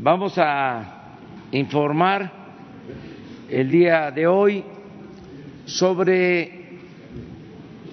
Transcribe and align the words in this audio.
Vamos 0.00 0.38
a 0.38 1.16
informar 1.50 2.30
el 3.50 3.68
día 3.68 4.12
de 4.12 4.28
hoy 4.28 4.62
sobre 5.64 6.78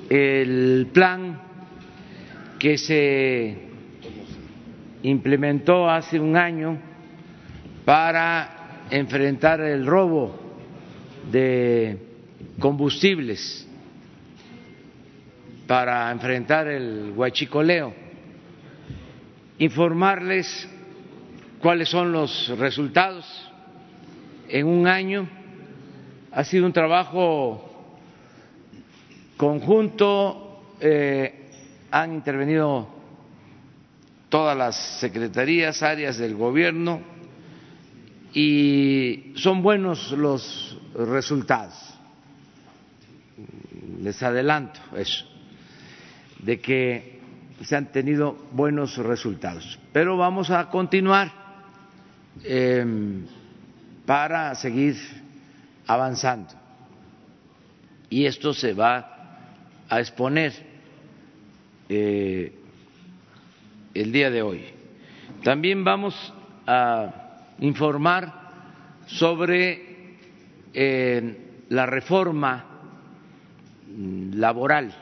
el 0.08 0.88
plan 0.94 1.42
que 2.60 2.78
se 2.78 3.58
implementó 5.02 5.90
hace 5.90 6.20
un 6.20 6.38
año 6.38 6.78
para 7.86 8.86
enfrentar 8.92 9.62
el 9.62 9.84
robo 9.88 10.40
de 11.32 11.98
combustibles, 12.60 13.68
para 15.66 16.12
enfrentar 16.12 16.68
el 16.68 17.14
huachicoleo, 17.16 17.96
informarles 19.58 20.70
cuáles 21.66 21.90
son 21.90 22.12
los 22.12 22.50
resultados 22.60 23.26
en 24.48 24.68
un 24.68 24.86
año. 24.86 25.28
Ha 26.32 26.44
sido 26.44 26.64
un 26.68 26.72
trabajo 26.72 27.90
conjunto, 29.36 30.76
eh, 30.80 31.50
han 31.90 32.14
intervenido 32.14 32.88
todas 34.30 34.56
las 34.56 34.76
secretarías, 35.00 35.82
áreas 35.82 36.20
del 36.20 36.36
gobierno 36.36 37.02
y 38.32 39.34
son 39.36 39.64
buenos 39.64 40.12
los 40.12 40.78
resultados. 40.94 41.96
Les 44.04 44.22
adelanto 44.22 44.82
eso, 44.96 45.26
de 46.38 46.60
que 46.60 47.22
se 47.64 47.76
han 47.76 47.92
tenido 47.92 48.38
buenos 48.52 48.98
resultados. 48.98 49.80
Pero 49.92 50.16
vamos 50.16 50.52
a 50.52 50.70
continuar 50.70 51.45
Em, 52.44 53.26
para 54.06 54.54
seguir 54.56 54.96
avanzando. 55.88 56.54
Y 58.10 58.26
esto 58.26 58.54
se 58.54 58.74
va 58.74 59.40
a 59.90 60.00
exponer 60.00 60.54
eh, 61.90 62.52
el 63.94 64.12
día 64.12 64.30
de 64.30 64.42
hoy. 64.42 64.66
También 65.44 65.84
vamos 65.84 66.34
a 66.68 67.54
informar 67.60 68.34
sobre 69.08 70.18
eh, 70.74 71.38
la 71.70 71.86
reforma 71.86 72.66
laboral. 74.34 74.94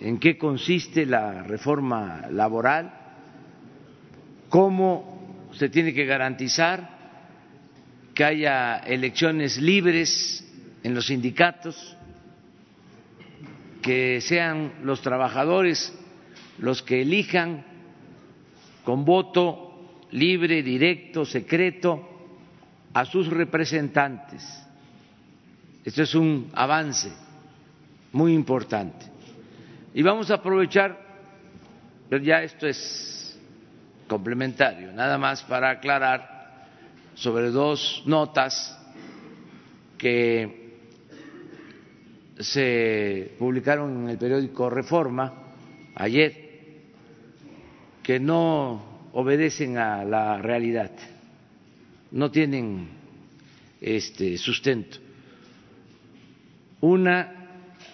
¿En 0.00 0.18
qué 0.18 0.38
consiste 0.38 1.04
la 1.04 1.42
reforma 1.42 2.22
laboral? 2.30 2.99
Cómo 4.50 5.48
se 5.52 5.70
tiene 5.70 5.94
que 5.94 6.04
garantizar 6.04 6.98
que 8.14 8.24
haya 8.24 8.78
elecciones 8.78 9.56
libres 9.56 10.46
en 10.82 10.94
los 10.94 11.06
sindicatos, 11.06 11.96
que 13.80 14.20
sean 14.20 14.74
los 14.82 15.00
trabajadores 15.00 15.96
los 16.58 16.82
que 16.82 17.00
elijan 17.00 17.64
con 18.84 19.06
voto 19.06 20.02
libre, 20.10 20.62
directo, 20.62 21.24
secreto 21.24 22.08
a 22.92 23.04
sus 23.06 23.28
representantes. 23.28 24.44
Esto 25.84 26.02
es 26.02 26.14
un 26.14 26.50
avance 26.52 27.10
muy 28.12 28.34
importante. 28.34 29.06
Y 29.94 30.02
vamos 30.02 30.30
a 30.30 30.34
aprovechar, 30.34 31.00
pero 32.10 32.22
ya 32.22 32.42
esto 32.42 32.66
es 32.66 33.19
complementario, 34.10 34.92
nada 34.92 35.18
más 35.18 35.44
para 35.44 35.70
aclarar 35.70 36.66
sobre 37.14 37.50
dos 37.50 38.02
notas 38.06 38.76
que 39.96 40.80
se 42.40 43.36
publicaron 43.38 44.02
en 44.02 44.08
el 44.08 44.18
periódico 44.18 44.68
Reforma 44.68 45.32
ayer, 45.94 46.50
que 48.02 48.18
no 48.18 48.82
obedecen 49.12 49.78
a 49.78 50.04
la 50.04 50.38
realidad, 50.38 50.90
no 52.10 52.32
tienen 52.32 52.88
este 53.80 54.36
sustento. 54.38 54.98
Una 56.80 57.32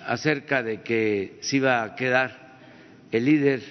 acerca 0.06 0.62
de 0.62 0.80
que 0.80 1.36
se 1.42 1.58
iba 1.58 1.82
a 1.82 1.94
quedar 1.94 2.56
el 3.12 3.24
líder 3.26 3.62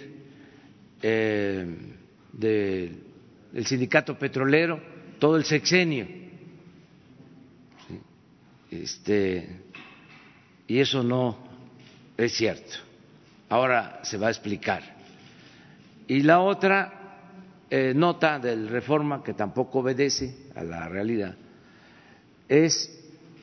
eh, 1.02 1.95
del 2.38 3.66
sindicato 3.66 4.18
petrolero 4.18 4.80
todo 5.20 5.38
el 5.38 5.46
sexenio. 5.46 6.08
Este, 8.70 9.62
y 10.68 10.80
eso 10.80 11.04
no 11.04 11.38
es 12.18 12.34
cierto. 12.34 12.78
Ahora 13.50 14.02
se 14.04 14.18
va 14.18 14.28
a 14.28 14.32
explicar. 14.32 14.84
Y 16.08 16.22
la 16.22 16.42
otra 16.42 17.62
eh, 17.70 17.94
nota 17.96 18.40
del 18.40 18.68
reforma, 18.68 19.24
que 19.24 19.34
tampoco 19.34 19.80
obedece 19.80 20.50
a 20.56 20.64
la 20.64 20.90
realidad, 20.90 21.36
es 22.48 22.92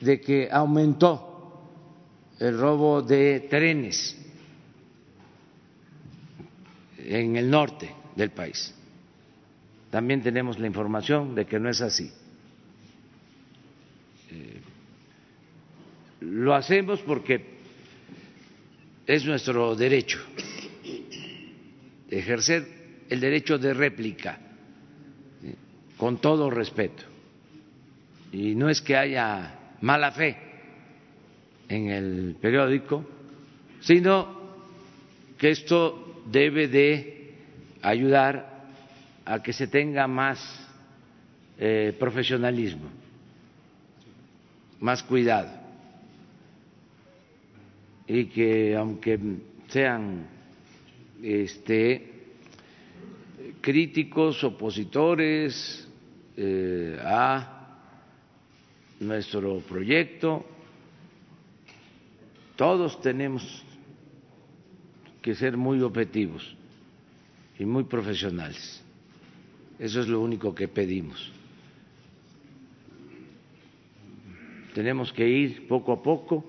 de 0.00 0.20
que 0.20 0.48
aumentó 0.50 1.70
el 2.38 2.59
robo 2.59 3.03
de 3.03 3.47
trenes 3.48 4.16
en 6.98 7.36
el 7.36 7.50
norte 7.50 7.92
del 8.16 8.30
país 8.30 8.74
también 9.92 10.22
tenemos 10.22 10.58
la 10.58 10.66
información 10.66 11.34
de 11.34 11.44
que 11.44 11.60
no 11.60 11.69
es 11.69 11.82
así. 11.82 12.10
Eh, 14.30 14.60
lo 16.20 16.54
hacemos 16.54 17.00
porque 17.03 17.44
es 19.06 19.26
nuestro 19.26 19.76
derecho 19.76 20.19
ejercer 22.08 23.04
el 23.10 23.20
derecho 23.20 23.58
de 23.58 23.75
réplica 23.75 24.38
con 25.98 26.22
todo 26.22 26.48
respeto. 26.48 27.03
Y 28.32 28.54
no 28.54 28.70
es 28.70 28.80
que 28.80 28.97
haya 28.97 29.76
mala 29.82 30.10
fe 30.12 30.38
en 31.69 31.91
el 31.91 32.36
periódico, 32.41 33.04
sino 33.80 34.41
que 35.36 35.50
esto 35.50 36.22
debe 36.30 36.69
de 36.69 37.34
ayudar 37.82 38.52
a 39.25 39.43
que 39.43 39.53
se 39.53 39.66
tenga 39.66 40.06
más 40.06 40.38
eh, 41.59 41.94
profesionalismo, 41.99 42.88
más 44.81 45.03
cuidado 45.03 45.50
y 48.06 48.27
que 48.27 48.77
aunque 48.77 49.19
sean 49.69 50.27
este, 51.22 52.10
críticos, 53.60 54.43
opositores 54.44 55.89
eh, 56.36 56.98
a 57.01 57.78
nuestro 59.01 59.60
proyecto, 59.60 60.45
todos 62.57 63.01
tenemos 63.01 63.65
que 65.22 65.34
ser 65.34 65.57
muy 65.57 65.80
objetivos 65.80 66.57
y 67.59 67.65
muy 67.65 67.84
profesionales. 67.84 68.82
Eso 69.78 70.01
es 70.01 70.09
lo 70.09 70.21
único 70.21 70.54
que 70.54 70.69
pedimos. 70.69 71.33
Tenemos 74.74 75.13
que 75.13 75.28
ir 75.28 75.69
poco 75.69 75.92
a 75.92 76.03
poco 76.03 76.45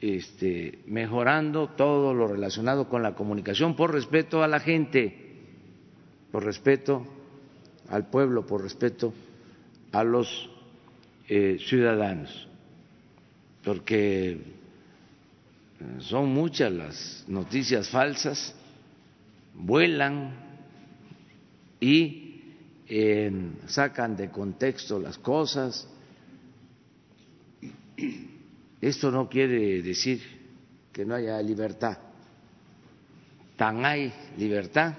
este, 0.00 0.80
mejorando 0.86 1.68
todo 1.68 2.12
lo 2.12 2.26
relacionado 2.26 2.88
con 2.88 3.02
la 3.02 3.14
comunicación 3.14 3.76
por 3.76 3.92
respeto 3.92 4.42
a 4.42 4.48
la 4.48 4.60
gente, 4.60 5.36
por 6.30 6.44
respeto 6.44 7.06
al 7.88 8.08
pueblo, 8.10 8.46
por 8.46 8.62
respeto 8.62 9.12
a 9.92 10.02
los 10.02 10.50
eh, 11.28 11.58
ciudadanos, 11.68 12.48
porque 13.64 14.38
son 16.00 16.28
muchas 16.32 16.72
las 16.72 17.24
noticias 17.28 17.88
falsas, 17.88 18.56
vuelan 19.54 20.34
y 21.80 22.21
sacan 23.66 24.16
de 24.16 24.30
contexto 24.30 24.98
las 24.98 25.18
cosas. 25.18 25.88
Esto 28.80 29.10
no 29.10 29.28
quiere 29.28 29.82
decir 29.82 30.20
que 30.92 31.04
no 31.04 31.14
haya 31.14 31.40
libertad. 31.40 31.96
Tan 33.56 33.84
hay 33.84 34.12
libertad 34.36 34.94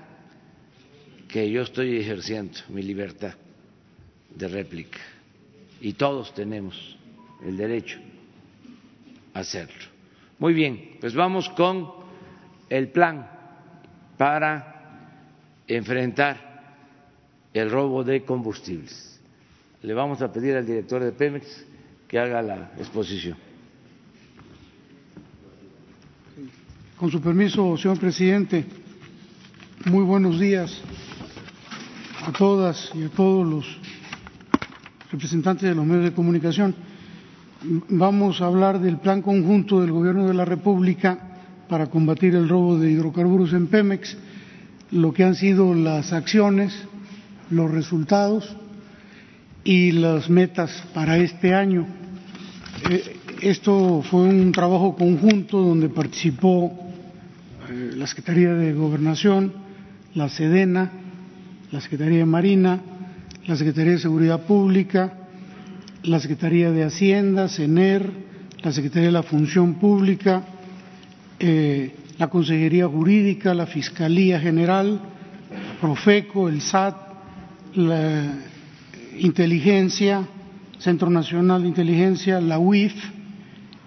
que 1.27 1.49
yo 1.49 1.63
estoy 1.63 1.97
ejerciendo 1.97 2.59
mi 2.69 2.81
libertad 2.81 3.33
de 4.35 4.47
réplica 4.47 4.99
y 5.81 5.93
todos 5.93 6.33
tenemos 6.33 6.97
el 7.43 7.57
derecho 7.57 7.99
a 9.33 9.39
hacerlo. 9.39 9.85
Muy 10.39 10.53
bien, 10.53 10.97
pues 10.99 11.13
vamos 11.13 11.49
con 11.49 11.91
el 12.69 12.89
plan 12.89 13.29
para 14.17 15.59
enfrentar 15.67 16.52
el 17.53 17.69
robo 17.69 18.03
de 18.03 18.23
combustibles. 18.23 19.19
Le 19.81 19.93
vamos 19.93 20.21
a 20.21 20.31
pedir 20.31 20.55
al 20.55 20.65
director 20.65 21.03
de 21.03 21.11
Pemex 21.11 21.65
que 22.07 22.17
haga 22.17 22.41
la 22.41 22.71
exposición. 22.77 23.37
Con 26.97 27.11
su 27.11 27.21
permiso, 27.21 27.75
señor 27.77 27.99
presidente, 27.99 28.65
muy 29.85 30.03
buenos 30.03 30.39
días 30.39 30.81
a 32.25 32.31
todas 32.31 32.91
y 32.95 33.03
a 33.03 33.09
todos 33.09 33.45
los 33.45 33.77
representantes 35.11 35.67
de 35.67 35.75
los 35.75 35.85
medios 35.85 36.05
de 36.05 36.13
comunicación. 36.13 36.73
Vamos 37.89 38.41
a 38.41 38.45
hablar 38.45 38.79
del 38.79 38.97
plan 38.97 39.21
conjunto 39.21 39.81
del 39.81 39.91
Gobierno 39.91 40.27
de 40.27 40.33
la 40.33 40.45
República 40.45 41.19
para 41.67 41.87
combatir 41.87 42.35
el 42.35 42.49
robo 42.49 42.77
de 42.77 42.91
hidrocarburos 42.91 43.53
en 43.53 43.67
Pemex, 43.67 44.17
lo 44.91 45.13
que 45.13 45.23
han 45.23 45.35
sido 45.35 45.73
las 45.73 46.13
acciones, 46.13 46.87
los 47.53 47.71
resultados 47.71 48.55
y 49.63 49.91
las 49.91 50.29
metas 50.29 50.83
para 50.93 51.17
este 51.17 51.53
año. 51.53 51.87
Eh, 52.89 53.17
esto 53.41 54.01
fue 54.01 54.21
un 54.21 54.51
trabajo 54.51 54.95
conjunto 54.95 55.59
donde 55.59 55.89
participó 55.89 56.71
eh, 57.69 57.91
la 57.95 58.07
Secretaría 58.07 58.53
de 58.53 58.73
Gobernación, 58.73 59.53
la 60.15 60.29
Sedena, 60.29 60.91
la 61.71 61.81
Secretaría 61.81 62.19
de 62.19 62.25
Marina, 62.25 62.81
la 63.47 63.55
Secretaría 63.55 63.93
de 63.93 63.99
Seguridad 63.99 64.45
Pública, 64.45 65.13
la 66.03 66.19
Secretaría 66.19 66.71
de 66.71 66.83
Hacienda, 66.83 67.47
CENER, 67.47 68.09
la 68.61 68.71
Secretaría 68.71 69.07
de 69.07 69.13
la 69.13 69.23
Función 69.23 69.75
Pública, 69.75 70.43
eh, 71.39 71.95
la 72.17 72.29
Consejería 72.29 72.87
Jurídica, 72.87 73.53
la 73.53 73.65
Fiscalía 73.65 74.39
General, 74.39 75.01
Profeco, 75.81 76.47
el 76.47 76.61
SAT, 76.61 76.95
la 77.75 78.33
Inteligencia, 79.17 80.27
Centro 80.79 81.09
Nacional 81.09 81.61
de 81.61 81.67
Inteligencia, 81.67 82.41
la 82.41 82.59
UIF 82.59 82.93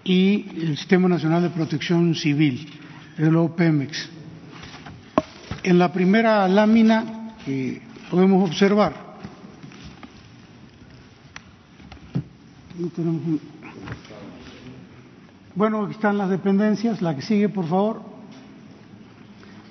y 0.05 0.47
el 0.61 0.77
Sistema 0.77 1.09
Nacional 1.09 1.43
de 1.43 1.51
Protección 1.51 2.15
Civil, 2.15 2.69
el 3.19 3.37
OPEMEX. 3.37 4.09
En 5.63 5.79
la 5.79 5.93
primera 5.93 6.47
lámina 6.49 7.35
que 7.45 7.83
podemos 8.11 8.49
observar. 8.49 8.95
Bueno, 15.55 15.85
aquí 15.85 15.93
están 15.93 16.19
las 16.19 16.29
dependencias, 16.29 17.03
la 17.03 17.17
que 17.17 17.23
sigue, 17.23 17.49
por 17.49 17.67
favor. 17.67 18.03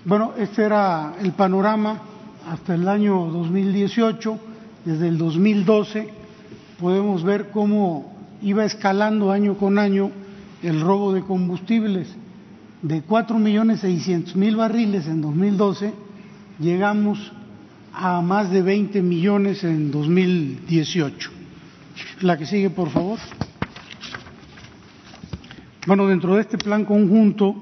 Bueno, 0.04 0.34
este 0.38 0.64
era 0.64 1.14
el 1.22 1.32
panorama 1.32 2.02
hasta 2.48 2.76
el 2.76 2.88
año 2.88 3.26
2018. 3.32 4.40
Desde 4.86 5.08
el 5.08 5.18
2012 5.18 6.10
podemos 6.80 7.24
ver 7.24 7.50
cómo 7.52 8.14
iba 8.42 8.66
escalando 8.66 9.32
año 9.32 9.58
con 9.58 9.80
año 9.80 10.12
el 10.62 10.82
robo 10.82 11.14
de 11.14 11.22
combustibles. 11.22 12.08
De 12.82 13.02
cuatro 13.02 13.40
millones 13.40 13.80
seiscientos 13.80 14.36
mil 14.36 14.56
barriles 14.56 15.08
en 15.08 15.22
2012 15.22 15.94
llegamos 16.60 17.32
a 17.94 18.22
más 18.22 18.52
de 18.52 18.62
20 18.62 19.02
millones 19.02 19.64
en 19.64 19.90
2018. 19.90 21.32
La 22.22 22.38
que 22.38 22.46
sigue, 22.46 22.70
por 22.70 22.90
favor. 22.90 23.20
Bueno, 25.88 26.08
dentro 26.08 26.36
de 26.36 26.42
este 26.42 26.58
plan 26.58 26.84
conjunto 26.84 27.56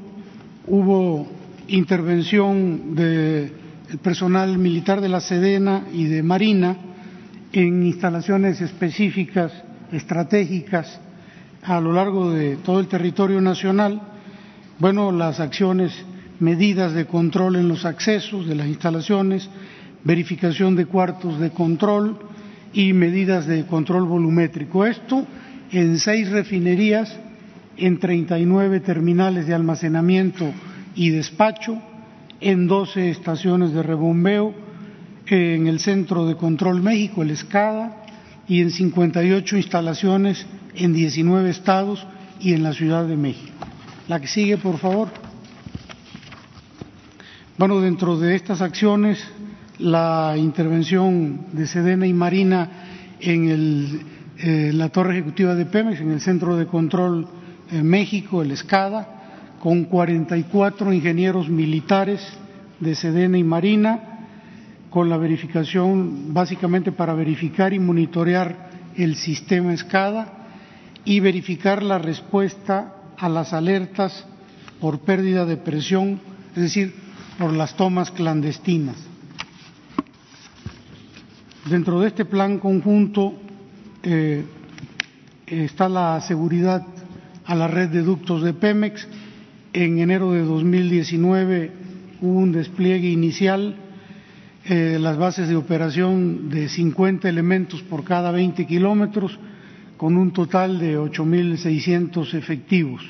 hubo 0.68 1.28
intervención 1.68 2.96
personal 4.02 4.58
militar 4.58 5.02
de 5.02 5.10
la 5.10 5.22
Sedena 5.22 5.84
y 5.94 6.06
de 6.06 6.24
Marina 6.24 6.78
en 7.52 7.84
instalaciones 7.84 8.62
específicas, 8.62 9.52
estratégicas, 9.92 11.00
a 11.62 11.80
lo 11.80 11.94
largo 11.94 12.32
de 12.32 12.58
todo 12.58 12.80
el 12.80 12.88
territorio 12.88 13.40
nacional. 13.42 14.02
Bueno, 14.80 15.12
las 15.12 15.40
acciones, 15.40 15.94
medidas 16.40 16.94
de 16.94 17.06
control 17.06 17.56
en 17.56 17.68
los 17.68 17.86
accesos 17.86 18.48
de 18.48 18.56
las 18.56 18.68
instalaciones, 18.68 19.50
verificación 20.04 20.76
de 20.76 20.86
cuartos 20.86 21.40
de 21.40 21.52
control 21.52 22.18
y 22.74 22.92
medidas 22.94 23.46
de 23.46 23.66
control 23.66 24.06
volumétrico. 24.06 24.86
Esto 24.86 25.26
en 25.72 26.00
seis 26.00 26.30
refinerías, 26.30 27.18
en 27.78 28.00
39 28.00 28.80
terminales 28.82 29.48
de 29.48 29.54
almacenamiento 29.54 30.52
y 30.96 31.10
despacho, 31.10 31.82
en 32.44 32.68
12 32.68 33.10
estaciones 33.10 33.74
de 33.74 33.84
rebombeo, 33.84 34.54
en 35.28 35.68
el 35.68 35.80
Centro 35.80 36.26
de 36.26 36.36
Control 36.36 36.82
México, 36.82 37.24
el 37.24 37.32
ESCADA, 37.32 38.04
y 38.48 38.62
en 38.62 38.72
58 38.72 39.56
instalaciones 39.56 40.46
en 40.76 40.94
19 40.94 41.50
estados 41.50 42.06
y 42.42 42.54
en 42.54 42.64
la 42.64 42.74
Ciudad 42.74 43.08
de 43.08 43.16
México. 43.16 43.54
La 44.10 44.20
que 44.20 44.28
sigue, 44.28 44.58
por 44.58 44.78
favor. 44.78 45.08
Bueno, 47.58 47.80
dentro 47.80 48.20
de 48.20 48.36
estas 48.36 48.62
acciones 48.62 49.26
la 49.80 50.36
intervención 50.38 51.48
de 51.54 51.66
Sedena 51.66 52.06
y 52.06 52.14
Marina 52.14 52.70
en 53.20 54.02
eh, 54.38 54.72
la 54.74 54.90
torre 54.90 55.14
ejecutiva 55.14 55.56
de 55.56 55.66
Pemex, 55.66 56.02
en 56.02 56.12
el 56.12 56.22
Centro 56.22 56.58
de 56.58 56.68
Control 56.68 57.28
en 57.72 57.88
México, 57.88 58.42
el 58.42 58.52
ESCADA, 58.52 59.23
con 59.64 59.86
44 59.86 60.92
ingenieros 60.92 61.48
militares 61.48 62.20
de 62.82 62.96
Sedena 62.96 63.38
y 63.38 63.46
Marina, 63.46 64.28
con 64.90 65.08
la 65.10 65.16
verificación 65.16 66.34
básicamente 66.34 66.92
para 66.92 67.14
verificar 67.14 67.72
y 67.72 67.80
monitorear 67.80 68.70
el 68.98 69.16
sistema 69.16 69.72
ESCADA 69.72 70.34
y 71.06 71.22
verificar 71.22 71.82
la 71.82 71.98
respuesta 71.98 72.94
a 73.18 73.30
las 73.30 73.54
alertas 73.54 74.26
por 74.82 75.00
pérdida 75.00 75.46
de 75.46 75.56
presión, 75.56 76.20
es 76.58 76.62
decir, 76.64 76.94
por 77.40 77.54
las 77.54 77.78
tomas 77.78 78.12
clandestinas. 78.12 78.98
Dentro 81.70 82.02
de 82.02 82.08
este 82.10 82.26
plan 82.26 82.60
conjunto 82.60 83.34
eh, 84.04 84.44
está 85.48 85.88
la 85.88 86.20
seguridad 86.20 86.86
a 87.46 87.56
la 87.56 87.68
red 87.70 87.88
de 87.90 88.02
ductos 88.02 88.42
de 88.44 88.54
Pemex. 88.54 89.08
En 89.74 89.98
enero 89.98 90.34
de 90.34 90.44
2019 90.44 91.72
hubo 92.22 92.40
un 92.40 92.52
despliegue 92.52 93.10
inicial, 93.10 93.76
eh, 94.66 95.00
las 95.02 95.18
bases 95.18 95.50
de 95.50 95.56
operación 95.56 96.48
de 96.52 96.70
50 96.70 97.28
elementos 97.28 97.82
por 97.82 98.04
cada 98.04 98.30
20 98.30 98.68
kilómetros, 98.68 99.40
con 99.98 100.16
un 100.16 100.32
total 100.32 100.78
de 100.78 101.00
8.600 101.00 102.36
efectivos 102.36 103.02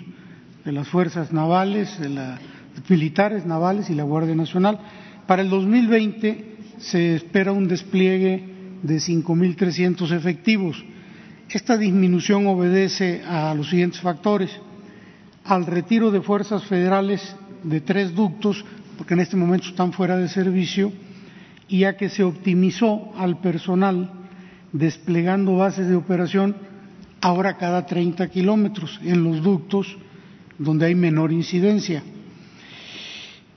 de 0.63 0.71
las 0.71 0.87
fuerzas 0.87 1.33
navales, 1.33 1.99
de 1.99 2.07
las 2.07 2.39
militares 2.87 3.45
navales 3.45 3.89
y 3.89 3.95
la 3.95 4.03
Guardia 4.03 4.33
Nacional. 4.33 4.79
Para 5.27 5.41
el 5.41 5.49
2020 5.49 6.55
se 6.77 7.15
espera 7.15 7.51
un 7.51 7.67
despliegue 7.67 8.41
de 8.83 8.95
5.300 8.95 10.15
efectivos. 10.15 10.81
Esta 11.49 11.77
disminución 11.77 12.47
obedece 12.47 13.21
a 13.27 13.53
los 13.53 13.69
siguientes 13.69 13.99
factores. 13.99 14.49
Al 15.43 15.65
retiro 15.65 16.11
de 16.11 16.21
fuerzas 16.21 16.63
federales 16.65 17.35
de 17.63 17.81
tres 17.81 18.13
ductos, 18.15 18.63
porque 18.97 19.13
en 19.13 19.21
este 19.21 19.35
momento 19.35 19.67
están 19.67 19.91
fuera 19.91 20.17
de 20.17 20.29
servicio, 20.29 20.91
y 21.67 21.85
a 21.85 21.97
que 21.97 22.09
se 22.09 22.23
optimizó 22.23 23.13
al 23.17 23.39
personal 23.39 24.11
desplegando 24.71 25.57
bases 25.57 25.87
de 25.87 25.95
operación 25.95 26.55
ahora 27.21 27.57
cada 27.57 27.85
30 27.85 28.27
kilómetros 28.29 28.99
en 29.03 29.23
los 29.23 29.41
ductos 29.41 29.95
donde 30.57 30.87
hay 30.87 30.95
menor 30.95 31.31
incidencia. 31.31 32.03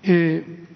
Eh, 0.02 0.66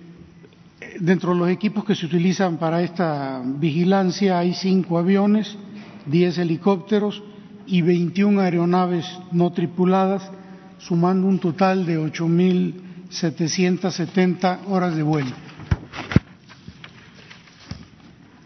Dentro 0.99 1.33
de 1.33 1.39
los 1.39 1.49
equipos 1.49 1.85
que 1.85 1.95
se 1.95 2.05
utilizan 2.05 2.59
para 2.59 2.83
esta 2.83 3.43
vigilancia 3.43 4.39
hay 4.39 4.53
cinco 4.53 4.99
aviones, 4.99 5.57
diez 6.05 6.37
helicópteros 6.37 7.23
y 7.67 7.81
21 7.81 8.41
aeronaves 8.41 9.07
no 9.33 9.51
tripuladas, 9.51 10.31
sumando 10.81 11.27
un 11.27 11.39
total 11.39 11.87
de 11.87 11.99
8.770 11.99 14.59
horas 14.69 14.95
de 14.97 15.03
vuelo. 15.03 15.33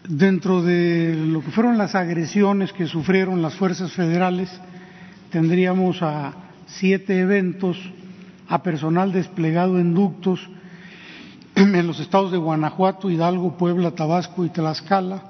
Dentro 0.07 0.61
de 0.61 1.15
lo 1.15 1.41
que 1.41 1.51
fueron 1.51 1.79
las 1.79 1.95
agresiones 1.95 2.71
que 2.73 2.85
sufrieron 2.85 3.41
las 3.41 3.55
fuerzas 3.55 3.91
federales, 3.91 4.51
tendríamos 5.31 6.03
a 6.03 6.33
siete 6.67 7.19
eventos, 7.19 7.77
a 8.47 8.61
personal 8.61 9.11
desplegado 9.11 9.79
en 9.79 9.95
ductos 9.95 10.47
en 11.55 11.87
los 11.87 11.99
estados 11.99 12.31
de 12.31 12.37
Guanajuato, 12.37 13.09
Hidalgo, 13.09 13.57
Puebla, 13.57 13.91
Tabasco 13.91 14.45
y 14.45 14.49
Tlaxcala, 14.49 15.23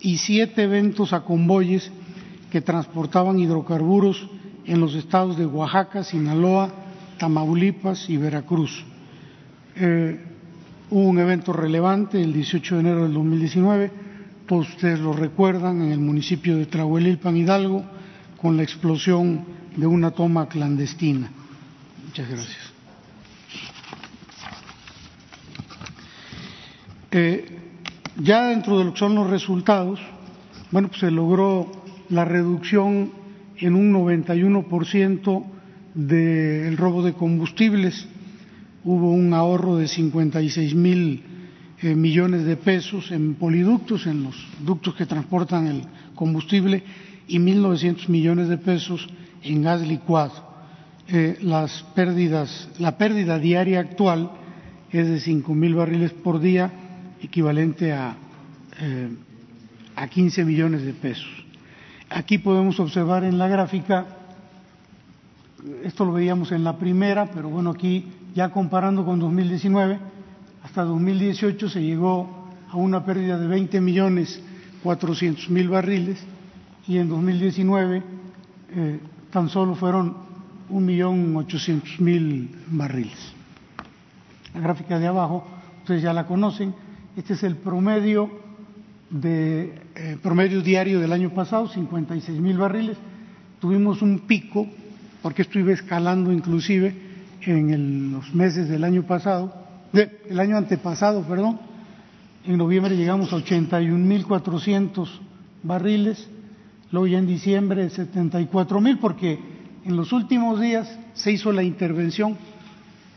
y 0.00 0.18
siete 0.18 0.64
eventos 0.64 1.12
a 1.12 1.20
convoyes 1.20 1.90
que 2.50 2.60
transportaban 2.60 3.38
hidrocarburos 3.38 4.28
en 4.64 4.80
los 4.80 4.94
estados 4.94 5.36
de 5.36 5.46
Oaxaca, 5.46 6.04
Sinaloa, 6.04 6.70
Tamaulipas 7.18 8.08
y 8.08 8.16
Veracruz. 8.16 8.84
Eh, 9.76 10.20
hubo 10.90 11.08
un 11.08 11.18
evento 11.18 11.52
relevante 11.52 12.20
el 12.20 12.32
18 12.32 12.74
de 12.76 12.80
enero 12.80 13.02
del 13.04 13.14
2019, 13.14 13.90
todos 14.46 14.68
ustedes 14.68 15.00
lo 15.00 15.12
recuerdan, 15.12 15.82
en 15.82 15.92
el 15.92 16.00
municipio 16.00 16.56
de 16.56 16.66
Trahuelilpan, 16.66 17.36
Hidalgo, 17.36 17.84
con 18.40 18.56
la 18.56 18.62
explosión 18.62 19.44
de 19.76 19.86
una 19.86 20.10
toma 20.10 20.48
clandestina. 20.48 21.30
Muchas 22.04 22.28
gracias. 22.28 22.72
Eh, 27.10 27.58
ya 28.16 28.46
dentro 28.46 28.78
de 28.78 28.84
lo 28.84 28.92
que 28.92 28.98
son 28.98 29.14
los 29.14 29.30
resultados, 29.30 30.00
bueno, 30.70 30.88
pues 30.88 31.00
se 31.00 31.10
logró 31.10 31.70
la 32.08 32.24
reducción 32.24 33.21
en 33.58 33.74
un 33.74 33.92
91% 33.92 35.44
del 35.94 36.76
robo 36.76 37.02
de 37.02 37.12
combustibles. 37.12 38.06
Hubo 38.84 39.12
un 39.12 39.32
ahorro 39.34 39.76
de 39.76 39.88
56 39.88 40.74
mil 40.74 41.22
eh, 41.82 41.94
millones 41.94 42.44
de 42.44 42.56
pesos 42.56 43.10
en 43.10 43.34
poliductos, 43.34 44.06
en 44.06 44.24
los 44.24 44.36
ductos 44.64 44.94
que 44.94 45.06
transportan 45.06 45.66
el 45.66 45.82
combustible, 46.14 46.82
y 47.28 47.38
1.900 47.38 48.08
millones 48.08 48.48
de 48.48 48.58
pesos 48.58 49.08
en 49.42 49.62
gas 49.62 49.86
licuado. 49.86 50.50
Eh, 51.08 51.38
las 51.42 51.82
pérdidas, 51.94 52.68
la 52.78 52.96
pérdida 52.96 53.38
diaria 53.38 53.80
actual 53.80 54.30
es 54.92 55.08
de 55.08 55.20
5 55.20 55.54
mil 55.54 55.74
barriles 55.74 56.12
por 56.12 56.40
día, 56.40 56.70
equivalente 57.20 57.92
a, 57.92 58.16
eh, 58.80 59.08
a 59.96 60.08
15 60.08 60.44
millones 60.44 60.82
de 60.84 60.92
pesos. 60.92 61.41
Aquí 62.14 62.36
podemos 62.38 62.78
observar 62.78 63.24
en 63.24 63.38
la 63.38 63.48
gráfica, 63.48 64.04
esto 65.82 66.04
lo 66.04 66.12
veíamos 66.12 66.52
en 66.52 66.62
la 66.62 66.76
primera, 66.76 67.30
pero 67.32 67.48
bueno, 67.48 67.70
aquí 67.70 68.06
ya 68.34 68.50
comparando 68.50 69.04
con 69.04 69.18
2019, 69.18 69.98
hasta 70.62 70.82
2018 70.82 71.70
se 71.70 71.82
llegó 71.82 72.48
a 72.68 72.76
una 72.76 73.04
pérdida 73.04 73.38
de 73.38 73.46
20 73.46 73.80
millones 73.80 74.42
400 74.82 75.48
mil 75.48 75.68
barriles 75.68 76.22
y 76.86 76.98
en 76.98 77.08
2019 77.08 78.02
eh, 78.74 79.00
tan 79.30 79.48
solo 79.48 79.74
fueron 79.74 80.16
un 80.68 80.84
millón 80.84 81.34
ochocientos 81.36 81.98
mil 81.98 82.50
barriles. 82.66 83.32
La 84.54 84.60
gráfica 84.60 84.98
de 84.98 85.06
abajo, 85.06 85.46
ustedes 85.78 86.02
ya 86.02 86.12
la 86.12 86.26
conocen, 86.26 86.74
este 87.16 87.32
es 87.32 87.42
el 87.42 87.56
promedio 87.56 88.30
de 89.12 89.74
eh, 89.94 90.16
promedio 90.22 90.62
diario 90.62 90.98
del 90.98 91.12
año 91.12 91.30
pasado, 91.30 91.68
56 91.68 92.40
mil 92.40 92.56
barriles. 92.56 92.96
Tuvimos 93.60 94.02
un 94.02 94.20
pico, 94.20 94.66
porque 95.20 95.42
esto 95.42 95.58
iba 95.58 95.72
escalando 95.72 96.32
inclusive 96.32 96.94
en 97.42 98.12
los 98.12 98.34
meses 98.34 98.68
del 98.68 98.84
año 98.84 99.02
pasado, 99.04 99.54
del 99.92 100.40
año 100.40 100.56
antepasado, 100.56 101.22
perdón. 101.22 101.60
En 102.46 102.56
noviembre 102.56 102.96
llegamos 102.96 103.32
a 103.32 103.36
81 103.36 103.96
mil 103.98 104.26
400 104.26 105.20
barriles, 105.62 106.28
luego 106.90 107.06
ya 107.06 107.18
en 107.18 107.26
diciembre 107.26 107.88
74 107.90 108.80
mil, 108.80 108.98
porque 108.98 109.38
en 109.84 109.96
los 109.96 110.12
últimos 110.12 110.60
días 110.60 110.98
se 111.12 111.32
hizo 111.32 111.52
la 111.52 111.62
intervención 111.62 112.36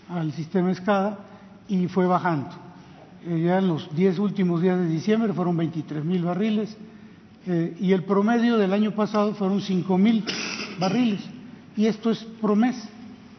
al 0.10 0.34
sistema 0.34 0.72
escada 0.72 1.20
y 1.68 1.88
fue 1.88 2.06
bajando. 2.06 2.64
Eh, 3.27 3.41
ya 3.46 3.58
en 3.58 3.67
los 3.67 3.94
10 3.96 4.20
últimos 4.20 4.62
días 4.62 4.79
de 4.79 4.88
diciembre 4.88 5.34
fueron 5.34 5.58
23 5.58 6.05
mil 6.05 6.24
barriles 6.24 6.77
eh, 7.48 7.75
y 7.79 7.91
el 7.91 8.03
promedio 8.03 8.58
del 8.58 8.72
año 8.72 8.91
pasado 8.91 9.34
fueron 9.34 9.62
5 9.62 9.98
mil 9.98 10.24
barriles. 10.79 11.22
Y 11.75 11.88
esto 11.88 12.12
es 12.12 12.20
promes 12.39 12.75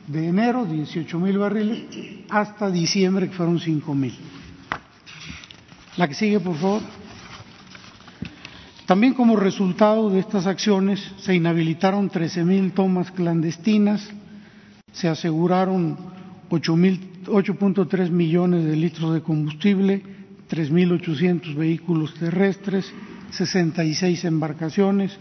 de 0.09 0.28
enero 0.28 0.64
18 0.64 1.19
mil 1.21 1.38
barriles 1.38 1.85
hasta 2.28 2.71
diciembre 2.71 3.28
que 3.28 3.35
fueron 3.37 3.61
5 3.61 3.95
mil. 3.95 4.14
La 5.97 6.09
que 6.09 6.14
sigue, 6.14 6.40
por 6.40 6.57
favor. 6.57 6.83
También 8.87 9.14
como 9.14 9.37
resultado 9.37 10.11
de 10.11 10.21
estas 10.21 10.47
acciones 10.47 11.00
se 11.19 11.35
inhabilitaron 11.35 12.11
13.000 12.11 12.73
tomas 12.73 13.11
clandestinas, 13.11 14.09
se 14.93 15.09
aseguraron 15.09 15.97
8.3 17.28 18.11
millones 18.11 18.64
de 18.64 18.76
litros 18.76 19.14
de 19.14 19.23
combustible, 19.23 20.02
3.800 20.49 21.54
vehículos 21.54 22.14
terrestres, 22.14 22.92
66 23.30 24.25
embarcaciones, 24.25 25.18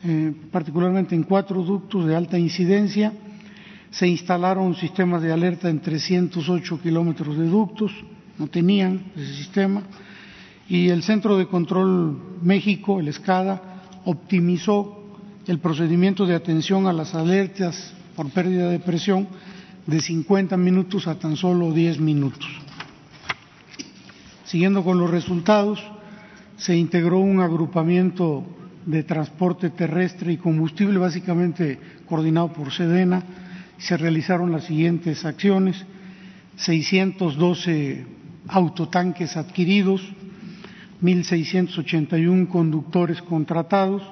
eh, 0.04 0.32
particularmente 0.50 1.14
en 1.14 1.24
cuatro 1.24 1.62
ductos 1.62 2.06
de 2.06 2.16
alta 2.16 2.38
incidencia. 2.38 3.12
Se 3.90 4.08
instalaron 4.08 4.74
sistemas 4.74 5.20
de 5.22 5.32
alerta 5.32 5.70
en 5.70 5.80
308 5.80 6.80
kilómetros 6.80 7.36
de 7.38 7.46
ductos, 7.46 7.92
no 8.38 8.48
tenían 8.48 9.04
ese 9.16 9.34
sistema. 9.34 9.82
Y 10.68 10.88
el 10.88 11.02
Centro 11.02 11.36
de 11.36 11.46
Control 11.46 12.40
México, 12.42 12.98
el 12.98 13.08
ESCADA, 13.08 13.62
optimizó 14.04 15.04
el 15.46 15.60
procedimiento 15.60 16.26
de 16.26 16.34
atención 16.34 16.86
a 16.86 16.92
las 16.92 17.14
alertas 17.14 17.94
por 18.16 18.30
pérdida 18.30 18.68
de 18.70 18.80
presión 18.80 19.28
de 19.86 20.00
50 20.00 20.56
minutos 20.56 21.06
a 21.06 21.18
tan 21.18 21.36
solo 21.36 21.72
10 21.72 22.00
minutos. 22.00 22.44
Siguiendo 24.44 24.82
con 24.82 24.98
los 24.98 25.10
resultados, 25.10 25.80
se 26.56 26.76
integró 26.76 27.20
un 27.20 27.40
agrupamiento 27.40 28.44
de 28.86 29.02
transporte 29.02 29.70
terrestre 29.70 30.32
y 30.32 30.36
combustible, 30.36 30.98
básicamente 30.98 31.78
coordinado 32.08 32.52
por 32.52 32.72
Sedena. 32.72 33.22
Se 33.78 33.96
realizaron 33.96 34.50
las 34.50 34.64
siguientes 34.64 35.24
acciones: 35.24 35.84
612 36.56 38.06
autotanques 38.48 39.36
adquiridos, 39.36 40.00
1.681 41.02 42.48
conductores 42.48 43.20
contratados 43.22 44.02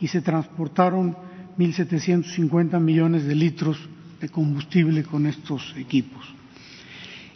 y 0.00 0.08
se 0.08 0.20
transportaron 0.20 1.16
1.750 1.58 2.80
millones 2.80 3.24
de 3.24 3.34
litros 3.34 3.78
de 4.20 4.28
combustible 4.28 5.04
con 5.04 5.26
estos 5.26 5.74
equipos. 5.76 6.24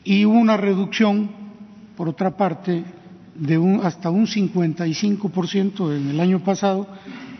Y 0.04 0.24
hubo 0.24 0.38
una 0.38 0.56
reducción, 0.56 1.30
por 1.96 2.08
otra 2.08 2.36
parte, 2.36 2.84
de 3.34 3.58
un, 3.58 3.80
hasta 3.84 4.10
un 4.10 4.26
55% 4.26 5.96
en 5.96 6.08
el 6.08 6.20
año 6.20 6.40
pasado 6.40 6.88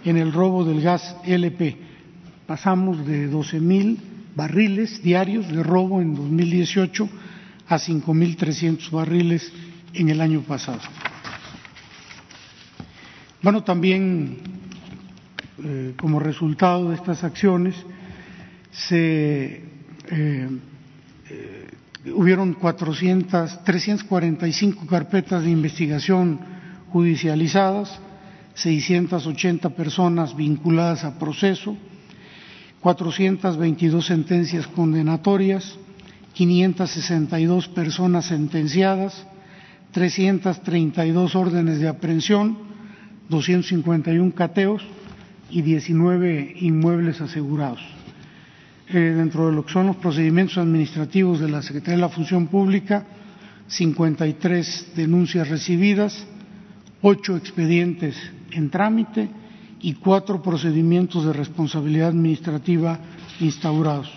en 0.04 0.16
el 0.16 0.32
robo 0.32 0.64
del 0.64 0.80
gas 0.80 1.16
LP. 1.24 1.76
Pasamos 2.46 3.06
de 3.06 3.28
12 3.28 3.60
mil 3.60 3.98
barriles 4.34 5.02
diarios 5.02 5.48
de 5.48 5.62
robo 5.62 6.00
en 6.00 6.14
2018 6.14 7.08
a 7.68 7.76
5.300 7.76 8.90
barriles 8.90 9.52
en 9.94 10.08
el 10.08 10.20
año 10.20 10.40
pasado. 10.42 10.80
Bueno, 13.42 13.64
también 13.64 14.36
eh, 15.64 15.94
como 15.96 16.20
resultado 16.20 16.90
de 16.90 16.96
estas 16.96 17.24
acciones 17.24 17.74
se 18.70 19.62
eh, 20.10 20.48
eh, 21.30 21.70
hubieron 22.14 22.52
400, 22.52 23.64
345 23.64 24.86
carpetas 24.86 25.42
de 25.42 25.50
investigación 25.50 26.38
judicializadas, 26.92 27.98
680 28.56 29.70
personas 29.70 30.36
vinculadas 30.36 31.04
a 31.04 31.18
proceso, 31.18 31.78
422 32.80 34.04
sentencias 34.04 34.66
condenatorias, 34.66 35.78
562 36.34 37.68
personas 37.68 38.26
sentenciadas, 38.26 39.26
332 39.92 41.34
órdenes 41.34 41.80
de 41.80 41.88
aprehensión, 41.88 42.69
251 43.30 44.34
cateos 44.34 44.82
y 45.48 45.62
19 45.62 46.54
inmuebles 46.60 47.20
asegurados. 47.20 47.80
Eh, 48.88 48.98
dentro 49.16 49.46
de 49.46 49.52
lo 49.52 49.64
que 49.64 49.72
son 49.72 49.86
los 49.86 49.96
procedimientos 49.96 50.58
administrativos 50.58 51.38
de 51.40 51.48
la 51.48 51.62
Secretaría 51.62 51.94
de 51.94 52.00
la 52.02 52.08
Función 52.08 52.48
Pública, 52.48 53.06
53 53.68 54.92
denuncias 54.96 55.48
recibidas, 55.48 56.26
8 57.02 57.36
expedientes 57.36 58.16
en 58.50 58.68
trámite 58.68 59.28
y 59.80 59.94
cuatro 59.94 60.42
procedimientos 60.42 61.24
de 61.24 61.32
responsabilidad 61.32 62.08
administrativa 62.08 62.98
instaurados. 63.38 64.10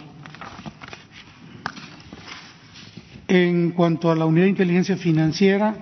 En 3.28 3.72
cuanto 3.72 4.12
a 4.12 4.16
la 4.16 4.26
unidad 4.26 4.46
de 4.46 4.50
inteligencia 4.50 4.98
financiera, 4.98 5.76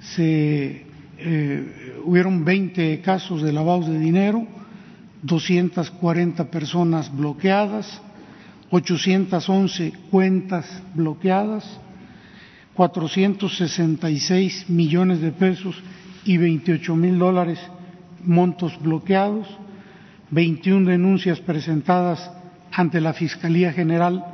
se 0.00 0.84
eh, 1.18 1.95
hubieron 2.06 2.44
20 2.44 3.00
casos 3.00 3.42
de 3.42 3.52
lavados 3.52 3.88
de 3.88 3.98
dinero, 3.98 4.46
240 5.22 6.50
personas 6.50 7.14
bloqueadas, 7.14 8.00
811 8.70 9.92
cuentas 10.10 10.82
bloqueadas, 10.94 11.64
466 12.74 14.70
millones 14.70 15.20
de 15.20 15.32
pesos 15.32 15.82
y 16.24 16.36
28 16.36 16.94
mil 16.94 17.18
dólares 17.18 17.58
montos 18.22 18.78
bloqueados, 18.80 19.46
21 20.30 20.90
denuncias 20.90 21.40
presentadas 21.40 22.30
ante 22.72 23.00
la 23.00 23.14
Fiscalía 23.14 23.72
General 23.72 24.24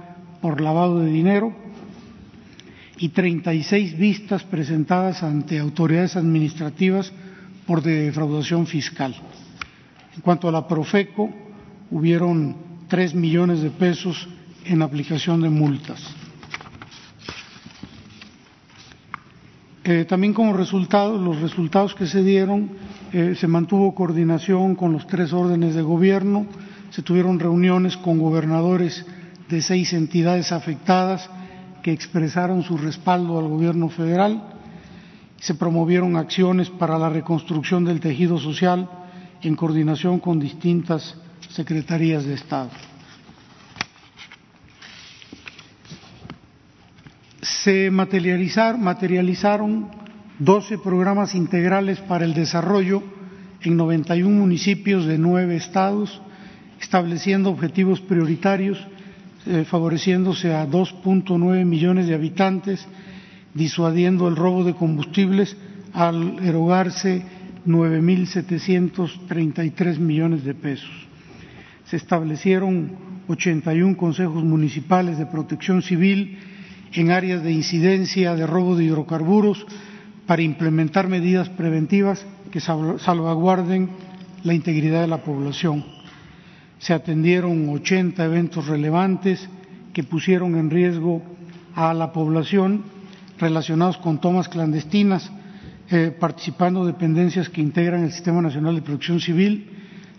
por 0.41 0.61
lavado 0.61 1.01
de 1.01 1.11
dinero 1.11 1.55
y 2.99 3.11
36 3.11 3.97
vistas 3.97 4.43
presentadas 4.45 5.23
ante 5.23 5.59
autoridades 5.59 6.17
administrativas 6.17 7.13
por 7.67 7.83
defraudación 7.83 8.67
fiscal. 8.67 9.15
En 10.15 10.21
cuanto 10.21 10.49
a 10.49 10.53
la 10.53 10.67
Profeco, 10.67 11.31
hubieron 11.91 12.57
tres 12.89 13.15
millones 13.15 13.63
de 13.63 13.71
pesos 13.71 14.29
en 14.65 14.83
aplicación 14.83 15.41
de 15.41 15.51
multas. 15.51 16.01
Eh, 19.85 20.05
también 20.05 20.33
como 20.33 20.53
resultado, 20.53 21.19
los 21.19 21.41
resultados 21.41 21.95
que 21.95 22.07
se 22.07 22.23
dieron, 22.23 22.71
eh, 23.13 23.35
se 23.37 23.49
mantuvo 23.49 23.95
coordinación 23.95 24.77
con 24.77 24.93
los 24.93 25.07
tres 25.07 25.33
órdenes 25.33 25.75
de 25.75 25.83
gobierno, 25.83 26.47
se 26.91 27.03
tuvieron 27.03 27.41
reuniones 27.41 27.97
con 27.97 28.19
gobernadores 28.19 29.05
de 29.49 29.61
seis 29.61 29.93
entidades 29.93 30.53
afectadas 30.53 31.29
que 31.83 31.93
expresaron 31.93 32.63
su 32.63 32.79
respaldo 32.79 33.39
al 33.39 33.49
gobierno 33.49 33.89
federal, 33.89 34.52
se 35.43 35.55
promovieron 35.57 36.15
acciones 36.17 36.71
para 36.71 36.97
la 36.97 37.09
reconstrucción 37.09 37.85
del 37.85 37.99
tejido 37.99 38.39
social 38.39 38.89
en 39.43 39.57
coordinación 39.57 40.21
con 40.21 40.39
distintas 40.39 41.17
secretarías 41.49 42.25
de 42.25 42.35
Estado. 42.35 42.71
Se 47.41 47.91
materializaron 47.91 49.89
12 50.39 50.79
programas 50.79 51.35
integrales 51.35 51.99
para 51.99 52.25
el 52.25 52.35
desarrollo 52.35 53.03
en 53.63 53.77
91 53.77 54.31
municipios 54.31 55.07
de 55.07 55.19
nueve 55.19 55.57
estados, 55.57 56.23
estableciendo 56.81 57.51
objetivos 57.51 58.01
prioritarios, 58.01 58.79
eh, 59.47 59.65
favoreciéndose 59.69 60.55
a 60.55 60.69
2.9 60.69 61.65
millones 61.65 62.07
de 62.07 62.15
habitantes, 62.15 62.87
disuadiendo 63.55 64.29
el 64.29 64.37
robo 64.37 64.63
de 64.65 64.75
combustibles 64.75 65.57
al 65.93 66.39
erogarse 66.45 67.23
9.733 67.67 69.99
millones 69.99 70.45
de 70.45 70.55
pesos. 70.55 70.91
Se 71.85 71.97
establecieron 71.97 72.93
81 73.29 73.97
consejos 73.97 74.43
municipales 74.43 75.19
de 75.19 75.27
protección 75.27 75.83
civil 75.83 76.39
en 76.93 77.11
áreas 77.11 77.43
de 77.43 77.53
incidencia 77.53 78.35
de 78.35 78.47
robo 78.47 78.77
de 78.77 78.85
hidrocarburos 78.85 79.67
para 80.27 80.41
implementar 80.43 81.09
medidas 81.09 81.49
preventivas 81.51 82.25
que 82.51 82.61
salvaguarden 82.61 83.91
la 84.45 84.55
integridad 84.55 85.03
de 85.03 85.09
la 85.09 85.23
población. 85.23 85.85
Se 86.79 86.95
atendieron 86.95 87.69
80 87.69 88.25
eventos 88.25 88.67
relevantes 88.67 89.47
que 89.93 90.03
pusieron 90.03 90.57
en 90.57 90.71
riesgo 90.71 91.23
a 91.75 91.93
la 91.95 92.13
población 92.13 92.85
relacionados 93.43 93.99
con 93.99 94.21
tomas 94.21 94.49
clandestinas, 94.49 95.31
eh, 95.91 96.15
participando 96.19 96.87
dependencias 96.87 97.49
que 97.49 97.61
integran 97.61 98.05
el 98.05 98.13
Sistema 98.13 98.41
Nacional 98.41 98.77
de 98.77 98.83
Protección 98.83 99.19
Civil, 99.19 99.69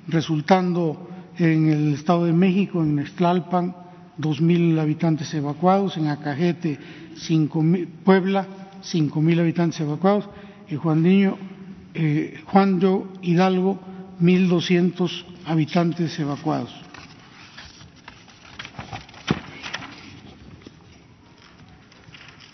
resultando 0.09 1.09
en 1.37 1.69
el 1.69 1.93
Estado 1.93 2.25
de 2.25 2.33
México, 2.33 2.83
en 2.83 2.95
Nextlalpan, 2.95 3.75
dos 4.17 4.41
mil 4.41 4.77
habitantes 4.77 5.33
evacuados, 5.33 5.95
en 5.97 6.07
Acajete, 6.07 6.77
cinco 7.15 7.63
Puebla, 8.03 8.45
cinco 8.81 9.21
mil 9.21 9.39
habitantes 9.39 9.79
evacuados, 9.79 10.29
y 10.69 10.75
Juan 10.75 11.01
Niño, 11.01 11.37
eh, 11.93 12.41
Juan 12.45 12.79
Hidalgo, 13.21 13.79
mil 14.19 14.49
doscientos 14.49 15.25
habitantes 15.45 16.19
evacuados. 16.19 16.82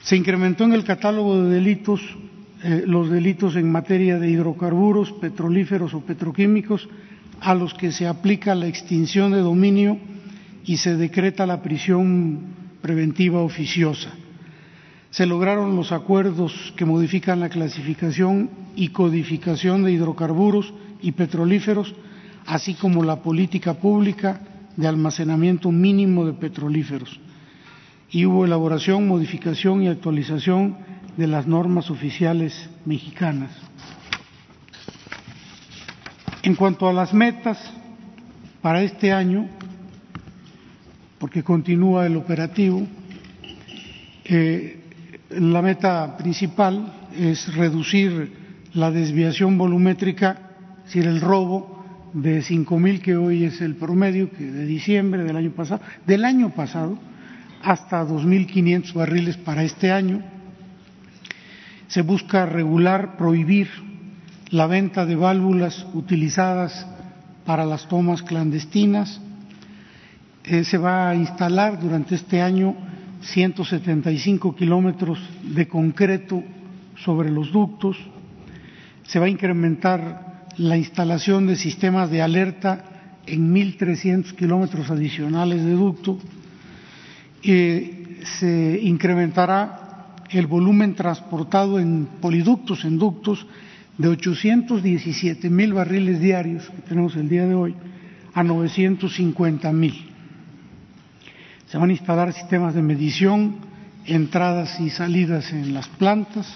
Se 0.10 0.16
incrementó 0.16 0.64
en 0.64 0.74
el 0.74 0.84
catálogo 0.84 1.44
de 1.44 1.52
delitos 1.54 2.02
eh, 2.64 2.84
los 2.88 3.12
delitos 3.12 3.56
en 3.56 3.72
materia 3.72 4.18
de 4.18 4.28
hidrocarburos, 4.28 5.12
petrolíferos 5.12 5.94
o 5.94 6.02
petroquímicos 6.02 6.90
a 7.40 7.54
los 7.54 7.76
que 7.76 7.92
se 7.92 8.08
aplica 8.08 8.56
la 8.56 8.66
extinción 8.66 9.32
de 9.32 9.42
dominio 9.42 10.00
y 10.66 10.78
se 10.78 10.96
decreta 10.96 11.46
la 11.46 11.62
prisión 11.62 12.40
preventiva 12.82 13.44
oficiosa. 13.44 14.10
Se 15.12 15.28
lograron 15.28 15.76
los 15.76 15.92
acuerdos 15.92 16.74
que 16.76 16.86
modifican 16.86 17.40
la 17.40 17.50
clasificación 17.50 18.50
y 18.76 18.88
codificación 18.88 19.84
de 19.84 19.92
hidrocarburos 19.92 20.74
y 21.04 21.12
petrolíferos, 21.12 21.94
así 22.48 22.74
como 22.74 23.04
la 23.04 23.22
política 23.22 23.76
pública 23.76 24.42
de 24.76 24.88
almacenamiento 24.88 25.72
mínimo 25.72 26.26
de 26.26 26.34
petrolíferos. 26.34 27.20
Y 28.12 28.26
hubo 28.26 28.46
elaboración, 28.46 29.08
modificación 29.08 29.84
y 29.84 29.88
actualización 29.88 30.78
de 31.18 31.28
las 31.28 31.48
normas 31.48 31.90
oficiales 31.90 32.70
mexicanas. 32.86 33.52
En 36.44 36.56
cuanto 36.56 36.88
a 36.88 36.94
las 36.94 37.14
metas 37.14 37.58
para 38.62 38.82
este 38.82 39.12
año, 39.12 39.48
porque 41.20 41.44
continúa 41.44 42.08
el 42.08 42.16
operativo. 42.16 42.88
Eh, 44.26 44.80
la 45.30 45.62
meta 45.62 46.18
principal 46.18 47.10
es 47.16 47.54
reducir 47.54 48.32
la 48.74 48.90
desviación 48.90 49.58
volumétrica, 49.58 50.40
es 50.80 50.86
decir, 50.86 51.08
el 51.08 51.22
robo 51.22 51.86
de 52.14 52.42
5.000 52.42 53.02
que 53.02 53.16
hoy 53.16 53.44
es 53.44 53.62
el 53.62 53.76
promedio, 53.76 54.32
que 54.32 54.46
de 54.46 54.66
diciembre 54.66 55.24
del 55.24 55.36
año 55.36 55.52
pasado, 55.52 55.82
del 56.08 56.26
año 56.26 56.50
pasado, 56.52 56.98
hasta 57.64 58.06
2.500 58.06 58.94
barriles 58.94 59.38
para 59.38 59.64
este 59.64 59.92
año. 59.92 60.22
Se 61.88 62.02
busca 62.02 62.46
regular, 62.46 63.18
prohibir 63.18 63.70
la 64.52 64.68
venta 64.68 65.06
de 65.06 65.16
válvulas 65.16 65.86
utilizadas 65.94 66.88
para 67.46 67.66
las 67.66 67.88
tomas 67.88 68.22
clandestinas, 68.22 69.22
eh, 70.44 70.64
se 70.64 70.78
va 70.78 71.10
a 71.10 71.16
instalar 71.16 71.80
durante 71.80 72.16
este 72.16 72.42
año 72.42 72.76
175 73.22 74.56
kilómetros 74.56 75.20
de 75.44 75.68
concreto 75.68 76.44
sobre 76.96 77.30
los 77.30 77.52
ductos, 77.52 77.98
se 79.04 79.20
va 79.20 79.26
a 79.26 79.30
incrementar 79.30 80.48
la 80.58 80.78
instalación 80.78 81.48
de 81.48 81.56
sistemas 81.56 82.10
de 82.10 82.22
alerta 82.22 82.84
en 83.26 83.54
1.300 83.54 84.34
kilómetros 84.36 84.90
adicionales 84.90 85.64
de 85.64 85.72
ducto, 85.72 86.18
y 87.42 87.92
se 88.40 88.80
incrementará 88.84 90.16
el 90.30 90.48
volumen 90.48 90.96
transportado 90.96 91.80
en 91.80 92.08
poliductos, 92.22 92.86
en 92.86 92.98
ductos, 92.98 93.48
de 93.98 94.08
817 94.08 95.50
mil 95.50 95.74
barriles 95.74 96.22
diarios 96.22 96.70
que 96.70 96.82
tenemos 96.84 97.16
el 97.16 97.28
día 97.28 97.46
de 97.46 97.54
hoy 97.54 97.76
a 98.34 98.44
950 98.44 99.72
mil. 99.74 100.10
Se 101.68 101.78
van 101.78 101.90
a 101.90 101.94
instalar 101.94 102.32
sistemas 102.34 102.74
de 102.74 102.82
medición, 102.82 103.58
entradas 104.06 104.80
y 104.80 104.90
salidas 104.90 105.52
en 105.52 105.74
las 105.74 105.88
plantas, 105.88 106.48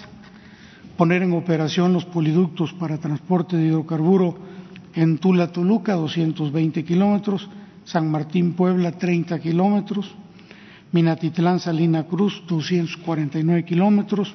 poner 0.96 1.22
en 1.22 1.32
operación 1.32 1.92
los 1.92 2.06
poliductos 2.06 2.72
para 2.72 2.98
transporte 2.98 3.56
de 3.56 3.66
hidrocarburo 3.66 4.38
en 4.94 5.18
Tula, 5.18 5.52
Toluca, 5.52 5.94
220 5.94 6.84
kilómetros, 6.84 7.50
San 7.84 8.10
Martín, 8.10 8.54
Puebla, 8.54 8.92
30 8.92 9.38
kilómetros, 9.40 10.14
Minatitlán, 10.94 11.58
Salina 11.58 12.04
Cruz, 12.04 12.44
249 12.46 13.64
kilómetros, 13.64 14.32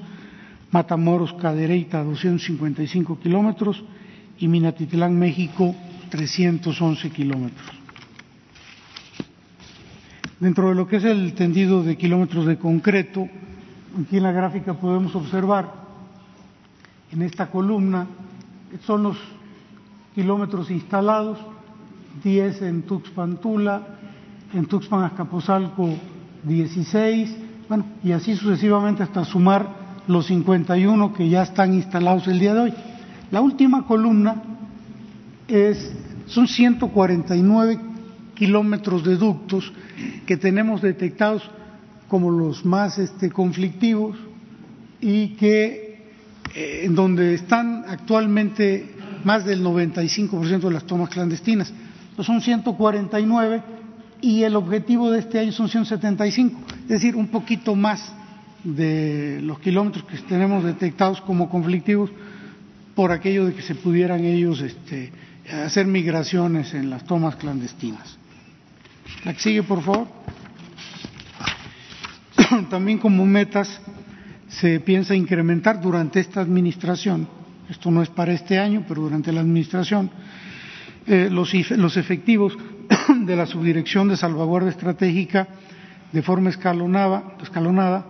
Matamoros, 0.71 1.31
Cadereyta, 1.39 2.03
255 2.03 3.17
kilómetros 3.17 3.81
y 4.37 4.49
Minatitlán, 4.49 5.17
México, 5.17 5.73
311 6.09 7.11
kilómetros. 7.11 7.65
Dentro 10.41 10.67
de 10.67 10.75
lo 10.75 10.85
que 10.85 10.97
es 10.97 11.05
el 11.05 11.33
tendido 11.33 11.81
de 11.81 11.95
kilómetros 11.95 12.45
de 12.45 12.57
concreto, 12.57 13.29
aquí 13.95 14.17
en 14.17 14.23
la 14.23 14.33
gráfica 14.33 14.73
podemos 14.73 15.15
observar 15.15 15.71
en 17.13 17.21
esta 17.21 17.49
columna 17.49 18.05
son 18.85 19.03
los 19.03 19.17
kilómetros 20.13 20.69
instalados, 20.71 21.39
10 22.21 22.61
en 22.63 22.81
Tuxpan 22.81 23.37
Tula, 23.37 23.81
en 24.53 24.65
Tuxpan 24.65 25.05
Azcapotzalco 25.05 26.18
16, 26.43 27.35
bueno, 27.67 27.85
y 28.03 28.11
así 28.11 28.35
sucesivamente 28.35 29.03
hasta 29.03 29.25
sumar 29.25 30.03
los 30.07 30.27
51 30.27 31.13
que 31.13 31.29
ya 31.29 31.43
están 31.43 31.73
instalados 31.73 32.27
el 32.27 32.39
día 32.39 32.53
de 32.53 32.59
hoy. 32.61 32.73
La 33.31 33.41
última 33.41 33.85
columna 33.85 34.41
es, 35.47 35.91
son 36.25 36.47
149 36.47 37.79
kilómetros 38.33 39.03
de 39.03 39.17
ductos 39.17 39.71
que 40.25 40.37
tenemos 40.37 40.81
detectados 40.81 41.43
como 42.07 42.31
los 42.31 42.65
más 42.65 42.97
este, 42.97 43.29
conflictivos 43.29 44.17
y 44.99 45.35
que 45.35 45.89
eh, 46.55 46.81
en 46.85 46.95
donde 46.95 47.35
están 47.35 47.85
actualmente 47.87 48.95
más 49.23 49.45
del 49.45 49.63
95% 49.63 50.59
de 50.59 50.71
las 50.71 50.85
tomas 50.85 51.09
clandestinas. 51.09 51.71
Entonces 52.09 52.25
son 52.25 52.41
149 52.41 53.78
y 54.21 54.43
el 54.43 54.55
objetivo 54.55 55.11
de 55.11 55.19
este 55.19 55.39
año 55.39 55.51
son 55.51 55.69
175, 55.69 56.59
es 56.83 56.87
decir, 56.89 57.15
un 57.15 57.27
poquito 57.27 57.75
más 57.75 58.13
de 58.63 59.39
los 59.41 59.59
kilómetros 59.59 60.03
que 60.05 60.17
tenemos 60.17 60.63
detectados 60.63 61.21
como 61.21 61.49
conflictivos 61.49 62.11
por 62.95 63.11
aquello 63.11 63.45
de 63.45 63.53
que 63.53 63.61
se 63.61 63.75
pudieran 63.75 64.25
ellos 64.25 64.59
este, 64.61 65.11
hacer 65.65 65.85
migraciones 65.87 66.73
en 66.73 66.89
las 66.89 67.05
tomas 67.05 67.35
clandestinas. 67.37 68.17
La 69.23 69.33
que 69.33 69.39
sigue, 69.39 69.63
por 69.63 69.81
favor. 69.81 70.07
También 72.69 72.97
como 72.97 73.25
metas 73.25 73.81
se 74.49 74.79
piensa 74.79 75.15
incrementar 75.15 75.79
durante 75.79 76.19
esta 76.19 76.41
administración, 76.41 77.27
esto 77.69 77.91
no 77.91 78.01
es 78.01 78.09
para 78.09 78.33
este 78.33 78.57
año, 78.57 78.83
pero 78.87 79.01
durante 79.03 79.31
la 79.31 79.41
administración, 79.41 80.09
eh, 81.05 81.29
los, 81.31 81.53
los 81.71 81.97
efectivos 81.97 82.57
de 83.25 83.35
la 83.35 83.45
Subdirección 83.45 84.07
de 84.07 84.17
Salvaguardia 84.17 84.69
Estratégica 84.69 85.47
de 86.11 86.21
forma 86.21 86.49
escalonada, 86.49 88.05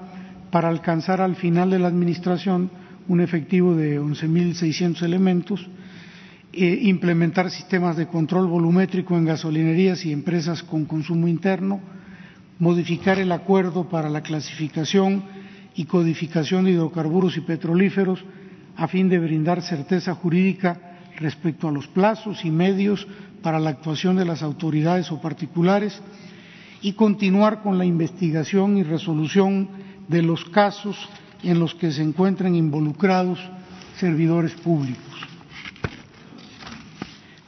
para 0.52 0.70
alcanzar 0.70 1.22
al 1.22 1.36
final 1.36 1.70
de 1.70 1.80
la 1.80 1.88
administración 1.88 2.72
un 3.08 3.22
efectivo 3.22 3.76
de 3.76 4.00
11.600 4.00 5.04
elementos, 5.04 5.68
e 6.52 6.90
implementar 6.90 7.52
sistemas 7.52 7.96
de 7.96 8.08
control 8.08 8.48
volumétrico 8.48 9.16
en 9.16 9.26
gasolinerías 9.26 10.04
y 10.06 10.12
empresas 10.12 10.64
con 10.64 10.86
consumo 10.86 11.28
interno, 11.28 11.80
modificar 12.58 13.20
el 13.20 13.32
acuerdo 13.32 13.88
para 13.88 14.10
la 14.10 14.22
clasificación 14.22 15.24
y 15.76 15.86
codificación 15.86 16.66
de 16.66 16.72
hidrocarburos 16.72 17.38
y 17.38 17.42
petrolíferos 17.42 18.26
a 18.76 18.88
fin 18.88 19.10
de 19.10 19.20
brindar 19.20 19.62
certeza 19.62 20.16
jurídica 20.16 20.89
respecto 21.20 21.68
a 21.68 21.72
los 21.72 21.88
plazos 21.88 22.46
y 22.46 22.52
medios 22.52 23.08
para 23.42 23.60
la 23.60 23.70
actuación 23.70 24.16
de 24.16 24.26
las 24.26 24.42
autoridades 24.42 25.12
o 25.12 25.22
particulares 25.22 26.02
y 26.82 26.94
continuar 26.94 27.62
con 27.62 27.78
la 27.78 27.86
investigación 27.86 28.78
y 28.78 28.84
resolución 28.84 29.70
de 30.08 30.22
los 30.22 30.46
casos 30.46 30.98
en 31.44 31.60
los 31.60 31.76
que 31.76 31.92
se 31.92 32.02
encuentran 32.02 32.56
involucrados 32.56 33.40
servidores 33.98 34.54
públicos. 34.54 35.04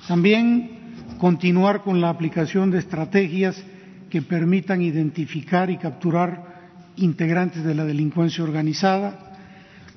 También 0.07 1.15
continuar 1.17 1.81
con 1.83 2.01
la 2.01 2.09
aplicación 2.09 2.71
de 2.71 2.79
estrategias 2.79 3.63
que 4.09 4.21
permitan 4.21 4.81
identificar 4.81 5.69
y 5.69 5.77
capturar 5.77 6.51
integrantes 6.97 7.63
de 7.63 7.73
la 7.75 7.85
delincuencia 7.85 8.43
organizada, 8.43 9.37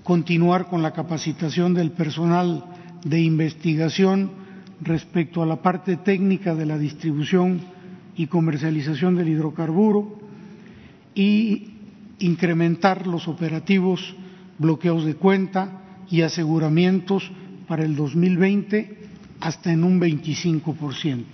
continuar 0.04 0.66
con 0.68 0.82
la 0.82 0.92
capacitación 0.92 1.74
del 1.74 1.90
personal 1.90 2.64
de 3.04 3.20
investigación 3.20 4.30
respecto 4.80 5.42
a 5.42 5.46
la 5.46 5.62
parte 5.62 5.96
técnica 5.96 6.54
de 6.54 6.66
la 6.66 6.78
distribución 6.78 7.60
y 8.16 8.26
comercialización 8.26 9.16
del 9.16 9.28
hidrocarburo 9.28 10.18
y 11.14 11.74
incrementar 12.18 13.06
los 13.06 13.28
operativos 13.28 14.14
bloqueos 14.58 15.04
de 15.04 15.14
cuenta 15.14 15.82
y 16.10 16.22
aseguramientos 16.22 17.30
para 17.66 17.84
el 17.84 17.96
2020 17.96 18.98
hasta 19.40 19.72
en 19.72 19.84
un 19.84 20.00
25%. 20.00 21.24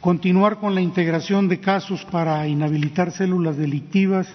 Continuar 0.00 0.58
con 0.58 0.74
la 0.74 0.82
integración 0.82 1.48
de 1.48 1.60
casos 1.60 2.04
para 2.04 2.46
inhabilitar 2.46 3.10
células 3.12 3.56
delictivas 3.56 4.28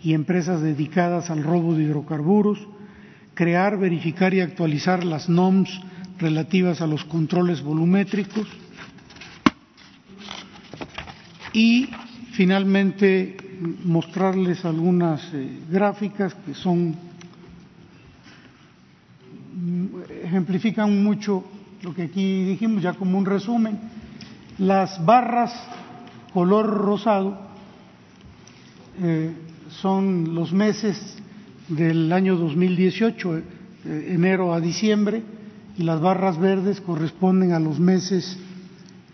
y 0.00 0.12
empresas 0.14 0.60
dedicadas 0.60 1.30
al 1.30 1.42
robo 1.42 1.74
de 1.74 1.82
hidrocarburos, 1.84 2.60
crear, 3.38 3.78
verificar 3.78 4.34
y 4.34 4.40
actualizar 4.40 5.04
las 5.04 5.28
NOMS 5.28 5.80
relativas 6.18 6.80
a 6.80 6.88
los 6.88 7.04
controles 7.04 7.62
volumétricos. 7.62 8.48
Y 11.52 11.88
finalmente 12.32 13.36
mostrarles 13.84 14.64
algunas 14.64 15.22
eh, 15.32 15.56
gráficas 15.70 16.34
que 16.34 16.52
son 16.52 16.96
ejemplifican 20.24 21.04
mucho 21.04 21.44
lo 21.82 21.94
que 21.94 22.02
aquí 22.02 22.42
dijimos 22.42 22.82
ya 22.82 22.94
como 22.94 23.18
un 23.18 23.24
resumen. 23.24 23.78
Las 24.58 25.04
barras 25.06 25.52
color 26.34 26.66
rosado 26.66 27.38
eh, 29.00 29.32
son 29.68 30.34
los 30.34 30.52
meses 30.52 31.17
del 31.68 32.12
año 32.12 32.36
2018, 32.36 33.38
eh, 33.38 33.42
enero 34.10 34.52
a 34.52 34.60
diciembre, 34.60 35.22
y 35.76 35.82
las 35.84 36.00
barras 36.00 36.38
verdes 36.38 36.80
corresponden 36.80 37.52
a 37.52 37.60
los 37.60 37.78
meses 37.78 38.38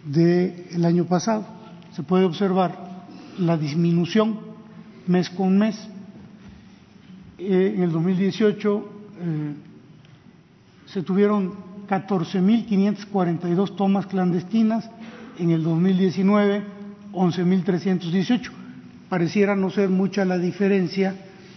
del 0.05 0.85
año 0.85 1.05
pasado. 1.05 1.47
Se 1.95 2.03
puede 2.03 2.25
observar 2.25 3.07
la 3.39 3.57
disminución 3.57 4.39
mes 5.07 5.29
con 5.31 5.59
mes. 5.59 5.77
Eh, 7.39 7.75
en 7.77 7.83
el 7.83 7.93
2018 7.93 8.89
eh, 9.21 9.55
se 10.87 11.03
tuvieron 11.03 11.53
14.542 11.89 13.77
tomas 13.77 14.07
clandestinas, 14.07 14.89
en 15.39 15.51
el 15.51 15.63
2019 15.63 16.63
11.318. 17.13 18.51
Pareciera 19.09 19.55
no 19.55 19.71
ser 19.71 19.89
mucha 19.89 20.25
la 20.25 20.39
diferencia 20.39 21.15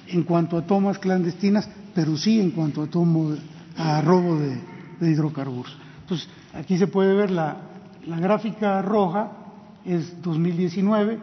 en 0.09 0.23
cuanto 0.23 0.57
a 0.57 0.65
tomas 0.65 0.99
clandestinas, 0.99 1.69
pero 1.93 2.17
sí 2.17 2.39
en 2.39 2.51
cuanto 2.51 2.83
a, 2.83 2.87
tomo, 2.87 3.35
a 3.75 4.01
robo 4.01 4.37
de, 4.37 4.59
hidrocarburos. 5.01 5.77
Entonces, 6.01 6.27
aquí 6.53 6.77
se 6.77 6.87
puede 6.87 7.13
ver 7.13 7.31
la, 7.31 7.57
la 8.05 8.19
gráfica 8.19 8.81
roja 8.81 9.31
es 9.85 10.21
2019, 10.21 11.19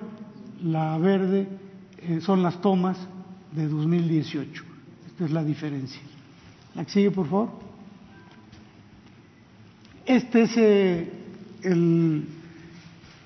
la 0.63 0.97
verde 0.99 1.49
eh, 1.99 2.21
son 2.21 2.43
las 2.43 2.61
tomas 2.61 2.97
de 3.53 3.69
2018. 3.69 4.65
Esta 5.07 5.25
es 5.25 5.31
la 5.31 5.45
diferencia. 5.45 6.01
La 6.75 6.85
que 6.85 6.91
sigue, 6.91 7.11
por 7.11 7.27
favor. 7.29 7.51
Este 10.07 10.43
es 10.43 10.57
eh, 10.57 11.13
el, 11.63 12.27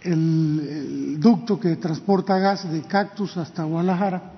el, 0.03 1.19
ducto 1.19 1.59
que 1.59 1.77
transporta 1.77 2.39
gas 2.39 2.71
de 2.71 2.83
Cactus 2.83 3.37
hasta 3.37 3.65
Guadalajara. 3.65 4.38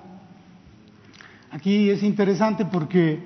Aquí 1.51 1.89
es 1.89 2.01
interesante 2.01 2.63
porque 2.63 3.19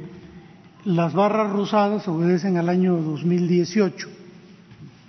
las 0.83 1.13
barras 1.13 1.51
rosadas 1.51 2.07
obedecen 2.07 2.57
al 2.57 2.69
año 2.69 2.95
2018 2.97 4.09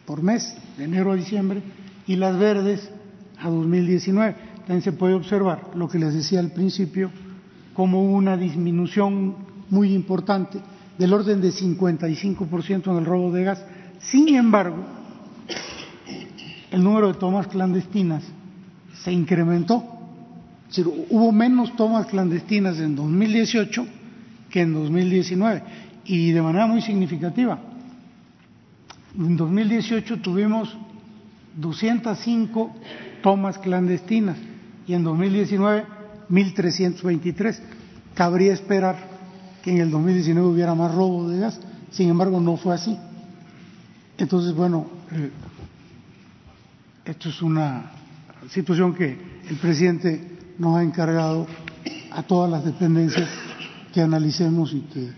por 0.05 0.22
mes, 0.22 0.55
de 0.76 0.85
enero 0.85 1.12
a 1.12 1.16
diciembre, 1.16 1.62
y 2.07 2.16
las 2.16 2.38
verdes 2.38 2.90
a 3.38 3.48
2019. 3.48 4.37
También 4.59 4.83
se 4.83 4.92
puede 4.92 5.14
observar 5.14 5.70
lo 5.74 5.88
que 5.88 5.98
les 5.98 6.12
decía 6.12 6.40
al 6.40 6.52
principio, 6.52 7.11
como 7.72 8.02
una 8.02 8.37
disminución 8.37 9.35
muy 9.70 9.94
importante 9.94 10.61
del 10.98 11.12
orden 11.14 11.40
de 11.40 11.50
55% 11.50 12.90
en 12.90 12.96
el 12.98 13.05
robo 13.07 13.33
de 13.33 13.44
gas. 13.44 13.64
Sin 13.98 14.29
embargo, 14.35 14.85
el 16.70 16.85
número 16.85 17.09
de 17.09 17.14
tomas 17.14 17.46
clandestinas 17.46 18.24
se 19.02 19.11
incrementó. 19.11 19.95
Hubo 21.11 21.33
menos 21.33 21.74
tomas 21.76 22.07
clandestinas 22.07 22.79
en 22.79 22.96
2018 22.96 23.87
que 24.50 24.62
en 24.62 24.74
2019 24.74 25.62
y 26.05 26.33
de 26.33 26.42
manera 26.42 26.66
muy 26.66 26.83
significativa. 26.83 27.59
En 29.18 29.37
2018 29.37 30.20
tuvimos 30.20 30.76
205 31.57 32.74
tomas 33.22 33.59
clandestinas 33.59 34.37
y 34.87 34.94
en 34.94 35.05
2019 35.05 35.96
1.323. 36.31 37.61
Cabría 38.14 38.52
esperar 38.52 38.96
que 39.62 39.70
en 39.70 39.79
el 39.79 39.90
2019 39.90 40.48
hubiera 40.48 40.74
más 40.74 40.94
robo 40.94 41.29
de 41.29 41.40
gas, 41.40 41.61
sin 41.90 42.09
embargo 42.09 42.40
no 42.40 42.57
fue 42.57 42.74
así. 42.74 42.96
Entonces, 44.18 44.55
bueno, 44.55 44.87
eh, 45.12 45.31
esto 47.05 47.29
es 47.29 47.42
una 47.42 47.92
situación 48.48 48.94
que 48.94 49.18
el 49.48 49.57
presidente 49.57 50.36
nos 50.59 50.77
ha 50.77 50.83
encargado 50.83 51.47
a 52.11 52.23
todas 52.23 52.51
las 52.51 52.64
dependencias 52.64 53.29
que 53.92 54.01
analicemos 54.01 54.73
y 54.73 54.81
que 54.81 55.11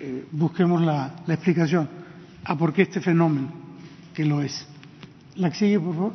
eh, 0.00 0.26
busquemos 0.32 0.80
la, 0.82 1.14
la, 1.26 1.34
explicación 1.34 1.88
a 2.44 2.56
por 2.56 2.72
qué 2.72 2.82
este 2.82 3.00
fenómeno, 3.00 3.48
que 4.14 4.24
lo 4.24 4.42
es. 4.42 4.66
¿La 5.36 5.50
que 5.50 5.56
sigue, 5.56 5.80
por 5.80 5.94
favor? 5.94 6.12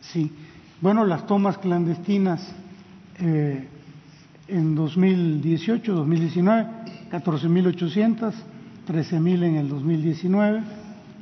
Sí. 0.00 0.30
Bueno, 0.80 1.04
las 1.04 1.26
tomas 1.26 1.58
clandestinas 1.58 2.40
eh, 3.18 3.66
en 4.46 4.74
2018, 4.74 5.92
2019, 5.92 6.66
14.800, 7.10 8.32
13.000 8.86 9.42
en 9.44 9.56
el 9.56 9.68
2019. 9.68 10.62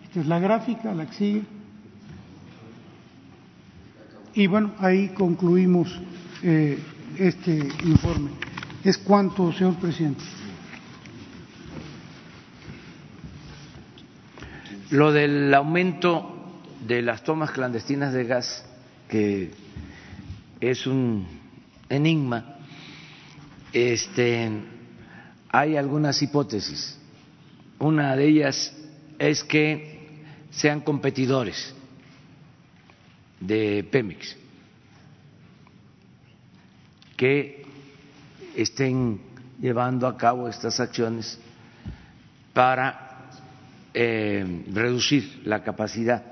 Esta 0.05 0.21
es 0.21 0.27
la 0.27 0.39
gráfica, 0.39 0.95
la 0.95 1.07
que 1.07 1.15
sigue. 1.15 1.56
Y 4.37 4.49
bueno, 4.49 4.75
ahí 4.81 5.09
concluimos 5.09 5.99
eh, 6.43 6.79
este 7.19 7.57
informe. 7.85 8.33
¿Es 8.85 8.99
cuánto, 8.99 9.51
señor 9.51 9.77
presidente? 9.77 10.23
Lo 14.91 15.11
del 15.11 15.55
aumento 15.55 16.61
de 16.87 17.01
las 17.01 17.25
tomas 17.25 17.51
clandestinas 17.51 18.13
de 18.13 18.25
gas, 18.25 18.67
que 19.09 19.53
es 20.61 20.87
un 20.87 21.27
enigma, 21.89 22.59
este, 23.73 24.51
hay 25.49 25.79
algunas 25.79 26.21
hipótesis. 26.21 26.99
Una 27.79 28.15
de 28.15 28.29
ellas 28.29 28.77
es 29.19 29.43
que 29.43 30.21
sean 30.51 30.83
competidores 30.83 31.75
de 33.41 33.87
Pemex, 33.91 34.37
que 37.17 37.65
estén 38.57 39.21
llevando 39.61 40.07
a 40.07 40.17
cabo 40.17 40.49
estas 40.49 40.81
acciones 40.81 41.39
para 42.53 43.31
eh, 43.93 44.65
reducir 44.73 45.43
la 45.45 45.63
capacidad 45.63 46.23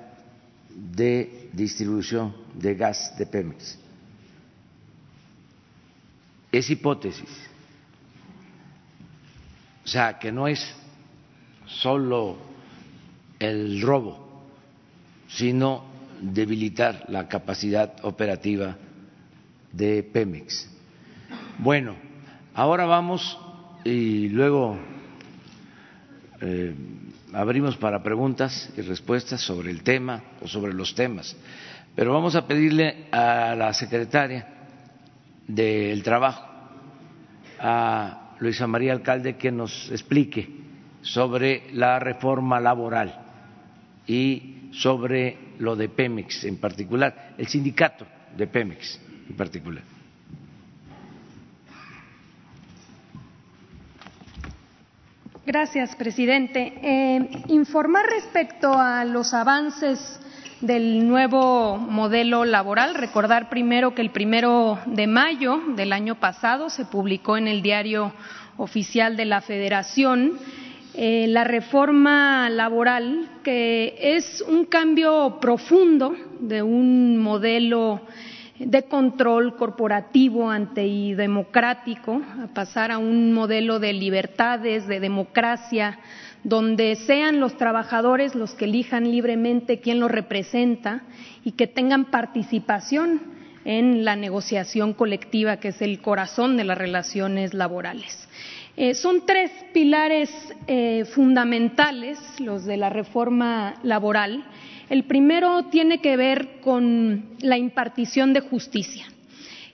de 0.71 1.49
distribución 1.53 2.35
de 2.55 2.75
gas 2.75 3.17
de 3.19 3.27
Pemex. 3.27 3.79
Es 6.51 6.71
hipótesis. 6.71 7.31
O 9.85 9.89
sea, 9.89 10.19
que 10.19 10.33
no 10.33 10.49
es 10.49 10.67
solo 11.67 12.39
el 13.39 13.83
robo, 13.83 14.45
sino 15.29 15.94
debilitar 16.33 17.05
la 17.09 17.29
capacidad 17.29 17.95
operativa 18.03 18.77
de 19.73 20.03
Pemex. 20.03 20.71
Bueno, 21.59 21.97
ahora 22.55 22.87
vamos 22.87 23.39
y 23.85 24.29
luego 24.29 24.79
eh, 26.41 26.75
abrimos 27.33 27.77
para 27.77 28.03
preguntas 28.03 28.73
y 28.77 28.81
respuestas 28.83 29.41
sobre 29.41 29.71
el 29.71 29.83
tema 29.83 30.23
o 30.41 30.49
sobre 30.49 30.73
los 30.73 30.95
temas, 30.95 31.37
pero 31.95 32.13
vamos 32.13 32.35
a 32.37 32.47
pedirle 32.47 33.07
a 33.13 33.55
la 33.55 33.73
secretaria 33.73 34.47
del 35.47 36.03
Trabajo, 36.03 36.45
a 37.61 38.35
Luisa 38.41 38.67
María 38.67 38.93
Alcalde, 38.93 39.37
que 39.37 39.53
nos 39.53 39.91
explique 39.91 40.49
sobre 41.03 41.71
la 41.73 41.99
reforma 41.99 42.61
laboral 42.61 43.25
y 44.07 44.71
sobre 44.73 45.39
lo 45.59 45.77
de 45.77 45.89
Pemex 45.89 46.45
en 46.45 46.59
particular, 46.59 47.35
el 47.39 47.47
sindicato 47.47 48.07
de 48.37 48.47
Pemex 48.47 49.01
en 49.29 49.37
particular. 49.37 49.83
Gracias, 55.47 55.95
presidente. 55.95 56.73
Eh, 56.83 57.29
informar 57.49 58.07
respecto 58.07 58.73
a 58.73 59.05
los 59.05 59.35
avances 59.35 60.19
del 60.63 61.07
nuevo 61.07 61.77
modelo 61.77 62.47
laboral. 62.47 62.95
Recordar 62.95 63.51
primero 63.51 63.95
que 63.95 64.01
el 64.01 64.11
primero 64.11 64.79
de 64.87 65.07
mayo 65.07 65.61
del 65.77 65.93
año 65.93 66.19
pasado 66.19 66.71
se 66.71 66.87
publicó 66.87 67.37
en 67.37 67.47
el 67.47 67.61
diario 67.61 68.15
oficial 68.57 69.17
de 69.17 69.27
la 69.27 69.43
Federación 69.43 70.39
eh, 70.97 71.27
la 71.29 71.43
reforma 71.43 72.49
laboral, 72.51 73.29
que 73.43 73.97
es 73.99 74.45
un 74.47 74.65
cambio 74.65 75.39
profundo 75.41 76.15
de 76.39 76.63
un 76.63 77.19
modelo 77.19 78.03
de 78.61 78.85
control 78.85 79.57
corporativo 79.57 80.49
ante 80.49 80.87
y 80.87 81.15
democrático, 81.15 82.23
a 82.43 82.47
pasar 82.47 82.93
a 82.93 82.99
un 82.99 83.33
modelo 83.33 83.81
de 83.81 83.93
libertades, 83.93 84.87
de 84.87 85.01
democracia, 85.01 85.99
donde 86.45 86.95
sean 86.95 87.41
los 87.41 87.57
trabajadores 87.57 88.37
los 88.37 88.55
que 88.55 88.67
elijan 88.67 89.11
libremente 89.11 89.81
quién 89.81 89.99
los 89.99 90.13
representa 90.13 91.03
y 91.43 91.53
que 91.53 91.67
tengan 91.67 92.05
participación 92.05 93.21
en 93.65 94.05
la 94.05 94.15
negociación 94.15 94.93
colectiva, 94.93 95.57
que 95.57 95.69
es 95.69 95.83
el 95.83 96.01
corazón 96.01 96.57
de 96.57 96.65
las 96.65 96.79
relaciones 96.79 97.55
laborales. 97.55 98.29
Eh, 98.77 98.95
son 98.95 99.25
tres 99.25 99.53
pilares 99.73 100.31
eh, 100.67 101.05
fundamentales 101.15 102.19
los 102.41 102.65
de 102.65 102.77
la 102.77 102.91
reforma 102.91 103.77
laboral. 103.85 104.45
El 104.91 105.05
primero 105.05 105.67
tiene 105.67 106.01
que 106.01 106.17
ver 106.17 106.61
con 106.61 107.37
la 107.39 107.57
impartición 107.57 108.33
de 108.33 108.41
justicia. 108.41 109.07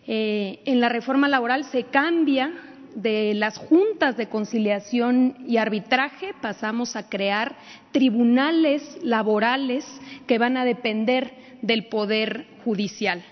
Eh, 0.06 0.60
en 0.66 0.80
la 0.80 0.90
reforma 0.90 1.28
laboral 1.28 1.64
se 1.64 1.84
cambia 1.84 2.52
de 2.94 3.32
las 3.34 3.56
juntas 3.56 4.18
de 4.18 4.28
conciliación 4.28 5.36
y 5.46 5.56
arbitraje, 5.56 6.34
pasamos 6.42 6.94
a 6.94 7.08
crear 7.08 7.56
tribunales 7.92 8.98
laborales 9.02 9.86
que 10.26 10.38
van 10.38 10.58
a 10.58 10.64
depender 10.66 11.32
del 11.62 11.86
Poder 11.86 12.46
Judicial 12.64 13.22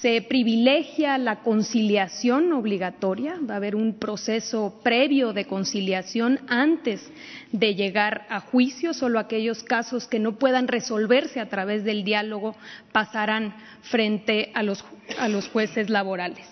se 0.00 0.20
privilegia 0.20 1.16
la 1.16 1.40
conciliación 1.40 2.52
obligatoria, 2.52 3.38
va 3.48 3.54
a 3.54 3.56
haber 3.56 3.74
un 3.74 3.94
proceso 3.98 4.78
previo 4.82 5.32
de 5.32 5.46
conciliación 5.46 6.40
antes 6.48 7.10
de 7.52 7.74
llegar 7.74 8.26
a 8.28 8.40
juicio, 8.40 8.92
solo 8.92 9.18
aquellos 9.18 9.62
casos 9.62 10.06
que 10.06 10.18
no 10.18 10.36
puedan 10.36 10.68
resolverse 10.68 11.40
a 11.40 11.48
través 11.48 11.84
del 11.84 12.04
diálogo 12.04 12.54
pasarán 12.92 13.54
frente 13.82 14.50
a 14.54 14.62
los, 14.62 14.84
a 15.18 15.28
los 15.28 15.48
jueces 15.48 15.88
laborales. 15.88 16.46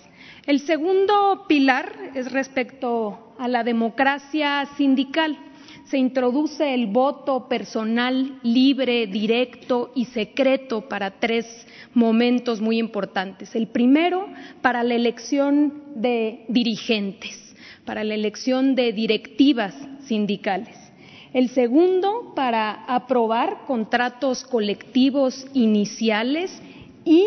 El 0.47 0.61
segundo 0.61 1.45
pilar 1.47 1.93
es 2.15 2.33
respecto 2.33 3.35
a 3.39 3.49
la 3.49 3.63
democracia 3.63 4.67
sindical. 4.77 5.39
Se 5.87 5.99
introduce 5.99 6.73
el 6.73 6.87
voto 6.87 7.47
personal 7.49 8.39
libre, 8.43 9.07
directo 9.07 9.93
y 9.95 10.07
secreto 10.07 10.89
para 10.89 11.19
tres 11.19 11.47
momentos 11.95 12.61
muy 12.61 12.79
importantes. 12.79 13.55
El 13.55 13.69
primero, 13.69 14.29
para 14.61 14.83
la 14.83 14.95
elección 14.95 15.83
de 15.95 16.45
dirigentes, 16.49 17.55
para 17.85 18.05
la 18.05 18.15
elección 18.15 18.75
de 18.75 18.93
directivas 18.93 19.75
sindicales. 20.07 20.77
El 21.33 21.49
segundo, 21.49 22.33
para 22.37 22.85
aprobar 22.85 23.65
contratos 23.67 24.45
colectivos 24.45 25.47
iniciales 25.53 26.63
y 27.05 27.25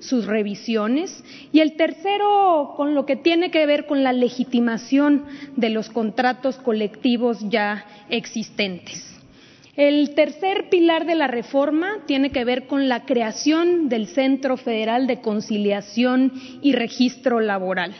sus 0.00 0.26
revisiones 0.26 1.24
y 1.52 1.58
el 1.60 1.76
tercero 1.76 2.74
con 2.76 2.94
lo 2.94 3.04
que 3.04 3.16
tiene 3.16 3.50
que 3.50 3.66
ver 3.66 3.86
con 3.86 4.04
la 4.04 4.12
legitimación 4.12 5.24
de 5.56 5.70
los 5.70 5.90
contratos 5.90 6.56
colectivos 6.56 7.38
ya 7.48 7.84
existentes. 8.08 9.17
El 9.78 10.16
tercer 10.16 10.70
pilar 10.70 11.06
de 11.06 11.14
la 11.14 11.28
reforma 11.28 11.98
tiene 12.04 12.30
que 12.30 12.44
ver 12.44 12.66
con 12.66 12.88
la 12.88 13.04
creación 13.04 13.88
del 13.88 14.08
Centro 14.08 14.56
Federal 14.56 15.06
de 15.06 15.20
Conciliación 15.20 16.32
y 16.62 16.72
Registro 16.72 17.38
Laboral. 17.38 17.94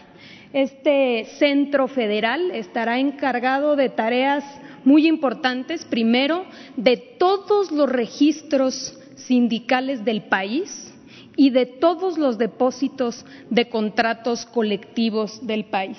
Este 0.53 1.25
centro 1.39 1.87
federal 1.87 2.51
estará 2.51 2.99
encargado 2.99 3.77
de 3.77 3.91
tareas 3.91 4.43
muy 4.83 5.07
importantes, 5.07 5.85
primero, 5.85 6.47
de 6.77 6.97
todos 6.97 7.71
los 7.71 7.89
registros 7.89 8.99
sindicales 9.15 10.05
del 10.05 10.23
país, 10.23 10.93
y 11.37 11.51
de 11.51 11.67
todos 11.67 12.19
los 12.19 12.37
depósitos 12.37 13.25
de 13.49 13.69
contratos 13.69 14.45
colectivos 14.45 15.47
del 15.47 15.67
país. 15.67 15.97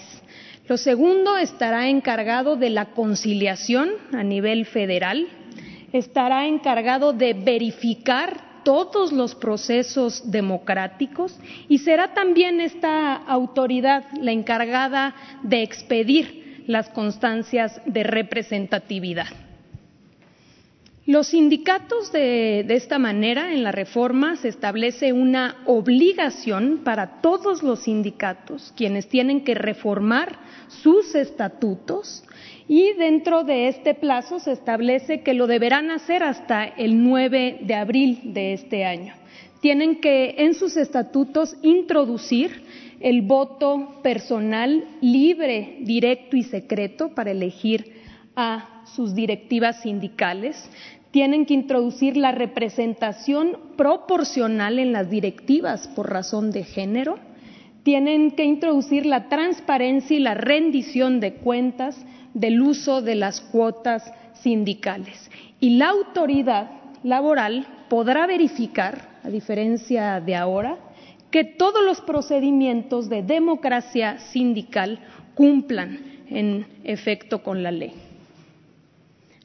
Lo 0.67 0.75
segundo 0.75 1.37
estará 1.37 1.87
encargado 1.87 2.57
de 2.57 2.69
la 2.69 2.91
conciliación 2.91 3.89
a 4.11 4.21
nivel 4.21 4.65
federal, 4.65 5.29
estará 5.93 6.47
encargado 6.47 7.13
de 7.13 7.34
verificar 7.34 8.49
todos 8.63 9.12
los 9.12 9.36
procesos 9.36 10.30
democráticos 10.30 11.39
y 11.67 11.80
será 11.80 12.13
también 12.13 12.62
esta 12.62 13.15
autoridad 13.15 14.04
la 14.21 14.32
encargada 14.32 15.15
de 15.43 15.63
expedir 15.63 16.63
las 16.67 16.89
constancias 16.89 17.82
de 17.86 18.04
representatividad. 18.04 19.28
Los 21.10 21.30
sindicatos 21.30 22.12
de, 22.12 22.60
esta 22.69 23.00
manera 23.00 23.52
en 23.52 23.63
la 23.63 23.72
reforma 23.72 24.36
se 24.36 24.48
establece 24.48 25.12
una 25.12 25.56
obligación 25.65 26.82
para 26.84 27.19
todos 27.19 27.63
los 27.63 27.80
sindicatos, 27.80 28.72
quienes 28.78 29.10
tienen 29.10 29.43
que 29.43 29.56
reformar 29.56 30.38
sus 30.67 31.15
estatutos 31.15 32.24
y 32.67 32.93
dentro 32.93 33.43
de 33.43 33.69
este 33.69 33.95
plazo 33.95 34.38
se 34.38 34.52
establece 34.52 35.22
que 35.22 35.34
lo 35.34 35.48
deberán 35.48 35.89
hacer 35.89 36.22
hasta 36.22 36.65
el 36.65 37.04
9 37.04 37.62
de 37.63 37.74
abril 37.74 38.19
de 38.26 38.54
este 38.54 38.86
año. 38.86 39.15
Tienen 39.62 40.02
que 40.02 40.36
en 40.38 40.54
sus 40.54 40.78
estatutos 40.78 41.56
introducir 41.63 42.62
el 43.00 43.24
voto 43.24 44.00
personal 44.04 44.86
libre, 45.02 45.78
directo 45.82 46.38
y 46.38 46.43
secreto 46.43 47.15
para 47.15 47.32
elegir 47.32 47.98
a 48.36 48.84
sus 48.95 49.13
directivas 49.13 49.82
sindicales 49.82 50.69
tienen 51.12 51.45
que 51.45 51.54
introducir 51.54 52.17
la 52.17 52.32
representación 52.32 53.58
proporcional 53.76 54.80
en 54.80 54.91
las 54.91 55.10
directivas 55.10 55.88
por 55.89 56.10
razón 56.10 56.52
de 56.52 56.63
género, 56.63 57.17
tienen 57.84 58.32
que 58.32 58.43
introducir 58.43 59.06
la 59.06 59.30
transparencia 59.30 60.15
y 60.15 60.19
la 60.19 60.36
rendición 60.36 61.19
de 61.19 61.36
cuentas 61.36 61.98
del 62.34 62.62
uso 62.62 63.02
de 63.02 63.15
las 63.15 63.41
cuotas 63.41 64.12
sindicales. 64.36 65.32
Y 65.60 65.78
la 65.78 65.89
autoridad 65.89 66.69
laboral 67.04 67.65
podrá 67.89 68.28
verificar, 68.28 69.19
a 69.24 69.30
diferencia 69.30 70.19
de 70.19 70.36
ahora, 70.36 70.78
que 71.32 71.43
todos 71.43 71.84
los 71.84 72.02
procedimientos 72.02 73.10
de 73.10 73.24
democracia 73.24 74.19
sindical 74.19 75.00
cumplan 75.36 76.00
en 76.30 76.65
efecto 76.84 77.41
con 77.43 77.63
la 77.63 77.72
ley. 77.72 78.09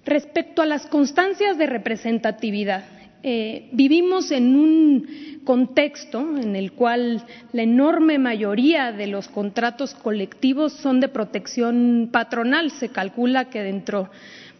Respecto 0.04 0.60
a 0.60 0.66
las 0.66 0.86
constancias 0.86 1.56
de 1.56 1.66
representatividad, 1.66 2.84
eh, 3.22 3.70
vivimos 3.72 4.30
en 4.30 4.54
un 4.54 5.40
contexto 5.44 6.20
en 6.36 6.56
el 6.56 6.72
cual 6.72 7.22
la 7.52 7.62
enorme 7.62 8.18
mayoría 8.18 8.92
de 8.92 9.06
los 9.06 9.28
contratos 9.28 9.94
colectivos 9.94 10.74
son 10.74 11.00
de 11.00 11.08
protección 11.08 12.10
patronal. 12.12 12.70
Se 12.70 12.90
calcula 12.90 13.48
que 13.48 13.62
dentro 13.62 14.10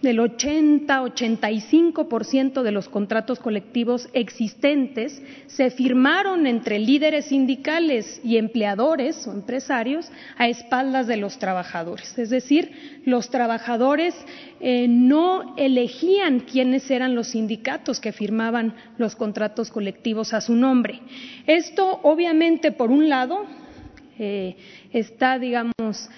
del 0.05 0.21
80-85% 0.21 2.63
de 2.63 2.71
los 2.71 2.89
contratos 2.89 3.41
colectivos 3.41 4.09
existentes 4.13 5.21
se 5.49 5.71
firmaron 5.71 6.47
entre 6.47 6.79
líderes 6.79 7.25
sindicales 7.27 8.21
y 8.23 8.37
empleadores 8.37 9.27
o 9.27 9.33
empresarios 9.33 10.09
a 10.39 10.47
espaldas 10.47 11.09
de 11.09 11.17
los 11.17 11.39
trabajadores. 11.39 12.17
Es 12.19 12.31
decir, 12.31 13.01
los 13.05 13.31
trabajadores 13.31 14.15
eh, 14.61 14.87
no 14.89 15.57
elegían 15.57 16.39
quiénes 16.41 16.91
eran 16.91 17.17
los 17.17 17.29
sindicatos 17.29 17.99
que 17.99 18.13
firmaban 18.13 18.75
los 18.99 19.17
contratos 19.17 19.71
colectivos 19.71 20.35
a 20.35 20.41
su 20.41 20.55
nombre. 20.55 21.01
Esto, 21.47 22.01
obviamente, 22.03 22.71
por 22.71 22.91
un 22.91 23.09
lado, 23.09 23.47
eh, 24.19 24.57
está, 24.93 25.39
digamos, 25.39 26.09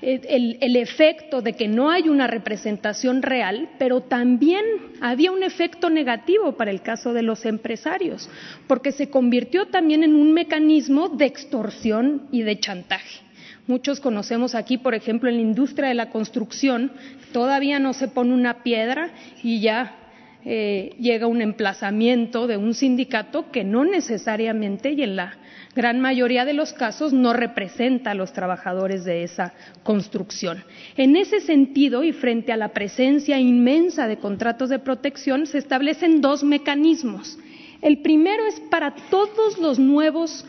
el, 0.00 0.76
efecto 0.76 1.42
de 1.42 1.54
que 1.54 1.68
no 1.68 1.90
hay 1.90 2.08
una 2.08 2.26
representación 2.26 3.22
real, 3.22 3.70
pero 3.78 4.02
también 4.02 4.64
había 5.00 5.32
un 5.32 5.42
efecto 5.42 5.90
negativo 5.90 6.56
para 6.56 6.70
el 6.70 6.82
caso 6.82 7.12
de 7.12 7.22
los 7.22 7.44
empresarios, 7.46 8.28
porque 8.66 8.92
se 8.92 9.10
convirtió 9.10 9.66
también 9.66 10.04
en 10.04 10.14
un 10.14 10.32
mecanismo 10.32 11.08
de 11.08 11.26
extorsión 11.26 12.28
y 12.30 12.42
de 12.42 12.58
chantaje. 12.58 13.20
Muchos 13.66 14.00
conocemos 14.00 14.54
aquí, 14.54 14.78
por 14.78 14.94
ejemplo, 14.94 15.28
en 15.28 15.36
la 15.36 15.42
industria 15.42 15.88
de 15.88 15.94
la 15.94 16.10
construcción, 16.10 16.92
todavía 17.32 17.78
no 17.78 17.92
se 17.92 18.08
pone 18.08 18.34
una 18.34 18.62
piedra 18.62 19.10
y 19.42 19.60
ya 19.60 19.96
eh, 20.44 20.94
llega 20.98 21.26
un 21.26 21.42
emplazamiento 21.42 22.46
de 22.46 22.56
un 22.56 22.74
sindicato 22.74 23.50
que 23.50 23.62
no 23.62 23.84
necesariamente 23.84 24.92
y 24.92 25.02
en 25.02 25.16
la 25.16 25.36
gran 25.74 26.00
mayoría 26.00 26.44
de 26.44 26.52
los 26.52 26.72
casos 26.72 27.12
no 27.12 27.32
representa 27.32 28.10
a 28.10 28.14
los 28.14 28.32
trabajadores 28.32 29.04
de 29.04 29.22
esa 29.22 29.52
construcción. 29.82 30.64
En 30.96 31.16
ese 31.16 31.40
sentido, 31.40 32.02
y 32.02 32.12
frente 32.12 32.52
a 32.52 32.56
la 32.56 32.70
presencia 32.70 33.38
inmensa 33.38 34.08
de 34.08 34.18
contratos 34.18 34.68
de 34.68 34.78
protección, 34.78 35.46
se 35.46 35.58
establecen 35.58 36.20
dos 36.20 36.42
mecanismos. 36.42 37.38
El 37.82 37.98
primero 38.02 38.46
es 38.46 38.60
para 38.60 38.94
todos 39.10 39.58
los 39.58 39.78
nuevos 39.78 40.44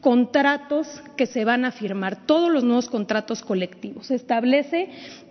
contratos 0.00 1.02
que 1.16 1.26
se 1.26 1.44
van 1.44 1.64
a 1.64 1.72
firmar, 1.72 2.26
todos 2.26 2.50
los 2.50 2.62
nuevos 2.62 2.88
contratos 2.88 3.42
colectivos. 3.42 4.06
Se 4.06 4.14
establece 4.14 4.88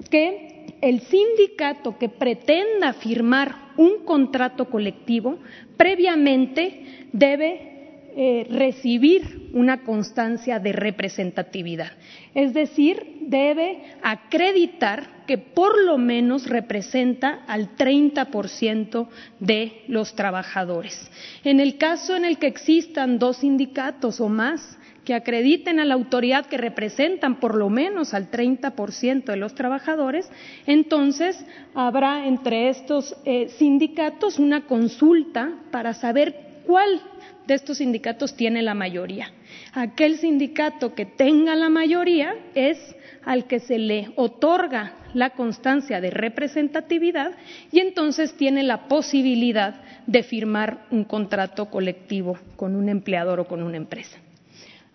que 0.10 0.66
el 0.82 1.02
sindicato 1.02 1.98
que 1.98 2.10
pretenda 2.10 2.94
firmar 2.94 3.56
un 3.78 4.04
contrato 4.04 4.66
colectivo 4.66 5.40
previamente 5.78 7.08
debe 7.14 7.75
eh, 8.18 8.48
recibir 8.50 9.50
una 9.54 9.84
constancia 9.84 10.60
de 10.60 10.72
representatividad. 10.72 11.92
Es 12.34 12.54
decir, 12.54 13.18
debe 13.22 13.84
acreditar 14.02 15.26
que 15.26 15.38
por 15.38 15.84
lo 15.84 15.98
menos 15.98 16.48
representa 16.48 17.44
al 17.48 17.76
30% 17.76 19.08
de 19.40 19.84
los 19.88 20.16
trabajadores. 20.16 21.12
En 21.44 21.60
el 21.60 21.78
caso 21.78 22.16
en 22.16 22.24
el 22.24 22.38
que 22.38 22.48
existan 22.48 23.20
dos 23.20 23.38
sindicatos 23.38 24.22
o 24.22 24.30
más, 24.30 24.78
que 25.06 25.14
acrediten 25.14 25.80
a 25.80 25.86
la 25.86 25.94
autoridad 25.94 26.48
que 26.48 26.58
representan 26.58 27.40
por 27.40 27.56
lo 27.56 27.70
menos 27.70 28.14
al 28.14 28.32
30% 28.32 29.26
de 29.26 29.38
los 29.38 29.54
trabajadores, 29.56 30.30
entonces 30.66 31.46
habrá 31.76 32.28
entre 32.28 32.70
estos 32.70 33.16
eh, 33.24 33.50
sindicatos 33.58 34.40
una 34.40 34.66
consulta 34.66 35.54
para 35.70 35.94
saber 35.94 36.62
cuál 36.66 37.00
de 37.48 37.54
estos 37.54 37.78
sindicatos 37.78 38.36
tiene 38.36 38.62
la 38.62 38.74
mayoría. 38.74 39.32
Aquel 39.74 40.18
sindicato 40.18 40.96
que 40.96 41.06
tenga 41.06 41.56
la 41.56 41.70
mayoría 41.70 42.36
es 42.54 42.96
al 43.24 43.46
que 43.46 43.60
se 43.60 43.80
le 43.80 44.10
otorga 44.16 44.94
la 45.14 45.32
constancia 45.32 46.02
de 46.02 46.12
representatividad 46.12 47.32
y 47.72 47.80
entonces 47.80 48.36
tiene 48.36 48.64
la 48.64 48.88
posibilidad 48.88 49.82
de 50.06 50.24
firmar 50.24 50.86
un 50.92 51.04
contrato 51.06 51.70
colectivo 51.70 52.38
con 52.56 52.76
un 52.76 52.90
empleador 52.90 53.40
o 53.40 53.48
con 53.48 53.64
una 53.64 53.78
empresa. 53.78 54.18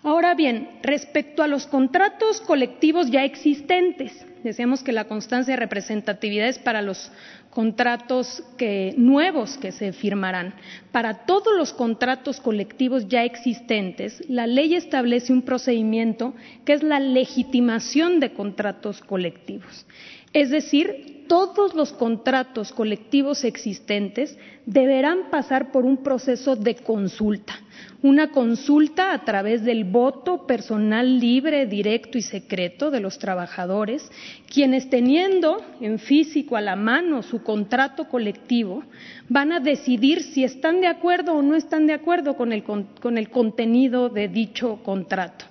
Ahora 0.02 0.34
bien, 0.34 0.68
respecto 0.82 1.42
a 1.42 1.48
los 1.48 1.66
contratos 1.66 2.40
colectivos 2.40 3.10
ya 3.10 3.24
existentes, 3.24 4.24
decíamos 4.42 4.82
que 4.82 4.92
la 4.92 5.04
constancia 5.04 5.52
de 5.54 5.60
representatividad 5.60 6.48
es 6.48 6.58
para 6.58 6.80
los 6.80 7.12
contratos 7.50 8.42
nuevos 8.96 9.58
que 9.58 9.72
se 9.72 9.92
firmarán. 9.92 10.54
Para 10.92 11.26
todos 11.26 11.56
los 11.56 11.72
contratos 11.72 12.40
colectivos 12.40 13.08
ya 13.08 13.24
existentes, 13.24 14.22
la 14.28 14.46
ley 14.46 14.74
establece 14.74 15.32
un 15.32 15.42
procedimiento 15.42 16.34
que 16.64 16.72
es 16.72 16.82
la 16.82 17.00
legitimación 17.00 18.20
de 18.20 18.32
contratos 18.32 19.00
colectivos. 19.00 19.86
Es 20.32 20.50
decir, 20.50 21.19
todos 21.30 21.76
los 21.76 21.92
contratos 21.92 22.72
colectivos 22.72 23.44
existentes 23.44 24.36
deberán 24.66 25.30
pasar 25.30 25.70
por 25.70 25.84
un 25.84 25.98
proceso 25.98 26.56
de 26.56 26.74
consulta, 26.74 27.54
una 28.02 28.32
consulta 28.32 29.12
a 29.12 29.24
través 29.24 29.62
del 29.62 29.84
voto 29.84 30.44
personal 30.44 31.20
libre, 31.20 31.66
directo 31.66 32.18
y 32.18 32.22
secreto 32.22 32.90
de 32.90 32.98
los 32.98 33.20
trabajadores, 33.20 34.10
quienes 34.52 34.90
teniendo 34.90 35.64
en 35.80 36.00
físico 36.00 36.56
a 36.56 36.60
la 36.60 36.74
mano 36.74 37.22
su 37.22 37.44
contrato 37.44 38.08
colectivo, 38.08 38.82
van 39.28 39.52
a 39.52 39.60
decidir 39.60 40.24
si 40.24 40.42
están 40.42 40.80
de 40.80 40.88
acuerdo 40.88 41.34
o 41.34 41.42
no 41.42 41.54
están 41.54 41.86
de 41.86 41.92
acuerdo 41.92 42.36
con 42.36 42.52
el, 42.52 42.64
con 42.64 43.18
el 43.18 43.30
contenido 43.30 44.08
de 44.08 44.26
dicho 44.26 44.80
contrato. 44.82 45.44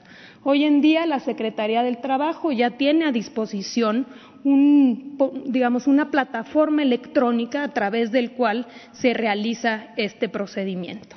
Hoy 0.44 0.63
en 0.63 0.80
día 0.80 1.06
la 1.06 1.20
Secretaría 1.20 1.84
del 1.84 2.00
Trabajo 2.00 2.54
ya 2.54 2.72
tiene 2.72 3.06
a 3.06 3.12
disposición 3.12 4.08
digamos, 4.43 5.88
una 5.88 6.12
plataforma 6.12 6.82
electrónica 6.82 7.63
a 7.63 7.73
través 7.73 8.12
del 8.12 8.32
cual 8.32 8.67
se 8.91 9.13
realiza 9.13 9.88
este 9.97 10.30
procedimiento. 10.30 11.15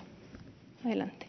Adelante. 0.85 1.22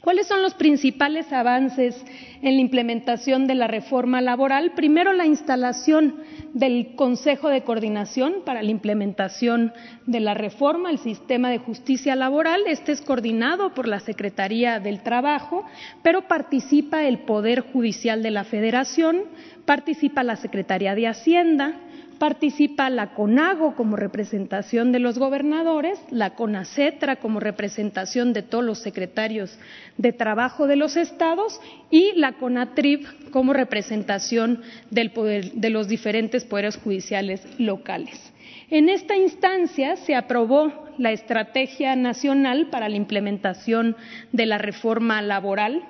¿Cuáles 0.00 0.28
son 0.28 0.40
los 0.40 0.54
principales 0.54 1.30
avances 1.30 1.94
en 2.40 2.54
la 2.54 2.60
implementación 2.62 3.46
de 3.46 3.54
la 3.54 3.66
reforma 3.66 4.22
laboral? 4.22 4.72
Primero, 4.72 5.12
la 5.12 5.26
instalación 5.26 6.16
del 6.54 6.94
Consejo 6.96 7.50
de 7.50 7.64
Coordinación 7.64 8.36
para 8.46 8.62
la 8.62 8.70
implementación 8.70 9.74
de 10.06 10.20
la 10.20 10.32
reforma, 10.32 10.88
el 10.90 10.98
sistema 10.98 11.50
de 11.50 11.58
justicia 11.58 12.16
laboral. 12.16 12.62
Este 12.66 12.92
es 12.92 13.02
coordinado 13.02 13.74
por 13.74 13.86
la 13.86 14.00
Secretaría 14.00 14.80
del 14.80 15.02
Trabajo, 15.02 15.66
pero 16.02 16.26
participa 16.26 17.04
el 17.04 17.18
Poder 17.18 17.60
Judicial 17.60 18.22
de 18.22 18.30
la 18.30 18.44
Federación, 18.44 19.24
participa 19.66 20.22
la 20.22 20.36
Secretaría 20.36 20.94
de 20.94 21.08
Hacienda, 21.08 21.74
participa 22.20 22.90
la 22.90 23.14
CONAGO 23.14 23.74
como 23.74 23.96
representación 23.96 24.92
de 24.92 24.98
los 24.98 25.18
gobernadores, 25.18 25.98
la 26.10 26.34
CONACETRA 26.34 27.16
como 27.16 27.40
representación 27.40 28.34
de 28.34 28.42
todos 28.42 28.62
los 28.62 28.78
secretarios 28.78 29.58
de 29.96 30.12
trabajo 30.12 30.66
de 30.66 30.76
los 30.76 30.98
estados 30.98 31.58
y 31.90 32.12
la 32.16 32.34
CONATRIP 32.34 33.30
como 33.30 33.54
representación 33.54 34.60
de 34.90 35.70
los 35.70 35.88
diferentes 35.88 36.44
poderes 36.44 36.76
judiciales 36.76 37.42
locales. 37.58 38.34
En 38.68 38.90
esta 38.90 39.16
instancia 39.16 39.96
se 39.96 40.14
aprobó 40.14 40.90
la 40.98 41.12
Estrategia 41.12 41.96
Nacional 41.96 42.68
para 42.68 42.90
la 42.90 42.96
Implementación 42.96 43.96
de 44.30 44.44
la 44.44 44.58
Reforma 44.58 45.22
Laboral. 45.22 45.82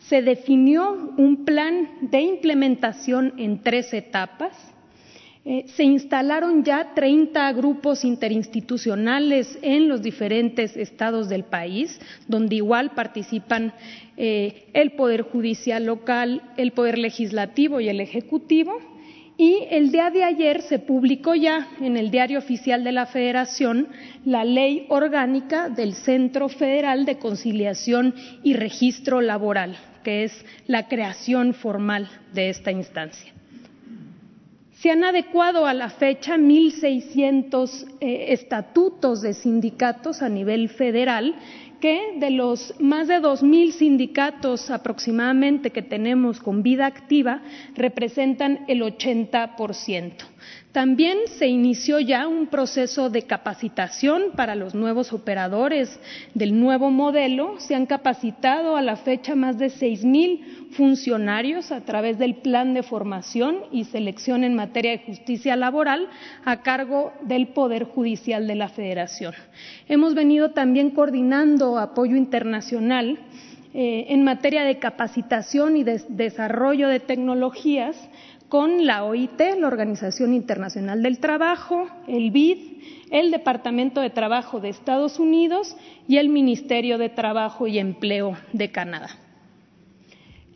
Se 0.00 0.22
definió 0.22 1.14
un 1.16 1.44
plan 1.44 1.88
de 2.00 2.20
implementación 2.20 3.34
en 3.38 3.62
tres 3.62 3.94
etapas 3.94 4.74
eh, 5.50 5.64
se 5.76 5.82
instalaron 5.82 6.62
ya 6.62 6.92
30 6.94 7.50
grupos 7.54 8.04
interinstitucionales 8.04 9.58
en 9.62 9.88
los 9.88 10.02
diferentes 10.02 10.76
estados 10.76 11.30
del 11.30 11.44
país, 11.44 11.98
donde 12.26 12.56
igual 12.56 12.90
participan 12.90 13.72
eh, 14.18 14.66
el 14.74 14.90
Poder 14.90 15.22
Judicial 15.22 15.86
local, 15.86 16.42
el 16.58 16.72
Poder 16.72 16.98
Legislativo 16.98 17.80
y 17.80 17.88
el 17.88 18.00
Ejecutivo. 18.00 18.78
Y 19.38 19.60
el 19.70 19.90
día 19.90 20.10
de 20.10 20.22
ayer 20.22 20.60
se 20.60 20.80
publicó 20.80 21.34
ya 21.34 21.66
en 21.80 21.96
el 21.96 22.10
Diario 22.10 22.40
Oficial 22.40 22.84
de 22.84 22.92
la 22.92 23.06
Federación 23.06 23.88
la 24.26 24.44
Ley 24.44 24.84
Orgánica 24.90 25.70
del 25.70 25.94
Centro 25.94 26.50
Federal 26.50 27.06
de 27.06 27.16
Conciliación 27.16 28.14
y 28.42 28.52
Registro 28.52 29.22
Laboral, 29.22 29.78
que 30.04 30.24
es 30.24 30.44
la 30.66 30.88
creación 30.88 31.54
formal 31.54 32.06
de 32.34 32.50
esta 32.50 32.70
instancia. 32.70 33.37
Se 34.80 34.92
han 34.92 35.02
adecuado 35.02 35.66
a 35.66 35.74
la 35.74 35.90
fecha 35.90 36.36
1.600 36.36 37.96
eh, 38.00 38.26
estatutos 38.28 39.22
de 39.22 39.34
sindicatos 39.34 40.22
a 40.22 40.28
nivel 40.28 40.68
federal 40.68 41.34
que 41.80 42.14
de 42.18 42.30
los 42.30 42.74
más 42.78 43.08
de 43.08 43.20
2.000 43.20 43.72
sindicatos 43.72 44.70
aproximadamente 44.70 45.70
que 45.70 45.82
tenemos 45.82 46.38
con 46.38 46.62
vida 46.62 46.86
activa 46.86 47.42
representan 47.74 48.64
el 48.68 48.82
80%. 48.82 50.12
También 50.72 51.16
se 51.38 51.46
inició 51.46 51.98
ya 51.98 52.28
un 52.28 52.48
proceso 52.48 53.08
de 53.08 53.22
capacitación 53.22 54.32
para 54.36 54.54
los 54.54 54.74
nuevos 54.74 55.14
operadores 55.14 55.98
del 56.34 56.60
nuevo 56.60 56.90
modelo. 56.90 57.58
Se 57.58 57.74
han 57.74 57.86
capacitado 57.86 58.76
a 58.76 58.82
la 58.82 58.96
fecha 58.96 59.34
más 59.34 59.56
de 59.58 59.68
6.000 59.68 60.72
funcionarios 60.72 61.72
a 61.72 61.80
través 61.80 62.18
del 62.18 62.36
plan 62.36 62.74
de 62.74 62.82
formación 62.82 63.60
y 63.72 63.84
selección 63.84 64.44
en 64.44 64.54
materia 64.54 64.90
de 64.90 65.04
justicia 65.04 65.56
laboral 65.56 66.06
a 66.44 66.60
cargo 66.60 67.14
del 67.22 67.48
Poder 67.48 67.84
Judicial 67.84 68.46
de 68.46 68.54
la 68.54 68.68
Federación. 68.68 69.32
Hemos 69.88 70.14
venido 70.14 70.50
también 70.50 70.90
coordinando 70.90 71.78
apoyo 71.78 72.14
internacional 72.14 73.18
eh, 73.72 74.06
en 74.08 74.22
materia 74.22 74.64
de 74.64 74.78
capacitación 74.78 75.78
y 75.78 75.84
de 75.84 76.02
desarrollo 76.08 76.88
de 76.88 77.00
tecnologías 77.00 77.96
con 78.48 78.86
la 78.86 79.04
OIT, 79.04 79.40
la 79.58 79.66
Organización 79.66 80.32
Internacional 80.32 81.02
del 81.02 81.18
Trabajo, 81.18 81.86
el 82.06 82.30
BID, 82.30 82.58
el 83.10 83.30
Departamento 83.30 84.00
de 84.00 84.10
Trabajo 84.10 84.60
de 84.60 84.70
Estados 84.70 85.18
Unidos 85.18 85.76
y 86.06 86.16
el 86.16 86.28
Ministerio 86.28 86.98
de 86.98 87.10
Trabajo 87.10 87.66
y 87.66 87.78
Empleo 87.78 88.36
de 88.52 88.70
Canadá. 88.70 89.10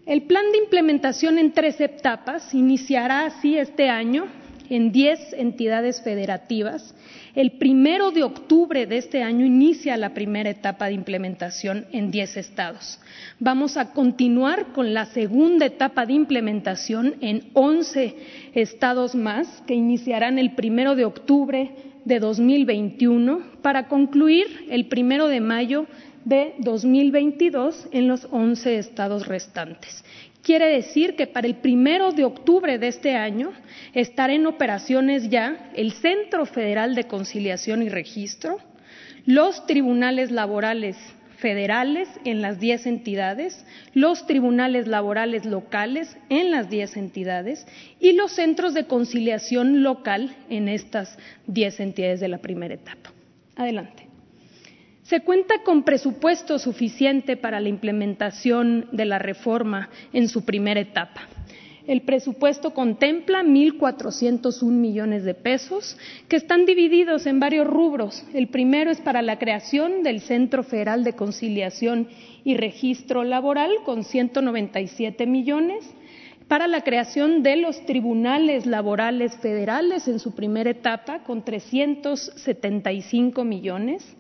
El 0.07 0.23
plan 0.23 0.45
de 0.53 0.59
implementación 0.59 1.39
en 1.39 1.53
tres 1.53 1.81
etapas 1.81 2.55
iniciará 2.55 3.27
así 3.27 3.57
este 3.57 3.89
año 3.89 4.27
en 4.69 4.91
diez 4.91 5.33
entidades 5.35 6.03
federativas 6.03 6.95
el 7.35 7.53
primero 7.53 8.11
de 8.11 8.23
octubre 8.23 8.87
de 8.87 8.99
este 8.99 9.23
año 9.23 9.47
inicia 9.47 9.97
la 9.97 10.13
primera 10.13 10.51
etapa 10.51 10.87
de 10.87 10.95
implementación 10.95 11.87
en 11.93 12.11
10 12.11 12.37
estados. 12.37 13.01
Vamos 13.39 13.77
a 13.77 13.93
continuar 13.93 14.73
con 14.73 14.93
la 14.93 15.07
segunda 15.07 15.67
etapa 15.67 16.05
de 16.05 16.13
implementación 16.13 17.15
en 17.21 17.45
11 17.55 18.17
estados 18.55 19.15
más 19.15 19.63
que 19.67 19.75
iniciarán 19.75 20.39
el 20.39 20.55
primero 20.55 20.95
de 20.95 21.05
octubre 21.05 21.71
de 22.05 22.19
2021 22.19 23.41
para 23.63 23.89
concluir 23.89 24.67
el 24.71 24.89
primero 24.89 25.29
de 25.29 25.41
mayo 25.41 25.87
de 26.25 26.55
2022 26.59 27.89
en 27.93 28.09
los 28.09 28.29
11 28.31 28.79
estados 28.79 29.27
restantes. 29.27 30.05
Quiere 30.43 30.67
decir 30.67 31.15
que 31.15 31.29
para 31.29 31.47
el 31.47 31.55
primero 31.55 32.11
de 32.11 32.25
octubre 32.25 32.79
de 32.79 32.89
este 32.89 33.15
año 33.15 33.53
estará 33.95 34.33
en 34.33 34.47
operaciones 34.47 35.31
ya 35.31 35.71
el 35.75 35.93
Centro 35.93 36.47
Federal 36.47 36.97
de 36.97 37.05
Conciliación 37.05 37.81
y 37.83 37.89
Registro, 37.89 38.59
los 39.25 39.67
tribunales 39.67 40.33
laborales 40.33 40.97
federales 41.39 42.09
en 42.25 42.43
las 42.43 42.59
diez 42.59 42.87
entidades, 42.87 43.65
los 43.95 44.27
tribunales 44.27 44.89
laborales 44.89 45.45
locales 45.45 46.17
en 46.29 46.51
las 46.51 46.71
diez 46.71 46.97
entidades 46.97 47.67
y 48.01 48.13
los 48.13 48.33
centros 48.33 48.75
de 48.75 48.87
conciliación 48.87 49.83
local 49.83 50.35
en 50.51 50.69
estas 50.69 51.19
diez 51.47 51.79
entidades 51.79 52.21
de 52.21 52.29
la 52.29 52.39
primera 52.39 52.75
etapa. 52.75 53.13
Adelante. 53.57 54.12
Se 55.13 55.21
cuenta 55.21 55.63
con 55.63 55.83
presupuesto 55.83 56.59
suficiente 56.59 57.37
para 57.37 57.61
la 57.61 57.69
implementación 57.69 58.89
de 58.93 59.05
la 59.05 59.19
reforma 59.19 59.91
en 60.15 60.27
su 60.27 60.47
primera 60.47 60.81
etapa. 60.81 61.29
El 61.87 62.01
presupuesto 62.01 62.73
contempla 62.73 63.43
1.401 63.43 64.71
millones 64.71 65.25
de 65.25 65.35
pesos 65.35 65.99
que 66.29 66.37
están 66.37 66.65
divididos 66.65 67.27
en 67.27 67.41
varios 67.41 67.67
rubros. 67.67 68.25
El 68.33 68.49
primero 68.49 68.91
es 68.91 69.03
para 69.03 69.21
la 69.21 69.39
creación 69.39 70.03
del 70.03 70.23
Centro 70.23 70.63
Federal 70.63 71.05
de 71.05 71.13
Conciliación 71.13 72.09
y 72.43 72.57
Registro 72.57 73.23
Laboral 73.23 73.71
con 73.85 74.05
197 74.05 75.27
millones, 75.27 75.85
para 76.49 76.69
la 76.69 76.81
creación 76.81 77.43
de 77.43 77.57
los 77.57 77.85
tribunales 77.85 78.65
laborales 78.65 79.37
federales 79.37 80.09
en 80.09 80.19
su 80.19 80.35
primera 80.35 80.71
etapa 80.71 81.23
con 81.23 81.45
375 81.45 83.45
millones, 83.45 84.17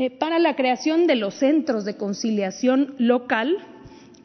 eh, 0.00 0.10
para 0.10 0.38
la 0.38 0.54
creación 0.54 1.08
de 1.08 1.16
los 1.16 1.34
centros 1.34 1.84
de 1.84 1.96
conciliación 1.96 2.94
local 2.98 3.56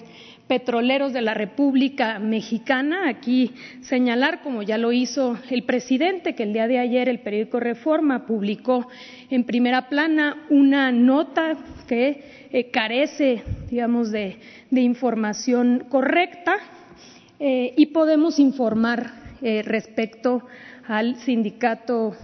Petroleros 0.49 1.13
de 1.13 1.23
la 1.23 1.35
República 1.35 2.21
Mexicana. 2.21 3.09
Aquí 3.09 3.53
señalar, 3.81 4.43
como 4.43 4.63
ya 4.63 4.79
lo 4.79 4.93
hizo 4.93 5.37
el 5.51 5.65
presidente, 5.65 6.35
que 6.35 6.45
el 6.45 6.53
día 6.53 6.69
de 6.69 6.79
ayer 6.79 7.09
el 7.09 7.19
periódico 7.19 7.59
Reforma 7.59 8.27
publicó 8.27 8.87
en 9.29 9.45
primera 9.45 9.89
plana 9.89 10.47
una 10.49 10.93
nota 10.93 11.57
que 11.89 12.47
eh, 12.53 12.71
carece, 12.71 13.43
digamos, 13.71 14.13
de, 14.13 14.39
información 14.71 15.87
correcta 15.89 16.59
eh, 17.41 17.75
y 17.77 17.87
podemos 17.87 18.39
informar 18.39 19.13
eh, 19.43 19.63
respecto 19.65 20.43
al 20.87 21.17
sindicato 21.17 22.15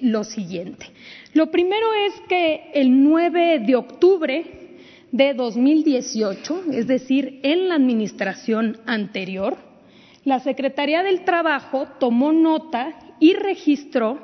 lo 0.00 0.22
siguiente. 0.22 0.86
Lo 1.34 1.50
primero 1.50 1.92
es 2.06 2.14
que 2.28 2.70
el 2.72 3.02
9 3.02 3.64
de 3.66 3.74
octubre 3.74 4.65
de 5.12 5.34
2018, 5.34 6.64
es 6.72 6.86
decir, 6.86 7.40
en 7.42 7.68
la 7.68 7.76
administración 7.76 8.78
anterior, 8.86 9.56
la 10.24 10.40
Secretaría 10.40 11.02
del 11.02 11.24
Trabajo 11.24 11.86
tomó 12.00 12.32
nota 12.32 12.98
y 13.20 13.34
registró 13.34 14.18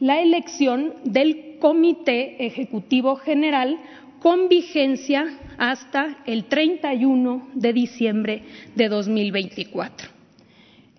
la 0.00 0.20
elección 0.20 0.94
del 1.04 1.58
Comité 1.60 2.44
Ejecutivo 2.44 3.16
General 3.16 3.78
con 4.20 4.48
vigencia 4.48 5.38
hasta 5.58 6.18
el 6.26 6.46
31 6.46 7.48
de 7.54 7.72
diciembre 7.72 8.42
de 8.74 8.88
2024. 8.88 10.08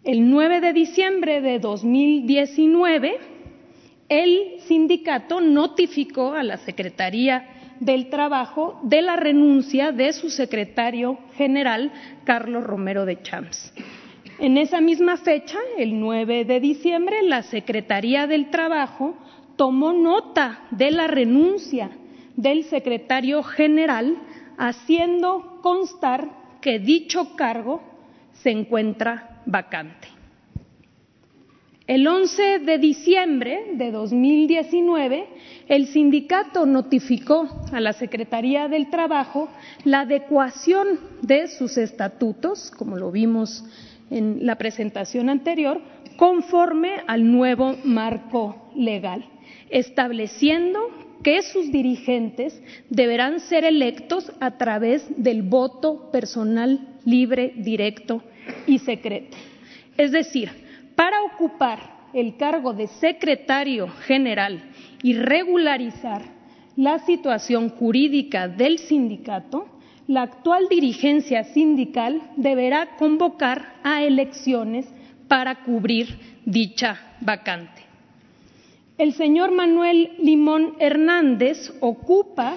El 0.03 0.29
9 0.29 0.61
de 0.61 0.73
diciembre 0.73 1.41
de 1.41 1.59
2019, 1.59 3.17
el 4.07 4.59
sindicato 4.67 5.41
notificó 5.41 6.33
a 6.33 6.43
la 6.43 6.57
Secretaría 6.57 7.54
del 7.79 8.09
Trabajo 8.09 8.79
de 8.83 9.01
la 9.01 9.15
renuncia 9.15 9.91
de 9.91 10.13
su 10.13 10.29
secretario 10.29 11.19
general, 11.35 11.91
Carlos 12.23 12.63
Romero 12.63 13.05
de 13.05 13.21
Champs. 13.21 13.73
En 14.39 14.57
esa 14.57 14.81
misma 14.81 15.17
fecha, 15.17 15.57
el 15.77 15.99
9 15.99 16.45
de 16.45 16.59
diciembre, 16.59 17.21
la 17.23 17.43
Secretaría 17.43 18.27
del 18.27 18.49
Trabajo 18.49 19.15
tomó 19.55 19.93
nota 19.93 20.65
de 20.71 20.91
la 20.91 21.07
renuncia 21.07 21.89
del 22.35 22.65
secretario 22.65 23.43
general 23.43 24.17
haciendo 24.57 25.59
constar 25.61 26.29
que 26.61 26.79
dicho 26.79 27.35
cargo 27.35 27.81
se 28.33 28.51
encuentra 28.51 29.41
vacante. 29.45 30.14
El 31.87 32.07
11 32.07 32.59
de 32.59 32.79
diciembre 32.79 33.73
de 33.75 33.91
2019, 33.91 35.27
el 35.67 35.85
sindicato 35.85 36.65
notificó 36.65 37.47
a 37.71 37.79
la 37.79 37.93
Secretaría 37.93 38.67
del 38.67 38.89
Trabajo 38.89 39.49
la 39.83 39.99
adecuación 39.99 40.99
de 41.21 41.47
sus 41.47 41.77
estatutos, 41.77 42.71
como 42.71 42.97
lo 42.97 43.11
vimos 43.11 43.63
en 44.09 44.47
la 44.47 44.55
presentación 44.55 45.29
anterior, 45.29 45.79
conforme 46.17 47.03
al 47.05 47.31
nuevo 47.31 47.75
marco 47.83 48.71
legal, 48.75 49.23
estableciendo 49.69 50.79
que 51.21 51.43
sus 51.43 51.71
dirigentes 51.71 52.59
deberán 52.89 53.39
ser 53.41 53.63
electos 53.63 54.31
a 54.39 54.57
través 54.57 55.05
del 55.17 55.43
voto 55.43 56.09
personal 56.11 56.95
libre, 57.05 57.53
directo 57.57 58.23
y 58.65 58.79
secreto. 58.79 59.37
Es 59.97 60.11
decir, 60.11 60.64
para 60.95 61.23
ocupar 61.23 61.79
el 62.13 62.37
cargo 62.37 62.73
de 62.73 62.87
secretario 62.87 63.87
general 63.89 64.63
y 65.03 65.13
regularizar 65.13 66.21
la 66.75 66.99
situación 66.99 67.69
jurídica 67.69 68.47
del 68.47 68.79
sindicato, 68.79 69.67
la 70.07 70.21
actual 70.23 70.67
dirigencia 70.69 71.43
sindical 71.45 72.21
deberá 72.35 72.95
convocar 72.97 73.75
a 73.83 74.03
elecciones 74.03 74.85
para 75.27 75.63
cubrir 75.63 76.39
dicha 76.45 76.99
vacante. 77.21 77.83
El 78.97 79.13
señor 79.13 79.51
Manuel 79.51 80.11
Limón 80.19 80.75
Hernández 80.79 81.73
ocupa 81.81 82.55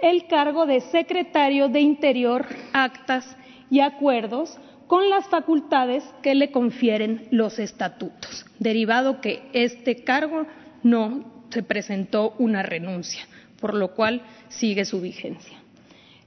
el 0.00 0.26
cargo 0.26 0.66
de 0.66 0.80
secretario 0.80 1.68
de 1.68 1.80
Interior, 1.80 2.46
Actas 2.72 3.36
y 3.70 3.80
Acuerdos 3.80 4.58
con 4.90 5.08
las 5.08 5.28
facultades 5.28 6.02
que 6.20 6.34
le 6.34 6.50
confieren 6.50 7.28
los 7.30 7.60
estatutos, 7.60 8.44
derivado 8.58 9.20
que 9.20 9.40
este 9.52 10.02
cargo 10.02 10.48
no 10.82 11.44
se 11.50 11.62
presentó 11.62 12.34
una 12.40 12.64
renuncia, 12.64 13.22
por 13.60 13.74
lo 13.74 13.94
cual 13.94 14.22
sigue 14.48 14.84
su 14.84 15.00
vigencia. 15.00 15.56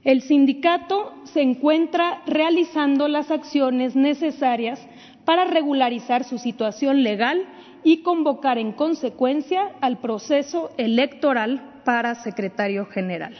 El 0.02 0.22
sindicato 0.22 1.12
se 1.24 1.42
encuentra 1.42 2.22
realizando 2.26 3.06
las 3.06 3.30
acciones 3.30 3.96
necesarias 3.96 4.80
para 5.26 5.44
regularizar 5.44 6.24
su 6.24 6.38
situación 6.38 7.02
legal 7.02 7.44
y 7.82 7.98
convocar 7.98 8.56
en 8.56 8.72
consecuencia 8.72 9.72
al 9.82 9.98
proceso 9.98 10.70
electoral 10.78 11.82
para 11.84 12.14
secretario 12.14 12.86
general. 12.86 13.36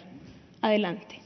Adelante. 0.61 1.24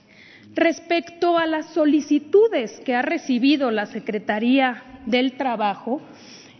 Respecto 0.55 1.39
a 1.39 1.47
las 1.47 1.67
solicitudes 1.67 2.81
que 2.81 2.95
ha 2.95 3.03
recibido 3.03 3.71
la 3.71 3.87
Secretaría 3.87 4.83
del 5.07 5.33
Trabajo, 5.33 6.01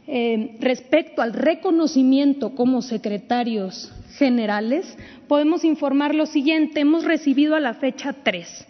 eh, 0.07 0.57
respecto 0.61 1.21
al 1.21 1.33
reconocimiento 1.33 2.55
como 2.55 2.81
secretarios 2.81 3.93
generales, 4.17 4.97
podemos 5.27 5.65
informar 5.65 6.15
lo 6.15 6.27
siguiente. 6.27 6.81
Hemos 6.81 7.05
recibido 7.05 7.57
a 7.57 7.61
la 7.61 7.75
fecha 7.75 8.15
tres. 8.23 8.67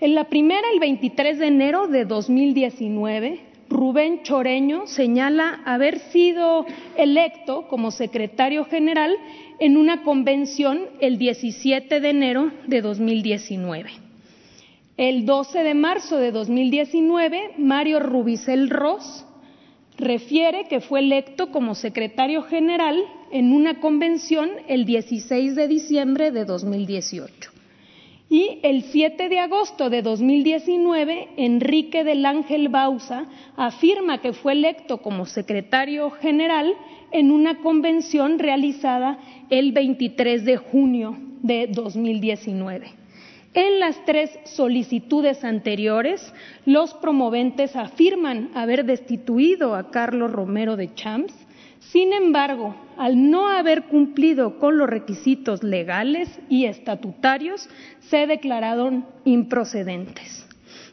En 0.00 0.14
la 0.14 0.24
primera, 0.24 0.62
el 0.72 0.80
23 0.80 1.38
de 1.38 1.46
enero 1.46 1.88
de 1.88 2.04
2019, 2.04 3.40
Rubén 3.68 4.22
Choreño 4.22 4.86
señala 4.86 5.60
haber 5.64 5.98
sido 5.98 6.64
electo 6.96 7.66
como 7.68 7.90
secretario 7.90 8.64
general 8.64 9.14
en 9.58 9.76
una 9.76 10.02
convención 10.02 10.80
el 11.00 11.18
17 11.18 12.00
de 12.00 12.10
enero 12.10 12.52
de 12.66 12.80
2019. 12.80 14.07
El 14.98 15.26
12 15.26 15.62
de 15.62 15.74
marzo 15.74 16.16
de 16.16 16.32
2019, 16.32 17.52
Mario 17.56 18.00
Rubicel 18.00 18.68
Ross 18.68 19.24
refiere 19.96 20.64
que 20.64 20.80
fue 20.80 20.98
electo 20.98 21.52
como 21.52 21.76
secretario 21.76 22.42
general 22.42 23.00
en 23.30 23.52
una 23.52 23.78
convención 23.78 24.50
el 24.66 24.86
16 24.86 25.54
de 25.54 25.68
diciembre 25.68 26.32
de 26.32 26.44
2018. 26.44 27.52
Y 28.28 28.58
el 28.64 28.82
7 28.82 29.28
de 29.28 29.38
agosto 29.38 29.88
de 29.88 30.02
2019, 30.02 31.28
Enrique 31.36 32.02
del 32.02 32.26
Ángel 32.26 32.68
Bausa 32.68 33.26
afirma 33.56 34.20
que 34.20 34.32
fue 34.32 34.50
electo 34.50 34.98
como 34.98 35.26
secretario 35.26 36.10
general 36.10 36.74
en 37.12 37.30
una 37.30 37.58
convención 37.60 38.40
realizada 38.40 39.20
el 39.48 39.70
23 39.70 40.44
de 40.44 40.56
junio 40.56 41.16
de 41.44 41.68
2019. 41.68 43.07
En 43.54 43.80
las 43.80 44.04
tres 44.04 44.30
solicitudes 44.44 45.42
anteriores, 45.42 46.32
los 46.66 46.92
promoventes 46.94 47.76
afirman 47.76 48.50
haber 48.54 48.84
destituido 48.84 49.74
a 49.74 49.90
Carlos 49.90 50.30
Romero 50.30 50.76
de 50.76 50.94
Champs. 50.94 51.34
Sin 51.80 52.12
embargo, 52.12 52.74
al 52.98 53.30
no 53.30 53.48
haber 53.48 53.84
cumplido 53.84 54.58
con 54.58 54.76
los 54.76 54.88
requisitos 54.88 55.62
legales 55.62 56.28
y 56.50 56.66
estatutarios, 56.66 57.68
se 58.00 58.26
declararon 58.26 59.06
improcedentes. 59.24 60.46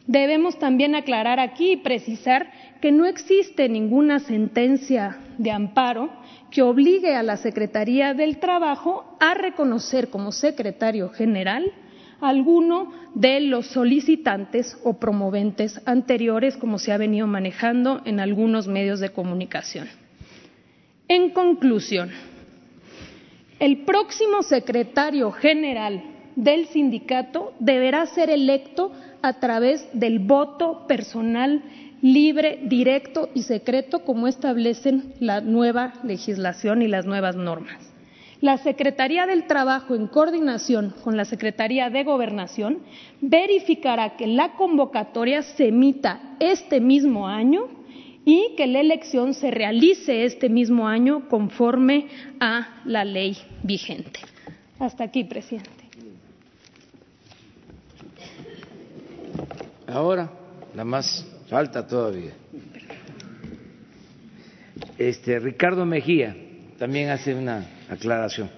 Debemos 0.06 0.58
también 0.58 0.94
aclarar 0.94 1.40
aquí 1.40 1.72
y 1.72 1.76
precisar 1.76 2.50
que 2.80 2.90
no 2.90 3.04
existe 3.04 3.68
ninguna 3.68 4.20
sentencia 4.20 5.18
de 5.36 5.50
amparo 5.50 6.10
que 6.50 6.62
obligue 6.62 7.16
a 7.16 7.22
la 7.22 7.36
Secretaría 7.36 8.14
del 8.14 8.38
Trabajo 8.38 9.04
a 9.20 9.34
reconocer 9.34 10.08
como 10.08 10.32
secretario 10.32 11.10
general 11.10 11.70
alguno 12.20 12.92
de 13.14 13.40
los 13.40 13.66
solicitantes 13.66 14.76
o 14.84 14.94
promoventes 14.94 15.80
anteriores, 15.86 16.56
como 16.56 16.78
se 16.78 16.92
ha 16.92 16.98
venido 16.98 17.26
manejando 17.26 18.00
en 18.04 18.20
algunos 18.20 18.68
medios 18.68 19.00
de 19.00 19.10
comunicación. 19.10 19.88
En 21.08 21.30
conclusión, 21.30 22.10
el 23.58 23.84
próximo 23.84 24.42
secretario 24.42 25.30
general 25.32 26.02
del 26.34 26.66
sindicato 26.66 27.54
deberá 27.58 28.04
ser 28.06 28.30
electo 28.30 28.92
a 29.22 29.34
través 29.34 29.88
del 29.92 30.18
voto 30.18 30.86
personal 30.86 31.62
libre, 32.02 32.60
directo 32.64 33.30
y 33.34 33.42
secreto, 33.42 34.04
como 34.04 34.28
establecen 34.28 35.14
la 35.18 35.40
nueva 35.40 35.94
legislación 36.02 36.82
y 36.82 36.88
las 36.88 37.06
nuevas 37.06 37.36
normas 37.36 37.85
la 38.40 38.58
Secretaría 38.58 39.26
del 39.26 39.46
Trabajo, 39.46 39.94
en 39.94 40.08
coordinación 40.08 40.94
con 41.02 41.16
la 41.16 41.24
Secretaría 41.24 41.90
de 41.90 42.04
Gobernación, 42.04 42.78
verificará 43.20 44.16
que 44.16 44.26
la 44.26 44.52
convocatoria 44.54 45.42
se 45.42 45.68
emita 45.68 46.36
este 46.38 46.80
mismo 46.80 47.26
año 47.26 47.68
y 48.24 48.54
que 48.56 48.66
la 48.66 48.80
elección 48.80 49.34
se 49.34 49.50
realice 49.50 50.24
este 50.24 50.48
mismo 50.48 50.86
año 50.88 51.28
conforme 51.28 52.08
a 52.40 52.82
la 52.84 53.04
ley 53.04 53.38
vigente. 53.62 54.20
Hasta 54.78 55.04
aquí, 55.04 55.24
presidente. 55.24 55.70
Ahora, 59.86 60.30
la 60.74 60.84
más 60.84 61.24
falta 61.48 61.86
todavía. 61.86 62.32
Este 64.98 65.38
Ricardo 65.38 65.86
Mejía 65.86 66.36
también 66.78 67.10
hace 67.10 67.34
una 67.34 67.64
aclaración. 67.88 68.50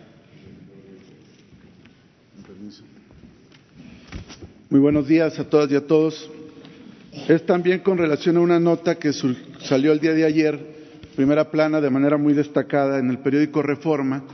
Muy 4.70 4.80
buenos 4.80 5.08
días 5.08 5.38
a 5.38 5.48
todas 5.48 5.70
y 5.70 5.76
a 5.76 5.86
todos. 5.86 6.30
Es 7.28 7.44
también 7.46 7.80
con 7.80 7.98
relación 7.98 8.36
a 8.36 8.40
una 8.40 8.60
nota 8.60 8.96
que 8.96 9.12
salió 9.12 9.92
el 9.92 10.00
día 10.00 10.12
de 10.12 10.24
ayer, 10.24 10.58
primera 11.16 11.50
plana, 11.50 11.80
de 11.80 11.90
manera 11.90 12.16
muy 12.16 12.34
destacada 12.34 12.98
en 12.98 13.10
el 13.10 13.18
periódico 13.18 13.62
Reforma, 13.62 14.24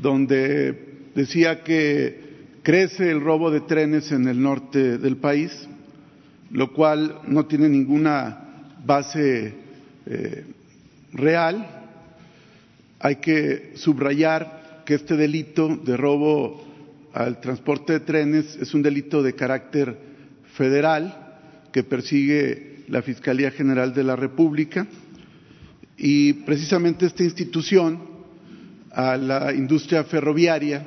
donde 0.00 1.08
decía 1.14 1.62
que 1.62 2.32
crece 2.62 3.10
el 3.10 3.20
robo 3.20 3.50
de 3.50 3.60
trenes 3.60 4.12
en 4.12 4.28
el 4.28 4.40
norte 4.40 4.98
del 4.98 5.16
país, 5.16 5.68
lo 6.50 6.72
cual 6.72 7.20
no 7.26 7.46
tiene 7.46 7.68
ninguna 7.68 8.74
base 8.84 9.54
eh, 10.06 10.44
real, 11.12 11.81
hay 13.02 13.16
que 13.16 13.72
subrayar 13.74 14.82
que 14.86 14.94
este 14.94 15.16
delito 15.16 15.76
de 15.76 15.96
robo 15.96 16.64
al 17.12 17.40
transporte 17.40 17.94
de 17.94 18.00
trenes 18.00 18.56
es 18.56 18.72
un 18.74 18.82
delito 18.82 19.22
de 19.24 19.34
carácter 19.34 19.98
federal 20.54 21.40
que 21.72 21.82
persigue 21.82 22.84
la 22.88 23.02
Fiscalía 23.02 23.50
General 23.50 23.92
de 23.92 24.04
la 24.04 24.14
República 24.14 24.86
y 25.96 26.32
precisamente 26.44 27.06
esta 27.06 27.24
institución 27.24 27.98
a 28.92 29.16
la 29.16 29.52
industria 29.52 30.04
ferroviaria 30.04 30.86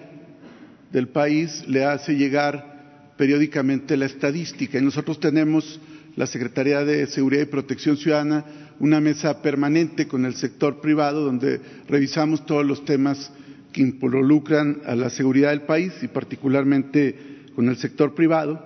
del 0.93 1.09
país 1.09 1.66
le 1.68 1.84
hace 1.84 2.16
llegar 2.16 3.13
periódicamente 3.18 3.97
la 3.97 4.05
estadística. 4.05 4.78
Y 4.78 4.82
nosotros 4.82 5.20
tenemos 5.20 5.82
la 6.16 6.28
Secretaría 6.28 6.86
de 6.86 7.07
Seguridad 7.07 7.43
y 7.43 7.47
Protección 7.47 7.97
Ciudadana 7.97 8.45
una 8.80 9.00
mesa 9.00 9.42
permanente 9.42 10.08
con 10.08 10.26
el 10.26 10.36
sector 10.36 10.82
privado 10.82 11.24
donde 11.24 11.62
revisamos 11.88 12.46
todos 12.46 12.66
los 12.66 12.84
temas 12.86 13.32
que 13.72 13.82
involucran 13.82 14.82
a 14.86 14.96
la 14.96 15.10
seguridad 15.10 15.50
del 15.50 15.62
país 15.62 15.94
y 16.02 16.08
particularmente 16.08 17.16
con 17.56 17.70
el 17.70 17.78
sector 17.78 18.14
privado. 18.14 18.66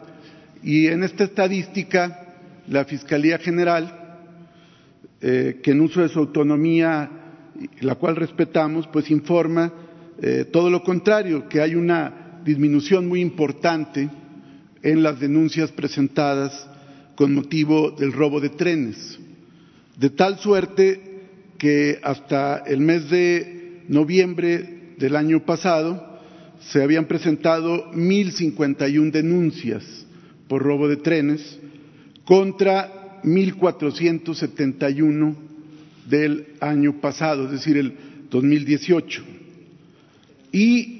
Y 0.63 0.87
en 0.87 1.03
esta 1.03 1.23
estadística, 1.23 2.35
la 2.67 2.85
Fiscalía 2.85 3.37
General, 3.37 4.17
eh, 5.21 5.59
que 5.63 5.71
en 5.71 5.81
uso 5.81 6.01
de 6.01 6.09
su 6.09 6.19
autonomía, 6.19 7.09
la 7.81 7.95
cual 7.95 8.15
respetamos, 8.15 8.87
pues 8.87 9.09
informa 9.11 9.71
eh, 10.21 10.45
todo 10.51 10.69
lo 10.69 10.83
contrario, 10.83 11.47
que 11.47 11.61
hay 11.61 11.75
una 11.75 12.41
disminución 12.43 13.07
muy 13.07 13.21
importante 13.21 14.09
en 14.81 15.03
las 15.03 15.19
denuncias 15.19 15.71
presentadas 15.71 16.67
con 17.15 17.33
motivo 17.33 17.91
del 17.91 18.13
robo 18.13 18.39
de 18.39 18.49
trenes, 18.49 19.19
de 19.99 20.09
tal 20.09 20.39
suerte 20.39 21.01
que 21.57 21.99
hasta 22.01 22.59
el 22.59 22.79
mes 22.79 23.09
de 23.09 23.83
noviembre 23.89 24.93
del 24.97 25.17
año 25.17 25.45
pasado 25.45 26.21
se 26.61 26.81
habían 26.81 27.05
presentado 27.05 27.91
1.051 27.91 29.11
denuncias 29.11 29.83
por 30.47 30.63
robo 30.63 30.87
de 30.87 30.95
trenes 30.95 31.59
contra 32.23 33.19
1.471 33.23 35.35
del 36.09 36.47
año 36.61 37.01
pasado, 37.01 37.43
es 37.45 37.51
decir, 37.51 37.75
el 37.75 37.93
2018. 38.29 39.21
Y 40.53 40.95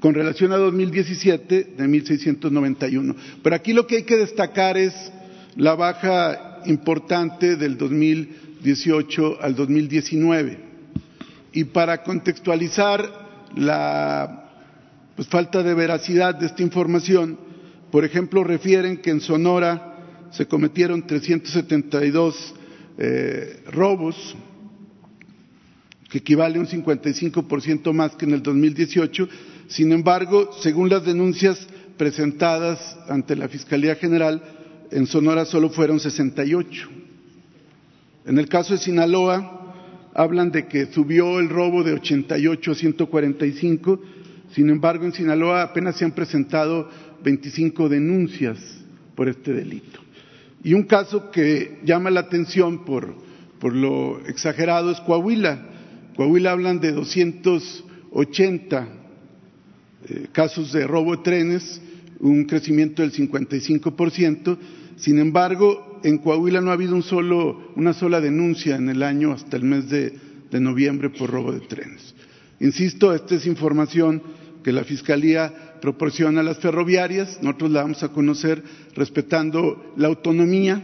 con 0.00 0.14
relación 0.14 0.52
a 0.52 0.56
2017 0.56 1.74
de 1.76 1.84
1.691. 1.84 3.14
Pero 3.42 3.56
aquí 3.56 3.74
lo 3.74 3.86
que 3.86 3.96
hay 3.96 4.04
que 4.04 4.16
destacar 4.16 4.78
es 4.78 4.94
la 5.54 5.74
baja 5.74 6.47
importante 6.66 7.56
del 7.56 7.76
2018 7.76 9.38
al 9.40 9.54
2019. 9.54 10.58
Y 11.52 11.64
para 11.64 12.02
contextualizar 12.02 13.48
la 13.56 14.50
pues, 15.16 15.28
falta 15.28 15.62
de 15.62 15.74
veracidad 15.74 16.34
de 16.34 16.46
esta 16.46 16.62
información, 16.62 17.38
por 17.90 18.04
ejemplo, 18.04 18.44
refieren 18.44 18.98
que 18.98 19.10
en 19.10 19.20
Sonora 19.20 20.28
se 20.30 20.46
cometieron 20.46 21.06
372 21.06 22.54
eh, 22.98 23.62
robos, 23.70 24.36
que 26.10 26.18
equivale 26.18 26.58
a 26.58 26.60
un 26.60 26.66
55% 26.66 27.92
más 27.92 28.14
que 28.16 28.24
en 28.24 28.34
el 28.34 28.42
2018, 28.42 29.28
sin 29.68 29.92
embargo, 29.92 30.50
según 30.60 30.88
las 30.88 31.04
denuncias 31.04 31.66
presentadas 31.96 32.96
ante 33.08 33.36
la 33.36 33.48
Fiscalía 33.48 33.96
General, 33.96 34.42
en 34.90 35.06
Sonora 35.06 35.44
solo 35.44 35.70
fueron 35.70 36.00
68. 36.00 36.88
En 38.26 38.38
el 38.38 38.48
caso 38.48 38.74
de 38.74 38.78
Sinaloa, 38.78 39.58
hablan 40.14 40.50
de 40.50 40.66
que 40.66 40.86
subió 40.86 41.38
el 41.38 41.48
robo 41.48 41.82
de 41.82 41.94
88 41.94 42.72
a 42.72 42.74
145, 42.74 44.00
sin 44.52 44.70
embargo, 44.70 45.04
en 45.04 45.12
Sinaloa 45.12 45.62
apenas 45.62 45.96
se 45.96 46.04
han 46.04 46.12
presentado 46.12 46.88
25 47.22 47.88
denuncias 47.88 48.58
por 49.14 49.28
este 49.28 49.52
delito. 49.52 50.00
Y 50.64 50.74
un 50.74 50.84
caso 50.84 51.30
que 51.30 51.78
llama 51.84 52.10
la 52.10 52.20
atención 52.20 52.84
por, 52.84 53.14
lo 53.62 54.20
exagerado 54.26 54.90
es 54.90 55.00
Coahuila. 55.00 55.66
Coahuila 56.16 56.52
hablan 56.52 56.80
de 56.80 56.92
280 56.92 58.88
eh, 60.08 60.26
casos 60.32 60.72
de 60.72 60.86
robo 60.86 61.16
de 61.16 61.22
trenes, 61.22 61.80
un 62.20 62.44
crecimiento 62.44 63.02
del 63.02 63.12
55%. 63.12 64.58
Sin 64.98 65.18
embargo, 65.18 66.00
en 66.02 66.18
Coahuila 66.18 66.60
no 66.60 66.70
ha 66.70 66.74
habido 66.74 66.96
una 67.76 67.92
sola 67.92 68.20
denuncia 68.20 68.76
en 68.76 68.88
el 68.88 69.02
año 69.02 69.32
hasta 69.32 69.56
el 69.56 69.62
mes 69.62 69.88
de, 69.88 70.12
noviembre 70.52 71.10
por 71.10 71.30
robo 71.30 71.52
de 71.52 71.60
trenes. 71.60 72.14
Insisto, 72.60 73.14
esta 73.14 73.36
es 73.36 73.46
información 73.46 74.22
que 74.64 74.72
la 74.72 74.82
Fiscalía 74.82 75.78
proporciona 75.80 76.40
a 76.40 76.44
las 76.44 76.58
ferroviarias, 76.58 77.38
nosotros 77.42 77.70
la 77.70 77.82
vamos 77.82 78.02
a 78.02 78.08
conocer 78.08 78.62
respetando 78.96 79.94
la 79.96 80.08
autonomía 80.08 80.82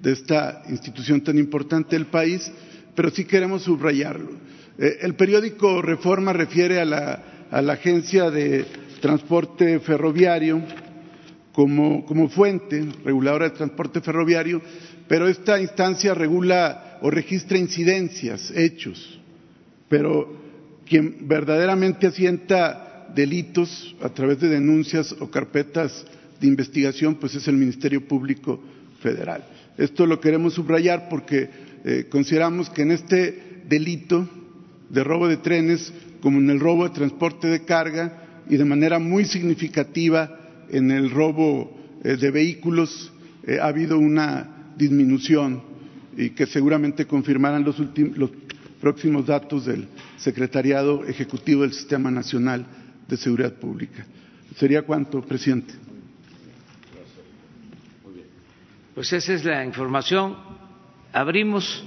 de 0.00 0.12
esta 0.12 0.62
institución 0.70 1.20
tan 1.20 1.38
importante 1.38 1.94
del 1.94 2.06
país, 2.06 2.50
pero 2.94 3.10
sí 3.10 3.26
queremos 3.26 3.62
subrayarlo. 3.62 4.30
Eh, 4.78 4.98
el 5.02 5.14
periódico 5.14 5.82
Reforma 5.82 6.32
refiere 6.32 6.80
a 6.80 6.84
la 6.86 7.72
Agencia 7.72 8.30
de 8.30 8.64
Transporte 9.02 9.78
Ferroviario 9.80 10.62
como, 11.52 12.28
fuente 12.28 12.84
reguladora 13.04 13.50
de 13.50 13.56
transporte 13.56 14.00
ferroviario, 14.00 14.60
pero 15.06 15.28
esta 15.28 15.60
instancia 15.60 16.14
regula 16.14 16.98
o 17.02 17.10
registra 17.10 17.58
incidencias, 17.58 18.50
hechos, 18.54 19.20
pero 19.88 20.40
quien 20.86 21.28
verdaderamente 21.28 22.06
asienta 22.06 23.08
delitos 23.14 23.94
a 24.00 24.08
través 24.08 24.40
de 24.40 24.48
denuncias 24.48 25.14
o 25.20 25.30
carpetas 25.30 26.04
de 26.40 26.46
investigación, 26.46 27.16
pues 27.16 27.34
es 27.34 27.46
el 27.46 27.56
Ministerio 27.56 28.06
Público 28.06 28.60
Federal. 29.00 29.44
Esto 29.76 30.06
lo 30.06 30.20
queremos 30.20 30.54
subrayar 30.54 31.08
porque 31.08 31.50
eh, 31.84 32.06
consideramos 32.08 32.70
que 32.70 32.82
en 32.82 32.92
este 32.92 33.62
delito 33.68 34.28
de 34.88 35.04
robo 35.04 35.28
de 35.28 35.38
trenes 35.38 35.92
como 36.20 36.38
en 36.38 36.50
el 36.50 36.60
robo 36.60 36.84
de 36.84 36.94
transporte 36.94 37.48
de 37.48 37.64
carga 37.64 38.42
y 38.48 38.56
de 38.56 38.64
manera 38.64 38.98
muy 38.98 39.24
significativa 39.24 40.41
en 40.72 40.90
el 40.90 41.10
robo 41.10 41.78
eh, 42.02 42.16
de 42.16 42.30
vehículos 42.30 43.12
eh, 43.46 43.58
ha 43.60 43.66
habido 43.66 43.98
una 43.98 44.72
disminución 44.76 45.62
y 46.16 46.30
que 46.30 46.46
seguramente 46.46 47.06
confirmarán 47.06 47.64
los, 47.64 47.78
los 48.16 48.30
próximos 48.80 49.26
datos 49.26 49.66
del 49.66 49.86
Secretariado 50.16 51.04
Ejecutivo 51.04 51.62
del 51.62 51.72
Sistema 51.72 52.10
Nacional 52.10 52.66
de 53.06 53.16
Seguridad 53.16 53.52
Pública. 53.54 54.04
¿Sería 54.56 54.82
cuánto, 54.82 55.22
presidente? 55.22 55.74
Pues 58.94 59.12
esa 59.12 59.32
es 59.32 59.44
la 59.44 59.64
información. 59.64 60.36
Abrimos, 61.12 61.84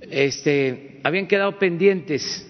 este, 0.00 1.00
habían 1.02 1.26
quedado 1.26 1.58
pendientes 1.58 2.46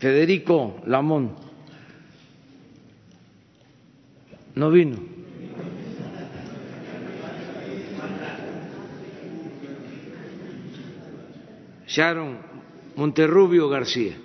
Federico 0.00 0.80
Lamón. 0.86 1.36
No 4.54 4.70
vino. 4.70 4.96
Sharon 11.86 12.38
Monterrubio 12.96 13.68
García. 13.68 14.16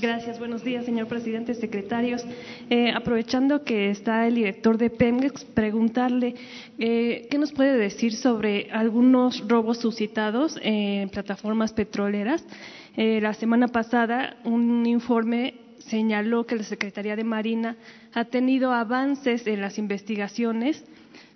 Gracias. 0.00 0.38
Buenos 0.38 0.64
días, 0.64 0.86
señor 0.86 1.08
presidente, 1.08 1.52
secretarios. 1.52 2.24
Eh, 2.70 2.90
aprovechando 2.90 3.64
que 3.64 3.90
está 3.90 4.26
el 4.26 4.36
director 4.36 4.78
de 4.78 4.88
Pemex, 4.88 5.44
preguntarle 5.44 6.36
eh, 6.78 7.28
qué 7.30 7.36
nos 7.36 7.52
puede 7.52 7.76
decir 7.76 8.14
sobre 8.14 8.70
algunos 8.70 9.46
robos 9.46 9.76
suscitados 9.78 10.58
en 10.62 11.10
plataformas 11.10 11.74
petroleras. 11.74 12.42
Eh, 12.96 13.20
la 13.20 13.34
semana 13.34 13.68
pasada, 13.68 14.38
un 14.44 14.86
informe 14.86 15.54
señaló 15.80 16.46
que 16.46 16.56
la 16.56 16.62
Secretaría 16.62 17.14
de 17.14 17.24
Marina 17.24 17.76
ha 18.14 18.24
tenido 18.24 18.72
avances 18.72 19.46
en 19.46 19.60
las 19.60 19.76
investigaciones 19.76 20.82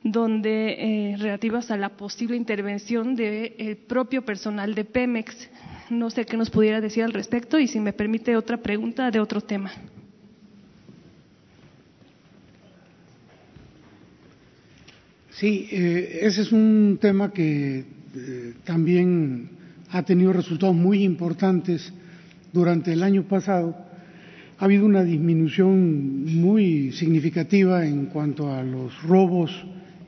donde 0.03 1.17
relativas 1.19 1.71
a 1.71 1.77
la 1.77 1.91
posible 1.91 2.37
intervención 2.37 3.15
del 3.15 3.77
propio 3.89 4.23
personal 4.23 4.75
de 4.75 4.85
Pemex 4.85 5.49
no 5.91 6.11
sé 6.11 6.25
qué 6.25 6.37
nos 6.37 6.51
pudiera 6.51 6.81
decir 6.81 7.05
al 7.05 7.13
respecto 7.13 7.59
y 7.59 7.69
si 7.69 7.81
me 7.81 7.93
permite 7.93 8.37
otra 8.37 8.59
pregunta 8.59 9.11
de 9.11 9.21
otro 9.21 9.41
tema. 9.41 9.71
Sí, 15.31 15.69
eh, 15.73 16.21
ese 16.23 16.43
es 16.43 16.53
un 16.53 16.99
tema 17.01 17.33
que 17.33 17.85
eh, 18.17 18.55
también 18.65 19.49
ha 19.91 20.03
tenido 20.05 20.33
resultados 20.33 20.77
muy 20.77 21.03
importantes 21.03 21.93
durante 22.53 22.93
el 22.93 23.03
año 23.03 23.25
pasado. 23.25 23.77
Ha 24.59 24.65
habido 24.65 24.87
una 24.87 25.03
disminución 25.03 26.25
muy 26.41 26.93
significativa 26.93 27.85
en 27.85 28.07
cuanto 28.07 28.53
a 28.53 28.63
los 28.63 29.03
robos 29.03 29.51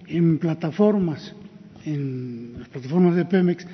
en 0.06 0.38
plataformas, 0.38 1.34
en 1.84 2.54
las 2.60 2.68
plataformas 2.68 3.16
de 3.16 3.24
Pemex, 3.24 3.66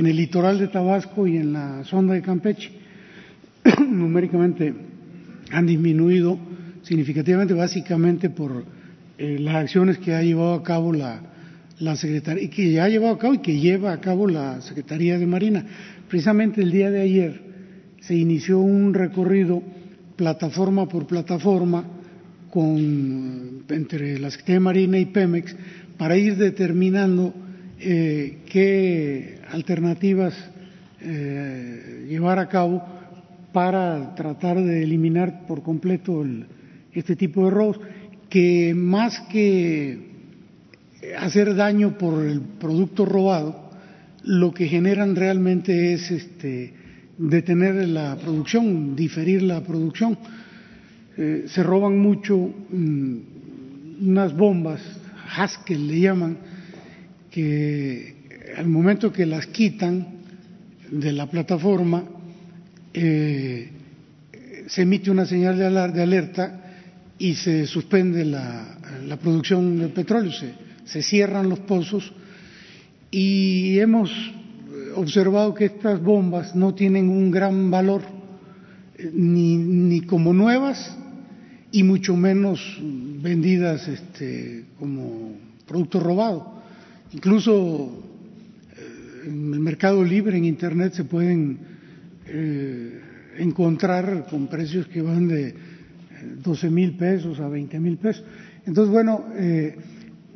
en 0.00 0.06
el 0.06 0.16
litoral 0.16 0.58
de 0.58 0.68
Tabasco 0.68 1.26
y 1.26 1.36
en 1.36 1.52
la 1.52 1.84
zona 1.84 2.14
de 2.14 2.22
Campeche. 2.22 2.70
Numéricamente 3.88 4.72
han 5.50 5.66
disminuido 5.66 6.38
significativamente, 6.82 7.54
básicamente 7.54 8.30
por 8.30 8.64
eh, 9.18 9.38
las 9.40 9.56
acciones 9.56 9.98
que 9.98 10.14
ha 10.14 10.22
llevado 10.22 10.54
a 10.54 10.62
cabo 10.62 10.92
la, 10.92 11.20
la 11.80 11.96
Secretaría, 11.96 12.44
y 12.44 12.48
que 12.48 12.70
ya 12.70 12.84
ha 12.84 12.88
llevado 12.88 13.14
a 13.14 13.18
cabo 13.18 13.34
y 13.34 13.38
que 13.38 13.58
lleva 13.58 13.92
a 13.92 14.00
cabo 14.00 14.28
la 14.28 14.60
Secretaría 14.60 15.18
de 15.18 15.26
Marina. 15.26 15.64
Precisamente 16.08 16.62
el 16.62 16.70
día 16.70 16.90
de 16.90 17.00
ayer 17.00 17.40
se 18.00 18.14
inició 18.14 18.60
un 18.60 18.94
recorrido 18.94 19.62
plataforma 20.16 20.88
por 20.88 21.06
plataforma 21.06 21.84
con, 22.50 23.64
entre 23.68 24.18
la 24.18 24.30
Secretaría 24.30 24.56
de 24.56 24.60
Marina 24.60 24.98
y 24.98 25.06
Pemex 25.06 25.56
para 25.96 26.16
ir 26.16 26.36
determinando 26.36 27.34
eh, 27.80 28.38
qué 28.50 29.40
alternativas 29.50 30.34
eh, 31.00 32.06
llevar 32.08 32.38
a 32.38 32.48
cabo 32.48 32.82
para 33.52 34.14
tratar 34.14 34.62
de 34.62 34.82
eliminar 34.82 35.46
por 35.46 35.62
completo 35.62 36.24
este 36.92 37.16
tipo 37.16 37.44
de 37.44 37.50
robos, 37.50 37.80
que 38.28 38.74
más 38.74 39.20
que 39.30 40.08
hacer 41.18 41.54
daño 41.54 41.96
por 41.96 42.24
el 42.24 42.40
producto 42.40 43.04
robado, 43.04 43.70
lo 44.24 44.52
que 44.52 44.66
generan 44.66 45.16
realmente 45.16 45.92
es 45.94 46.10
este, 46.10 46.74
detener 47.16 47.88
la 47.88 48.16
producción, 48.16 48.94
diferir 48.96 49.42
la 49.42 49.62
producción. 49.62 50.18
Eh, 51.16 51.44
se 51.48 51.62
roban 51.62 51.98
mucho 51.98 52.36
mm, 52.36 53.16
unas 54.02 54.36
bombas, 54.36 54.80
Haskell 55.36 55.88
le 55.88 56.00
llaman, 56.00 56.38
que 57.30 58.14
al 58.56 58.68
momento 58.68 59.12
que 59.12 59.26
las 59.26 59.46
quitan 59.46 60.06
de 60.90 61.12
la 61.12 61.26
plataforma, 61.26 62.04
eh, 62.94 63.68
se 64.66 64.82
emite 64.82 65.10
una 65.10 65.26
señal 65.26 65.58
de, 65.58 65.66
alerta 66.02 66.60
y 67.18 67.34
se 67.34 67.66
suspende 67.66 68.24
la, 68.24 68.76
producción 69.20 69.78
de 69.78 69.88
petróleo, 69.88 70.32
se, 70.84 71.02
cierran 71.02 71.48
los 71.48 71.60
pozos 71.60 72.12
y 73.10 73.78
hemos 73.78 74.10
observado 74.94 75.54
que 75.54 75.66
estas 75.66 76.02
bombas 76.02 76.54
no 76.54 76.74
tienen 76.74 77.08
un 77.08 77.30
gran 77.30 77.70
valor 77.70 78.02
ni, 79.12 79.56
ni 79.56 80.00
como 80.02 80.32
nuevas 80.32 80.96
y 81.70 81.82
mucho 81.82 82.16
menos 82.16 82.60
vendidas 83.22 83.86
este, 83.88 84.64
como 84.78 85.36
producto 85.66 86.00
robado. 86.00 86.57
Incluso 87.12 88.02
eh, 88.76 89.28
en 89.28 89.54
el 89.54 89.60
mercado 89.60 90.04
libre, 90.04 90.36
en 90.36 90.44
Internet, 90.44 90.92
se 90.92 91.04
pueden 91.04 91.58
eh, 92.26 93.00
encontrar 93.38 94.26
con 94.28 94.48
precios 94.48 94.86
que 94.88 95.00
van 95.00 95.26
de 95.28 95.54
12 96.42 96.66
eh, 96.66 96.70
mil 96.70 96.96
pesos 96.96 97.40
a 97.40 97.48
20 97.48 97.80
mil 97.80 97.96
pesos. 97.96 98.24
Entonces, 98.66 98.92
bueno, 98.92 99.24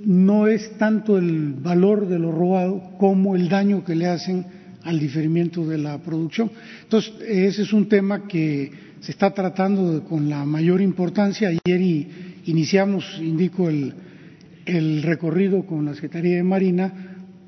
no 0.07 0.47
es 0.47 0.79
tanto 0.79 1.19
el 1.19 1.53
valor 1.53 2.09
de 2.09 2.19
lo 2.19 2.33
robado 2.33 2.97
como 2.99 3.37
el 3.37 3.51
daño 3.51 3.85
que 3.85 3.95
le 3.95 4.07
hacen 4.07 4.47
al 4.85 4.99
diferimiento 4.99 5.67
de 5.67 5.77
la 5.77 5.99
producción. 5.99 6.51
Entonces, 6.85 7.13
ese 7.29 7.63
es 7.63 7.73
un 7.75 7.91
tema 7.91 8.27
que 8.27 8.73
se 9.01 9.13
está 9.13 9.35
tratando 9.35 10.03
con 10.05 10.31
la 10.31 10.47
mayor 10.47 10.81
importancia. 10.81 11.51
Ayer 11.51 12.07
iniciamos, 12.47 13.19
indico, 13.21 13.69
el, 13.69 13.93
el 14.67 15.03
recorrido 15.03 15.65
con 15.67 15.85
la 15.85 15.95
Secretaría 15.95 16.37
de 16.37 16.43
Marina 16.43 16.93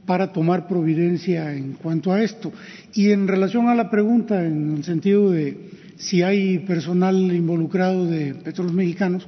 para 0.06 0.32
tomar 0.32 0.68
providencia 0.68 1.54
en 1.54 1.74
cuanto 1.74 2.12
a 2.12 2.22
esto. 2.22 2.52
Y 2.94 3.10
en 3.10 3.26
relación 3.26 3.68
a 3.68 3.74
la 3.74 3.90
pregunta, 3.90 4.44
en 4.44 4.76
el 4.76 4.84
sentido 4.84 5.30
de 5.30 5.70
si 5.96 6.22
hay 6.22 6.58
personal 6.60 7.16
involucrado 7.32 8.06
de 8.06 8.34
petróleos 8.34 8.74
mexicanos, 8.74 9.26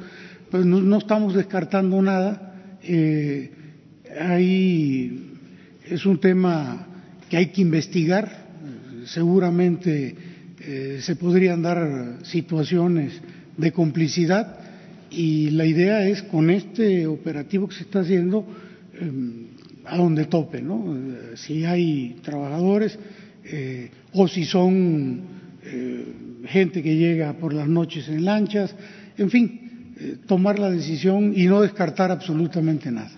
pues 0.51 0.65
no, 0.65 0.99
estamos 0.99 1.35
descartando 1.35 2.01
nada. 2.03 2.55
Eh, 2.83 3.51
es 5.89 6.07
un 6.07 6.19
tema 6.21 6.87
que 7.29 7.37
hay 7.37 7.47
que 7.47 7.63
investigar. 7.63 8.47
Seguramente 9.07 10.15
eh, 10.61 10.99
se 11.01 11.17
podrían 11.17 11.63
dar 11.63 12.19
situaciones 12.23 13.21
de 13.57 13.73
complicidad 13.73 14.66
y 15.11 15.51
la 15.51 15.65
idea 15.65 16.07
es 16.07 16.23
con 16.23 16.51
este 16.51 17.07
operativo 17.07 17.69
que 17.69 17.75
se 17.75 17.83
está 17.83 18.01
haciendo 18.01 18.47
em, 19.01 19.47
a 19.85 19.97
donde 19.97 20.25
tope, 20.25 20.61
¿no? 20.63 20.97
Si 21.37 21.65
hay 21.65 22.17
trabajadores 22.23 22.99
eh, 23.45 23.91
o 24.13 24.27
si 24.27 24.45
son 24.45 25.21
eh, 25.63 26.05
gente 26.47 26.83
que 26.83 26.97
llega 26.97 27.33
por 27.35 27.53
las 27.53 27.69
noches 27.69 28.09
en 28.09 28.25
lanchas, 28.25 28.75
en 29.17 29.31
fin, 29.31 29.61
tomar 30.27 30.59
la 30.59 30.71
decisión 30.71 31.33
y 31.35 31.47
no 31.47 31.63
descartar 31.63 32.11
absolutamente 32.11 32.91
nada. 32.91 33.13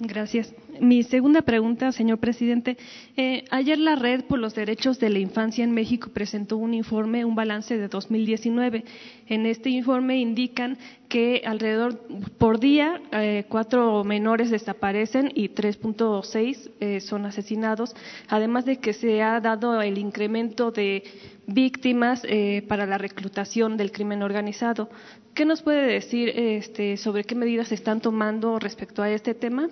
Gracias. 0.00 0.52
Mi 0.80 1.02
segunda 1.02 1.42
pregunta, 1.42 1.92
señor 1.92 2.18
presidente. 2.18 2.76
Eh, 3.16 3.44
ayer 3.50 3.78
la 3.78 3.96
Red 3.96 4.24
por 4.24 4.38
los 4.38 4.54
Derechos 4.54 4.98
de 5.00 5.10
la 5.10 5.18
Infancia 5.18 5.64
en 5.64 5.72
México 5.72 6.10
presentó 6.12 6.56
un 6.56 6.74
informe, 6.74 7.24
un 7.24 7.34
balance 7.34 7.76
de 7.76 7.88
2019. 7.88 8.84
En 9.26 9.46
este 9.46 9.70
informe 9.70 10.18
indican 10.18 10.78
que 11.08 11.42
alrededor 11.44 11.98
por 12.38 12.60
día 12.60 13.00
eh, 13.12 13.44
cuatro 13.48 14.04
menores 14.04 14.50
desaparecen 14.50 15.32
y 15.34 15.48
3.6 15.48 16.70
eh, 16.80 17.00
son 17.00 17.26
asesinados, 17.26 17.94
además 18.28 18.64
de 18.64 18.76
que 18.76 18.92
se 18.92 19.22
ha 19.22 19.40
dado 19.40 19.80
el 19.80 19.98
incremento 19.98 20.70
de 20.70 21.02
víctimas 21.46 22.22
para 22.68 22.84
la 22.84 22.98
reclutación 22.98 23.78
del 23.78 23.90
crimen 23.90 24.22
organizado. 24.22 24.90
¿Qué 25.32 25.46
nos 25.46 25.62
puede 25.62 25.86
decir 25.86 26.28
este, 26.28 26.98
sobre 26.98 27.24
qué 27.24 27.34
medidas 27.34 27.68
se 27.68 27.74
están 27.74 28.02
tomando 28.02 28.58
respecto 28.58 29.02
a 29.02 29.10
este 29.10 29.32
tema? 29.32 29.70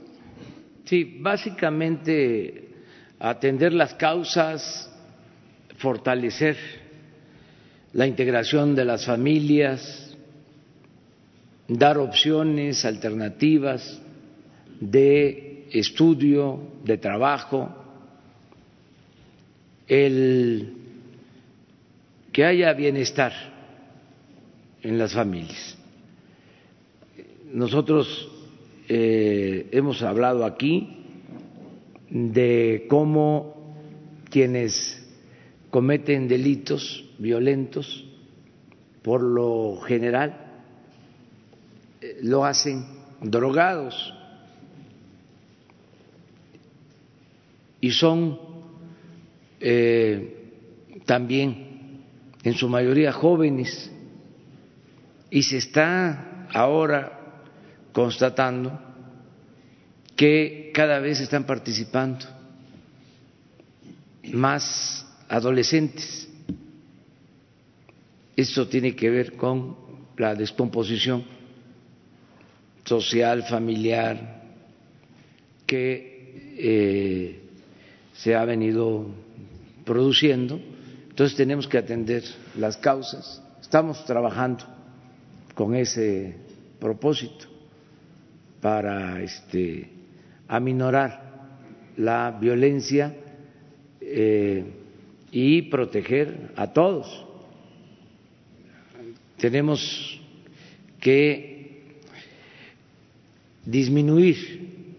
Sí, 0.86 1.18
básicamente 1.20 2.68
atender 3.18 3.72
las 3.72 3.94
causas, 3.94 4.88
fortalecer 5.78 6.56
la 7.92 8.06
integración 8.06 8.76
de 8.76 8.84
las 8.84 9.04
familias, 9.04 10.16
dar 11.66 11.98
opciones 11.98 12.84
alternativas 12.84 14.00
de 14.78 15.66
estudio, 15.72 16.62
de 16.84 16.98
trabajo, 16.98 17.74
el 19.88 20.72
que 22.32 22.44
haya 22.44 22.72
bienestar 22.74 23.32
en 24.82 24.98
las 24.98 25.14
familias. 25.14 25.76
Nosotros 27.52 28.35
eh, 28.88 29.68
hemos 29.72 30.02
hablado 30.02 30.44
aquí 30.44 31.04
de 32.08 32.86
cómo 32.88 33.74
quienes 34.30 35.04
cometen 35.70 36.28
delitos 36.28 37.04
violentos, 37.18 38.04
por 39.02 39.22
lo 39.22 39.80
general, 39.80 40.36
eh, 42.00 42.18
lo 42.22 42.44
hacen 42.44 42.84
drogados. 43.20 44.14
Y 47.80 47.90
son 47.90 48.38
eh, 49.60 50.52
también 51.04 52.02
en 52.42 52.54
su 52.54 52.68
mayoría 52.68 53.12
jóvenes. 53.12 53.90
Y 55.30 55.42
se 55.42 55.58
está 55.58 56.46
ahora 56.52 57.15
constatando 57.96 58.78
que 60.14 60.70
cada 60.74 60.98
vez 60.98 61.18
están 61.18 61.44
participando 61.44 62.26
más 64.34 65.06
adolescentes. 65.30 66.28
Esto 68.36 68.68
tiene 68.68 68.94
que 68.94 69.08
ver 69.08 69.32
con 69.32 69.78
la 70.18 70.34
descomposición 70.34 71.24
social, 72.84 73.44
familiar, 73.44 74.42
que 75.66 76.52
eh, 76.58 77.40
se 78.12 78.34
ha 78.34 78.44
venido 78.44 79.06
produciendo. 79.86 80.60
Entonces 81.08 81.34
tenemos 81.34 81.66
que 81.66 81.78
atender 81.78 82.24
las 82.58 82.76
causas. 82.76 83.42
Estamos 83.58 84.04
trabajando 84.04 84.66
con 85.54 85.74
ese 85.74 86.36
propósito 86.78 87.55
para 88.66 89.22
este, 89.22 89.88
aminorar 90.48 91.92
la 91.98 92.32
violencia 92.32 93.14
eh, 94.00 94.64
y 95.30 95.62
proteger 95.62 96.50
a 96.56 96.72
todos. 96.72 97.24
Tenemos 99.36 100.20
que 100.98 101.94
disminuir 103.64 104.96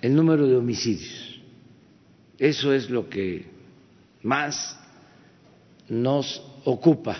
el 0.00 0.16
número 0.16 0.46
de 0.46 0.56
homicidios. 0.56 1.38
Eso 2.38 2.72
es 2.72 2.88
lo 2.88 3.10
que 3.10 3.44
más 4.22 4.80
nos 5.86 6.42
ocupa. 6.64 7.18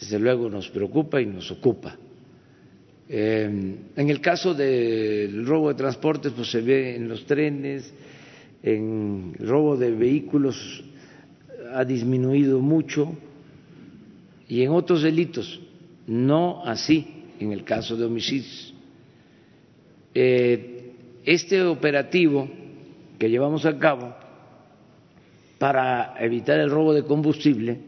Desde 0.00 0.18
luego 0.18 0.48
nos 0.48 0.70
preocupa 0.70 1.20
y 1.20 1.26
nos 1.26 1.50
ocupa 1.50 1.98
en 3.14 4.08
el 4.08 4.20
caso 4.22 4.54
del 4.54 5.44
robo 5.44 5.68
de 5.68 5.74
transportes, 5.74 6.32
pues 6.32 6.50
se 6.50 6.62
ve 6.62 6.96
en 6.96 7.08
los 7.08 7.26
trenes, 7.26 7.92
en 8.62 9.36
el 9.38 9.46
robo 9.46 9.76
de 9.76 9.90
vehículos 9.90 10.82
ha 11.74 11.84
disminuido 11.84 12.60
mucho 12.60 13.14
y 14.48 14.62
en 14.62 14.70
otros 14.70 15.02
delitos, 15.02 15.60
no 16.06 16.62
así 16.64 17.06
en 17.38 17.52
el 17.52 17.64
caso 17.64 17.96
de 17.96 18.06
homicidios. 18.06 18.74
Eh, 20.14 20.92
este 21.24 21.62
operativo 21.62 22.48
que 23.18 23.28
llevamos 23.28 23.66
a 23.66 23.78
cabo 23.78 24.14
para 25.58 26.14
evitar 26.18 26.58
el 26.60 26.70
robo 26.70 26.94
de 26.94 27.04
combustible 27.04 27.78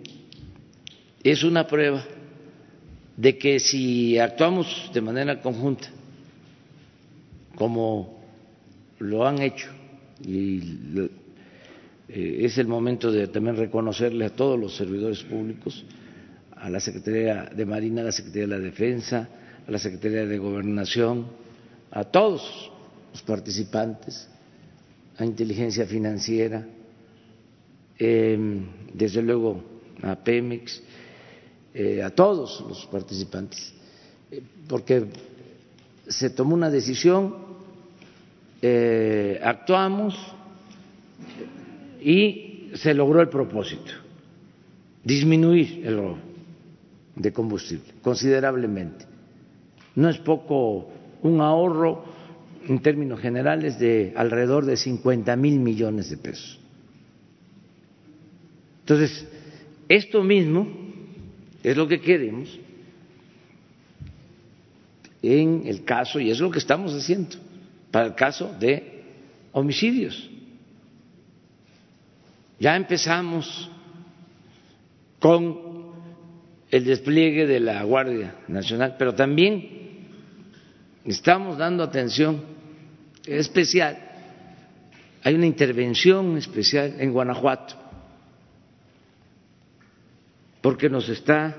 es 1.22 1.42
una 1.44 1.66
prueba 1.66 2.04
de 3.16 3.38
que 3.38 3.60
si 3.60 4.18
actuamos 4.18 4.90
de 4.92 5.00
manera 5.00 5.40
conjunta, 5.40 5.88
como 7.54 8.20
lo 8.98 9.26
han 9.26 9.40
hecho, 9.40 9.68
y 10.22 10.60
eh, 12.08 12.38
es 12.40 12.58
el 12.58 12.66
momento 12.66 13.12
de 13.12 13.28
también 13.28 13.56
reconocerle 13.56 14.26
a 14.26 14.30
todos 14.30 14.58
los 14.58 14.76
servidores 14.76 15.22
públicos, 15.22 15.84
a 16.56 16.70
la 16.70 16.80
Secretaría 16.80 17.44
de 17.54 17.66
Marina, 17.66 18.02
a 18.02 18.04
la 18.04 18.12
Secretaría 18.12 18.48
de 18.48 18.58
la 18.58 18.64
Defensa, 18.64 19.28
a 19.66 19.70
la 19.70 19.78
Secretaría 19.78 20.26
de 20.26 20.38
Gobernación, 20.38 21.26
a 21.90 22.04
todos 22.04 22.72
los 23.12 23.22
participantes, 23.22 24.28
a 25.16 25.24
inteligencia 25.24 25.86
financiera, 25.86 26.66
em, 27.98 28.66
desde 28.92 29.22
luego 29.22 29.62
a 30.02 30.16
Pemex, 30.16 30.82
eh, 31.76 32.04
a 32.04 32.10
todos 32.10 32.64
los 32.68 32.86
participantes, 32.86 33.74
eh, 34.30 34.40
porque 34.68 35.06
se 36.06 36.30
tomó 36.30 36.54
una 36.54 36.70
decisión, 36.70 37.34
eh, 38.62 39.40
actuamos 39.42 40.14
y 42.00 42.70
se 42.74 42.94
logró 42.94 43.20
el 43.20 43.28
propósito, 43.28 43.90
disminuir 45.02 45.84
el 45.84 45.96
robo 45.96 46.18
de 47.16 47.32
combustible 47.32 47.92
considerablemente. 48.02 49.06
No 49.96 50.08
es 50.08 50.18
poco 50.18 50.88
un 51.22 51.40
ahorro 51.40 52.04
en 52.68 52.80
términos 52.82 53.18
generales 53.18 53.80
de 53.80 54.12
alrededor 54.14 54.64
de 54.64 54.76
50 54.76 55.34
mil 55.34 55.58
millones 55.58 56.08
de 56.10 56.18
pesos. 56.18 56.60
Entonces, 58.82 59.26
esto 59.88 60.22
mismo 60.22 60.83
es 61.64 61.76
lo 61.76 61.88
que 61.88 62.00
queremos 62.00 62.60
en 65.22 65.62
el 65.66 65.84
caso, 65.84 66.20
y 66.20 66.30
es 66.30 66.38
lo 66.38 66.50
que 66.50 66.58
estamos 66.58 66.92
haciendo, 66.92 67.36
para 67.90 68.06
el 68.06 68.14
caso 68.14 68.54
de 68.60 69.02
homicidios. 69.52 70.28
Ya 72.60 72.76
empezamos 72.76 73.70
con 75.18 75.92
el 76.70 76.84
despliegue 76.84 77.46
de 77.46 77.60
la 77.60 77.82
Guardia 77.84 78.34
Nacional, 78.48 78.96
pero 78.98 79.14
también 79.14 79.68
estamos 81.06 81.56
dando 81.56 81.82
atención 81.82 82.42
especial. 83.26 83.96
Hay 85.22 85.34
una 85.34 85.46
intervención 85.46 86.36
especial 86.36 86.96
en 86.98 87.12
Guanajuato, 87.12 87.76
porque 90.64 90.88
nos 90.88 91.10
está 91.10 91.54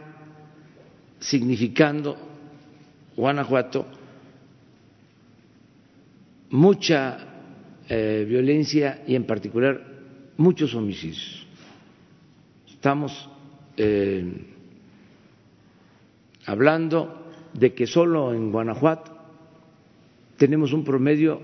significando 1.19 2.17
Guanajuato 3.15 3.85
mucha 6.49 7.19
eh, 7.87 8.25
violencia 8.27 9.03
y 9.05 9.13
en 9.13 9.25
particular 9.25 9.79
muchos 10.37 10.73
homicidios. 10.73 11.45
Estamos 12.67 13.29
eh, 13.77 14.25
hablando 16.47 17.29
de 17.53 17.75
que 17.75 17.85
solo 17.85 18.33
en 18.33 18.51
Guanajuato 18.51 19.15
tenemos 20.35 20.73
un 20.73 20.83
promedio 20.83 21.41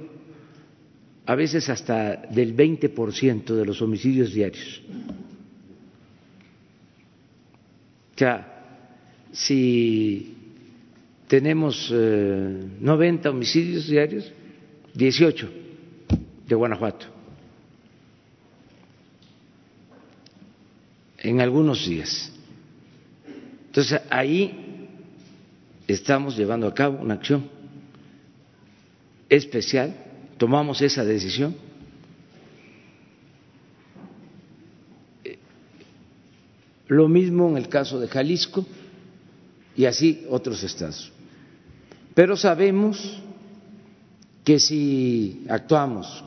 a 1.28 1.36
veces 1.36 1.70
hasta 1.70 2.24
del 2.26 2.58
20% 2.58 3.54
de 3.54 3.66
los 3.68 3.84
homicidios 3.84 4.34
diarios. 4.34 4.82
O 8.11 8.11
sea, 8.22 8.46
si 9.32 10.36
tenemos 11.28 11.90
90 11.90 13.28
eh, 13.28 13.32
homicidios 13.32 13.88
diarios, 13.88 14.32
18 14.94 15.50
de 16.48 16.56
Guanajuato. 16.56 17.08
En 21.18 21.42
algunos 21.42 21.88
días. 21.88 22.32
Entonces, 23.68 24.02
ahí 24.10 24.88
estamos 25.88 26.38
llevando 26.38 26.68
a 26.68 26.74
cabo 26.74 27.00
una 27.02 27.16
acción 27.16 27.50
especial, 29.30 29.96
tomamos 30.38 30.82
esa 30.82 31.04
decisión. 31.06 31.56
Lo 36.92 37.08
mismo 37.08 37.48
en 37.48 37.56
el 37.56 37.70
caso 37.70 38.02
de 38.02 38.10
Jalisco 38.10 38.66
y 39.78 39.86
así 39.86 40.26
otros 40.30 40.62
estados. 40.62 41.10
Pero 42.14 42.36
sabemos 42.36 43.18
que 44.44 44.60
si 44.60 45.46
actuamos 45.48 46.22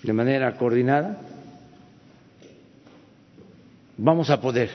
de 0.00 0.12
manera 0.12 0.56
coordinada, 0.56 1.20
vamos 3.98 4.30
a 4.30 4.40
poder 4.40 4.70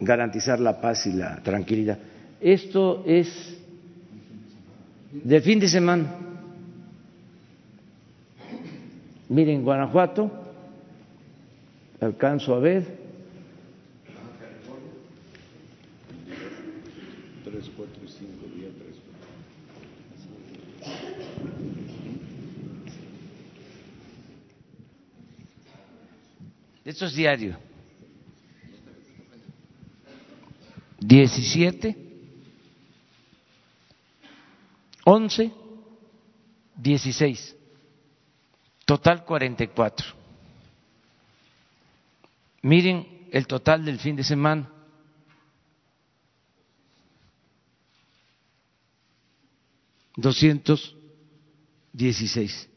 garantizar 0.00 0.58
la 0.58 0.80
paz 0.80 1.06
y 1.06 1.12
la 1.12 1.40
tranquilidad. 1.44 1.98
Esto 2.40 3.04
es 3.06 3.56
de 5.12 5.40
fin 5.40 5.60
de 5.60 5.68
semana. 5.68 6.12
Miren, 9.28 9.62
Guanajuato, 9.62 10.41
alcanzo 12.04 12.54
a 12.54 12.58
ver. 12.58 13.00
Tres, 17.44 17.70
cuatro, 17.76 18.08
cinco, 18.08 18.46
días, 18.54 18.72
tres. 18.78 18.96
Esto 26.84 27.06
es 27.06 27.14
diario. 27.14 27.56
Diecisiete 30.98 31.96
11, 35.04 35.52
16, 36.76 37.56
total 38.84 39.24
44. 39.24 40.21
Miren 42.62 43.28
el 43.32 43.46
total 43.46 43.84
del 43.84 43.98
fin 43.98 44.14
de 44.14 44.24
semana. 44.24 44.70
Doscientos 50.16 50.96
dieciséis. 51.92 52.68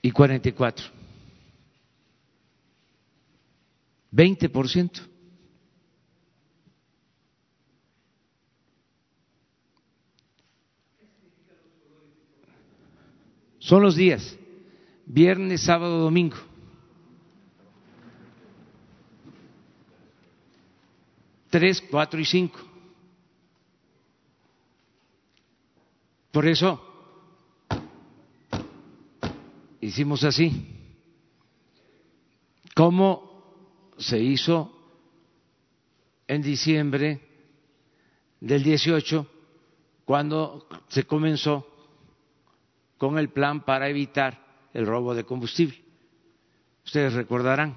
Y 0.00 0.10
cuarenta 0.10 0.48
y 0.50 0.52
cuatro. 0.52 0.84
Veinte 4.10 4.48
por 4.48 4.68
ciento. 4.68 5.13
Son 13.64 13.82
los 13.82 13.96
días, 13.96 14.38
viernes, 15.06 15.62
sábado, 15.62 16.00
domingo. 16.00 16.36
Tres, 21.48 21.82
cuatro 21.90 22.20
y 22.20 22.26
cinco. 22.26 22.58
Por 26.30 26.46
eso 26.46 26.78
hicimos 29.80 30.22
así. 30.24 30.52
¿Cómo 32.74 33.94
se 33.96 34.18
hizo 34.18 34.76
en 36.28 36.42
diciembre 36.42 37.18
del 38.40 38.62
18 38.62 39.26
cuando 40.04 40.68
se 40.88 41.04
comenzó 41.04 41.73
con 43.04 43.18
el 43.18 43.28
plan 43.28 43.60
para 43.66 43.90
evitar 43.90 44.40
el 44.72 44.86
robo 44.86 45.14
de 45.14 45.24
combustible. 45.24 45.78
Ustedes 46.86 47.12
recordarán. 47.12 47.76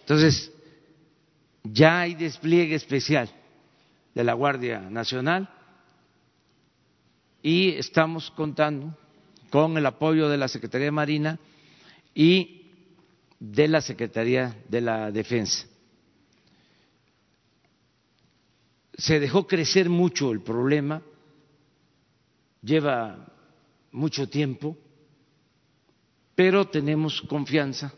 Entonces, 0.00 0.50
ya 1.62 2.00
hay 2.00 2.14
despliegue 2.14 2.76
especial 2.76 3.28
de 4.14 4.24
la 4.24 4.32
Guardia 4.32 4.80
Nacional 4.80 5.50
y 7.42 7.72
estamos 7.72 8.30
contando 8.30 8.96
con 9.50 9.76
el 9.76 9.84
apoyo 9.84 10.30
de 10.30 10.38
la 10.38 10.48
Secretaría 10.48 10.86
de 10.86 10.92
Marina 10.92 11.38
y 12.14 12.70
de 13.38 13.68
la 13.68 13.82
Secretaría 13.82 14.56
de 14.66 14.80
la 14.80 15.10
Defensa. 15.10 15.66
Se 18.94 19.20
dejó 19.20 19.46
crecer 19.46 19.90
mucho 19.90 20.32
el 20.32 20.40
problema, 20.40 21.02
lleva 22.62 23.34
mucho 23.92 24.28
tiempo, 24.28 24.76
pero 26.34 26.66
tenemos 26.68 27.20
confianza 27.22 27.92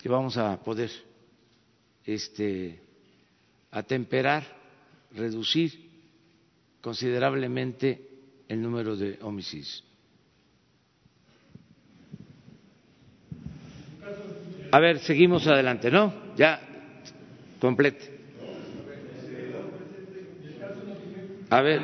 que 0.00 0.08
vamos 0.08 0.36
a 0.36 0.56
poder 0.62 0.90
este, 2.04 2.80
atemperar, 3.70 4.44
reducir 5.14 5.90
considerablemente 6.80 8.08
el 8.48 8.60
número 8.60 8.96
de 8.96 9.18
homicidios. 9.22 9.84
A 14.72 14.80
ver, 14.80 15.00
seguimos 15.00 15.46
adelante, 15.46 15.90
¿no? 15.90 16.12
Ya, 16.36 16.60
complete. 17.60 18.10
A 21.50 21.60
ver, 21.60 21.82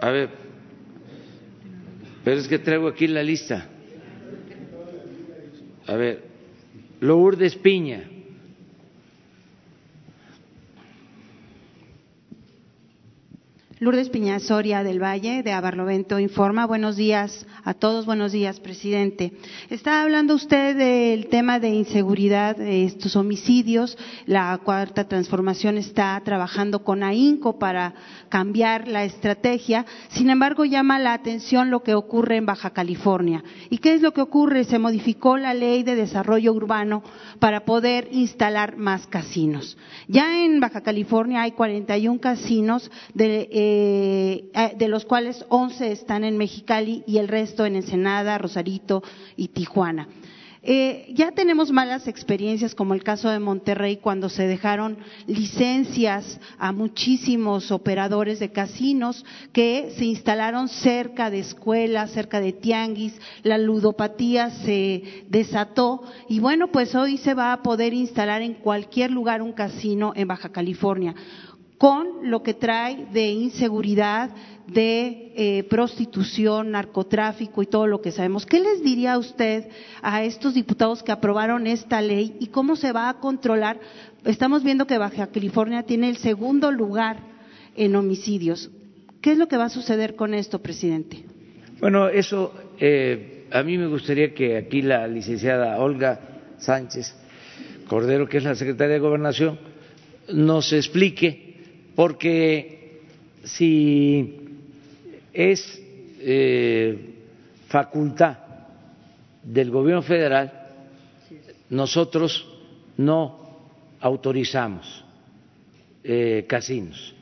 a 0.00 0.10
ver, 0.10 0.30
pero 2.30 2.42
es 2.42 2.46
que 2.46 2.60
traigo 2.60 2.86
aquí 2.86 3.08
la 3.08 3.24
lista. 3.24 3.66
A 5.88 5.94
ver, 5.96 6.22
Lourdes 7.00 7.56
Piña. 7.56 8.08
Lourdes 13.82 14.10
Piña 14.10 14.38
Soria 14.40 14.82
del 14.82 15.02
Valle, 15.02 15.42
de 15.42 15.52
Abarlovento, 15.52 16.18
informa. 16.18 16.66
Buenos 16.66 16.96
días 16.96 17.46
a 17.64 17.72
todos, 17.72 18.04
buenos 18.04 18.30
días, 18.30 18.60
presidente. 18.60 19.32
Está 19.70 20.02
hablando 20.02 20.34
usted 20.34 20.76
del 20.76 21.28
tema 21.28 21.60
de 21.60 21.70
inseguridad, 21.70 22.60
estos 22.60 23.16
homicidios. 23.16 23.96
La 24.26 24.60
cuarta 24.62 25.08
transformación 25.08 25.78
está 25.78 26.20
trabajando 26.22 26.84
con 26.84 27.02
AINCO 27.02 27.58
para 27.58 27.94
cambiar 28.28 28.86
la 28.86 29.04
estrategia. 29.04 29.86
Sin 30.10 30.28
embargo, 30.28 30.66
llama 30.66 30.98
la 30.98 31.14
atención 31.14 31.70
lo 31.70 31.82
que 31.82 31.94
ocurre 31.94 32.36
en 32.36 32.44
Baja 32.44 32.74
California. 32.74 33.42
¿Y 33.70 33.78
qué 33.78 33.94
es 33.94 34.02
lo 34.02 34.12
que 34.12 34.20
ocurre? 34.20 34.64
Se 34.64 34.78
modificó 34.78 35.38
la 35.38 35.54
ley 35.54 35.84
de 35.84 35.94
desarrollo 35.94 36.52
urbano 36.52 37.02
para 37.38 37.64
poder 37.64 38.08
instalar 38.12 38.76
más 38.76 39.06
casinos. 39.06 39.78
Ya 40.06 40.44
en 40.44 40.60
Baja 40.60 40.82
California 40.82 41.40
hay 41.40 41.52
41 41.52 42.20
casinos 42.20 42.90
de 43.14 43.48
eh, 43.50 43.69
eh, 43.72 44.50
eh, 44.52 44.74
de 44.76 44.88
los 44.88 45.04
cuales 45.04 45.44
11 45.48 45.92
están 45.92 46.24
en 46.24 46.36
Mexicali 46.36 47.04
y 47.06 47.18
el 47.18 47.28
resto 47.28 47.64
en 47.64 47.76
Ensenada, 47.76 48.36
Rosarito 48.36 49.00
y 49.36 49.48
Tijuana. 49.48 50.08
Eh, 50.62 51.06
ya 51.14 51.30
tenemos 51.30 51.70
malas 51.70 52.06
experiencias, 52.08 52.74
como 52.74 52.92
el 52.94 53.02
caso 53.02 53.30
de 53.30 53.38
Monterrey, 53.38 53.96
cuando 53.96 54.28
se 54.28 54.46
dejaron 54.46 54.98
licencias 55.26 56.38
a 56.58 56.72
muchísimos 56.72 57.70
operadores 57.70 58.40
de 58.40 58.50
casinos 58.50 59.24
que 59.52 59.94
se 59.96 60.04
instalaron 60.04 60.68
cerca 60.68 61.30
de 61.30 61.38
escuelas, 61.38 62.10
cerca 62.10 62.40
de 62.40 62.52
tianguis, 62.52 63.18
la 63.42 63.56
ludopatía 63.56 64.50
se 64.50 65.24
desató 65.28 66.02
y 66.28 66.40
bueno, 66.40 66.72
pues 66.72 66.94
hoy 66.94 67.16
se 67.18 67.34
va 67.34 67.52
a 67.52 67.62
poder 67.62 67.94
instalar 67.94 68.42
en 68.42 68.54
cualquier 68.54 69.12
lugar 69.12 69.40
un 69.40 69.52
casino 69.52 70.12
en 70.14 70.28
Baja 70.28 70.50
California 70.50 71.14
con 71.80 72.30
lo 72.30 72.42
que 72.42 72.52
trae 72.52 73.06
de 73.10 73.30
inseguridad, 73.30 74.28
de 74.66 75.32
eh, 75.34 75.64
prostitución, 75.64 76.72
narcotráfico 76.72 77.62
y 77.62 77.66
todo 77.66 77.86
lo 77.86 78.02
que 78.02 78.12
sabemos. 78.12 78.44
¿Qué 78.44 78.60
les 78.60 78.84
diría 78.84 79.16
usted 79.16 79.66
a 80.02 80.22
estos 80.22 80.52
diputados 80.52 81.02
que 81.02 81.10
aprobaron 81.10 81.66
esta 81.66 82.02
ley 82.02 82.36
y 82.38 82.48
cómo 82.48 82.76
se 82.76 82.92
va 82.92 83.08
a 83.08 83.18
controlar? 83.18 83.80
Estamos 84.26 84.62
viendo 84.62 84.86
que 84.86 84.98
Baja 84.98 85.28
California 85.28 85.84
tiene 85.84 86.10
el 86.10 86.18
segundo 86.18 86.70
lugar 86.70 87.16
en 87.74 87.96
homicidios. 87.96 88.70
¿Qué 89.22 89.32
es 89.32 89.38
lo 89.38 89.48
que 89.48 89.56
va 89.56 89.64
a 89.64 89.70
suceder 89.70 90.16
con 90.16 90.34
esto, 90.34 90.58
presidente? 90.58 91.24
Bueno, 91.80 92.10
eso 92.10 92.52
eh, 92.78 93.46
a 93.50 93.62
mí 93.62 93.78
me 93.78 93.86
gustaría 93.86 94.34
que 94.34 94.58
aquí 94.58 94.82
la 94.82 95.08
licenciada 95.08 95.78
Olga 95.78 96.20
Sánchez 96.58 97.16
Cordero, 97.88 98.28
que 98.28 98.36
es 98.36 98.44
la 98.44 98.54
secretaria 98.54 98.96
de 98.96 99.00
Gobernación, 99.00 99.58
nos 100.28 100.74
explique 100.74 101.49
porque 102.00 103.02
si 103.44 104.34
es 105.34 105.82
eh, 106.20 107.14
facultad 107.68 108.38
del 109.42 109.70
gobierno 109.70 110.00
federal, 110.00 110.50
nosotros 111.68 112.48
no 112.96 113.38
autorizamos 114.00 115.04
eh, 116.02 116.46
casinos. 116.48 117.14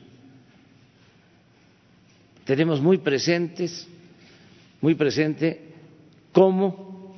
Tenemos 2.45 2.79
muy 2.79 2.99
presentes, 2.99 3.85
muy 4.79 4.95
presente 4.95 5.59
cómo 6.31 7.17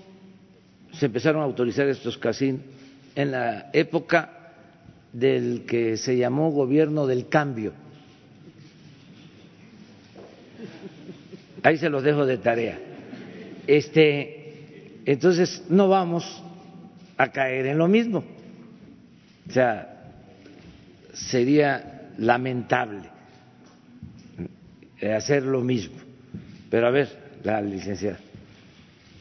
se 0.93 1.05
empezaron 1.05 1.43
a 1.43 1.45
autorizar 1.45 1.87
estos 1.87 2.17
casinos 2.17 2.61
en 3.13 3.29
la 3.29 3.69
época 3.71 4.40
del 5.13 5.65
que 5.65 5.97
se 5.97 6.17
llamó 6.17 6.51
gobierno 6.51 7.07
del 7.07 7.27
cambio. 7.27 7.73
Ahí 11.63 11.77
se 11.77 11.89
los 11.89 12.03
dejo 12.03 12.25
de 12.25 12.37
tarea. 12.37 12.79
Este, 13.67 14.99
entonces 15.05 15.63
no 15.69 15.87
vamos 15.89 16.43
a 17.17 17.31
caer 17.31 17.67
en 17.67 17.77
lo 17.77 17.87
mismo. 17.87 18.23
O 19.47 19.51
sea, 19.51 20.11
sería 21.13 22.09
lamentable 22.17 23.09
hacer 25.09 25.43
lo 25.43 25.61
mismo. 25.61 25.95
Pero 26.69 26.87
a 26.87 26.91
ver, 26.91 27.09
la 27.43 27.61
licenciada. 27.61 28.19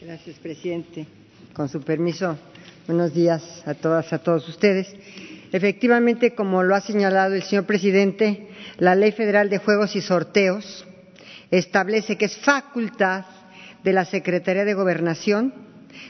Gracias, 0.00 0.38
presidente. 0.38 1.06
Con 1.52 1.68
su 1.68 1.80
permiso, 1.80 2.38
buenos 2.86 3.12
días 3.12 3.62
a 3.66 3.74
todas, 3.74 4.12
a 4.12 4.18
todos 4.18 4.48
ustedes. 4.48 4.94
Efectivamente, 5.52 6.34
como 6.34 6.62
lo 6.62 6.74
ha 6.74 6.80
señalado 6.80 7.34
el 7.34 7.42
señor 7.42 7.64
presidente, 7.66 8.48
la 8.78 8.94
Ley 8.94 9.12
Federal 9.12 9.50
de 9.50 9.58
Juegos 9.58 9.96
y 9.96 10.00
Sorteos 10.00 10.86
establece 11.50 12.16
que 12.16 12.26
es 12.26 12.36
facultad 12.36 13.24
de 13.82 13.92
la 13.92 14.04
Secretaría 14.04 14.64
de 14.64 14.74
Gobernación 14.74 15.52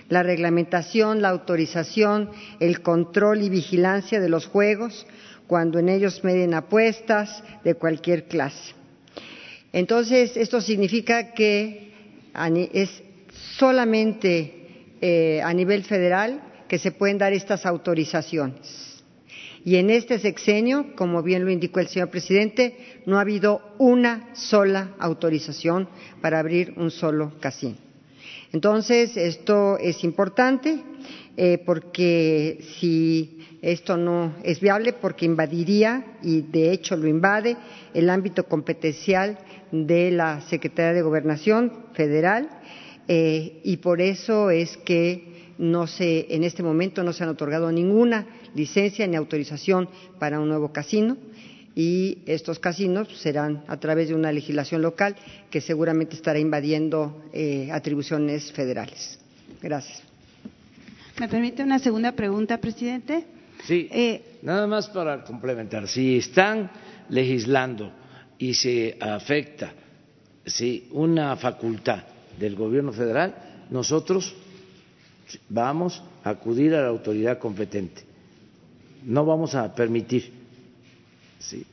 la 0.09 0.23
reglamentación, 0.23 1.23
la 1.23 1.31
autorización, 1.31 2.31
el 2.59 2.83
control 2.83 3.43
y 3.43 3.49
vigilancia 3.49 4.21
de 4.21 4.29
los 4.29 4.47
juegos 4.47 5.07
cuando 5.47 5.79
en 5.79 5.89
ellos 5.89 6.23
meden 6.23 6.55
apuestas 6.55 7.43
de 7.65 7.75
cualquier 7.75 8.25
clase. 8.27 8.75
Entonces, 9.73 10.37
esto 10.37 10.61
significa 10.61 11.33
que 11.33 11.93
es 12.73 13.03
solamente 13.57 14.95
eh, 15.01 15.41
a 15.43 15.53
nivel 15.53 15.85
federal 15.85 16.41
que 16.69 16.79
se 16.79 16.93
pueden 16.93 17.19
dar 17.19 17.33
estas 17.33 17.67
autorizaciones. 17.67 18.90
Y 19.65 19.77
en 19.77 19.91
este 19.91 20.19
sexenio, 20.19 20.95
como 20.97 21.23
bien 21.23 21.45
lo 21.45 21.51
indicó 21.51 21.81
el 21.81 21.89
señor 21.89 22.11
presidente, 22.11 22.77
no 23.07 23.19
ha 23.19 23.23
habido 23.23 23.61
una 23.79 24.35
sola 24.35 24.95
autorización 24.99 25.89
para 26.21 26.39
abrir 26.39 26.75
un 26.77 26.91
solo 26.91 27.33
casino. 27.41 27.77
Entonces, 28.53 29.17
esto 29.17 29.79
es 29.79 30.03
importante 30.03 30.81
eh, 31.37 31.63
porque 31.65 32.65
si 32.79 33.39
esto 33.63 33.97
no 33.97 34.35
es 34.43 34.61
viable, 34.61 34.95
porque 34.95 35.27
invadiría, 35.27 36.05
y 36.23 36.41
de 36.41 36.73
hecho 36.73 36.97
lo 36.97 37.07
invade, 37.07 37.57
el 37.95 38.11
ámbito 38.11 38.45
competencial 38.45 39.39
de 39.71 40.11
la 40.11 40.41
Secretaría 40.41 40.95
de 40.95 41.03
Gobernación 41.03 41.73
Federal, 41.93 42.49
eh, 43.07 43.61
y 43.63 43.77
por 43.79 44.01
eso 44.01 44.51
es 44.51 44.77
que 44.79 45.55
no 45.59 45.87
se, 45.87 46.35
en 46.35 46.43
este 46.43 46.63
momento 46.63 47.05
no 47.05 47.13
se 47.13 47.23
han 47.23 47.29
otorgado 47.29 47.71
ninguna 47.71 48.27
licencia 48.55 49.07
ni 49.07 49.17
autorización 49.17 49.89
para 50.19 50.41
un 50.41 50.49
nuevo 50.49 50.73
casino 50.73 51.17
y 51.75 52.19
estos 52.27 52.59
casinos 52.59 53.09
serán 53.19 53.63
a 53.69 53.77
través 53.79 54.09
de 54.09 54.15
una 54.15 54.33
legislación 54.33 54.83
local 54.83 55.17
que 55.51 55.61
seguramente 55.61 56.17
estará 56.17 56.39
invadiendo 56.39 57.25
eh, 57.33 57.69
atribuciones 57.73 58.53
federales. 58.53 59.19
Gracias. 59.63 60.03
¿Me 61.19 61.29
permite 61.29 61.63
una 61.63 61.79
segunda 61.79 62.13
pregunta, 62.13 62.59
presidente? 62.59 63.25
Sí, 63.65 63.89
eh, 63.93 64.39
nada 64.43 64.67
más 64.67 64.89
para 64.89 65.23
complementar. 65.23 65.87
Si 65.87 66.17
están 66.17 66.71
legislando 67.09 67.93
y 68.39 68.55
se 68.55 68.97
afecta 69.01 69.73
si 70.47 70.89
una 70.93 71.37
facultad 71.37 72.05
del 72.39 72.57
gobierno 72.57 72.93
federal, 72.93 73.67
nosotros 73.71 74.35
vamos 75.49 76.03
a 76.25 76.31
acudir 76.31 76.75
a 76.75 76.83
la 76.83 76.89
autoridad 76.89 77.39
competente 77.39 78.10
no 79.05 79.25
vamos 79.25 79.55
a 79.55 79.75
permitir. 79.75 80.33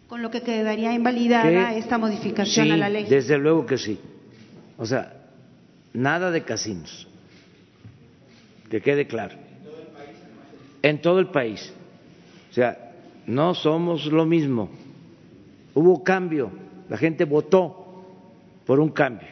Con 0.07 0.21
lo 0.21 0.31
que 0.31 0.41
quedaría 0.41 0.93
invalidada 0.93 1.75
esta 1.75 1.97
modificación 1.97 2.71
a 2.71 2.77
la 2.77 2.89
ley. 2.89 3.05
Desde 3.05 3.37
luego 3.37 3.65
que 3.65 3.77
sí. 3.77 3.99
O 4.77 4.85
sea, 4.85 5.13
nada 5.93 6.31
de 6.31 6.43
casinos. 6.43 7.07
Que 8.69 8.81
quede 8.81 9.07
claro. 9.07 9.35
En 10.81 11.01
todo 11.01 11.19
el 11.19 11.27
país. 11.27 11.73
O 12.49 12.53
sea, 12.53 12.93
no 13.25 13.53
somos 13.53 14.05
lo 14.05 14.25
mismo 14.25 14.69
hubo 15.77 16.03
cambio, 16.03 16.49
la 16.89 16.97
gente 16.97 17.23
votó 17.23 18.03
por 18.65 18.79
un 18.79 18.89
cambio. 18.89 19.27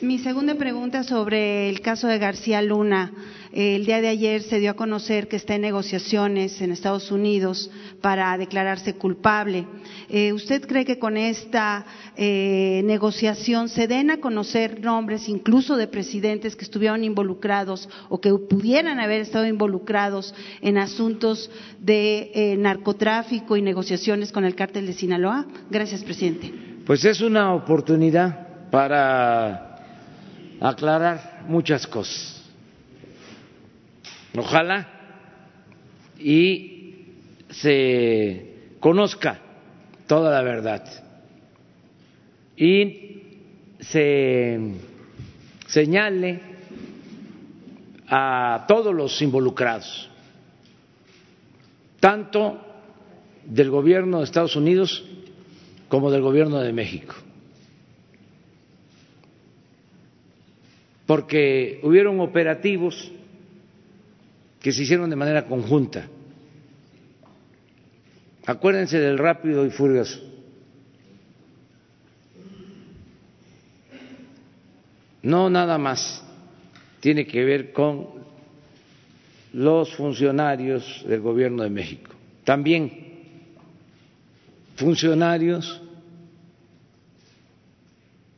Mi 0.00 0.18
segunda 0.18 0.56
pregunta 0.56 1.04
sobre 1.04 1.68
el 1.68 1.80
caso 1.80 2.08
de 2.08 2.18
García 2.18 2.60
Luna. 2.60 3.12
El 3.52 3.86
día 3.86 4.00
de 4.00 4.08
ayer 4.08 4.42
se 4.42 4.58
dio 4.58 4.72
a 4.72 4.74
conocer 4.74 5.28
que 5.28 5.36
está 5.36 5.54
en 5.54 5.60
negociaciones 5.60 6.60
en 6.60 6.72
Estados 6.72 7.12
Unidos 7.12 7.70
para 8.00 8.36
declararse 8.36 8.94
culpable. 8.94 9.66
Eh, 10.08 10.32
¿Usted 10.32 10.66
cree 10.66 10.84
que 10.84 10.98
con 10.98 11.16
esta 11.16 11.86
eh, 12.16 12.82
negociación 12.84 13.68
se 13.68 13.86
den 13.86 14.10
a 14.10 14.16
conocer 14.16 14.80
nombres 14.80 15.28
incluso 15.28 15.76
de 15.76 15.86
presidentes 15.86 16.56
que 16.56 16.64
estuvieron 16.64 17.04
involucrados 17.04 17.88
o 18.08 18.20
que 18.20 18.34
pudieran 18.34 18.98
haber 18.98 19.20
estado 19.20 19.46
involucrados 19.46 20.34
en 20.60 20.76
asuntos 20.76 21.50
de 21.78 22.32
eh, 22.34 22.56
narcotráfico 22.58 23.56
y 23.56 23.62
negociaciones 23.62 24.32
con 24.32 24.44
el 24.44 24.56
cártel 24.56 24.86
de 24.86 24.92
Sinaloa? 24.92 25.46
Gracias, 25.70 26.02
presidente. 26.02 26.52
Pues 26.84 27.04
es 27.04 27.20
una 27.20 27.54
oportunidad 27.54 28.68
para 28.70 29.73
aclarar 30.70 31.44
muchas 31.46 31.86
cosas 31.86 32.44
Ojalá 34.36 34.88
y 36.18 37.04
se 37.50 38.74
conozca 38.80 39.40
toda 40.08 40.32
la 40.32 40.42
verdad 40.42 40.84
y 42.56 43.22
se 43.78 44.74
señale 45.66 46.40
a 48.08 48.64
todos 48.66 48.94
los 48.94 49.22
involucrados, 49.22 50.10
tanto 52.00 52.60
del 53.44 53.70
gobierno 53.70 54.18
de 54.18 54.24
Estados 54.24 54.56
Unidos 54.56 55.04
como 55.88 56.10
del 56.10 56.22
gobierno 56.22 56.58
de 56.58 56.72
México. 56.72 57.14
Porque 61.06 61.80
hubieron 61.82 62.20
operativos 62.20 63.12
que 64.60 64.72
se 64.72 64.82
hicieron 64.82 65.10
de 65.10 65.16
manera 65.16 65.46
conjunta. 65.46 66.08
Acuérdense 68.46 68.98
del 68.98 69.18
rápido 69.18 69.66
y 69.66 69.70
furioso. 69.70 70.20
No 75.22 75.48
nada 75.48 75.78
más 75.78 76.22
tiene 77.00 77.26
que 77.26 77.44
ver 77.44 77.72
con 77.72 78.08
los 79.52 79.94
funcionarios 79.94 81.04
del 81.06 81.20
Gobierno 81.20 81.62
de 81.62 81.70
México, 81.70 82.12
también 82.44 83.04
funcionarios, 84.76 85.80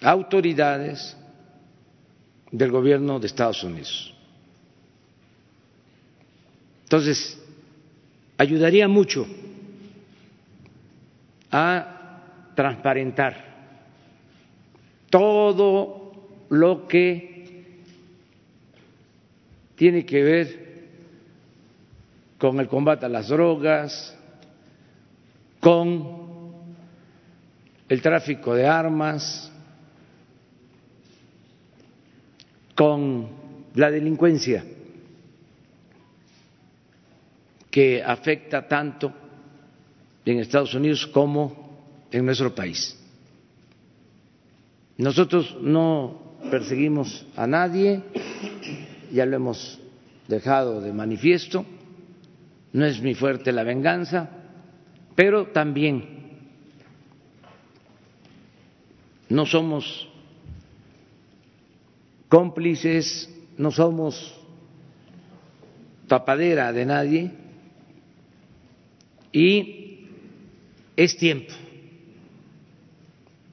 autoridades 0.00 1.16
del 2.56 2.70
Gobierno 2.70 3.20
de 3.20 3.26
Estados 3.26 3.62
Unidos. 3.62 4.14
Entonces, 6.84 7.38
ayudaría 8.38 8.88
mucho 8.88 9.26
a 11.50 12.52
transparentar 12.54 13.44
todo 15.10 16.12
lo 16.48 16.88
que 16.88 17.74
tiene 19.74 20.06
que 20.06 20.22
ver 20.22 20.66
con 22.38 22.58
el 22.58 22.68
combate 22.68 23.04
a 23.04 23.10
las 23.10 23.28
drogas, 23.28 24.16
con 25.60 26.54
el 27.86 28.00
tráfico 28.00 28.54
de 28.54 28.66
armas, 28.66 29.52
con 32.76 33.26
la 33.74 33.90
delincuencia 33.90 34.64
que 37.70 38.02
afecta 38.02 38.68
tanto 38.68 39.12
en 40.24 40.38
Estados 40.38 40.74
Unidos 40.74 41.06
como 41.06 42.06
en 42.10 42.24
nuestro 42.24 42.54
país. 42.54 42.96
Nosotros 44.98 45.56
no 45.60 46.36
perseguimos 46.50 47.26
a 47.36 47.46
nadie, 47.46 48.02
ya 49.12 49.26
lo 49.26 49.36
hemos 49.36 49.78
dejado 50.28 50.80
de 50.80 50.92
manifiesto, 50.92 51.64
no 52.72 52.86
es 52.86 53.00
mi 53.02 53.14
fuerte 53.14 53.52
la 53.52 53.62
venganza, 53.62 54.30
pero 55.14 55.48
también 55.48 56.16
no 59.28 59.44
somos 59.46 60.08
cómplices, 62.28 63.30
no 63.56 63.70
somos 63.70 64.34
tapadera 66.06 66.72
de 66.72 66.84
nadie 66.86 67.30
y 69.32 70.06
es 70.96 71.16
tiempo 71.16 71.52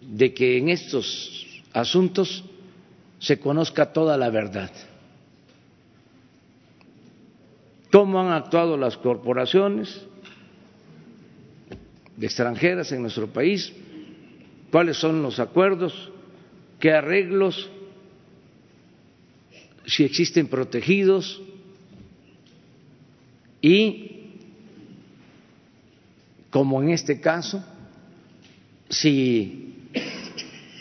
de 0.02 0.34
que 0.34 0.58
en 0.58 0.70
estos 0.70 1.46
asuntos 1.74 2.44
se 3.20 3.40
conozca 3.40 3.92
toda 3.92 4.18
la 4.18 4.30
verdad. 4.30 4.72
¿Cómo 7.92 8.20
han 8.20 8.32
actuado 8.32 8.78
las 8.78 8.98
corporaciones 8.98 10.06
extranjeras 12.20 12.92
en 12.92 13.02
nuestro 13.02 13.28
país? 13.28 13.74
¿Cuáles 14.72 14.98
son 14.98 15.22
los 15.22 15.40
acuerdos? 15.40 16.12
¿Qué 16.80 16.92
arreglos? 16.92 17.70
Si 19.86 20.04
existen 20.04 20.48
protegidos 20.48 21.42
y 23.62 24.14
como 26.50 26.82
en 26.84 26.90
este 26.90 27.20
caso, 27.20 27.66
si 28.90 29.90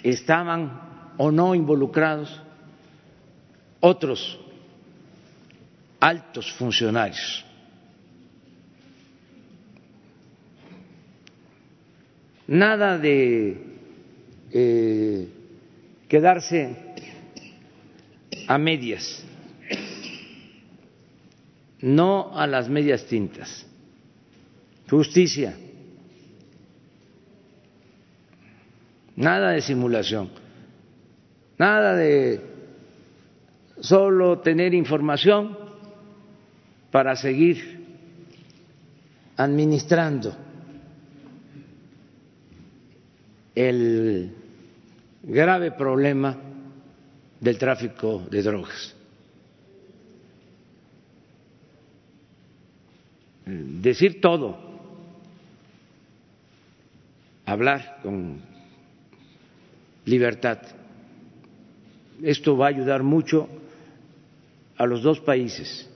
estaban 0.02 1.14
o 1.16 1.30
no 1.30 1.54
involucrados 1.54 2.40
otros 3.80 4.38
altos 5.98 6.52
funcionarios. 6.52 7.44
Nada 12.46 12.98
de 12.98 13.64
eh, 14.50 15.28
quedarse 16.08 16.91
a 18.46 18.58
medias, 18.58 19.24
no 21.80 22.38
a 22.38 22.46
las 22.46 22.68
medias 22.68 23.04
tintas. 23.06 23.66
Justicia, 24.88 25.56
nada 29.16 29.50
de 29.50 29.60
simulación, 29.62 30.30
nada 31.58 31.94
de 31.96 32.40
solo 33.80 34.40
tener 34.40 34.74
información 34.74 35.58
para 36.90 37.16
seguir 37.16 37.82
administrando 39.36 40.36
el 43.54 44.34
grave 45.22 45.72
problema 45.72 46.51
del 47.42 47.58
tráfico 47.58 48.24
de 48.30 48.40
drogas. 48.40 48.94
Decir 53.44 54.20
todo 54.20 54.56
hablar 57.44 57.98
con 58.00 58.40
libertad. 60.04 60.58
Esto 62.22 62.56
va 62.56 62.66
a 62.66 62.68
ayudar 62.68 63.02
mucho 63.02 63.48
a 64.76 64.86
los 64.86 65.02
dos 65.02 65.18
países. 65.18 65.90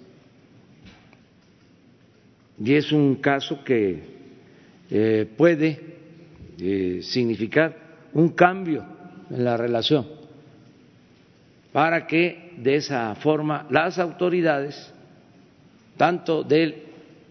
Y 2.59 2.74
es 2.74 2.90
un 2.90 3.16
caso 3.16 3.62
que 3.62 4.02
eh, 4.90 5.31
puede 5.36 5.81
eh, 6.59 7.01
significar 7.02 8.09
un 8.14 8.31
cambio 8.31 8.85
en 9.31 9.44
la 9.44 9.56
relación 9.56 10.26
para 11.77 12.07
que 12.07 12.55
de 12.57 12.77
esa 12.77 13.15
forma 13.16 13.66
las 13.69 13.98
autoridades, 13.98 14.90
tanto 15.98 16.43
de 16.43 16.86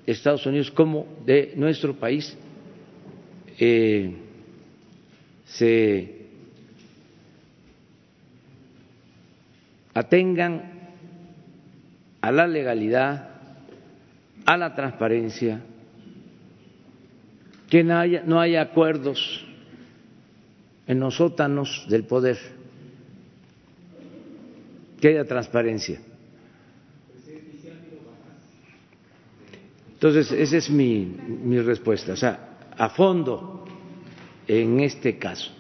Estados 0.06 0.46
Unidos 0.46 0.70
como 0.70 1.08
de 1.26 1.54
nuestro 1.56 1.96
país, 1.96 2.38
eh, 3.58 4.16
se 5.46 6.28
atengan 9.96 10.92
a 12.22 12.32
la 12.32 12.46
legalidad, 12.46 13.30
a 14.46 14.58
la 14.58 14.76
transparencia 14.76 15.60
que 17.68 17.84
no 17.84 17.98
haya, 17.98 18.22
no 18.24 18.40
haya 18.40 18.62
acuerdos 18.62 19.44
en 20.86 21.00
los 21.00 21.16
sótanos 21.16 21.88
del 21.90 22.04
poder, 22.04 22.38
que 25.06 25.10
haya 25.10 25.26
transparencia. 25.26 26.00
Entonces, 29.94 30.32
esa 30.32 30.58
es 30.58 30.68
mi, 30.72 31.06
mi 31.06 31.60
respuesta. 31.60 32.14
O 32.14 32.16
sea, 32.16 32.58
a 32.76 32.90
fondo 32.90 33.66
en 34.48 34.80
este 34.80 35.20
caso. 35.20 35.52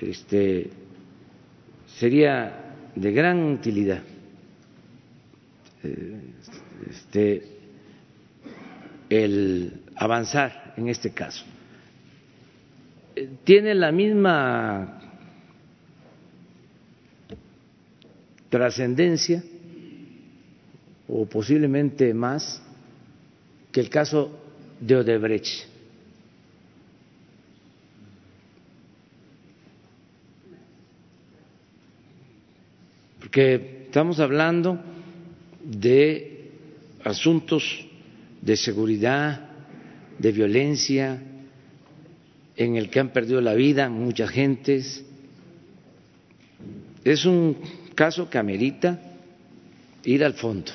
Este, 0.00 0.68
sería 1.86 2.74
de 2.96 3.12
gran 3.12 3.52
utilidad 3.52 4.02
eh, 5.84 6.20
este, 6.90 7.42
el 9.10 9.80
avanzar 9.94 10.74
en 10.76 10.88
este 10.88 11.10
caso. 11.12 11.44
Eh, 13.14 13.28
tiene 13.44 13.76
la 13.76 13.92
misma 13.92 14.97
trascendencia 18.48 19.42
o 21.08 21.26
posiblemente 21.26 22.12
más 22.14 22.62
que 23.72 23.80
el 23.80 23.90
caso 23.90 24.30
de 24.80 24.96
Odebrecht. 24.96 25.66
Porque 33.18 33.84
estamos 33.86 34.20
hablando 34.20 34.80
de 35.62 36.50
asuntos 37.04 37.86
de 38.40 38.56
seguridad, 38.56 39.50
de 40.18 40.32
violencia, 40.32 41.22
en 42.56 42.76
el 42.76 42.90
que 42.90 43.00
han 43.00 43.12
perdido 43.12 43.40
la 43.40 43.54
vida 43.54 43.88
muchas 43.88 44.30
gentes. 44.30 45.04
Es 47.04 47.24
un 47.24 47.56
caso 47.98 48.30
que 48.30 48.38
amerita 48.38 48.96
ir 50.04 50.22
al 50.22 50.34
fondo. 50.34 50.70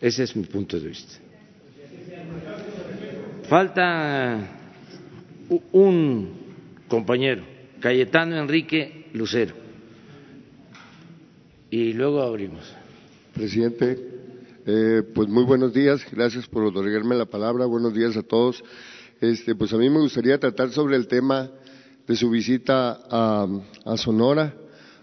Ese 0.00 0.22
es 0.22 0.36
mi 0.36 0.44
punto 0.44 0.78
de 0.78 0.86
vista. 0.86 1.18
Falta 3.48 4.38
un 5.72 6.30
compañero, 6.86 7.42
Cayetano 7.80 8.36
Enrique 8.36 9.06
Lucero. 9.14 9.56
Y 11.70 11.92
luego 11.92 12.22
abrimos. 12.22 12.72
Presidente, 13.34 13.98
eh, 14.64 15.02
pues 15.12 15.28
muy 15.28 15.42
buenos 15.42 15.74
días, 15.74 16.06
gracias 16.12 16.46
por 16.46 16.62
otorgarme 16.62 17.16
la 17.16 17.26
palabra, 17.26 17.66
buenos 17.66 17.92
días 17.92 18.16
a 18.16 18.22
todos. 18.22 18.62
Este, 19.20 19.56
pues 19.56 19.72
a 19.72 19.76
mí 19.76 19.90
me 19.90 19.98
gustaría 19.98 20.38
tratar 20.38 20.70
sobre 20.70 20.94
el 20.94 21.08
tema 21.08 21.50
de 22.06 22.16
su 22.16 22.30
visita 22.30 23.00
a, 23.10 23.46
a 23.84 23.96
Sonora, 23.96 24.54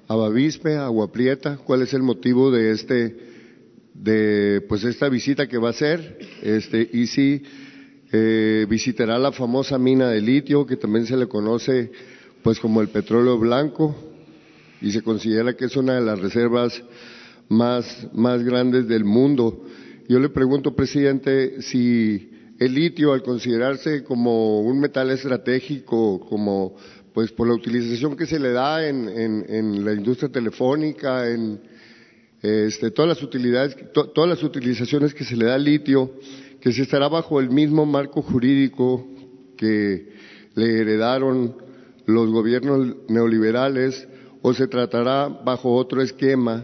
a 0.07 0.15
Bavispe, 0.15 0.75
a 0.75 0.85
Aguaprieta, 0.85 1.57
cuál 1.57 1.81
es 1.81 1.93
el 1.93 2.03
motivo 2.03 2.51
de 2.51 2.71
este 2.71 3.31
de 3.93 4.61
pues 4.67 4.83
esta 4.83 5.09
visita 5.09 5.47
que 5.47 5.57
va 5.57 5.67
a 5.67 5.71
hacer, 5.71 6.17
este, 6.41 6.89
y 6.91 7.07
si 7.07 7.43
eh, 8.11 8.65
visitará 8.69 9.19
la 9.19 9.31
famosa 9.31 9.77
mina 9.77 10.09
de 10.09 10.21
litio, 10.21 10.65
que 10.65 10.77
también 10.77 11.05
se 11.05 11.17
le 11.17 11.27
conoce 11.27 11.91
pues 12.41 12.59
como 12.59 12.81
el 12.81 12.89
petróleo 12.89 13.37
blanco, 13.37 13.95
y 14.81 14.91
se 14.91 15.03
considera 15.03 15.55
que 15.55 15.65
es 15.65 15.75
una 15.75 15.95
de 15.95 16.01
las 16.01 16.19
reservas 16.19 16.81
más, 17.49 18.07
más 18.13 18.43
grandes 18.43 18.87
del 18.87 19.05
mundo. 19.05 19.65
Yo 20.07 20.19
le 20.19 20.29
pregunto, 20.29 20.75
presidente, 20.75 21.61
si 21.61 22.30
el 22.61 22.75
litio, 22.75 23.11
al 23.11 23.23
considerarse 23.23 24.03
como 24.03 24.59
un 24.59 24.79
metal 24.79 25.09
estratégico, 25.09 26.19
como 26.19 26.75
pues 27.11 27.31
por 27.31 27.47
la 27.47 27.55
utilización 27.55 28.15
que 28.15 28.27
se 28.27 28.37
le 28.37 28.51
da 28.51 28.87
en, 28.87 29.83
la 29.83 29.93
industria 29.93 30.31
telefónica, 30.31 31.27
en, 31.27 31.59
este, 32.39 32.91
todas 32.91 33.09
las 33.09 33.23
utilidades, 33.23 33.75
todas 33.91 34.29
las 34.29 34.43
utilizaciones 34.43 35.15
que 35.15 35.23
se 35.23 35.35
le 35.35 35.45
da 35.45 35.55
al 35.55 35.63
litio, 35.63 36.13
que 36.59 36.71
se 36.71 36.83
estará 36.83 37.07
bajo 37.07 37.39
el 37.39 37.49
mismo 37.49 37.87
marco 37.87 38.21
jurídico 38.21 39.07
que 39.57 40.13
le 40.53 40.81
heredaron 40.81 41.55
los 42.05 42.29
gobiernos 42.29 42.95
neoliberales 43.07 44.07
o 44.43 44.53
se 44.53 44.67
tratará 44.67 45.29
bajo 45.29 45.73
otro 45.73 46.03
esquema, 46.03 46.63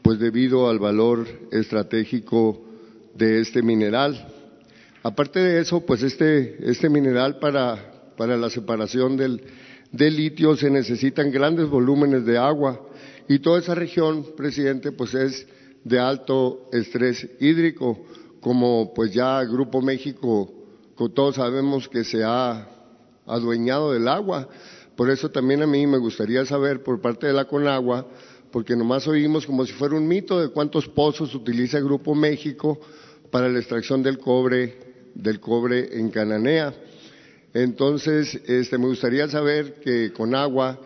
pues 0.00 0.18
debido 0.18 0.70
al 0.70 0.78
valor 0.78 1.26
estratégico 1.52 2.64
de 3.14 3.42
este 3.42 3.60
mineral. 3.60 4.32
Aparte 5.06 5.38
de 5.38 5.60
eso, 5.60 5.86
pues 5.86 6.02
este, 6.02 6.68
este 6.68 6.88
mineral 6.88 7.38
para, 7.38 8.12
para 8.16 8.36
la 8.36 8.50
separación 8.50 9.16
del, 9.16 9.40
del 9.92 10.16
litio 10.16 10.56
se 10.56 10.68
necesitan 10.68 11.30
grandes 11.30 11.68
volúmenes 11.68 12.26
de 12.26 12.36
agua 12.36 12.84
y 13.28 13.38
toda 13.38 13.60
esa 13.60 13.76
región, 13.76 14.26
presidente, 14.36 14.90
pues 14.90 15.14
es 15.14 15.46
de 15.84 16.00
alto 16.00 16.68
estrés 16.72 17.24
hídrico, 17.38 18.04
como 18.40 18.92
pues 18.94 19.14
ya 19.14 19.44
Grupo 19.44 19.80
México, 19.80 20.52
todos 21.14 21.36
sabemos 21.36 21.88
que 21.88 22.02
se 22.02 22.24
ha 22.24 22.68
adueñado 23.26 23.92
del 23.92 24.08
agua. 24.08 24.48
Por 24.96 25.08
eso 25.08 25.30
también 25.30 25.62
a 25.62 25.68
mí 25.68 25.86
me 25.86 25.98
gustaría 25.98 26.44
saber 26.46 26.82
por 26.82 27.00
parte 27.00 27.28
de 27.28 27.32
la 27.32 27.44
Conagua, 27.44 28.08
porque 28.50 28.74
nomás 28.74 29.06
oímos 29.06 29.46
como 29.46 29.64
si 29.66 29.72
fuera 29.72 29.94
un 29.94 30.08
mito 30.08 30.40
de 30.40 30.48
cuántos 30.48 30.88
pozos 30.88 31.32
utiliza 31.32 31.78
Grupo 31.78 32.12
México 32.12 32.80
para 33.30 33.48
la 33.48 33.60
extracción 33.60 34.02
del 34.02 34.18
cobre, 34.18 34.95
del 35.16 35.40
cobre 35.40 35.98
en 35.98 36.10
Cananea. 36.10 36.74
Entonces, 37.54 38.38
este, 38.46 38.78
me 38.78 38.86
gustaría 38.86 39.28
saber 39.28 39.80
que 39.80 40.12
Conagua 40.12 40.78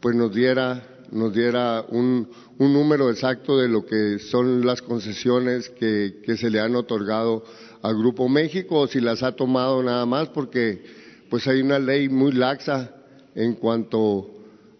pues 0.00 0.14
nos 0.14 0.34
diera 0.34 0.88
nos 1.12 1.32
diera 1.34 1.84
un, 1.90 2.28
número 2.58 3.10
exacto 3.10 3.58
de 3.58 3.68
lo 3.68 3.84
que 3.84 4.18
son 4.18 4.64
las 4.64 4.80
concesiones 4.80 5.68
que, 5.68 6.22
se 6.36 6.48
le 6.48 6.58
han 6.58 6.74
otorgado 6.74 7.44
al 7.82 7.96
Grupo 7.96 8.28
México 8.28 8.80
o 8.80 8.86
si 8.86 9.00
las 9.00 9.22
ha 9.22 9.32
tomado 9.32 9.82
nada 9.82 10.06
más 10.06 10.28
porque 10.28 10.82
pues 11.28 11.46
hay 11.48 11.60
una 11.60 11.78
ley 11.78 12.08
muy 12.08 12.32
laxa 12.32 12.94
en 13.34 13.54
cuanto 13.54 14.30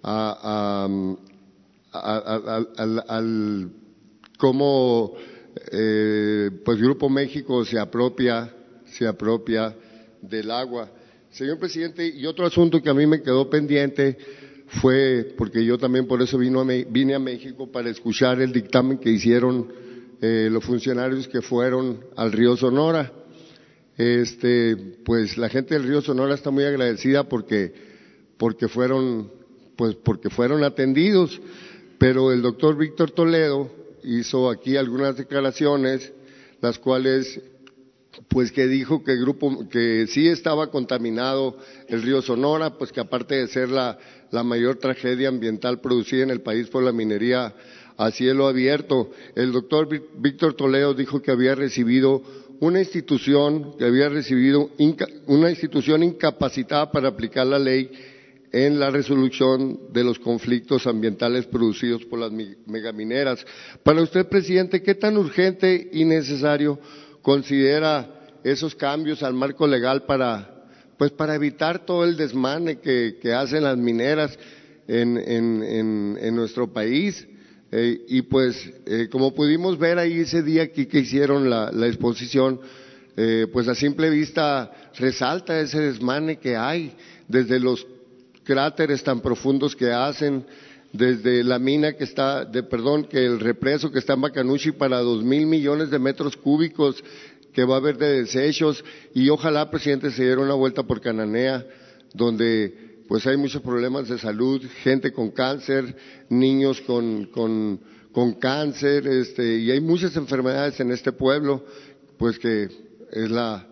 a, 0.02 0.89
al 3.09 3.70
cómo 4.39 5.12
eh, 5.70 6.51
pues 6.64 6.78
Grupo 6.78 7.10
México 7.10 7.64
se 7.64 7.78
apropia 7.78 8.55
se 8.93 9.06
apropia 9.06 9.74
del 10.20 10.51
agua. 10.51 10.90
Señor 11.31 11.59
presidente, 11.59 12.06
y 12.06 12.27
otro 12.27 12.47
asunto 12.47 12.82
que 12.82 12.90
a 12.90 12.94
mí 12.94 13.06
me 13.06 13.23
quedó 13.23 13.48
pendiente 13.48 14.16
fue 14.81 15.35
porque 15.36 15.64
yo 15.64 15.78
también 15.78 16.06
por 16.06 16.23
eso 16.23 16.39
vino 16.39 16.64
vine 16.64 17.14
a 17.14 17.19
México 17.19 17.70
para 17.70 17.90
escuchar 17.90 18.40
el 18.40 18.52
dictamen 18.52 18.98
que 18.98 19.10
hicieron 19.10 19.73
eh, 20.20 20.48
los 20.51 20.64
funcionarios 20.64 21.28
que 21.28 21.43
fueron 21.43 22.05
al 22.16 22.32
río 22.32 22.56
Sonora. 22.56 23.12
Este, 23.97 24.77
pues 25.05 25.36
la 25.36 25.48
gente 25.48 25.74
del 25.74 25.85
río 25.85 26.01
Sonora 26.01 26.35
está 26.35 26.51
muy 26.51 26.64
agradecida 26.64 27.28
porque, 27.28 27.73
porque 28.39 28.69
fueron, 28.69 29.31
pues 29.77 29.94
porque 29.97 30.31
fueron 30.31 30.64
atendidos. 30.64 31.40
Pero 31.98 32.32
el 32.32 32.43
doctor 32.43 32.77
Víctor 32.77 33.10
Toledo 33.10 33.70
hizo 34.05 34.51
aquí 34.51 34.77
algunas 34.77 35.16
declaraciones, 35.16 36.12
las 36.60 36.78
cuales 36.78 37.40
pues 38.29 38.53
que 38.53 38.67
dijo 38.67 39.03
que 39.03 39.13
el 39.13 39.21
grupo 39.21 39.69
que 39.69 40.07
sí 40.09 40.29
estaba 40.29 40.71
contaminado 40.71 41.57
el 41.89 42.03
río 42.03 42.23
Sonora, 42.23 42.77
pues 42.77 42.93
que 42.93 43.01
aparte 43.01 43.37
de 43.37 43.47
ser 43.49 43.71
la, 43.71 43.99
la 44.31 44.43
mayor 44.43 44.77
tragedia 44.77 45.29
ambiental 45.29 45.81
producida 45.81 46.23
en 46.23 46.31
el 46.31 46.41
país 46.41 46.69
por 46.69 46.83
la 46.83 46.93
minería 46.93 47.55
a 47.97 48.11
cielo 48.11 48.47
abierto, 48.47 49.11
el 49.35 49.53
doctor 49.53 49.89
Víctor 50.19 50.55
Toledo 50.55 50.95
dijo 50.95 51.21
que 51.23 51.31
había 51.31 51.55
recibido 51.55 52.23
una 52.61 52.79
institución 52.79 53.77
que 53.77 53.85
había 53.85 54.09
recibido 54.09 54.71
una 55.27 55.51
institución 55.51 56.05
incapacitada 56.05 56.93
para 56.93 57.09
aplicar 57.09 57.45
la 57.47 57.59
ley 57.59 57.91
en 58.53 58.79
la 58.79 58.91
resolución 58.91 59.81
de 59.93 60.05
los 60.05 60.19
conflictos 60.19 60.87
ambientales 60.87 61.47
producidos 61.47 62.05
por 62.05 62.21
las 62.21 62.31
megamineras. 62.67 63.45
Para 63.83 64.03
usted, 64.03 64.29
presidente, 64.29 64.83
¿qué 64.83 64.95
tan 64.95 65.17
urgente 65.17 65.89
y 65.93 66.05
necesario 66.05 66.79
considera 67.23 68.09
esos 68.44 68.74
cambios 68.74 69.23
al 69.23 69.35
marco 69.35 69.66
legal 69.66 70.03
para, 70.05 70.66
pues 70.99 71.12
para 71.12 71.35
evitar 71.35 71.86
todo 71.86 72.05
el 72.05 72.16
desmane 72.16 72.78
que, 72.78 73.32
hacen 73.35 73.65
las 73.65 73.78
mineras 73.78 74.39
en, 74.89 75.16
en, 75.16 76.19
en, 76.20 76.36
nuestro 76.36 76.73
país. 76.73 77.27
Eh, 77.70 78.05
y 78.09 78.23
pues, 78.23 78.70
eh, 78.85 79.09
como 79.11 79.35
pudimos 79.35 79.78
ver 79.78 79.99
ahí 79.99 80.20
ese 80.20 80.43
día 80.43 80.65
aquí 80.65 80.86
que 80.86 80.99
hicieron 80.99 81.49
la, 81.49 81.70
la 81.73 81.86
exposición, 81.86 82.61
eh, 83.16 83.47
pues 83.53 83.69
a 83.69 83.74
simple 83.74 84.11
vista 84.11 84.73
resalta 84.99 85.59
ese 85.61 85.81
desmane 85.81 86.39
que 86.39 86.57
hay 86.57 86.94
desde 87.28 87.61
los 87.61 87.86
cráteres 88.44 89.03
tan 89.03 89.20
profundos 89.20 89.77
que 89.77 89.90
hacen, 89.90 90.44
desde 90.93 91.43
la 91.43 91.59
mina 91.59 91.94
que 91.94 92.05
está, 92.05 92.44
de 92.44 92.62
perdón, 92.62 93.05
que 93.05 93.24
el 93.24 93.40
represo 93.40 93.90
que 93.90 93.98
está 93.98 94.12
en 94.12 94.20
Bacanuchi 94.20 94.73
para 94.73 95.01
dos 95.01 95.24
mil 95.24 95.47
millones 95.47 95.90
de 95.90 95.98
metros 95.98 96.36
cúbicos 96.36 97.02
que 97.52 97.64
va 97.64 97.77
a 97.77 97.78
haber 97.78 97.97
de 97.98 98.23
desechos 98.23 98.85
y 99.14 99.28
ojalá, 99.28 99.70
presidente, 99.70 100.10
se 100.10 100.24
diera 100.24 100.40
una 100.40 100.55
vuelta 100.55 100.82
por 100.82 101.01
Cananea, 101.01 101.66
donde 102.14 103.05
pues 103.09 103.27
hay 103.27 103.36
muchos 103.36 103.62
problemas 103.62 104.09
de 104.09 104.19
salud, 104.19 104.62
gente 104.82 105.12
con 105.12 105.31
cáncer, 105.31 105.97
niños 106.31 106.81
con, 106.82 107.27
con, 107.27 107.81
con 108.10 108.35
cáncer, 108.35 109.06
este, 109.06 109.59
y 109.59 109.70
hay 109.70 109.81
muchas 109.81 110.16
enfermedades 110.16 110.81
en 110.81 110.93
este 110.93 111.12
pueblo, 111.12 111.64
pues 112.16 112.39
que 112.39 112.69
es 113.10 113.31
la, 113.31 113.66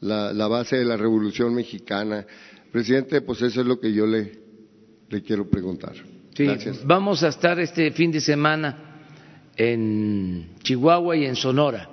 la, 0.00 0.32
la 0.32 0.46
base 0.46 0.76
de 0.76 0.84
la 0.84 0.96
revolución 0.96 1.54
mexicana. 1.54 2.24
Presidente, 2.70 3.20
pues 3.20 3.42
eso 3.42 3.60
es 3.60 3.66
lo 3.66 3.80
que 3.80 3.92
yo 3.92 4.06
le, 4.06 4.32
le 5.08 5.22
quiero 5.22 5.48
preguntar. 5.48 5.94
Sí, 6.34 6.48
vamos 6.84 7.22
a 7.22 7.28
estar 7.28 7.60
este 7.60 7.92
fin 7.92 8.10
de 8.10 8.20
semana 8.20 8.76
en 9.56 10.56
Chihuahua 10.64 11.16
y 11.16 11.26
en 11.26 11.36
Sonora. 11.36 11.88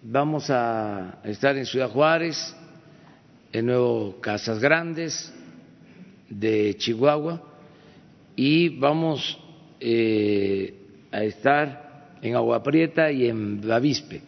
Vamos 0.00 0.48
a 0.48 1.18
estar 1.24 1.56
en 1.56 1.66
Ciudad 1.66 1.90
Juárez, 1.90 2.54
en 3.52 3.66
Nuevo 3.66 4.20
Casas 4.20 4.60
Grandes 4.60 5.34
de 6.30 6.76
Chihuahua 6.76 7.42
y 8.36 8.68
vamos 8.68 9.36
eh, 9.80 10.74
a 11.10 11.24
estar 11.24 12.18
en 12.22 12.36
Agua 12.36 12.62
Prieta 12.62 13.10
y 13.10 13.26
en 13.26 13.60
Bavispe. 13.60 14.22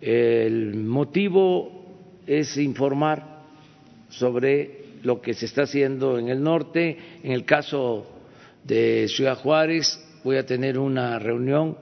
El 0.00 0.74
motivo 0.74 2.20
es 2.26 2.56
informar 2.56 3.44
sobre 4.08 4.84
lo 5.04 5.20
que 5.20 5.32
se 5.32 5.46
está 5.46 5.62
haciendo 5.62 6.18
en 6.18 6.28
el 6.28 6.42
norte. 6.42 6.98
En 7.22 7.30
el 7.30 7.44
caso 7.44 8.14
de 8.66 9.06
Ciudad 9.08 9.38
Juárez 9.38 10.00
voy 10.24 10.36
a 10.36 10.46
tener 10.46 10.78
una 10.78 11.18
reunión 11.18 11.76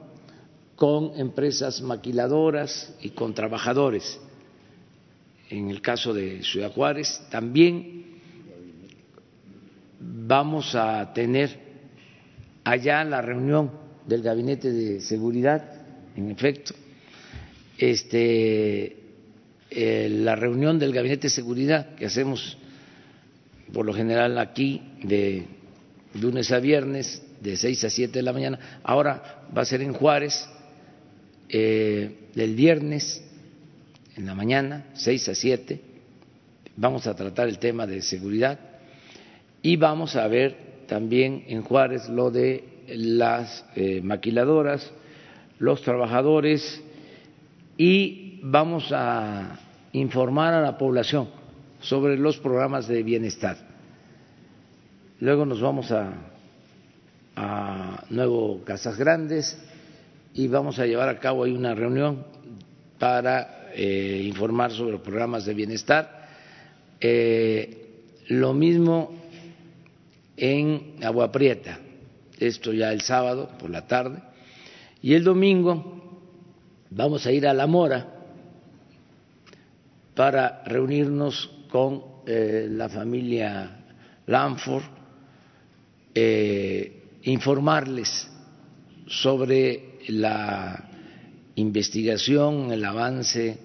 con 0.76 1.18
empresas 1.18 1.80
maquiladoras 1.80 2.94
y 3.00 3.10
con 3.10 3.32
trabajadores. 3.32 4.20
En 5.48 5.70
el 5.70 5.80
caso 5.80 6.12
de 6.12 6.42
Ciudad 6.42 6.72
Juárez 6.72 7.22
también 7.30 8.04
vamos 9.98 10.74
a 10.74 11.12
tener 11.14 11.58
allá 12.64 13.04
la 13.04 13.22
reunión 13.22 13.70
del 14.06 14.22
gabinete 14.22 14.70
de 14.70 15.00
seguridad, 15.00 15.86
en 16.16 16.30
efecto, 16.30 16.74
este, 17.78 18.96
eh, 19.70 20.08
la 20.10 20.36
reunión 20.36 20.78
del 20.78 20.92
gabinete 20.92 21.28
de 21.28 21.30
seguridad 21.30 21.94
que 21.94 22.06
hacemos 22.06 22.58
por 23.72 23.86
lo 23.86 23.94
general 23.94 24.38
aquí 24.38 24.82
de 25.02 25.46
lunes 26.20 26.50
a 26.52 26.60
viernes 26.60 27.22
de 27.40 27.56
seis 27.56 27.84
a 27.84 27.90
siete 27.90 28.18
de 28.18 28.22
la 28.22 28.32
mañana, 28.32 28.80
ahora 28.82 29.44
va 29.56 29.62
a 29.62 29.64
ser 29.64 29.82
en 29.82 29.92
Juárez 29.92 30.48
eh, 31.48 32.28
el 32.34 32.54
viernes 32.54 33.22
en 34.16 34.26
la 34.26 34.34
mañana, 34.34 34.86
seis 34.94 35.28
a 35.28 35.34
siete, 35.34 35.80
vamos 36.76 37.06
a 37.06 37.14
tratar 37.14 37.48
el 37.48 37.58
tema 37.58 37.86
de 37.86 38.02
seguridad. 38.02 38.58
Y 39.62 39.76
vamos 39.76 40.16
a 40.16 40.26
ver 40.28 40.84
también 40.86 41.44
en 41.48 41.62
Juárez 41.62 42.08
lo 42.08 42.30
de 42.30 42.64
las 42.88 43.64
eh, 43.74 44.00
maquiladoras, 44.02 44.90
los 45.58 45.82
trabajadores. 45.82 46.82
Y 47.76 48.40
vamos 48.42 48.92
a 48.92 49.58
informar 49.92 50.54
a 50.54 50.60
la 50.60 50.76
población 50.76 51.28
sobre 51.80 52.16
los 52.18 52.38
programas 52.38 52.86
de 52.88 53.02
bienestar. 53.02 53.73
Luego 55.20 55.46
nos 55.46 55.60
vamos 55.60 55.92
a, 55.92 56.30
Nuevo 58.10 58.62
Casas 58.64 58.96
Grandes 58.96 59.56
y 60.34 60.48
vamos 60.48 60.78
a 60.78 60.86
llevar 60.86 61.08
a 61.08 61.18
cabo 61.18 61.44
ahí 61.44 61.52
una 61.52 61.74
reunión 61.74 62.24
para 62.98 63.70
eh, 63.74 64.22
informar 64.24 64.72
sobre 64.72 64.92
los 64.92 65.00
programas 65.00 65.44
de 65.44 65.54
bienestar. 65.54 66.28
Eh, 67.00 68.02
lo 68.28 68.54
mismo 68.54 69.12
en 70.36 70.96
Agua 71.02 71.30
Prieta, 71.30 71.78
esto 72.38 72.72
ya 72.72 72.92
el 72.92 73.00
sábado 73.00 73.50
por 73.58 73.70
la 73.70 73.86
tarde, 73.86 74.20
y 75.00 75.14
el 75.14 75.22
domingo 75.22 76.20
vamos 76.90 77.24
a 77.26 77.32
ir 77.32 77.46
a 77.46 77.54
La 77.54 77.66
Mora 77.66 78.08
para 80.14 80.62
reunirnos 80.64 81.50
con 81.70 82.02
eh, 82.26 82.66
la 82.70 82.88
familia 82.88 83.84
Lanford, 84.26 85.03
informarles 87.22 88.28
sobre 89.06 89.94
la 90.08 90.90
investigación, 91.56 92.72
el 92.72 92.84
avance 92.84 93.58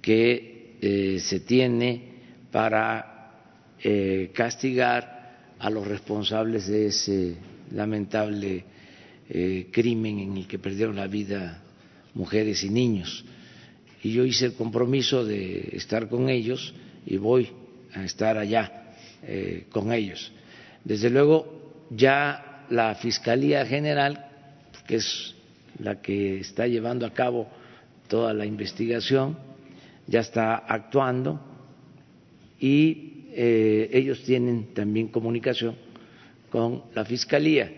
que 0.00 0.76
eh, 0.80 1.18
se 1.20 1.40
tiene 1.40 2.02
para 2.50 3.32
eh, 3.82 4.30
castigar 4.32 5.54
a 5.58 5.70
los 5.70 5.86
responsables 5.86 6.66
de 6.66 6.86
ese 6.86 7.36
lamentable 7.72 8.64
eh, 9.28 9.68
crimen 9.72 10.18
en 10.20 10.36
el 10.36 10.46
que 10.46 10.58
perdieron 10.58 10.96
la 10.96 11.06
vida 11.06 11.62
mujeres 12.14 12.62
y 12.62 12.70
niños. 12.70 13.24
Y 14.02 14.12
yo 14.12 14.24
hice 14.24 14.46
el 14.46 14.54
compromiso 14.54 15.24
de 15.24 15.70
estar 15.72 16.08
con 16.08 16.28
ellos 16.28 16.74
y 17.04 17.16
voy 17.16 17.48
a 17.92 18.04
estar 18.04 18.38
allá 18.38 18.82
con 19.70 19.92
ellos. 19.92 20.30
Desde 20.84 21.10
luego, 21.10 21.55
ya 21.90 22.64
la 22.70 22.94
Fiscalía 22.94 23.64
General, 23.66 24.26
que 24.86 24.96
es 24.96 25.34
la 25.78 26.00
que 26.00 26.40
está 26.40 26.66
llevando 26.66 27.06
a 27.06 27.12
cabo 27.12 27.48
toda 28.08 28.32
la 28.32 28.46
investigación, 28.46 29.36
ya 30.06 30.20
está 30.20 30.56
actuando 30.56 31.40
y 32.60 33.26
eh, 33.32 33.90
ellos 33.92 34.22
tienen 34.22 34.72
también 34.72 35.08
comunicación 35.08 35.76
con 36.50 36.84
la 36.94 37.04
Fiscalía. 37.04 37.72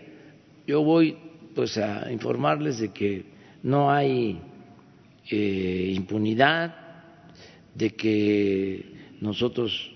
Yo 0.65 0.83
voy 0.83 1.17
pues 1.55 1.77
a 1.77 2.11
informarles 2.11 2.79
de 2.79 2.89
que 2.89 3.25
no 3.63 3.91
hay 3.91 4.39
eh, 5.29 5.91
impunidad, 5.95 6.75
de 7.75 7.89
que 7.91 8.85
nosotros 9.19 9.91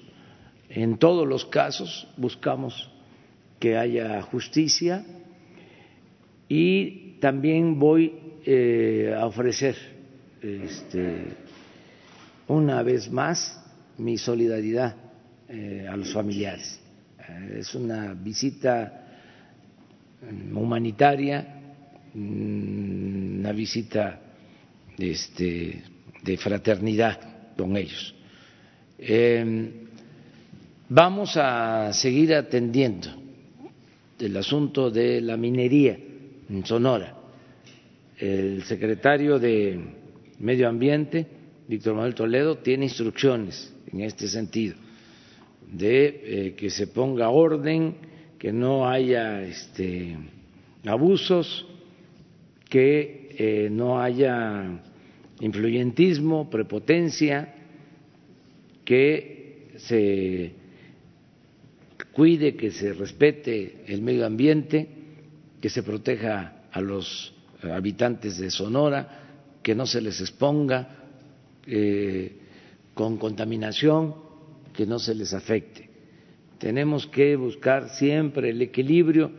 en 0.70 0.98
todos 0.98 1.28
los 1.28 1.46
casos 1.46 2.08
buscamos 2.18 2.90
que 3.64 3.78
haya 3.78 4.22
justicia 4.24 5.06
y 6.50 7.14
también 7.22 7.80
voy 7.80 8.12
eh, 8.46 9.16
a 9.18 9.26
ofrecer 9.26 9.78
este, 10.42 11.28
una 12.50 12.84
vez 12.84 13.10
más 13.10 13.64
mi 14.00 14.18
solidaridad 14.18 14.98
eh, 15.48 15.88
a 15.90 15.96
los 15.96 16.12
familiares. 16.12 16.78
Eh, 17.18 17.60
es 17.60 17.74
una 17.74 18.14
visita 18.14 19.06
mm, 20.30 20.58
humanitaria, 20.58 21.62
mm, 22.14 23.40
una 23.40 23.54
visita 23.54 24.20
este, 24.98 25.84
de 26.22 26.36
fraternidad 26.38 27.56
con 27.56 27.78
ellos. 27.78 28.14
Em, 28.98 29.72
vamos 30.90 31.38
a 31.38 31.94
seguir 31.94 32.36
atendiendo 32.36 33.23
el 34.20 34.38
asunto 34.38 34.90
de 34.90 35.22
la 35.22 35.38
minería 35.38 35.98
en 36.50 36.66
Sonora. 36.66 37.18
El 38.18 38.64
secretario 38.64 39.40
de 39.40 39.80
Medio 40.40 40.70
Ambiente, 40.70 41.26
Víctor 41.68 41.96
Manuel 41.96 42.16
Toledo, 42.16 42.58
tiene 42.58 42.86
instrucciones 42.86 43.74
en 43.92 44.02
este 44.02 44.28
sentido, 44.28 44.76
de 45.72 46.06
eh, 46.24 46.54
que 46.56 46.70
se 46.70 46.88
ponga 46.88 47.30
orden, 47.30 47.96
que 48.38 48.52
no 48.52 48.88
haya 48.88 49.42
este, 49.42 50.18
abusos, 50.86 51.66
que 52.70 53.36
eh, 53.38 53.70
no 53.72 54.02
haya 54.02 54.82
influyentismo, 55.40 56.50
prepotencia, 56.50 57.56
que 58.86 59.72
se 59.78 60.63
cuide, 62.14 62.56
que 62.56 62.72
se 62.72 62.94
respete 62.94 63.84
el 63.88 64.02
medio 64.02 64.26
ambiente 64.26 64.88
que 65.64 65.70
se 65.70 65.82
proteja 65.82 66.64
a 66.72 66.82
los 66.82 67.34
habitantes 67.62 68.38
de 68.38 68.52
Sonora, 68.52 69.60
que 69.62 69.74
no 69.74 69.86
se 69.86 70.02
les 70.02 70.20
exponga 70.20 71.06
eh, 71.66 72.34
con 72.94 73.18
contaminación, 73.18 74.14
que 74.74 74.86
no 74.86 75.00
se 75.00 75.16
les 75.16 75.34
afecte. 75.34 75.90
Tenemos 76.60 77.08
que 77.08 77.38
buscar 77.38 77.90
siempre 77.90 78.50
el 78.50 78.62
equilibrio 78.62 79.32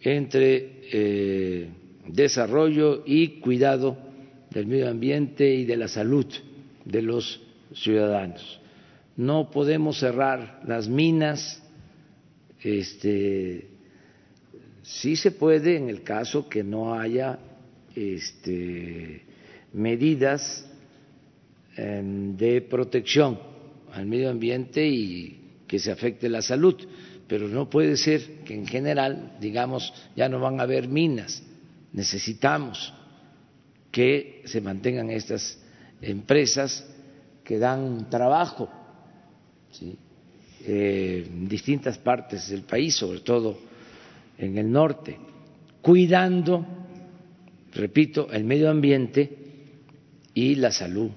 entre 0.00 0.80
eh, 0.92 1.68
desarrollo 2.08 3.04
y 3.06 3.40
cuidado 3.40 3.96
del 4.50 4.66
medio 4.66 4.88
ambiente 4.88 5.54
y 5.54 5.64
de 5.64 5.76
la 5.76 5.86
salud 5.86 6.26
de 6.84 7.02
los 7.02 7.40
ciudadanos. 7.72 8.60
No 9.16 9.50
podemos 9.50 10.00
cerrar 10.00 10.60
las 10.66 10.88
minas, 10.88 11.62
este, 12.62 13.68
Sí 14.82 15.16
se 15.16 15.30
puede 15.30 15.76
en 15.76 15.88
el 15.88 16.02
caso 16.02 16.48
que 16.48 16.64
no 16.64 16.94
haya 16.94 17.38
este, 17.94 19.22
medidas 19.72 20.66
em, 21.76 22.36
de 22.36 22.62
protección 22.62 23.38
al 23.92 24.06
medio 24.06 24.30
ambiente 24.30 24.86
y 24.86 25.38
que 25.66 25.78
se 25.78 25.92
afecte 25.92 26.28
la 26.28 26.42
salud, 26.42 26.74
pero 27.28 27.46
no 27.46 27.68
puede 27.68 27.96
ser 27.96 28.42
que 28.44 28.54
en 28.54 28.66
general, 28.66 29.36
digamos, 29.40 29.92
ya 30.16 30.28
no 30.28 30.40
van 30.40 30.58
a 30.60 30.64
haber 30.64 30.88
minas. 30.88 31.42
Necesitamos 31.92 32.92
que 33.92 34.42
se 34.46 34.60
mantengan 34.60 35.10
estas 35.10 35.58
empresas 36.00 36.88
que 37.44 37.58
dan 37.58 38.08
trabajo 38.10 38.68
eh, 40.66 41.26
en 41.26 41.48
distintas 41.48 41.98
partes 41.98 42.48
del 42.50 42.62
país, 42.62 42.94
sobre 42.94 43.20
todo 43.20 43.58
en 44.38 44.58
el 44.58 44.70
norte, 44.70 45.16
cuidando, 45.80 46.66
repito, 47.72 48.30
el 48.30 48.44
medio 48.44 48.70
ambiente 48.70 49.36
y 50.34 50.54
la 50.56 50.70
salud 50.70 51.10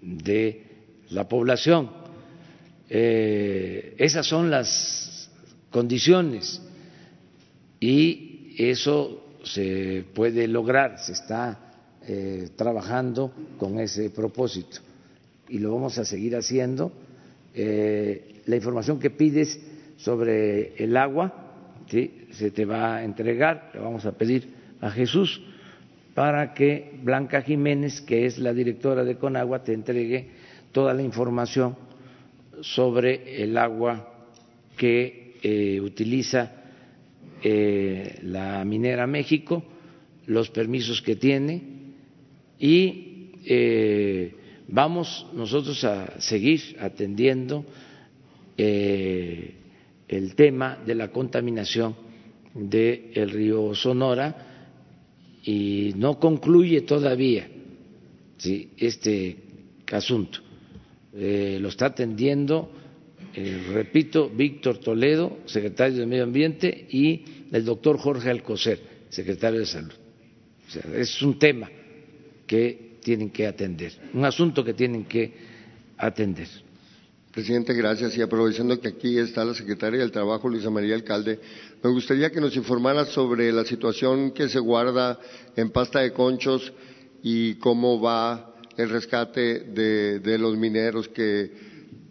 de 0.00 0.62
la 1.10 1.28
población. 1.28 1.90
Eh, 2.88 3.94
esas 3.98 4.26
son 4.26 4.50
las 4.50 5.30
condiciones 5.70 6.62
y 7.80 8.54
eso 8.58 9.38
se 9.42 10.04
puede 10.14 10.48
lograr, 10.48 10.98
se 10.98 11.12
está 11.12 11.66
eh, 12.06 12.50
trabajando 12.56 13.32
con 13.58 13.78
ese 13.80 14.10
propósito 14.10 14.78
y 15.48 15.58
lo 15.58 15.74
vamos 15.74 15.98
a 15.98 16.04
seguir 16.04 16.36
haciendo. 16.36 16.92
Eh, 17.58 18.42
la 18.44 18.56
información 18.56 19.00
que 19.00 19.08
pides 19.08 19.58
sobre 19.96 20.74
el 20.76 20.94
agua, 20.94 21.54
se 21.88 22.50
te 22.50 22.66
va 22.66 22.96
a 22.96 23.04
entregar, 23.04 23.70
le 23.72 23.80
vamos 23.80 24.04
a 24.04 24.12
pedir 24.12 24.46
a 24.82 24.90
Jesús 24.90 25.40
para 26.14 26.52
que 26.52 26.98
Blanca 27.02 27.40
Jiménez, 27.40 28.02
que 28.02 28.26
es 28.26 28.38
la 28.38 28.52
directora 28.52 29.04
de 29.04 29.16
Conagua, 29.16 29.64
te 29.64 29.72
entregue 29.72 30.28
toda 30.70 30.92
la 30.92 31.02
información 31.02 31.76
sobre 32.60 33.42
el 33.42 33.56
agua 33.56 34.26
que 34.76 35.36
eh, 35.42 35.80
utiliza 35.80 36.52
eh, 37.42 38.18
la 38.22 38.62
minera 38.66 39.06
México, 39.06 39.64
los 40.26 40.50
permisos 40.50 41.00
que 41.00 41.16
tiene 41.16 41.62
y 42.58 43.30
vamos 44.68 45.26
nosotros 45.32 45.82
a 45.84 46.20
seguir 46.20 46.76
atendiendo 46.80 47.64
el 48.56 50.34
tema 50.34 50.78
de 50.84 50.94
la 50.94 51.08
contaminación 51.08 51.94
del 52.54 53.30
río 53.30 53.74
Sonora 53.74 54.46
y 55.44 55.92
no 55.96 56.18
concluye 56.18 56.82
todavía 56.82 57.48
este 58.78 59.36
asunto. 59.92 60.40
Eh, 61.14 61.58
lo 61.60 61.68
está 61.68 61.86
atendiendo, 61.86 62.70
eh, 63.34 63.62
repito, 63.72 64.28
Víctor 64.28 64.78
Toledo, 64.78 65.38
secretario 65.46 65.98
de 65.98 66.06
Medio 66.06 66.24
Ambiente, 66.24 66.86
y 66.90 67.24
el 67.52 67.64
doctor 67.64 67.96
Jorge 67.98 68.30
Alcocer, 68.30 68.80
secretario 69.08 69.60
de 69.60 69.66
Salud. 69.66 69.94
O 70.66 70.70
sea, 70.70 70.82
es 70.94 71.22
un 71.22 71.38
tema 71.38 71.70
que 72.46 72.85
tienen 73.06 73.30
que 73.30 73.46
atender, 73.46 73.92
un 74.14 74.24
asunto 74.24 74.64
que 74.64 74.74
tienen 74.74 75.04
que 75.04 75.32
atender. 75.96 76.48
Presidente, 77.30 77.72
gracias. 77.72 78.16
Y 78.18 78.20
aprovechando 78.20 78.80
que 78.80 78.88
aquí 78.88 79.16
está 79.16 79.44
la 79.44 79.54
secretaria 79.54 80.00
del 80.00 80.10
Trabajo, 80.10 80.48
Luisa 80.48 80.70
María 80.70 80.96
Alcalde, 80.96 81.38
me 81.84 81.90
gustaría 81.90 82.32
que 82.32 82.40
nos 82.40 82.56
informara 82.56 83.04
sobre 83.04 83.52
la 83.52 83.64
situación 83.64 84.32
que 84.32 84.48
se 84.48 84.58
guarda 84.58 85.20
en 85.54 85.70
pasta 85.70 86.00
de 86.00 86.12
conchos 86.12 86.72
y 87.22 87.54
cómo 87.54 88.00
va 88.00 88.56
el 88.76 88.90
rescate 88.90 89.60
de, 89.60 90.36
los 90.36 90.56
mineros 90.56 91.06
que, 91.06 91.52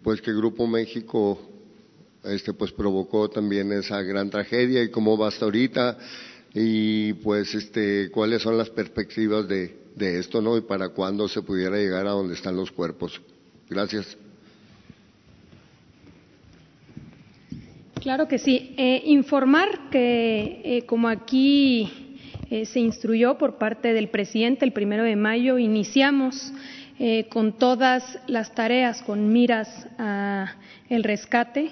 pues, 0.02 0.22
que 0.22 0.32
Grupo 0.32 0.66
México 0.66 1.38
este, 2.24 2.54
pues, 2.54 2.72
provocó 2.72 3.28
también 3.28 3.70
esa 3.70 4.00
gran 4.00 4.30
tragedia 4.30 4.82
y 4.82 4.90
cómo 4.90 5.18
va 5.18 5.28
hasta 5.28 5.44
ahorita 5.44 5.98
y 6.58 7.12
pues 7.12 7.54
este, 7.54 8.10
cuáles 8.10 8.40
son 8.40 8.56
las 8.56 8.70
perspectivas 8.70 9.46
de, 9.46 9.76
esto, 9.98 10.40
¿no? 10.40 10.56
Y 10.56 10.62
para 10.62 10.88
cuándo 10.88 11.28
se 11.28 11.42
pudiera 11.42 11.76
llegar 11.76 12.06
a 12.06 12.12
donde 12.12 12.32
están 12.32 12.56
los 12.56 12.72
cuerpos. 12.72 13.20
Gracias. 13.68 14.16
Claro 18.00 18.26
que 18.26 18.38
sí. 18.38 18.74
Eh, 18.78 19.02
informar 19.04 19.90
que, 19.90 20.62
eh, 20.64 20.86
como 20.86 21.08
aquí 21.08 22.16
eh, 22.50 22.64
se 22.64 22.80
instruyó 22.80 23.36
por 23.36 23.58
parte 23.58 23.92
del 23.92 24.08
presidente 24.08 24.64
el 24.64 24.72
primero 24.72 25.04
de 25.04 25.16
mayo, 25.16 25.58
iniciamos 25.58 26.52
con 27.28 27.58
todas 27.58 28.18
las 28.26 28.54
tareas 28.54 29.02
con 29.02 29.30
miras 29.30 29.68
al 29.98 31.04
rescate. 31.04 31.70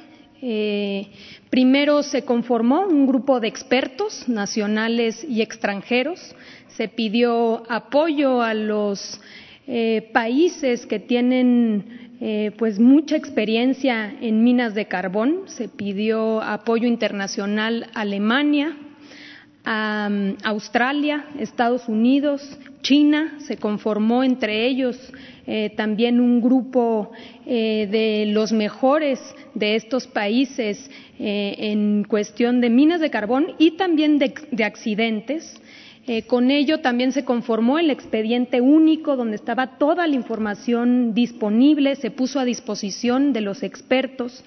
Primero 1.51 2.03
se 2.03 2.25
conformó 2.25 2.87
un 2.87 3.07
grupo 3.07 3.41
de 3.41 3.49
expertos 3.49 4.29
nacionales 4.29 5.25
y 5.25 5.43
extranjeros. 5.43 6.35
Se 6.69 6.89
pidió 6.89 7.63
apoyo 7.71 8.43
a 8.43 8.55
los 8.55 9.21
países 10.13 10.85
que 10.87 10.99
tienen 10.99 12.05
eh, 12.21 12.53
pues 12.57 12.79
mucha 12.79 13.17
experiencia 13.17 14.15
en 14.21 14.45
minas 14.45 14.75
de 14.75 14.87
carbón. 14.87 15.43
Se 15.47 15.69
pidió 15.69 16.41
apoyo 16.41 16.87
internacional 16.87 17.91
a 17.93 18.03
Alemania, 18.03 18.77
um, 19.67 20.37
Australia, 20.45 21.27
Estados 21.39 21.89
Unidos, 21.89 22.59
China. 22.83 23.39
Se 23.41 23.57
conformó 23.57 24.25
entre 24.25 24.67
ellos 24.67 24.99
eh, 25.47 25.73
también 25.77 26.21
un 26.21 26.41
grupo 26.41 27.11
eh, 27.47 27.89
de 27.91 28.33
los 28.33 28.53
mejores 28.53 29.21
de 29.55 29.77
estos 29.77 30.07
países 30.07 30.91
en 31.17 32.03
cuestión 32.09 32.61
de 32.61 32.71
minas 32.71 33.01
de 33.01 33.09
carbón 33.09 33.55
y 33.59 33.73
también 33.77 34.19
de 34.19 34.65
accidentes. 34.65 35.61
Eh, 36.07 36.25
con 36.25 36.51
ello 36.51 36.81
también 36.81 37.13
se 37.13 37.25
conformó 37.25 37.79
el 37.79 37.89
expediente 37.89 38.61
único 38.61 39.17
donde 39.17 39.37
estaba 39.37 39.79
toda 39.79 40.07
la 40.07 40.15
información 40.15 41.15
disponible, 41.15 41.97
se 41.97 42.11
puso 42.11 42.39
a 42.39 42.45
disposición 42.45 43.33
de 43.33 43.41
los 43.41 43.63
expertos. 43.63 44.45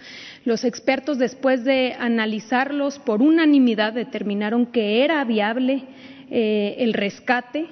Los 0.47 0.63
expertos, 0.63 1.17
después 1.17 1.65
de 1.65 1.93
analizarlos 1.99 2.99
por 2.99 3.21
unanimidad, 3.21 3.91
determinaron 3.91 4.65
que 4.65 5.03
era 5.03 5.21
viable 5.25 5.83
eh, 6.31 6.77
el 6.79 6.93
rescate. 6.93 7.65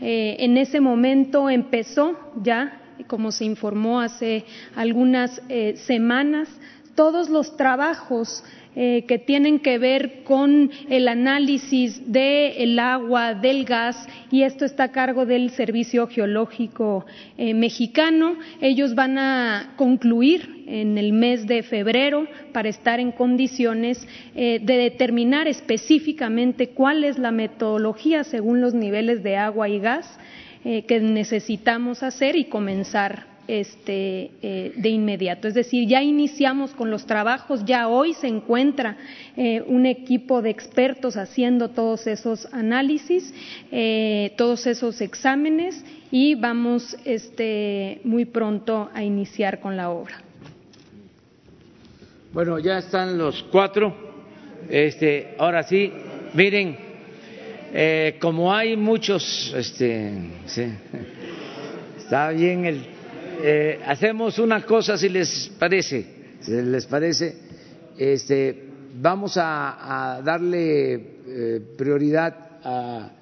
Eh, 0.00 0.34
en 0.40 0.56
ese 0.56 0.80
momento 0.80 1.48
empezó 1.48 2.18
ya, 2.42 2.80
como 3.06 3.30
se 3.30 3.44
informó 3.44 4.00
hace 4.00 4.44
algunas 4.74 5.40
semanas, 5.76 6.48
todos 6.96 7.30
los 7.30 7.56
trabajos 7.56 8.42
eh, 8.78 9.06
que 9.08 9.18
tienen 9.18 9.60
que 9.60 9.78
ver 9.78 10.22
con 10.22 10.70
el 10.90 11.08
análisis 11.08 12.12
del 12.12 12.78
agua, 12.78 13.32
del 13.32 13.64
gas, 13.64 14.06
y 14.30 14.42
esto 14.42 14.66
está 14.66 14.84
a 14.84 14.92
cargo 14.92 15.24
del 15.24 15.48
Servicio 15.48 16.06
Geológico 16.08 17.06
eh, 17.38 17.54
Mexicano. 17.54 18.36
Ellos 18.60 18.94
van 18.94 19.16
a 19.16 19.72
concluir 19.76 20.64
en 20.66 20.98
el 20.98 21.14
mes 21.14 21.46
de 21.46 21.62
febrero 21.62 22.26
para 22.52 22.68
estar 22.68 23.00
en 23.00 23.12
condiciones 23.12 24.06
eh, 24.34 24.60
de 24.62 24.76
determinar 24.76 25.48
específicamente 25.48 26.68
cuál 26.68 27.04
es 27.04 27.16
la 27.18 27.30
metodología 27.30 28.24
según 28.24 28.60
los 28.60 28.74
niveles 28.74 29.22
de 29.22 29.38
agua 29.38 29.70
y 29.70 29.80
gas 29.80 30.18
que 30.64 30.98
necesitamos 30.98 32.02
hacer 32.02 32.34
y 32.34 32.46
comenzar 32.46 33.35
este, 33.48 34.30
eh, 34.42 34.72
de 34.76 34.88
inmediato. 34.88 35.48
Es 35.48 35.54
decir, 35.54 35.88
ya 35.88 36.02
iniciamos 36.02 36.72
con 36.72 36.90
los 36.90 37.06
trabajos, 37.06 37.64
ya 37.64 37.88
hoy 37.88 38.14
se 38.14 38.26
encuentra 38.26 38.96
eh, 39.36 39.62
un 39.66 39.86
equipo 39.86 40.42
de 40.42 40.50
expertos 40.50 41.16
haciendo 41.16 41.70
todos 41.70 42.06
esos 42.06 42.46
análisis, 42.52 43.32
eh, 43.70 44.32
todos 44.36 44.66
esos 44.66 45.00
exámenes 45.00 45.84
y 46.10 46.34
vamos 46.34 46.96
este, 47.04 48.00
muy 48.04 48.24
pronto 48.24 48.90
a 48.94 49.02
iniciar 49.02 49.60
con 49.60 49.76
la 49.76 49.90
obra. 49.90 50.22
Bueno, 52.32 52.58
ya 52.58 52.78
están 52.78 53.16
los 53.16 53.42
cuatro. 53.44 53.94
Este, 54.68 55.34
ahora 55.38 55.62
sí, 55.62 55.92
miren, 56.34 56.76
como 58.20 58.52
hay 58.52 58.76
muchos, 58.76 59.54
este, 59.56 60.12
está 61.98 62.30
bien 62.30 62.64
el 62.64 62.95
eh, 63.48 63.80
hacemos 63.86 64.40
una 64.40 64.62
cosa 64.62 64.98
si 64.98 65.08
les 65.08 65.52
parece, 65.56 66.04
si 66.40 66.50
les 66.50 66.84
parece, 66.86 67.36
este, 67.96 68.64
vamos 69.00 69.36
a, 69.36 70.20
darle 70.24 70.94
eh, 70.94 71.60
prioridad 71.78 72.58
a 72.64 73.12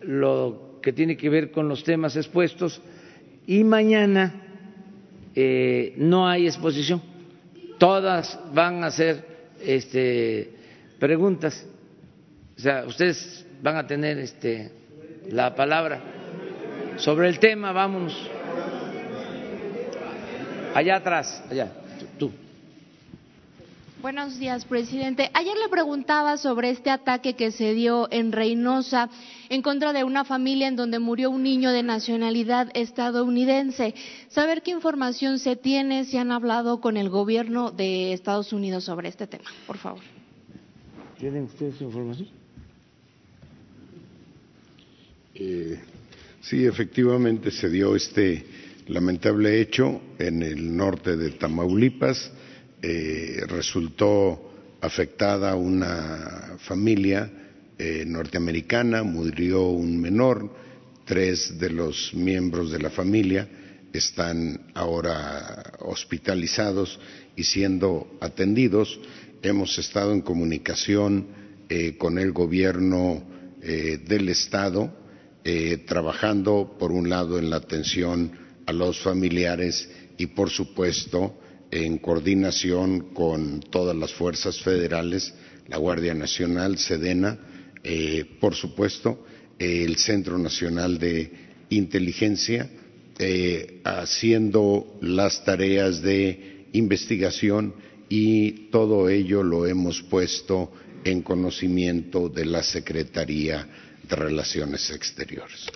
lo 0.00 0.80
que 0.82 0.92
tiene 0.92 1.16
que 1.16 1.28
ver 1.28 1.52
con 1.52 1.68
los 1.68 1.84
temas 1.84 2.16
expuestos 2.16 2.82
y 3.46 3.62
mañana 3.62 4.34
eh, 5.32 5.94
no 5.96 6.26
hay 6.26 6.48
exposición, 6.48 7.00
todas 7.78 8.36
van 8.52 8.82
a 8.82 8.90
ser 8.90 9.24
este, 9.64 10.54
preguntas, 10.98 11.64
o 12.56 12.60
sea, 12.60 12.84
ustedes 12.84 13.46
van 13.62 13.76
a 13.76 13.86
tener 13.86 14.18
este, 14.18 14.72
la 15.30 15.54
palabra. 15.54 16.00
Sobre 16.96 17.28
el 17.28 17.38
tema, 17.38 17.70
vámonos. 17.70 18.37
Allá 20.74 20.96
atrás, 20.96 21.42
allá, 21.50 21.72
tú. 22.18 22.30
Buenos 24.00 24.38
días, 24.38 24.64
presidente. 24.64 25.28
Ayer 25.34 25.56
le 25.56 25.68
preguntaba 25.68 26.36
sobre 26.36 26.70
este 26.70 26.88
ataque 26.88 27.34
que 27.34 27.50
se 27.50 27.74
dio 27.74 28.06
en 28.12 28.30
Reynosa 28.30 29.10
en 29.48 29.60
contra 29.60 29.92
de 29.92 30.04
una 30.04 30.24
familia 30.24 30.68
en 30.68 30.76
donde 30.76 31.00
murió 31.00 31.30
un 31.30 31.42
niño 31.42 31.72
de 31.72 31.82
nacionalidad 31.82 32.70
estadounidense. 32.74 33.96
Saber 34.28 34.62
qué 34.62 34.70
información 34.70 35.40
se 35.40 35.56
tiene, 35.56 36.04
si 36.04 36.16
han 36.16 36.30
hablado 36.30 36.80
con 36.80 36.96
el 36.96 37.08
gobierno 37.08 37.72
de 37.72 38.12
Estados 38.12 38.52
Unidos 38.52 38.84
sobre 38.84 39.08
este 39.08 39.26
tema, 39.26 39.50
por 39.66 39.78
favor. 39.78 40.02
¿Tienen 41.18 41.44
ustedes 41.44 41.80
información? 41.80 42.28
Eh, 45.34 45.80
sí, 46.40 46.64
efectivamente 46.64 47.50
se 47.50 47.68
dio 47.68 47.96
este 47.96 48.46
lamentable 48.88 49.60
hecho 49.60 50.00
en 50.18 50.42
el 50.42 50.76
norte 50.76 51.16
de 51.16 51.30
Tamaulipas 51.30 52.32
eh, 52.82 53.42
resultó 53.46 54.78
afectada 54.80 55.54
una 55.56 56.56
familia 56.58 57.30
eh, 57.78 58.04
norteamericana, 58.06 59.02
murió 59.02 59.68
un 59.68 60.00
menor, 60.00 60.50
tres 61.04 61.58
de 61.58 61.70
los 61.70 62.12
miembros 62.14 62.70
de 62.70 62.78
la 62.78 62.90
familia 62.90 63.48
están 63.92 64.70
ahora 64.74 65.72
hospitalizados 65.80 67.00
y 67.36 67.44
siendo 67.44 68.18
atendidos. 68.20 69.00
Hemos 69.42 69.78
estado 69.78 70.12
en 70.12 70.20
comunicación 70.20 71.26
eh, 71.68 71.96
con 71.96 72.18
el 72.18 72.32
gobierno 72.32 73.36
del 73.60 74.28
Estado, 74.28 74.94
trabajando, 75.86 76.76
por 76.78 76.92
un 76.92 77.08
lado, 77.08 77.40
en 77.40 77.50
la 77.50 77.56
atención 77.56 78.30
a 78.68 78.72
los 78.74 79.00
familiares 79.00 79.88
y, 80.18 80.26
por 80.26 80.50
supuesto, 80.50 81.40
en 81.70 81.96
coordinación 81.96 83.14
con 83.14 83.60
todas 83.60 83.96
las 83.96 84.12
fuerzas 84.12 84.60
federales, 84.60 85.32
la 85.68 85.78
Guardia 85.78 86.12
Nacional, 86.12 86.76
Sedena, 86.76 87.38
eh, 87.82 88.26
por 88.38 88.54
supuesto, 88.54 89.24
el 89.58 89.96
Centro 89.96 90.36
Nacional 90.36 90.98
de 90.98 91.32
Inteligencia, 91.70 92.68
eh, 93.18 93.80
haciendo 93.84 94.98
las 95.00 95.42
tareas 95.46 96.02
de 96.02 96.66
investigación 96.72 97.74
y 98.10 98.68
todo 98.70 99.08
ello 99.08 99.42
lo 99.42 99.66
hemos 99.66 100.02
puesto 100.02 100.70
en 101.04 101.22
conocimiento 101.22 102.28
de 102.28 102.44
la 102.44 102.62
Secretaría 102.62 103.66
de 104.06 104.14
Relaciones 104.14 104.90
Exteriores. 104.90 105.70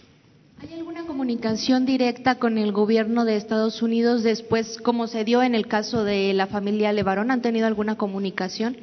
¿Hay 0.62 0.78
alguna 0.78 1.04
comunicación 1.06 1.86
directa 1.86 2.36
con 2.36 2.56
el 2.56 2.70
gobierno 2.70 3.24
de 3.24 3.34
Estados 3.34 3.82
Unidos 3.82 4.22
después, 4.22 4.78
como 4.80 5.08
se 5.08 5.24
dio 5.24 5.42
en 5.42 5.56
el 5.56 5.66
caso 5.66 6.04
de 6.04 6.32
la 6.34 6.46
familia 6.46 6.92
Levarón? 6.92 7.32
¿Han 7.32 7.42
tenido 7.42 7.66
alguna 7.66 7.96
comunicación? 7.96 8.76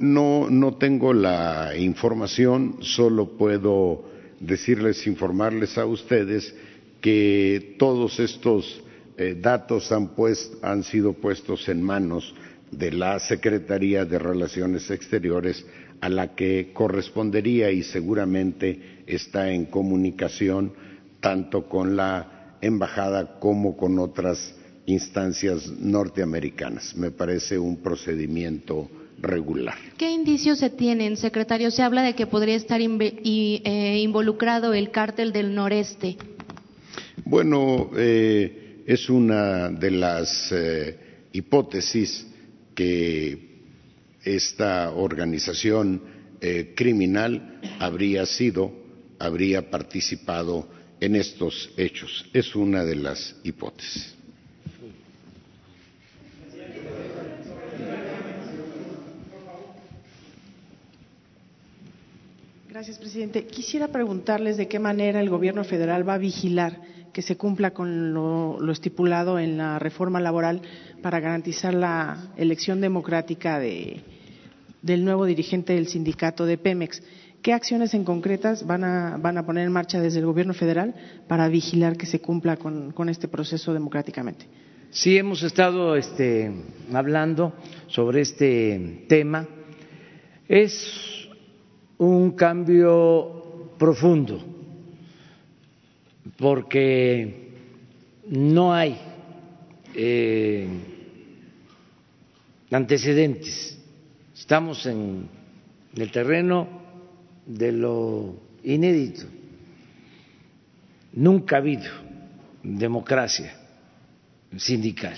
No, 0.00 0.50
no 0.50 0.74
tengo 0.78 1.12
la 1.12 1.76
información, 1.78 2.78
solo 2.80 3.36
puedo 3.38 4.04
decirles, 4.40 5.06
informarles 5.06 5.78
a 5.78 5.86
ustedes 5.86 6.52
que 7.00 7.76
todos 7.78 8.18
estos 8.18 8.82
eh, 9.16 9.36
datos 9.40 9.92
han, 9.92 10.08
pues, 10.16 10.50
han 10.60 10.82
sido 10.82 11.12
puestos 11.12 11.68
en 11.68 11.82
manos 11.82 12.34
de 12.72 12.90
la 12.90 13.20
Secretaría 13.20 14.04
de 14.04 14.18
Relaciones 14.18 14.90
Exteriores 14.90 15.64
a 16.00 16.08
la 16.08 16.34
que 16.34 16.70
correspondería 16.72 17.70
y 17.70 17.82
seguramente 17.82 18.99
está 19.14 19.50
en 19.50 19.66
comunicación 19.66 20.72
tanto 21.20 21.68
con 21.68 21.96
la 21.96 22.56
embajada 22.60 23.38
como 23.38 23.76
con 23.76 23.98
otras 23.98 24.54
instancias 24.86 25.68
norteamericanas. 25.78 26.96
Me 26.96 27.10
parece 27.10 27.58
un 27.58 27.76
procedimiento 27.76 28.90
regular. 29.18 29.76
¿Qué 29.96 30.10
indicios 30.10 30.58
se 30.58 30.70
tienen, 30.70 31.16
secretario? 31.16 31.70
Se 31.70 31.82
habla 31.82 32.02
de 32.02 32.14
que 32.14 32.26
podría 32.26 32.56
estar 32.56 32.80
eh, 32.80 33.98
involucrado 34.00 34.72
el 34.74 34.90
cártel 34.90 35.32
del 35.32 35.54
noreste. 35.54 36.16
Bueno, 37.24 37.90
eh, 37.96 38.82
es 38.86 39.10
una 39.10 39.68
de 39.68 39.90
las 39.90 40.50
eh, 40.52 40.98
hipótesis 41.32 42.26
que 42.74 43.50
esta 44.24 44.92
organización 44.92 46.20
criminal 46.74 47.60
habría 47.80 48.24
sido, 48.24 48.72
habría 49.20 49.70
participado 49.70 50.66
en 50.98 51.14
estos 51.14 51.70
hechos. 51.76 52.26
Es 52.32 52.56
una 52.56 52.84
de 52.84 52.96
las 52.96 53.36
hipótesis. 53.44 54.16
Gracias, 62.68 62.98
presidente. 62.98 63.46
Quisiera 63.46 63.88
preguntarles 63.88 64.56
de 64.56 64.66
qué 64.66 64.78
manera 64.78 65.20
el 65.20 65.28
Gobierno 65.28 65.64
federal 65.64 66.08
va 66.08 66.14
a 66.14 66.18
vigilar 66.18 66.80
que 67.12 67.20
se 67.20 67.36
cumpla 67.36 67.72
con 67.72 68.14
lo, 68.14 68.72
estipulado 68.72 69.38
en 69.38 69.58
la 69.58 69.78
reforma 69.78 70.20
laboral 70.20 70.62
para 71.02 71.20
garantizar 71.20 71.74
la 71.74 72.32
elección 72.36 72.80
democrática 72.80 73.58
del 73.58 75.04
nuevo 75.04 75.26
dirigente 75.26 75.74
del 75.74 75.88
sindicato 75.88 76.46
de 76.46 76.56
Pemex. 76.56 77.02
¿Qué 77.42 77.54
acciones 77.54 77.94
en 77.94 78.04
concretas 78.04 78.66
van 78.66 78.84
a, 78.84 79.16
van 79.16 79.38
a 79.38 79.46
poner 79.46 79.66
en 79.66 79.72
marcha 79.72 79.98
desde 79.98 80.18
el 80.18 80.26
Gobierno 80.26 80.52
federal 80.52 80.94
para 81.26 81.48
vigilar 81.48 81.96
que 81.96 82.04
se 82.04 82.20
cumpla 82.20 82.56
con, 82.58 83.08
este 83.08 83.28
proceso 83.28 83.72
democráticamente? 83.72 84.44
Sí, 84.90 85.16
hemos 85.16 85.42
estado 85.42 85.96
este, 85.96 86.52
hablando 86.92 87.54
sobre 87.86 88.20
este 88.20 89.06
tema. 89.08 89.48
Es 90.46 91.28
un 91.96 92.32
cambio 92.32 93.70
profundo 93.78 94.44
porque 96.36 97.52
no 98.28 98.74
hay 98.74 98.98
eh, 99.94 100.68
antecedentes. 102.70 103.78
Estamos 104.34 104.84
en 104.84 105.26
el 105.96 106.10
terreno 106.12 106.79
de 107.46 107.72
lo 107.72 108.36
inédito. 108.62 109.26
Nunca 111.12 111.56
ha 111.56 111.58
habido 111.58 111.90
democracia 112.62 113.52
sindical. 114.56 115.16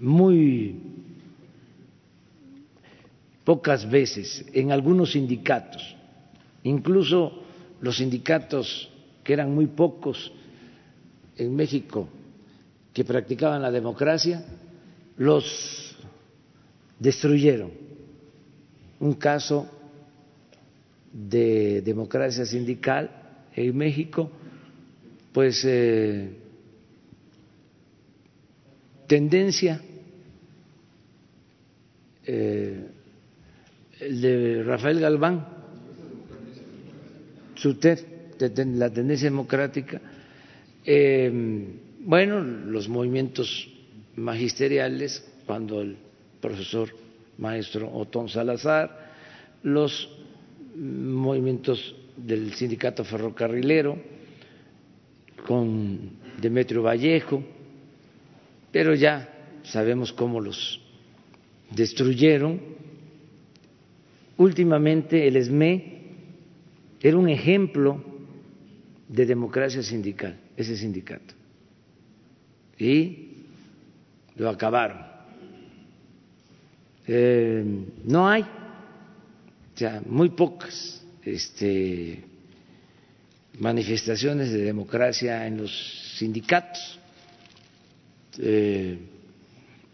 Muy 0.00 0.76
pocas 3.44 3.88
veces 3.88 4.44
en 4.52 4.72
algunos 4.72 5.12
sindicatos, 5.12 5.96
incluso 6.62 7.42
los 7.80 7.96
sindicatos 7.96 8.90
que 9.24 9.32
eran 9.32 9.54
muy 9.54 9.66
pocos 9.66 10.32
en 11.36 11.54
México 11.54 12.08
que 12.92 13.04
practicaban 13.04 13.62
la 13.62 13.70
democracia, 13.70 14.44
los 15.16 15.96
destruyeron. 16.98 17.70
Un 19.00 19.14
caso 19.14 19.68
de 21.12 21.82
democracia 21.82 22.46
sindical 22.46 23.10
en 23.54 23.76
México, 23.76 24.30
pues 25.32 25.62
eh, 25.64 26.30
tendencia 29.06 29.80
eh, 32.24 32.86
el 34.00 34.20
de 34.20 34.62
Rafael 34.62 35.00
Galván, 35.00 35.46
Suter, 37.54 37.98
la 38.40 38.90
tendencia 38.90 39.28
democrática, 39.30 40.00
em, 40.84 41.66
bueno, 42.00 42.40
los 42.40 42.88
movimientos 42.88 43.68
magisteriales, 44.16 45.24
cuando 45.46 45.80
el 45.80 45.96
profesor 46.40 46.88
maestro 47.38 47.92
Otón 47.92 48.28
Salazar, 48.28 49.12
los 49.62 50.08
movimientos 50.76 51.94
del 52.16 52.54
sindicato 52.54 53.04
ferrocarrilero, 53.04 53.98
con 55.46 55.98
Demetrio 56.40 56.82
Vallejo, 56.82 57.42
pero 58.70 58.94
ya 58.94 59.28
sabemos 59.62 60.12
cómo 60.12 60.40
los 60.40 60.80
destruyeron. 61.70 62.60
Últimamente 64.36 65.26
el 65.26 65.36
ESME 65.36 66.00
era 67.00 67.16
un 67.16 67.28
ejemplo 67.28 68.02
de 69.08 69.26
democracia 69.26 69.82
sindical, 69.82 70.38
ese 70.56 70.76
sindicato. 70.76 71.34
Y 72.78 73.28
lo 74.36 74.48
acabaron. 74.48 74.98
Eh, 77.06 77.64
no 78.04 78.28
hay, 78.28 78.44
sea, 79.78 80.02
muy 80.06 80.30
pocas 80.30 81.02
este, 81.24 82.22
manifestaciones 83.58 84.52
de 84.52 84.62
democracia 84.62 85.46
en 85.46 85.58
los 85.58 86.16
sindicatos. 86.16 86.98
Eh, 88.38 88.98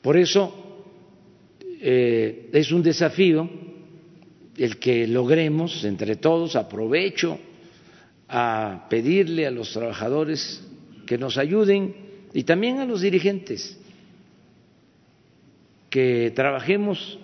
por 0.00 0.16
eso 0.16 0.84
eh, 1.80 2.50
es 2.52 2.72
un 2.72 2.82
desafío 2.82 3.48
el 4.56 4.78
que 4.78 5.06
logremos 5.06 5.84
entre 5.84 6.16
todos, 6.16 6.56
aprovecho 6.56 7.38
a 8.28 8.86
pedirle 8.90 9.46
a 9.46 9.50
los 9.50 9.72
trabajadores 9.72 10.62
que 11.06 11.16
nos 11.16 11.38
ayuden 11.38 11.94
y 12.34 12.42
también 12.44 12.78
a 12.78 12.84
los 12.84 13.00
dirigentes 13.00 13.78
que 15.88 16.32
trabajemos 16.34 17.18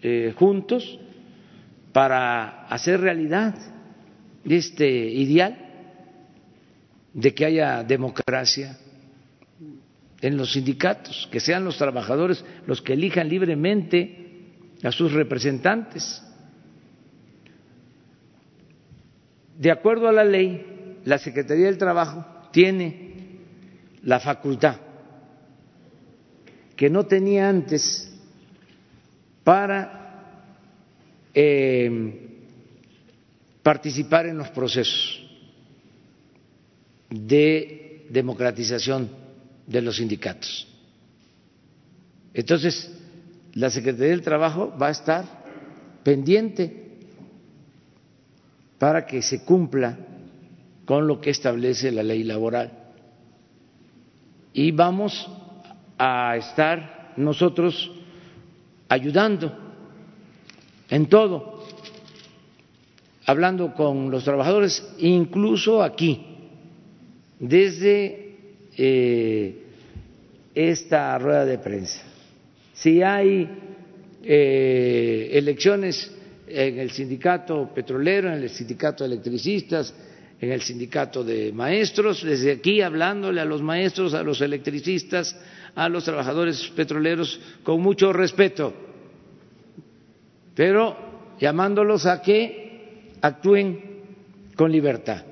eh, 0.00 0.32
juntos 0.36 0.98
para 1.92 2.66
hacer 2.66 3.00
realidad 3.00 3.54
este 4.44 4.88
ideal 4.88 5.56
de 7.12 7.34
que 7.34 7.44
haya 7.44 7.84
democracia 7.84 8.78
en 10.20 10.36
los 10.36 10.52
sindicatos, 10.52 11.28
que 11.30 11.40
sean 11.40 11.64
los 11.64 11.76
trabajadores 11.76 12.44
los 12.66 12.80
que 12.80 12.94
elijan 12.94 13.28
libremente 13.28 14.46
a 14.82 14.90
sus 14.90 15.12
representantes. 15.12 16.22
De 19.58 19.70
acuerdo 19.70 20.08
a 20.08 20.12
la 20.12 20.24
ley, 20.24 20.98
la 21.04 21.18
Secretaría 21.18 21.66
del 21.66 21.78
Trabajo 21.78 22.24
tiene 22.52 23.12
la 24.02 24.18
facultad 24.18 24.76
que 26.76 26.90
no 26.90 27.06
tenía 27.06 27.48
antes 27.48 28.12
para 29.44 30.01
eh, 31.34 32.28
participar 33.62 34.26
en 34.26 34.38
los 34.38 34.48
procesos 34.50 35.22
de 37.08 38.06
democratización 38.10 39.08
de 39.66 39.82
los 39.82 39.96
sindicatos. 39.96 40.68
Entonces, 42.34 42.90
la 43.54 43.70
Secretaría 43.70 44.10
del 44.10 44.22
Trabajo 44.22 44.74
va 44.80 44.88
a 44.88 44.92
estar 44.92 45.24
pendiente 46.02 46.82
para 48.78 49.06
que 49.06 49.22
se 49.22 49.44
cumpla 49.44 49.98
con 50.84 51.06
lo 51.06 51.20
que 51.20 51.30
establece 51.30 51.92
la 51.92 52.02
ley 52.02 52.24
laboral. 52.24 52.72
Y 54.52 54.72
vamos 54.72 55.30
a 55.98 56.36
estar 56.36 57.12
nosotros 57.16 57.90
ayudando 58.88 59.61
en 60.92 61.06
todo, 61.06 61.64
hablando 63.24 63.72
con 63.72 64.10
los 64.10 64.24
trabajadores, 64.24 64.86
incluso 64.98 65.82
aquí, 65.82 66.20
desde 67.40 68.36
eh, 68.76 69.56
esta 70.54 71.18
rueda 71.18 71.46
de 71.46 71.56
prensa. 71.56 72.02
Si 72.74 73.02
hay 73.02 73.48
eh, 74.22 75.30
elecciones 75.32 76.12
en 76.46 76.78
el 76.78 76.90
sindicato 76.90 77.70
petrolero, 77.74 78.28
en 78.28 78.42
el 78.42 78.50
sindicato 78.50 79.02
de 79.04 79.14
electricistas, 79.14 79.94
en 80.38 80.52
el 80.52 80.60
sindicato 80.60 81.24
de 81.24 81.52
maestros, 81.52 82.22
desde 82.22 82.52
aquí 82.52 82.82
hablándole 82.82 83.40
a 83.40 83.46
los 83.46 83.62
maestros, 83.62 84.12
a 84.12 84.22
los 84.22 84.42
electricistas, 84.42 85.34
a 85.74 85.88
los 85.88 86.04
trabajadores 86.04 86.70
petroleros 86.76 87.40
con 87.62 87.80
mucho 87.80 88.12
respeto, 88.12 88.91
pero 90.54 91.34
llamándolos 91.40 92.06
a 92.06 92.20
que 92.22 93.12
actúen 93.20 93.80
con 94.56 94.70
libertad. 94.70 95.24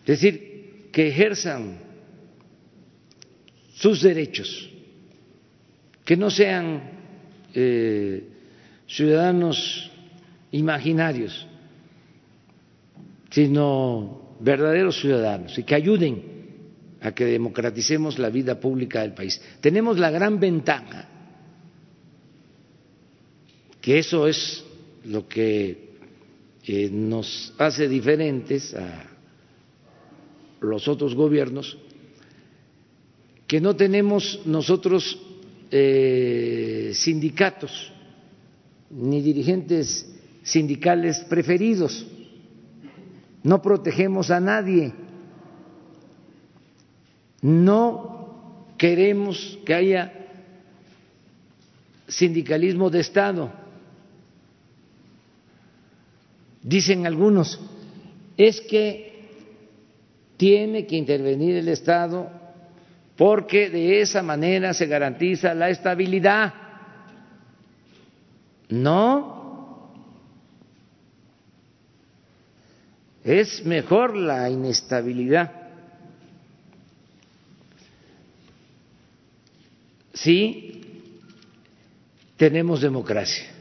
Es 0.00 0.20
decir, 0.20 0.88
que 0.92 1.08
ejerzan 1.08 1.78
sus 3.74 4.02
derechos, 4.02 4.70
que 6.04 6.16
no 6.16 6.30
sean 6.30 6.82
eh, 7.54 8.28
ciudadanos 8.86 9.90
imaginarios, 10.52 11.46
sino 13.30 14.36
verdaderos 14.40 15.00
ciudadanos 15.00 15.58
y 15.58 15.64
que 15.64 15.74
ayuden 15.74 16.22
a 17.00 17.12
que 17.12 17.24
democraticemos 17.24 18.18
la 18.18 18.30
vida 18.30 18.60
pública 18.60 19.02
del 19.02 19.12
país. 19.12 19.42
Tenemos 19.60 19.98
la 19.98 20.10
gran 20.10 20.38
ventaja, 20.38 21.08
que 23.84 23.98
eso 23.98 24.26
es 24.26 24.64
lo 25.04 25.28
que 25.28 25.90
eh, 26.66 26.88
nos 26.90 27.52
hace 27.58 27.86
diferentes 27.86 28.72
a 28.74 29.10
los 30.62 30.88
otros 30.88 31.14
gobiernos, 31.14 31.76
que 33.46 33.60
no 33.60 33.76
tenemos 33.76 34.40
nosotros 34.46 35.20
eh, 35.70 36.92
sindicatos 36.94 37.92
ni 38.88 39.20
dirigentes 39.20 40.10
sindicales 40.42 41.18
preferidos. 41.28 42.06
No 43.42 43.60
protegemos 43.60 44.30
a 44.30 44.40
nadie. 44.40 44.94
No 47.42 48.64
queremos 48.78 49.58
que 49.66 49.74
haya 49.74 50.10
sindicalismo 52.08 52.88
de 52.88 53.00
Estado. 53.00 53.63
Dicen 56.64 57.06
algunos, 57.06 57.60
es 58.38 58.62
que 58.62 59.12
tiene 60.38 60.86
que 60.86 60.96
intervenir 60.96 61.56
el 61.56 61.68
Estado 61.68 62.30
porque 63.16 63.68
de 63.68 64.00
esa 64.00 64.22
manera 64.22 64.72
se 64.72 64.86
garantiza 64.86 65.54
la 65.54 65.68
estabilidad. 65.68 66.54
No. 68.70 69.92
Es 73.22 73.64
mejor 73.64 74.16
la 74.16 74.48
inestabilidad. 74.48 75.52
Sí, 80.14 80.82
tenemos 82.38 82.80
democracia. 82.80 83.53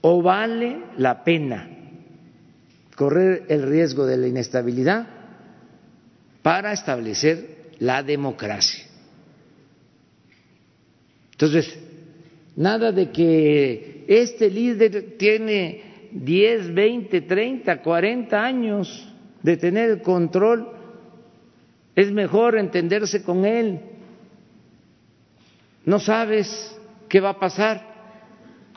O 0.00 0.22
vale 0.22 0.78
la 0.96 1.24
pena 1.24 1.68
correr 2.96 3.44
el 3.48 3.62
riesgo 3.62 4.06
de 4.06 4.16
la 4.16 4.26
inestabilidad 4.26 5.06
para 6.42 6.72
establecer 6.72 7.72
la 7.78 8.02
democracia. 8.02 8.84
Entonces, 11.32 11.78
Nada 12.58 12.90
de 12.90 13.12
que 13.12 14.04
este 14.08 14.50
líder 14.50 15.16
tiene 15.16 16.08
10, 16.10 16.74
20, 16.74 17.20
30, 17.20 17.82
40 17.82 18.44
años 18.44 19.08
de 19.44 19.56
tener 19.56 19.90
el 19.90 20.02
control. 20.02 20.66
Es 21.94 22.10
mejor 22.10 22.58
entenderse 22.58 23.22
con 23.22 23.44
él. 23.44 23.78
No 25.84 26.00
sabes 26.00 26.76
qué 27.08 27.20
va 27.20 27.30
a 27.30 27.38
pasar 27.38 27.87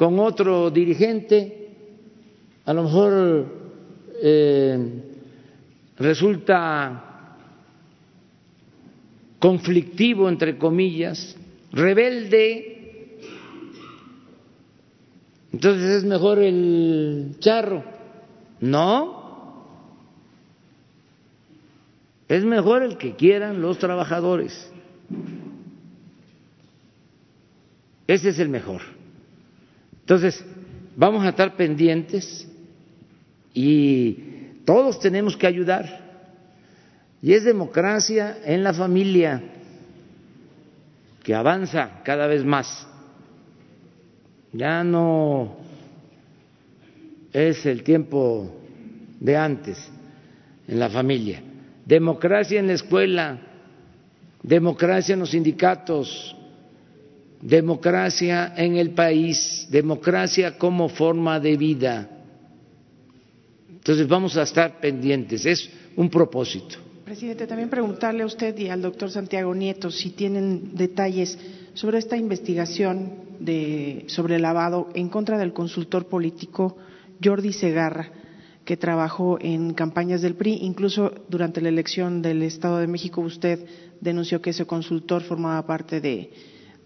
con 0.01 0.17
otro 0.17 0.71
dirigente. 0.71 1.69
A 2.65 2.73
lo 2.73 2.85
mejor 2.85 3.45
eh, 4.19 4.79
resulta 5.95 7.37
conflictivo, 9.37 10.27
entre 10.27 10.57
comillas, 10.57 11.37
rebelde 11.71 12.71
entonces 15.53 15.97
es 15.97 16.03
mejor 16.03 16.39
el 16.39 17.35
charro. 17.37 17.83
No. 18.59 19.67
Es 22.27 22.43
mejor 22.43 22.81
el 22.81 22.97
que 22.97 23.15
quieran 23.15 23.61
los 23.61 23.77
trabajadores. 23.77 24.71
Ese 28.07 28.29
es 28.29 28.39
el 28.39 28.49
mejor. 28.49 28.81
Entonces, 30.11 30.43
vamos 30.97 31.23
a 31.23 31.29
estar 31.29 31.55
pendientes 31.55 32.45
y 33.53 34.11
todos 34.65 34.99
tenemos 34.99 35.37
que 35.37 35.47
ayudar. 35.47 35.85
Y 37.21 37.31
es 37.31 37.45
democracia 37.45 38.39
en 38.43 38.61
la 38.61 38.73
familia 38.73 39.41
que 41.23 41.33
avanza 41.33 42.01
cada 42.03 42.27
vez 42.27 42.43
más 42.43 42.85
ya 44.51 44.83
no 44.83 45.55
es 47.31 47.65
el 47.65 47.81
tiempo 47.81 48.53
de 49.17 49.37
antes 49.37 49.77
en 50.67 50.77
la 50.77 50.89
familia. 50.89 51.41
Democracia 51.85 52.59
en 52.59 52.67
la 52.67 52.73
escuela, 52.73 53.39
democracia 54.43 55.13
en 55.13 55.21
los 55.21 55.31
sindicatos, 55.31 56.35
democracia 57.41 58.53
en 58.55 58.77
el 58.77 58.91
país, 58.91 59.67
democracia 59.69 60.57
como 60.57 60.89
forma 60.89 61.39
de 61.39 61.57
vida. 61.57 62.09
Entonces 63.69 64.07
vamos 64.07 64.37
a 64.37 64.43
estar 64.43 64.79
pendientes, 64.79 65.45
es 65.45 65.69
un 65.95 66.09
propósito 66.09 66.77
Presidente, 67.11 67.45
también 67.45 67.69
preguntarle 67.69 68.23
a 68.23 68.25
usted 68.25 68.57
y 68.57 68.69
al 68.69 68.81
doctor 68.81 69.11
Santiago 69.11 69.53
Nieto 69.53 69.91
si 69.91 70.11
tienen 70.11 70.77
detalles 70.77 71.37
sobre 71.73 71.97
esta 71.97 72.15
investigación 72.15 73.11
de, 73.37 74.05
sobre 74.07 74.39
lavado 74.39 74.87
en 74.93 75.09
contra 75.09 75.37
del 75.37 75.51
consultor 75.51 76.05
político 76.05 76.77
Jordi 77.21 77.51
Segarra, 77.51 78.13
que 78.63 78.77
trabajó 78.77 79.37
en 79.41 79.73
campañas 79.73 80.21
del 80.21 80.35
PRI. 80.35 80.59
Incluso 80.61 81.11
durante 81.27 81.59
la 81.59 81.67
elección 81.67 82.21
del 82.21 82.43
Estado 82.43 82.77
de 82.77 82.87
México 82.87 83.19
usted 83.19 83.59
denunció 83.99 84.41
que 84.41 84.51
ese 84.51 84.65
consultor 84.65 85.21
formaba 85.21 85.67
parte 85.67 85.99
de, 85.99 86.31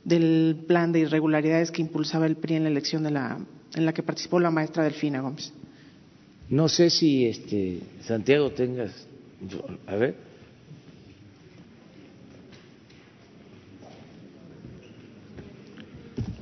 del 0.05 0.63
plan 0.67 0.91
de 0.91 0.99
irregularidades 0.99 1.71
que 1.71 1.81
impulsaba 1.81 2.27
el 2.27 2.37
PRI 2.37 2.55
en 2.55 2.63
la 2.63 2.69
elección 2.69 3.03
de 3.03 3.11
la, 3.11 3.37
en 3.73 3.85
la 3.85 3.93
que 3.93 4.03
participó 4.03 4.39
la 4.39 4.51
maestra 4.51 4.83
Delfina 4.83 5.19
Gómez. 5.19 5.51
No 6.47 6.69
sé 6.69 6.91
si 6.91 7.25
este 7.25 7.79
Santiago 8.01 8.51
tengas, 8.51 8.91
a 9.87 9.95
ver. 9.95 10.15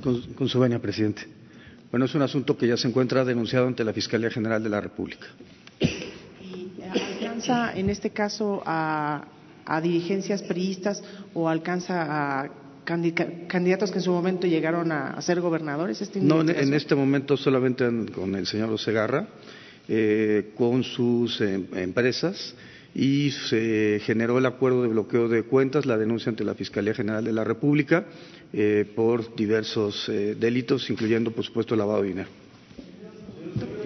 Con, 0.02 0.20
con 0.34 0.48
su 0.48 0.60
venia, 0.60 0.78
presidente. 0.78 1.22
Bueno, 1.90 2.04
es 2.04 2.14
un 2.14 2.20
asunto 2.20 2.58
que 2.58 2.68
ya 2.68 2.76
se 2.76 2.86
encuentra 2.86 3.24
denunciado 3.24 3.66
ante 3.66 3.82
la 3.82 3.94
Fiscalía 3.94 4.28
General 4.28 4.62
de 4.62 4.68
la 4.68 4.80
República. 4.82 5.26
¿Y 5.80 6.82
alcanza 6.82 7.72
en 7.74 7.88
este 7.88 8.10
caso 8.10 8.62
a, 8.66 9.24
a 9.64 9.80
dirigencias 9.80 10.42
priistas 10.42 11.02
o 11.32 11.48
alcanza 11.48 12.42
a 12.42 12.63
candidatos 12.84 13.90
que 13.90 13.98
en 13.98 14.04
su 14.04 14.12
momento 14.12 14.46
llegaron 14.46 14.92
a, 14.92 15.20
ser 15.20 15.40
gobernadores? 15.40 16.00
Este 16.00 16.20
no, 16.20 16.40
en, 16.40 16.50
en, 16.50 16.74
este 16.74 16.94
momento 16.94 17.36
solamente 17.36 17.88
con 18.12 18.34
el 18.34 18.46
señor 18.46 18.70
Osegarra, 18.70 19.26
eh, 19.88 20.52
con 20.56 20.82
sus 20.82 21.40
eh, 21.40 21.60
empresas 21.74 22.54
y 22.94 23.32
se 23.32 24.00
generó 24.04 24.38
el 24.38 24.46
acuerdo 24.46 24.82
de 24.82 24.88
bloqueo 24.88 25.28
de 25.28 25.42
cuentas, 25.42 25.84
la 25.84 25.98
denuncia 25.98 26.30
ante 26.30 26.44
la 26.44 26.54
Fiscalía 26.54 26.94
General 26.94 27.24
de 27.24 27.32
la 27.32 27.42
República 27.42 28.06
eh, 28.52 28.86
por 28.94 29.34
diversos 29.34 30.08
eh, 30.08 30.36
delitos, 30.38 30.88
incluyendo, 30.90 31.32
por 31.32 31.44
supuesto, 31.44 31.74
el 31.74 31.80
lavado 31.80 32.02
de 32.02 32.08
dinero. 32.08 32.28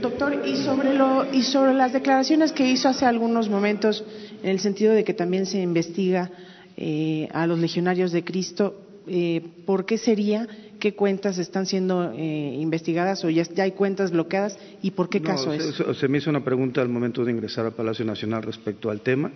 Doctor, 0.03 0.47
y 0.47 0.57
sobre, 0.57 0.95
lo, 0.95 1.27
y 1.33 1.43
sobre 1.43 1.73
las 1.73 1.93
declaraciones 1.93 2.53
que 2.53 2.70
hizo 2.70 2.89
hace 2.89 3.07
algunos 3.07 3.49
momentos, 3.49 4.05
en 4.43 4.51
el 4.51 4.61
sentido 4.61 4.93
de 4.93 5.05
que 5.05 5.15
también 5.15 5.47
se 5.47 5.61
investiga 5.61 6.31
eh, 6.77 7.29
a 7.33 7.47
los 7.47 7.59
legionarios 7.59 8.12
de 8.12 8.23
Cristo, 8.25 8.88
eh, 9.09 9.43
¿por 9.66 9.85
qué 9.86 9.98
sería? 9.98 10.47
¿Qué 10.78 10.94
cuentas 10.94 11.39
están 11.39 11.66
siendo 11.66 12.12
eh, 12.12 12.56
investigadas 12.60 13.24
o 13.24 13.30
ya, 13.30 13.43
ya, 13.43 13.64
hay 13.64 13.72
cuentas 13.72 14.12
bloqueadas? 14.12 14.59
¿Y 14.80 14.93
por 14.93 15.09
qué 15.09 15.20
caso 15.20 15.51
se, 15.51 15.90
es? 15.90 15.98
Se 15.98 16.09
me 16.09 16.18
hizo 16.18 16.30
una 16.30 16.44
pregunta 16.44 16.80
al 16.80 16.89
momento 16.89 17.24
de 17.24 17.32
ingresar 17.32 17.66
al 17.66 17.72
Palacio 17.72 18.05
Nacional 18.05 18.43
respecto 18.43 18.90
al 18.90 19.01
tema, 19.01 19.32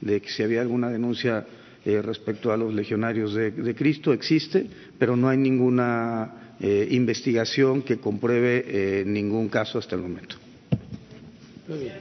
de 0.00 0.20
que 0.20 0.28
si 0.30 0.42
había 0.42 0.60
alguna 0.60 0.90
denuncia 0.90 1.44
eh, 1.84 2.00
respecto 2.00 2.50
a 2.50 2.56
los 2.56 2.72
legionarios 2.72 3.34
de, 3.34 3.50
de, 3.50 3.74
Cristo, 3.74 4.12
existe, 4.14 4.66
pero 4.98 5.16
no 5.16 5.28
hay 5.28 5.36
ninguna 5.36 6.56
eh, 6.58 6.88
investigación 6.92 7.82
que 7.82 7.98
compruebe 7.98 8.64
eh, 8.66 9.04
ningún 9.04 9.50
caso 9.50 9.78
hasta 9.78 9.94
el 9.94 10.00
momento. 10.00 10.36
Muy 11.68 11.78
bien. 11.78 11.92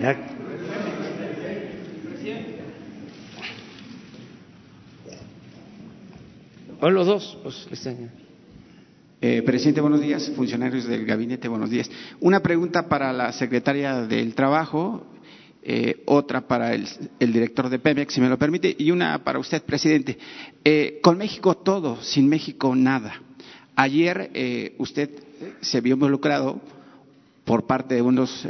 Ya. 0.00 0.36
O 6.80 6.90
los 6.90 7.06
dos. 7.06 7.38
Pues, 7.42 7.66
eh, 9.22 9.42
presidente, 9.42 9.80
buenos 9.80 10.00
días. 10.00 10.30
Funcionarios 10.36 10.86
del 10.86 11.06
gabinete, 11.06 11.48
buenos 11.48 11.70
días. 11.70 11.90
Una 12.20 12.40
pregunta 12.40 12.86
para 12.88 13.12
la 13.14 13.32
secretaria 13.32 14.02
del 14.02 14.34
Trabajo, 14.34 15.06
eh, 15.62 16.02
otra 16.04 16.46
para 16.46 16.74
el, 16.74 16.86
director 17.18 17.70
de 17.70 17.78
Pemex, 17.78 18.12
si 18.12 18.20
me 18.20 18.28
lo 18.28 18.38
permite, 18.38 18.76
y 18.78 18.90
una 18.90 19.24
para 19.24 19.38
usted, 19.38 19.62
presidente. 19.62 20.18
Eh, 20.64 21.00
con 21.02 21.16
México 21.16 21.56
todo, 21.56 22.02
sin 22.02 22.28
México 22.28 22.74
nada. 22.76 23.22
Ayer 23.74 24.74
usted 24.78 25.10
se 25.60 25.80
vio 25.82 25.94
involucrado 25.94 26.60
por 27.44 27.66
parte 27.66 27.94
de 27.96 28.02
unos 28.02 28.48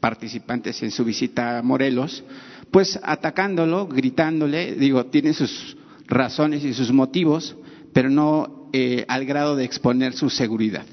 participantes 0.00 0.82
en 0.82 0.90
su 0.90 1.04
visita 1.04 1.58
a 1.58 1.62
Morelos, 1.62 2.24
pues 2.70 2.98
atacándolo, 3.02 3.86
gritándole, 3.86 4.76
digo, 4.76 5.04
tiene 5.06 5.34
sus 5.34 5.76
razones 6.10 6.64
y 6.64 6.74
sus 6.74 6.92
motivos, 6.92 7.56
pero 7.92 8.10
no 8.10 8.68
eh, 8.72 9.04
al 9.08 9.24
grado 9.24 9.56
de 9.56 9.64
exponer 9.64 10.12
su 10.12 10.28
seguridad. 10.28 10.84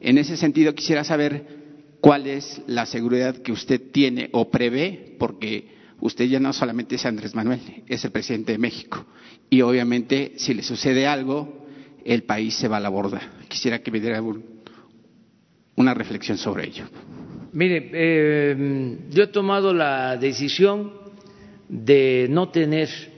En 0.00 0.18
ese 0.18 0.36
sentido, 0.36 0.74
quisiera 0.74 1.04
saber 1.04 1.46
cuál 2.00 2.26
es 2.26 2.60
la 2.66 2.84
seguridad 2.84 3.36
que 3.38 3.52
usted 3.52 3.80
tiene 3.90 4.28
o 4.32 4.50
prevé, 4.50 5.16
porque 5.18 5.68
usted 6.00 6.26
ya 6.26 6.40
no 6.40 6.52
solamente 6.52 6.96
es 6.96 7.06
Andrés 7.06 7.34
Manuel, 7.34 7.60
es 7.86 8.04
el 8.04 8.10
presidente 8.10 8.52
de 8.52 8.58
México. 8.58 9.06
Y 9.48 9.62
obviamente, 9.62 10.34
si 10.36 10.52
le 10.52 10.62
sucede 10.62 11.06
algo, 11.06 11.66
el 12.04 12.24
país 12.24 12.54
se 12.54 12.68
va 12.68 12.76
a 12.76 12.80
la 12.80 12.88
borda. 12.88 13.20
Quisiera 13.48 13.80
que 13.80 13.90
me 13.90 14.00
diera 14.00 14.20
un, 14.20 14.44
una 15.76 15.94
reflexión 15.94 16.36
sobre 16.36 16.66
ello. 16.66 16.84
Mire, 17.52 17.90
eh, 17.92 18.98
yo 19.10 19.22
he 19.22 19.28
tomado 19.28 19.72
la 19.72 20.16
decisión 20.16 20.92
de 21.68 22.26
no 22.28 22.50
tener 22.50 23.15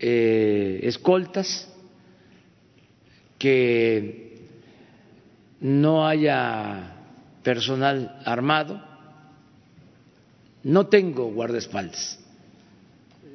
eh, 0.00 0.80
escoltas, 0.82 1.68
que 3.38 4.38
no 5.60 6.06
haya 6.06 6.96
personal 7.42 8.20
armado. 8.24 8.82
No 10.62 10.86
tengo 10.88 11.30
guardaespaldas. 11.32 12.18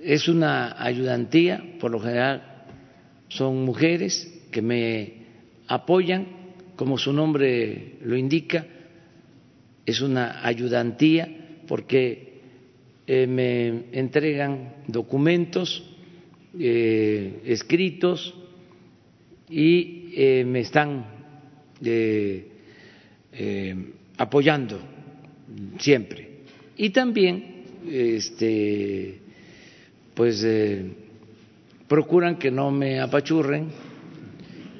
Es 0.03 0.27
una 0.27 0.81
ayudantía, 0.81 1.63
por 1.79 1.91
lo 1.91 1.99
general 1.99 2.65
son 3.29 3.65
mujeres 3.65 4.31
que 4.51 4.61
me 4.61 5.13
apoyan, 5.67 6.27
como 6.75 6.97
su 6.97 7.11
nombre 7.11 7.97
lo 8.03 8.15
indica, 8.15 8.65
es 9.85 10.01
una 10.01 10.45
ayudantía 10.45 11.27
porque 11.67 12.41
eh, 13.07 13.27
me 13.27 13.85
entregan 13.91 14.75
documentos 14.87 15.94
eh, 16.57 17.41
escritos 17.45 18.33
y 19.49 20.11
eh, 20.15 20.45
me 20.45 20.61
están 20.61 21.05
eh, 21.83 22.47
apoyando 24.17 24.79
siempre. 25.79 26.29
Y 26.77 26.89
también, 26.91 27.63
este, 27.89 29.19
pues, 30.13 30.45
procuran 31.87 32.37
que 32.37 32.51
no 32.51 32.71
me 32.71 32.99
apachurren, 32.99 33.67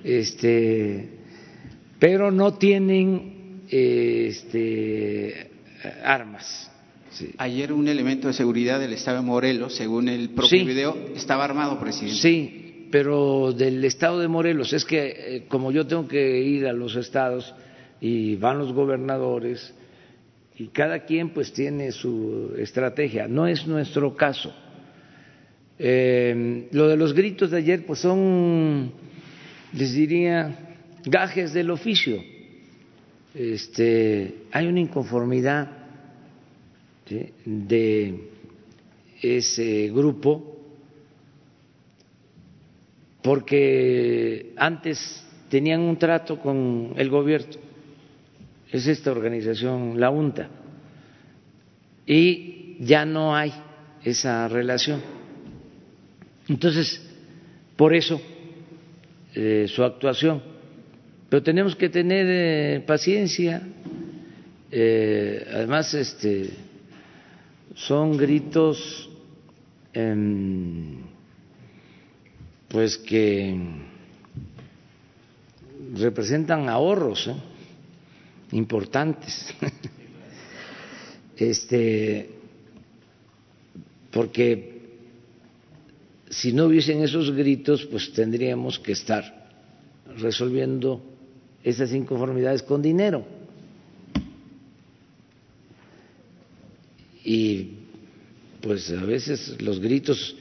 este, 0.03 1.10
pero 1.99 2.31
no 2.31 2.53
tienen 2.53 3.64
este, 3.69 5.52
armas 6.03 6.72
Ayer 7.37 7.71
un 7.71 7.87
elemento 7.87 8.27
de 8.27 8.33
seguridad 8.33 8.79
del 8.79 8.93
Estado 8.93 9.17
de 9.17 9.23
Morelos, 9.23 9.75
según 9.75 10.09
el 10.09 10.29
propio 10.29 10.59
sí. 10.59 10.65
video, 10.65 10.97
estaba 11.15 11.45
armado, 11.45 11.79
presidente. 11.79 12.17
Sí, 12.17 12.87
pero 12.91 13.53
del 13.53 13.83
Estado 13.85 14.19
de 14.19 14.27
Morelos, 14.27 14.73
es 14.73 14.85
que 14.85 15.07
eh, 15.07 15.45
como 15.47 15.71
yo 15.71 15.87
tengo 15.87 16.07
que 16.07 16.41
ir 16.41 16.67
a 16.67 16.73
los 16.73 16.95
estados 16.95 17.53
y 18.01 18.35
van 18.35 18.57
los 18.57 18.73
gobernadores 18.73 19.73
y 20.57 20.67
cada 20.67 21.05
quien 21.05 21.29
pues 21.29 21.53
tiene 21.53 21.91
su 21.91 22.53
estrategia, 22.57 23.27
no 23.27 23.47
es 23.47 23.65
nuestro 23.67 24.15
caso. 24.15 24.53
Eh, 25.77 26.67
lo 26.71 26.87
de 26.87 26.95
los 26.95 27.13
gritos 27.13 27.51
de 27.51 27.57
ayer 27.57 27.85
pues 27.85 27.99
son, 27.99 28.91
les 29.73 29.93
diría, 29.93 30.77
gajes 31.05 31.53
del 31.53 31.71
oficio. 31.71 32.21
Este, 33.33 34.35
hay 34.51 34.67
una 34.67 34.79
inconformidad 34.79 35.85
de 37.45 38.30
ese 39.22 39.90
grupo 39.94 40.56
porque 43.26 44.53
antes 44.56 45.26
tenían 45.49 45.82
un 45.82 45.98
trato 45.98 46.40
con 46.40 46.94
el 46.95 47.10
gobierno, 47.10 47.56
es 48.72 48.86
esta 48.86 49.11
organización, 49.11 49.99
la 49.99 50.11
UNTA, 50.11 50.48
y 52.06 52.77
ya 52.82 53.03
no 53.03 53.36
hay 53.36 53.52
esa 54.03 54.48
relación. 54.48 55.02
Entonces, 56.48 57.02
por 57.76 57.95
eso 57.95 58.22
eh, 59.34 59.65
su 59.69 59.84
actuación, 59.84 60.44
pero 61.27 61.41
tenemos 61.41 61.76
que 61.76 61.90
tener 61.90 62.27
eh, 62.30 62.84
paciencia, 62.86 63.64
eh, 64.72 65.48
además, 65.52 65.91
este 65.95 66.49
son 67.76 68.18
gritos 68.18 69.10
pues 72.68 72.97
que 72.97 73.57
representan 75.95 76.68
ahorros 76.68 77.27
¿eh? 77.27 77.35
importantes. 78.52 79.53
Este, 81.38 82.30
porque 84.10 84.76
si 86.30 86.53
no 86.53 86.68
hubiesen 86.68 87.03
esos 87.03 87.30
gritos, 87.31 87.85
pues 87.88 88.14
tendríamos 88.14 88.80
que 88.80 88.93
estar 88.93 89.49
resolviendo 90.15 91.03
esas 91.61 91.91
inconformidades 91.91 92.64
con 92.64 92.81
dinero. 92.81 93.26
Y 97.26 97.72
pues 98.61 98.91
a 98.91 99.03
veces 99.03 99.61
los 99.61 99.80
gritos 99.80 100.35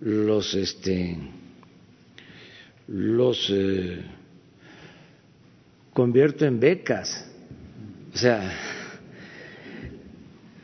los 0.00 0.54
este 0.54 1.16
los 2.88 3.48
eh, 3.50 4.02
convierto 5.92 6.44
en 6.44 6.60
becas. 6.60 7.30
O 8.12 8.18
sea, 8.18 8.52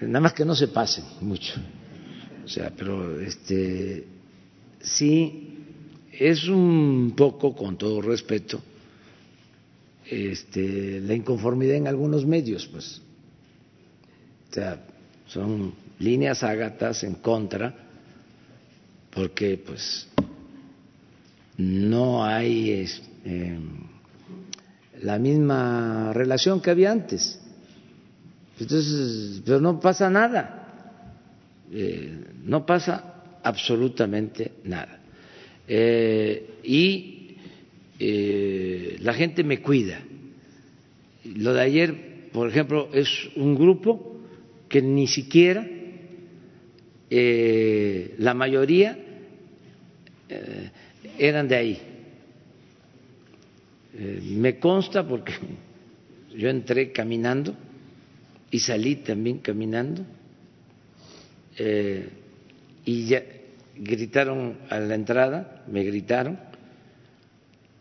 nada 0.01 0.21
más 0.21 0.35
que 0.35 0.45
no 0.45 0.55
se 0.55 0.69
pasen 0.69 1.05
mucho. 1.21 1.55
O 2.45 2.49
sea, 2.49 2.73
pero 2.77 3.21
este 3.21 4.05
sí 4.81 5.51
es 6.13 6.49
un 6.49 7.15
poco, 7.17 7.55
con 7.55 7.79
todo 7.79 8.03
respeto, 8.03 8.61
este, 10.05 11.01
la 11.01 11.15
inconformidad 11.15 11.77
en 11.77 11.87
algunos 11.87 12.27
medios, 12.27 12.67
pues. 12.67 13.01
O 14.51 14.55
sea, 14.55 14.85
son 15.31 15.73
líneas 16.01 16.43
ágatas 16.43 17.05
en 17.05 17.15
contra, 17.15 17.73
porque 19.11 19.57
pues 19.65 20.09
no 21.57 22.25
hay 22.25 22.87
eh, 23.25 23.59
la 25.03 25.19
misma 25.19 26.13
relación 26.13 26.61
que 26.61 26.71
había 26.71 26.91
antes. 26.91 27.41
Entonces, 28.59 29.41
pero 29.45 29.61
no 29.61 29.79
pasa 29.79 30.11
nada, 30.11 31.15
eh, 31.73 32.25
no 32.45 32.67
pasa 32.67 33.39
absolutamente 33.43 34.53
nada. 34.65 34.99
Eh, 35.69 36.59
y 36.65 37.37
eh, 38.01 38.97
la 39.01 39.15
gente 39.15 39.45
me 39.45 39.63
cuida. 39.63 40.01
Lo 41.37 41.55
de 41.55 41.61
ayer, 41.61 42.31
por 42.33 42.49
ejemplo, 42.49 42.89
es 42.93 43.09
un 43.37 43.55
grupo 43.55 44.10
que 44.71 44.81
ni 44.81 45.07
siquiera 45.07 45.67
eh, 47.11 48.15
la 48.19 48.33
mayoría 48.33 48.97
eran 51.19 51.49
de 51.49 51.57
ahí. 51.57 51.79
me 54.37 54.59
consta 54.59 55.07
porque 55.07 55.33
yo 56.35 56.49
entré 56.49 56.93
caminando 56.93 57.55
y 58.51 58.61
salí 58.61 58.97
también 58.97 59.39
caminando 59.39 60.07
y 62.85 63.07
ya 63.07 63.23
gritaron 63.77 64.59
a 64.69 64.79
la 64.79 64.95
entrada, 64.95 65.65
me 65.67 65.83
gritaron, 65.83 66.39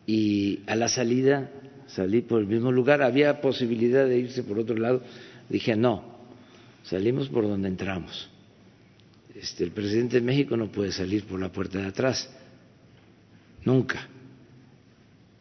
y 0.08 0.62
a 0.66 0.76
la 0.76 0.88
salida 0.88 1.52
salí 1.88 2.22
por 2.22 2.40
el 2.42 2.48
mismo 2.48 2.72
lugar, 2.72 3.02
había 3.02 3.42
posibilidad 3.42 4.08
de 4.08 4.18
irse 4.18 4.44
por 4.44 4.58
otro 4.58 4.76
lado, 4.76 5.04
dije 5.50 5.76
no, 5.76 6.19
salimos 6.90 7.30
por 7.30 7.48
donde 7.48 7.68
entramos. 7.68 8.30
Este, 9.36 9.64
el 9.64 9.72
presidente 9.72 10.20
de 10.20 10.26
México 10.26 10.58
no 10.58 10.72
puede 10.72 10.92
salir 10.92 11.26
por 11.26 11.40
la 11.40 11.52
puerta 11.52 11.80
de 11.80 11.88
atrás, 11.88 12.30
nunca. 13.64 14.08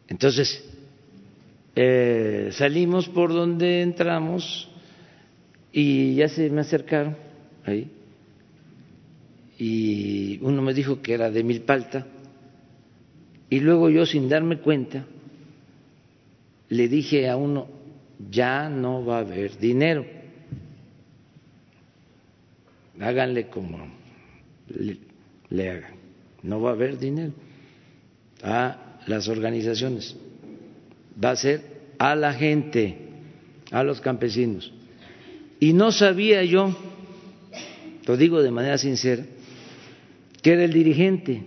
Entonces, 0.07 0.63
eh, 1.75 2.49
salimos 2.51 3.09
por 3.09 3.33
donde 3.33 3.81
entramos 3.81 4.69
y 5.71 6.15
ya 6.15 6.29
se 6.29 6.49
me 6.49 6.61
acercaron 6.61 7.15
ahí 7.65 7.91
y 9.57 10.39
uno 10.41 10.61
me 10.61 10.73
dijo 10.73 11.01
que 11.01 11.13
era 11.13 11.29
de 11.29 11.43
Milpalta 11.43 12.07
y 13.49 13.59
luego 13.59 13.89
yo 13.89 14.05
sin 14.05 14.29
darme 14.29 14.59
cuenta 14.59 15.05
le 16.69 16.87
dije 16.87 17.29
a 17.29 17.37
uno 17.37 17.67
ya 18.31 18.67
no 18.67 19.05
va 19.05 19.17
a 19.17 19.21
haber 19.21 19.57
dinero 19.57 20.18
háganle 22.99 23.47
como 23.47 23.79
le, 25.49 25.69
hagan. 25.69 25.93
No 26.43 26.61
va 26.61 26.71
a 26.71 26.73
haber 26.73 26.97
dinero 26.97 27.33
a 28.43 28.99
las 29.07 29.27
organizaciones. 29.27 30.15
Va 31.21 31.31
a 31.31 31.35
ser 31.35 31.61
a 31.97 32.15
la 32.15 32.33
gente 32.33 32.97
a 33.71 33.83
los 33.83 34.01
campesinos. 34.01 34.71
Y 35.59 35.73
no 35.73 35.91
sabía 35.91 36.43
yo 36.43 36.75
lo 38.05 38.17
digo 38.17 38.41
de 38.41 38.49
manera 38.49 38.77
sincera 38.79 39.23
que 40.41 40.53
era 40.53 40.63
el 40.63 40.73
dirigente, 40.73 41.43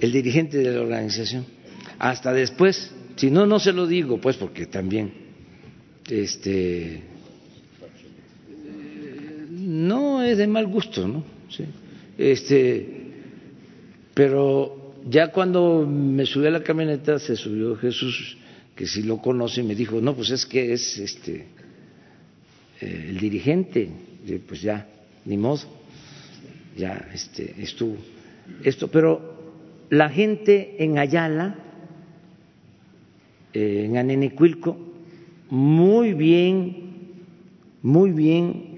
el 0.00 0.12
dirigente 0.12 0.58
de 0.58 0.70
la 0.74 0.80
organización. 0.80 1.46
Hasta 1.98 2.32
después, 2.32 2.92
si 3.16 3.30
no, 3.30 3.46
no 3.46 3.60
se 3.60 3.72
lo 3.72 3.86
digo, 3.86 4.20
pues 4.20 4.36
porque 4.36 4.66
también, 4.66 5.12
este, 6.08 7.02
no 9.50 10.19
es 10.32 10.38
de 10.38 10.46
mal 10.46 10.66
gusto, 10.66 11.06
¿no? 11.06 11.24
Este, 12.16 12.86
pero 14.14 14.94
ya 15.08 15.28
cuando 15.28 15.86
me 15.86 16.26
subí 16.26 16.46
a 16.46 16.50
la 16.50 16.62
camioneta 16.62 17.18
se 17.18 17.36
subió 17.36 17.76
Jesús, 17.76 18.36
que 18.74 18.86
si 18.86 19.02
lo 19.02 19.18
conoce, 19.18 19.62
me 19.62 19.74
dijo, 19.74 20.00
no, 20.00 20.14
pues 20.14 20.30
es 20.30 20.46
que 20.46 20.72
es 20.72 20.98
este 20.98 21.46
eh, 22.80 23.06
el 23.10 23.18
dirigente 23.18 23.90
pues 24.46 24.62
ya, 24.62 24.86
ni 25.24 25.36
modo, 25.36 25.60
ya 26.76 27.08
este, 27.12 27.54
estuvo 27.58 27.96
esto. 28.64 28.88
Pero 28.88 29.54
la 29.90 30.08
gente 30.08 30.76
en 30.78 30.98
Ayala, 30.98 31.56
eh, 33.52 33.84
en 33.86 33.96
Anenicuilco, 33.96 34.76
muy 35.50 36.14
bien, 36.14 36.90
muy 37.82 38.12
bien, 38.12 38.69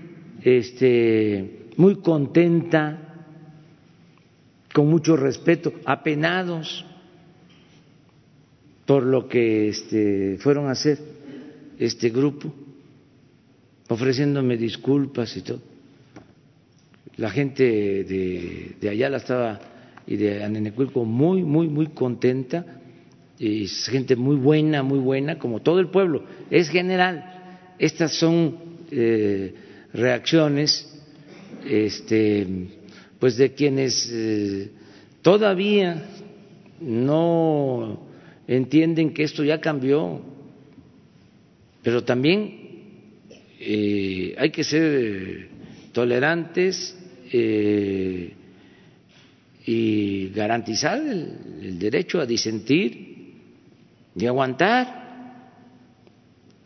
este, 0.45 1.69
muy 1.77 1.97
contenta, 1.97 3.27
con 4.73 4.89
mucho 4.89 5.17
respeto, 5.17 5.73
apenados 5.85 6.85
por 8.87 9.03
lo 9.03 9.29
que 9.29 9.69
este, 9.69 10.39
fueron 10.39 10.67
a 10.67 10.73
hacer 10.73 10.99
este 11.79 12.11
grupo 12.11 12.53
ofreciéndome 13.89 14.57
disculpas 14.57 15.37
y 15.37 15.43
todo. 15.43 15.61
La 17.17 17.31
gente 17.31 17.65
de, 17.65 18.77
de 18.81 18.89
Ayala 18.89 19.19
estaba 19.19 19.61
y 20.07 20.17
de 20.17 20.43
Anenecuilco 20.43 21.05
muy, 21.05 21.43
muy, 21.43 21.69
muy 21.69 21.89
contenta. 21.89 22.65
Y 23.39 23.67
gente 23.67 24.15
muy 24.15 24.37
buena, 24.37 24.83
muy 24.83 24.99
buena, 24.99 25.39
como 25.39 25.61
todo 25.61 25.81
el 25.81 25.89
pueblo. 25.89 26.25
Es 26.51 26.69
general. 26.69 27.75
Estas 27.79 28.15
son 28.15 28.57
eh, 28.91 29.55
reacciones, 29.93 30.89
este, 31.65 32.47
pues 33.19 33.37
de 33.37 33.53
quienes 33.53 34.11
eh, 34.13 34.71
todavía 35.23 36.09
no 36.81 38.07
entienden 38.47 39.15
que 39.15 39.23
esto 39.23 39.45
ya 39.45 39.61
cambió, 39.61 40.21
pero 41.83 42.05
también 42.05 42.63
eh, 43.61 44.35
hay 44.39 44.51
que 44.51 44.65
ser 44.65 45.49
tolerantes 45.93 46.97
eh, 47.33 48.33
y 49.65 50.29
garantizar 50.31 50.99
el, 50.99 51.79
derecho 51.79 52.21
a 52.21 52.27
disentir 52.27 53.35
y 54.17 54.27
aguantar. 54.27 55.01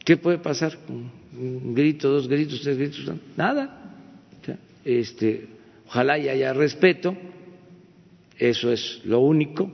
¿Qué 0.05 0.16
puede 0.16 0.39
pasar 0.39 0.78
con 0.86 1.11
un 1.39 1.75
grito, 1.75 2.11
dos 2.11 2.29
gritos, 2.29 2.61
tres 2.63 2.79
gritos? 2.79 3.11
Nada. 3.37 3.83
Este, 4.85 5.49
ojalá 5.89 6.13
haya 6.13 6.53
respeto, 6.53 7.17
eso 8.39 8.71
es 8.71 9.01
lo 9.05 9.19
único, 9.19 9.69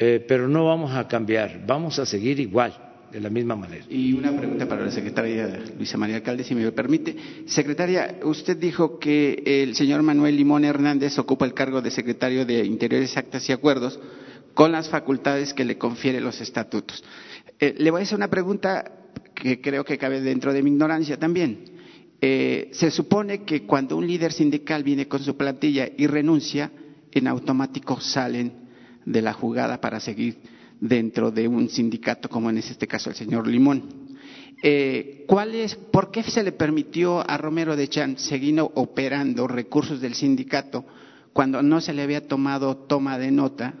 eh, 0.00 0.24
pero 0.26 0.48
no 0.48 0.64
vamos 0.64 0.92
a 0.92 1.06
cambiar, 1.06 1.64
vamos 1.64 2.00
a 2.00 2.06
seguir 2.06 2.40
igual 2.40 2.88
de 3.12 3.20
la 3.20 3.30
misma 3.30 3.54
manera. 3.54 3.84
Y 3.88 4.12
una 4.12 4.36
pregunta 4.36 4.68
para 4.68 4.84
la 4.84 4.90
secretaria 4.90 5.60
Luisa 5.76 5.96
María 5.96 6.16
Alcalde, 6.16 6.44
si 6.44 6.54
me 6.54 6.70
permite. 6.72 7.16
Secretaria, 7.46 8.18
usted 8.24 8.56
dijo 8.56 8.98
que 8.98 9.42
el 9.44 9.76
señor 9.76 10.02
Manuel 10.02 10.36
Limón 10.36 10.64
Hernández 10.64 11.18
ocupa 11.18 11.46
el 11.46 11.54
cargo 11.54 11.80
de 11.80 11.90
secretario 11.90 12.44
de 12.44 12.64
Interiores, 12.64 13.16
Actas 13.16 13.48
y 13.48 13.52
Acuerdos 13.52 14.00
con 14.52 14.72
las 14.72 14.88
facultades 14.88 15.54
que 15.54 15.64
le 15.64 15.78
confiere 15.78 16.20
los 16.20 16.40
estatutos. 16.40 17.04
Eh, 17.60 17.74
le 17.78 17.90
voy 17.90 18.00
a 18.00 18.02
hacer 18.02 18.16
una 18.16 18.28
pregunta 18.28 18.92
que 19.40 19.60
creo 19.60 19.84
que 19.84 19.98
cabe 19.98 20.20
dentro 20.20 20.52
de 20.52 20.62
mi 20.62 20.70
ignorancia 20.70 21.18
también. 21.18 21.64
Eh, 22.20 22.70
se 22.72 22.90
supone 22.90 23.44
que 23.44 23.62
cuando 23.62 23.96
un 23.96 24.06
líder 24.06 24.32
sindical 24.32 24.82
viene 24.82 25.06
con 25.06 25.20
su 25.20 25.36
plantilla 25.36 25.88
y 25.96 26.06
renuncia, 26.06 26.70
en 27.12 27.28
automático 27.28 28.00
salen 28.00 28.52
de 29.04 29.22
la 29.22 29.32
jugada 29.32 29.80
para 29.80 30.00
seguir 30.00 30.38
dentro 30.80 31.30
de 31.30 31.48
un 31.48 31.68
sindicato 31.68 32.28
como 32.28 32.50
en 32.50 32.58
este 32.58 32.86
caso 32.86 33.10
el 33.10 33.16
señor 33.16 33.46
Limón. 33.46 34.16
eh, 34.62 35.24
¿cuál 35.26 35.54
es, 35.54 35.76
¿por 35.76 36.10
qué 36.10 36.22
se 36.22 36.42
le 36.42 36.52
permitió 36.52 37.28
a 37.28 37.38
Romero 37.38 37.76
de 37.76 37.88
Champs 37.88 38.22
seguir 38.22 38.60
operando 38.60 39.46
recursos 39.46 40.00
del 40.00 40.14
sindicato 40.14 40.84
cuando 41.32 41.62
no 41.62 41.80
se 41.80 41.92
le 41.92 42.02
había 42.02 42.26
tomado 42.26 42.76
toma 42.76 43.18
de 43.18 43.30
nota 43.30 43.74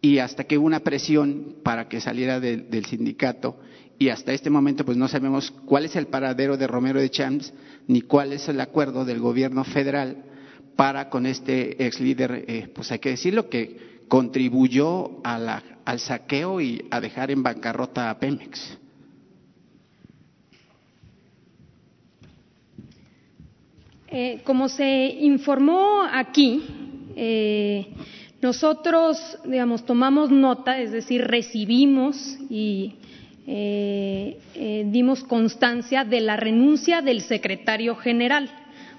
y 0.00 0.18
hasta 0.18 0.44
que 0.44 0.58
hubo 0.58 0.66
una 0.66 0.80
presión 0.80 1.56
para 1.62 1.88
que 1.88 2.00
saliera 2.00 2.40
del 2.40 2.84
sindicato 2.86 3.60
y 4.00 4.08
hasta 4.08 4.32
este 4.32 4.48
momento 4.48 4.82
pues 4.82 4.96
no 4.96 5.08
sabemos 5.08 5.50
cuál 5.66 5.84
es 5.84 5.94
el 5.94 6.06
paradero 6.06 6.56
de 6.56 6.66
Romero 6.66 6.98
de 6.98 7.10
Champs 7.10 7.52
ni 7.86 8.00
cuál 8.00 8.32
es 8.32 8.48
el 8.48 8.58
acuerdo 8.58 9.04
del 9.04 9.20
gobierno 9.20 9.62
federal 9.62 10.24
para 10.74 11.10
con 11.10 11.26
este 11.26 11.84
ex 11.86 12.00
líder, 12.00 12.46
eh, 12.48 12.70
pues 12.74 12.90
hay 12.90 12.98
que 12.98 13.10
decirlo, 13.10 13.50
que 13.50 14.00
contribuyó 14.08 15.20
al 15.22 16.00
saqueo 16.00 16.62
y 16.62 16.82
a 16.90 16.98
dejar 16.98 17.30
en 17.30 17.42
bancarrota 17.42 18.08
a 18.08 18.18
Pemex. 18.18 18.78
Eh, 24.08 24.40
como 24.44 24.70
se 24.70 25.18
informó 25.20 26.04
aquí, 26.10 26.62
eh, 27.16 27.92
nosotros, 28.40 29.38
digamos, 29.44 29.84
tomamos 29.84 30.30
nota, 30.30 30.80
es 30.80 30.90
decir, 30.90 31.20
recibimos 31.26 32.38
y 32.48 32.94
eh, 33.46 34.38
dimos 34.86 35.24
constancia 35.24 36.04
de 36.04 36.20
la 36.20 36.36
renuncia 36.36 37.02
del 37.02 37.22
secretario 37.22 37.96
general. 37.96 38.50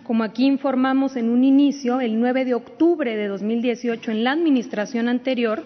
Como 0.03 0.23
aquí 0.23 0.45
informamos 0.45 1.15
en 1.15 1.29
un 1.29 1.43
inicio, 1.43 2.01
el 2.01 2.19
9 2.19 2.45
de 2.45 2.53
octubre 2.55 3.15
de 3.15 3.27
2018, 3.27 4.11
en 4.11 4.23
la 4.23 4.31
administración 4.31 5.07
anterior, 5.07 5.63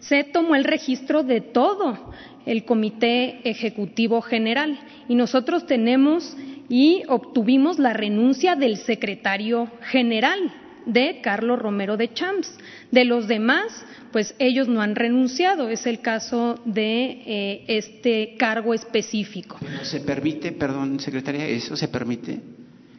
se 0.00 0.24
tomó 0.24 0.54
el 0.54 0.64
registro 0.64 1.22
de 1.22 1.40
todo 1.40 2.12
el 2.46 2.64
Comité 2.64 3.40
Ejecutivo 3.48 4.20
General 4.20 4.78
y 5.08 5.14
nosotros 5.14 5.66
tenemos 5.66 6.36
y 6.68 7.02
obtuvimos 7.08 7.78
la 7.78 7.92
renuncia 7.92 8.56
del 8.56 8.76
secretario 8.76 9.70
general 9.82 10.52
de 10.86 11.20
Carlos 11.22 11.58
Romero 11.58 11.96
de 11.96 12.12
Champs. 12.12 12.58
De 12.90 13.04
los 13.04 13.26
demás, 13.26 13.84
pues 14.12 14.34
ellos 14.38 14.68
no 14.68 14.80
han 14.80 14.94
renunciado. 14.94 15.68
Es 15.68 15.86
el 15.86 16.00
caso 16.00 16.60
de 16.64 17.22
eh, 17.26 17.64
este 17.68 18.34
cargo 18.38 18.74
específico. 18.74 19.58
¿Se 19.82 20.00
permite, 20.00 20.52
perdón, 20.52 21.00
secretaria, 21.00 21.46
eso 21.46 21.76
se 21.76 21.88
permite? 21.88 22.40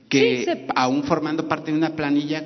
Que 0.08 0.66
aún 0.76 1.04
formando 1.04 1.48
parte 1.48 1.72
de 1.72 1.78
una 1.78 1.96
planilla 1.96 2.44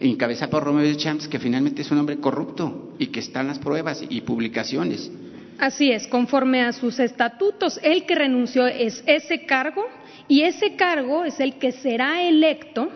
encabezada 0.00 0.50
por 0.50 0.64
Romero 0.64 0.88
de 0.88 0.96
Champs, 0.96 1.28
que 1.28 1.38
finalmente 1.38 1.82
es 1.82 1.90
un 1.90 1.98
hombre 1.98 2.18
corrupto 2.18 2.94
y 2.98 3.08
que 3.08 3.20
están 3.20 3.46
las 3.46 3.58
pruebas 3.58 4.02
y 4.08 4.20
publicaciones. 4.22 5.10
Así 5.58 5.90
es, 5.90 6.06
conforme 6.06 6.62
a 6.62 6.72
sus 6.72 6.98
estatutos, 6.98 7.80
el 7.82 8.04
que 8.04 8.14
renunció 8.14 8.66
es 8.66 9.02
ese 9.06 9.46
cargo 9.46 9.86
y 10.28 10.42
ese 10.42 10.76
cargo 10.76 11.24
es 11.24 11.40
el 11.40 11.54
que 11.54 11.72
será 11.72 12.22
electo 12.22 12.90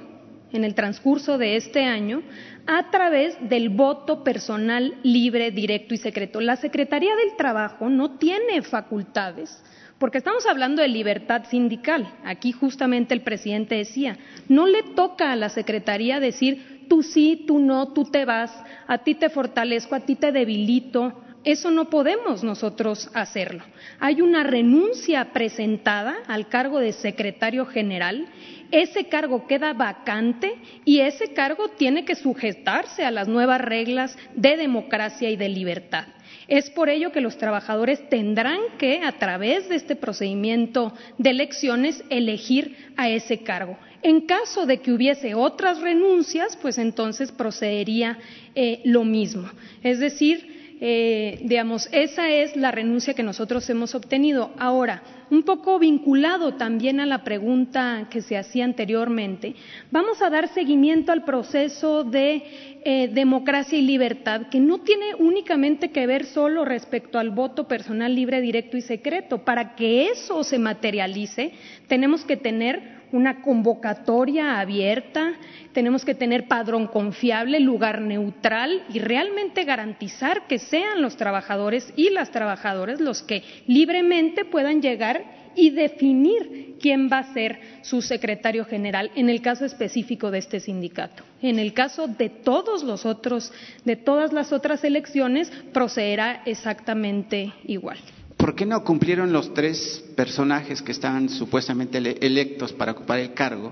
en 0.52 0.64
el 0.64 0.74
transcurso 0.74 1.38
de 1.38 1.56
este 1.56 1.84
año 1.84 2.22
a 2.66 2.90
través 2.90 3.36
del 3.48 3.68
voto 3.68 4.24
personal 4.24 4.94
libre, 5.02 5.50
directo 5.50 5.94
y 5.94 5.98
secreto. 5.98 6.40
La 6.40 6.56
Secretaría 6.56 7.14
del 7.16 7.36
Trabajo 7.36 7.88
no 7.88 8.18
tiene 8.18 8.62
facultades, 8.62 9.62
porque 9.98 10.18
estamos 10.18 10.46
hablando 10.46 10.82
de 10.82 10.88
libertad 10.88 11.44
sindical. 11.50 12.12
Aquí 12.24 12.52
justamente 12.52 13.14
el 13.14 13.22
presidente 13.22 13.74
decía, 13.74 14.18
no 14.48 14.66
le 14.66 14.82
toca 14.82 15.32
a 15.32 15.36
la 15.36 15.48
Secretaría 15.48 16.20
decir 16.20 16.86
tú 16.88 17.02
sí, 17.02 17.44
tú 17.46 17.58
no, 17.58 17.92
tú 17.92 18.04
te 18.04 18.24
vas, 18.24 18.52
a 18.86 18.98
ti 18.98 19.14
te 19.14 19.30
fortalezco, 19.30 19.94
a 19.94 20.00
ti 20.00 20.16
te 20.16 20.32
debilito, 20.32 21.22
eso 21.44 21.70
no 21.70 21.88
podemos 21.88 22.44
nosotros 22.44 23.10
hacerlo. 23.14 23.64
Hay 23.98 24.20
una 24.20 24.42
renuncia 24.42 25.32
presentada 25.32 26.16
al 26.26 26.48
cargo 26.48 26.80
de 26.80 26.92
secretario 26.92 27.64
general, 27.64 28.26
ese 28.70 29.08
cargo 29.08 29.46
queda 29.46 29.72
vacante 29.72 30.54
y 30.84 31.00
ese 31.00 31.32
cargo 31.32 31.68
tiene 31.68 32.04
que 32.04 32.14
sujetarse 32.14 33.04
a 33.04 33.10
las 33.10 33.28
nuevas 33.28 33.60
reglas 33.60 34.16
de 34.34 34.56
democracia 34.56 35.30
y 35.30 35.36
de 35.36 35.48
libertad. 35.48 36.06
Es 36.48 36.68
por 36.70 36.88
ello 36.88 37.12
que 37.12 37.20
los 37.20 37.38
trabajadores 37.38 38.08
tendrán 38.08 38.58
que, 38.78 39.02
a 39.02 39.12
través 39.12 39.68
de 39.68 39.76
este 39.76 39.94
procedimiento 39.94 40.92
de 41.16 41.30
elecciones, 41.30 42.04
elegir 42.10 42.76
a 42.96 43.08
ese 43.08 43.42
cargo. 43.42 43.78
En 44.02 44.22
caso 44.22 44.66
de 44.66 44.80
que 44.80 44.92
hubiese 44.92 45.34
otras 45.34 45.80
renuncias, 45.80 46.56
pues 46.56 46.78
entonces 46.78 47.30
procedería 47.32 48.18
eh, 48.54 48.80
lo 48.84 49.04
mismo. 49.04 49.48
Es 49.82 50.00
decir, 50.00 50.59
eh, 50.82 51.38
digamos, 51.42 51.90
esa 51.92 52.30
es 52.30 52.56
la 52.56 52.70
renuncia 52.70 53.12
que 53.12 53.22
nosotros 53.22 53.68
hemos 53.68 53.94
obtenido. 53.94 54.50
Ahora, 54.58 55.02
un 55.30 55.42
poco 55.42 55.78
vinculado 55.78 56.54
también 56.54 57.00
a 57.00 57.06
la 57.06 57.22
pregunta 57.22 58.08
que 58.10 58.22
se 58.22 58.38
hacía 58.38 58.64
anteriormente, 58.64 59.54
vamos 59.90 60.22
a 60.22 60.30
dar 60.30 60.48
seguimiento 60.48 61.12
al 61.12 61.24
proceso 61.24 62.02
de 62.02 62.42
eh, 62.82 63.08
democracia 63.12 63.78
y 63.78 63.82
libertad, 63.82 64.46
que 64.50 64.58
no 64.58 64.78
tiene 64.78 65.14
únicamente 65.18 65.90
que 65.90 66.06
ver 66.06 66.24
solo 66.24 66.64
respecto 66.64 67.18
al 67.18 67.28
voto 67.28 67.68
personal 67.68 68.14
libre, 68.14 68.40
directo 68.40 68.78
y 68.78 68.80
secreto. 68.80 69.44
Para 69.44 69.74
que 69.76 70.08
eso 70.08 70.42
se 70.44 70.58
materialice, 70.58 71.52
tenemos 71.88 72.24
que 72.24 72.38
tener 72.38 72.99
una 73.12 73.42
convocatoria 73.42 74.60
abierta, 74.60 75.34
tenemos 75.72 76.04
que 76.04 76.14
tener 76.14 76.48
padrón 76.48 76.86
confiable, 76.86 77.60
lugar 77.60 78.00
neutral 78.00 78.82
y 78.92 78.98
realmente 78.98 79.64
garantizar 79.64 80.46
que 80.46 80.58
sean 80.58 81.02
los 81.02 81.16
trabajadores 81.16 81.92
y 81.96 82.10
las 82.10 82.30
trabajadoras 82.30 83.00
los 83.00 83.22
que 83.22 83.42
libremente 83.66 84.44
puedan 84.44 84.82
llegar 84.82 85.40
y 85.54 85.70
definir 85.70 86.76
quién 86.80 87.08
va 87.12 87.18
a 87.18 87.34
ser 87.34 87.60
su 87.82 88.02
secretario 88.02 88.64
general 88.64 89.10
en 89.14 89.28
el 89.28 89.42
caso 89.42 89.64
específico 89.64 90.30
de 90.30 90.38
este 90.38 90.60
sindicato. 90.60 91.24
En 91.42 91.58
el 91.58 91.74
caso 91.74 92.06
de 92.06 92.28
todos 92.28 92.82
los 92.82 93.04
otros, 93.04 93.52
de 93.84 93.96
todas 93.96 94.32
las 94.32 94.52
otras 94.52 94.84
elecciones, 94.84 95.50
procederá 95.72 96.42
exactamente 96.46 97.52
igual. 97.64 97.98
¿Por 98.40 98.54
qué 98.54 98.64
no 98.64 98.82
cumplieron 98.84 99.34
los 99.34 99.52
tres 99.52 100.02
personajes 100.16 100.80
que 100.80 100.92
estaban 100.92 101.28
supuestamente 101.28 101.98
electos 101.98 102.72
para 102.72 102.92
ocupar 102.92 103.18
el 103.18 103.34
cargo? 103.34 103.70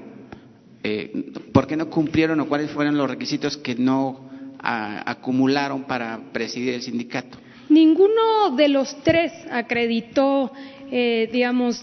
Eh, 0.82 1.32
¿Por 1.54 1.66
qué 1.66 1.74
no 1.74 1.88
cumplieron 1.88 2.38
o 2.40 2.48
cuáles 2.48 2.70
fueron 2.70 2.98
los 2.98 3.08
requisitos 3.08 3.56
que 3.56 3.74
no 3.74 4.28
acumularon 4.60 5.84
para 5.84 6.20
presidir 6.34 6.74
el 6.74 6.82
sindicato? 6.82 7.38
Ninguno 7.70 8.56
de 8.56 8.68
los 8.68 8.94
tres 9.02 9.32
acreditó, 9.50 10.52
eh, 10.90 11.30
digamos, 11.32 11.82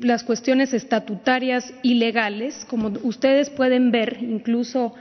las 0.00 0.22
cuestiones 0.22 0.74
estatutarias 0.74 1.72
y 1.82 1.94
legales, 1.94 2.66
como 2.68 2.92
ustedes 3.02 3.48
pueden 3.48 3.90
ver, 3.90 4.18
incluso 4.20 4.94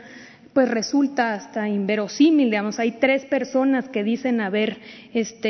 pues 0.56 0.70
resulta 0.70 1.34
hasta 1.34 1.68
inverosímil, 1.68 2.50
digamos, 2.50 2.80
hay 2.80 2.92
tres 2.92 3.26
personas 3.26 3.90
que 3.90 4.06
dicen 4.06 4.40
haber 4.40 4.78
este, 5.14 5.50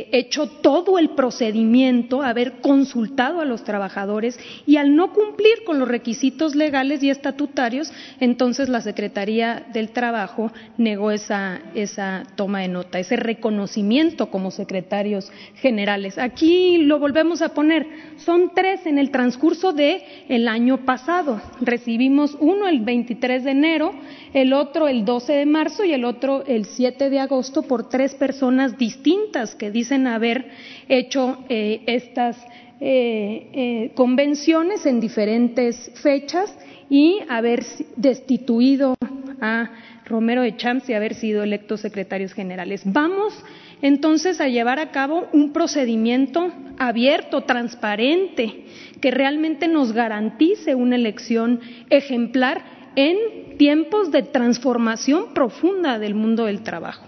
eh, 0.00 0.08
hecho 0.12 0.46
todo 0.46 0.98
el 0.98 1.08
procedimiento, 1.14 2.22
haber 2.22 2.60
consultado 2.60 3.40
a 3.40 3.46
los 3.46 3.64
trabajadores 3.64 4.38
y 4.66 4.76
al 4.76 4.94
no 4.94 5.14
cumplir 5.14 5.64
con 5.64 5.78
los 5.78 5.88
requisitos 5.88 6.54
legales 6.54 7.02
y 7.02 7.08
estatutarios, 7.08 7.90
entonces 8.20 8.68
la 8.68 8.82
Secretaría 8.82 9.64
del 9.72 9.88
Trabajo 9.88 10.52
negó 10.76 11.12
esa, 11.12 11.62
esa 11.74 12.24
toma 12.34 12.60
de 12.60 12.68
nota, 12.68 12.98
ese 12.98 13.16
reconocimiento 13.16 14.30
como 14.30 14.50
secretarios 14.50 15.32
generales. 15.54 16.18
Aquí 16.18 16.76
lo 16.76 16.98
volvemos 16.98 17.40
a 17.40 17.54
poner, 17.54 17.86
son 18.18 18.52
tres 18.54 18.84
en 18.84 18.98
el 18.98 19.10
transcurso 19.10 19.72
del 19.72 20.02
el 20.28 20.46
año 20.46 20.84
pasado. 20.84 21.40
Recibimos 21.62 22.36
uno 22.38 22.68
el 22.68 22.80
23 22.80 23.42
de 23.42 23.50
enero, 23.50 23.94
el 24.32 24.52
otro 24.52 24.88
el 24.88 25.04
12 25.04 25.32
de 25.32 25.46
marzo 25.46 25.84
y 25.84 25.92
el 25.92 26.04
otro 26.04 26.44
el 26.46 26.66
7 26.66 27.10
de 27.10 27.20
agosto 27.20 27.62
por 27.62 27.88
tres 27.88 28.14
personas 28.14 28.78
distintas 28.78 29.54
que 29.54 29.70
dicen 29.70 30.06
haber 30.06 30.50
hecho 30.88 31.44
eh, 31.48 31.82
estas 31.86 32.36
eh, 32.80 33.48
eh, 33.52 33.92
convenciones 33.94 34.84
en 34.84 35.00
diferentes 35.00 35.90
fechas 35.94 36.54
y 36.90 37.20
haber 37.28 37.64
destituido 37.96 38.94
a 39.40 39.70
Romero 40.04 40.42
de 40.42 40.56
Champs 40.56 40.88
y 40.88 40.94
haber 40.94 41.14
sido 41.14 41.42
electos 41.42 41.80
secretarios 41.80 42.32
generales. 42.32 42.82
Vamos 42.84 43.34
entonces 43.82 44.40
a 44.40 44.48
llevar 44.48 44.78
a 44.78 44.90
cabo 44.90 45.26
un 45.32 45.52
procedimiento 45.52 46.52
abierto, 46.78 47.42
transparente, 47.42 48.64
que 49.00 49.10
realmente 49.10 49.68
nos 49.68 49.92
garantice 49.92 50.74
una 50.74 50.96
elección 50.96 51.60
ejemplar 51.90 52.75
en 52.96 53.56
tiempos 53.58 54.10
de 54.10 54.22
transformación 54.22 55.32
profunda 55.34 55.98
del 55.98 56.14
mundo 56.14 56.46
del 56.46 56.62
trabajo. 56.62 57.06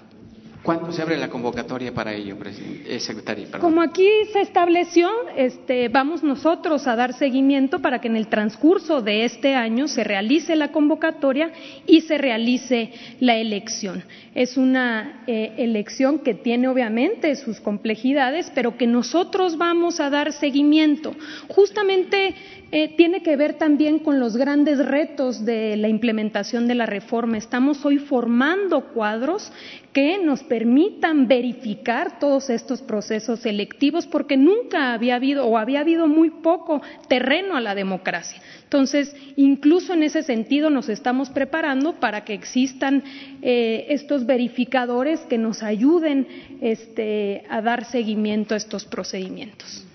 ¿Cuándo 0.69 0.93
se 0.93 1.01
abre 1.01 1.17
la 1.17 1.31
convocatoria 1.31 1.95
para 1.95 2.13
ello, 2.13 2.37
eh, 2.45 3.01
secretaria? 3.01 3.47
Como 3.59 3.81
aquí 3.81 4.07
se 4.33 4.41
estableció, 4.43 5.09
este, 5.35 5.89
vamos 5.89 6.23
nosotros 6.23 6.87
a 6.87 6.95
dar 6.95 7.15
seguimiento 7.15 7.79
para 7.79 8.01
que 8.01 8.09
en 8.09 8.17
el 8.17 8.27
transcurso 8.27 9.01
de 9.01 9.25
este 9.25 9.55
año 9.55 9.89
se 9.89 10.05
realice 10.05 10.57
la 10.57 10.71
convocatoria 10.71 11.53
y 11.87 12.03
se 12.03 12.19
realice 12.19 12.93
la 13.19 13.37
elección. 13.37 14.05
Es 14.35 14.59
una 14.59 15.23
eh, 15.27 15.55
elección 15.57 16.19
que 16.19 16.35
tiene 16.35 16.69
obviamente 16.69 17.35
sus 17.37 17.61
complejidades, 17.61 18.53
pero 18.55 18.77
que 18.77 18.87
nosotros 18.87 19.57
vamos 19.57 20.01
a 20.01 20.11
dar 20.11 20.35
seguimiento. 20.35 21.15
Justamente 21.49 22.35
eh, 22.71 22.95
tiene 22.97 23.23
que 23.23 23.37
ver 23.37 23.55
también 23.55 23.99
con 23.99 24.21
los 24.21 24.37
grandes 24.37 24.85
retos 24.85 25.45
de 25.45 25.77
la 25.79 25.89
implementación 25.89 26.69
de 26.69 26.75
la 26.75 26.85
reforma. 26.85 27.39
Estamos 27.39 27.85
hoy 27.87 27.99
formando 27.99 28.93
cuadros 28.93 29.51
que 29.95 30.19
nos 30.19 30.43
permitan 30.43 31.29
verificar 31.29 32.19
todos 32.19 32.51
estos 32.51 32.83
procesos 32.83 33.41
selectivos 33.41 34.07
porque 34.07 34.37
nunca 34.37 34.93
había 34.93 35.17
habido 35.17 35.47
o 35.47 35.57
había 35.57 35.81
habido 35.81 36.09
muy 36.09 36.29
poco 36.29 36.83
terreno 37.09 37.57
a 37.57 37.63
la 37.63 37.75
democracia. 37.75 38.43
Entonces, 38.65 39.17
incluso 39.37 39.95
en 39.95 40.03
ese 40.03 40.23
sentido 40.23 40.69
nos 40.69 40.91
estamos 40.91 41.31
preparando 41.31 41.95
para 41.95 42.25
que 42.25 42.35
existan 42.35 43.03
eh, 43.41 43.87
estos 43.89 44.27
verificadores 44.27 45.21
que 45.21 45.39
nos 45.39 45.63
ayuden 45.63 46.29
este, 46.61 47.45
a 47.49 47.63
dar 47.63 47.87
seguimiento 47.87 48.53
a 48.53 48.59
estos 48.59 48.85
procedimientos. 48.85 49.87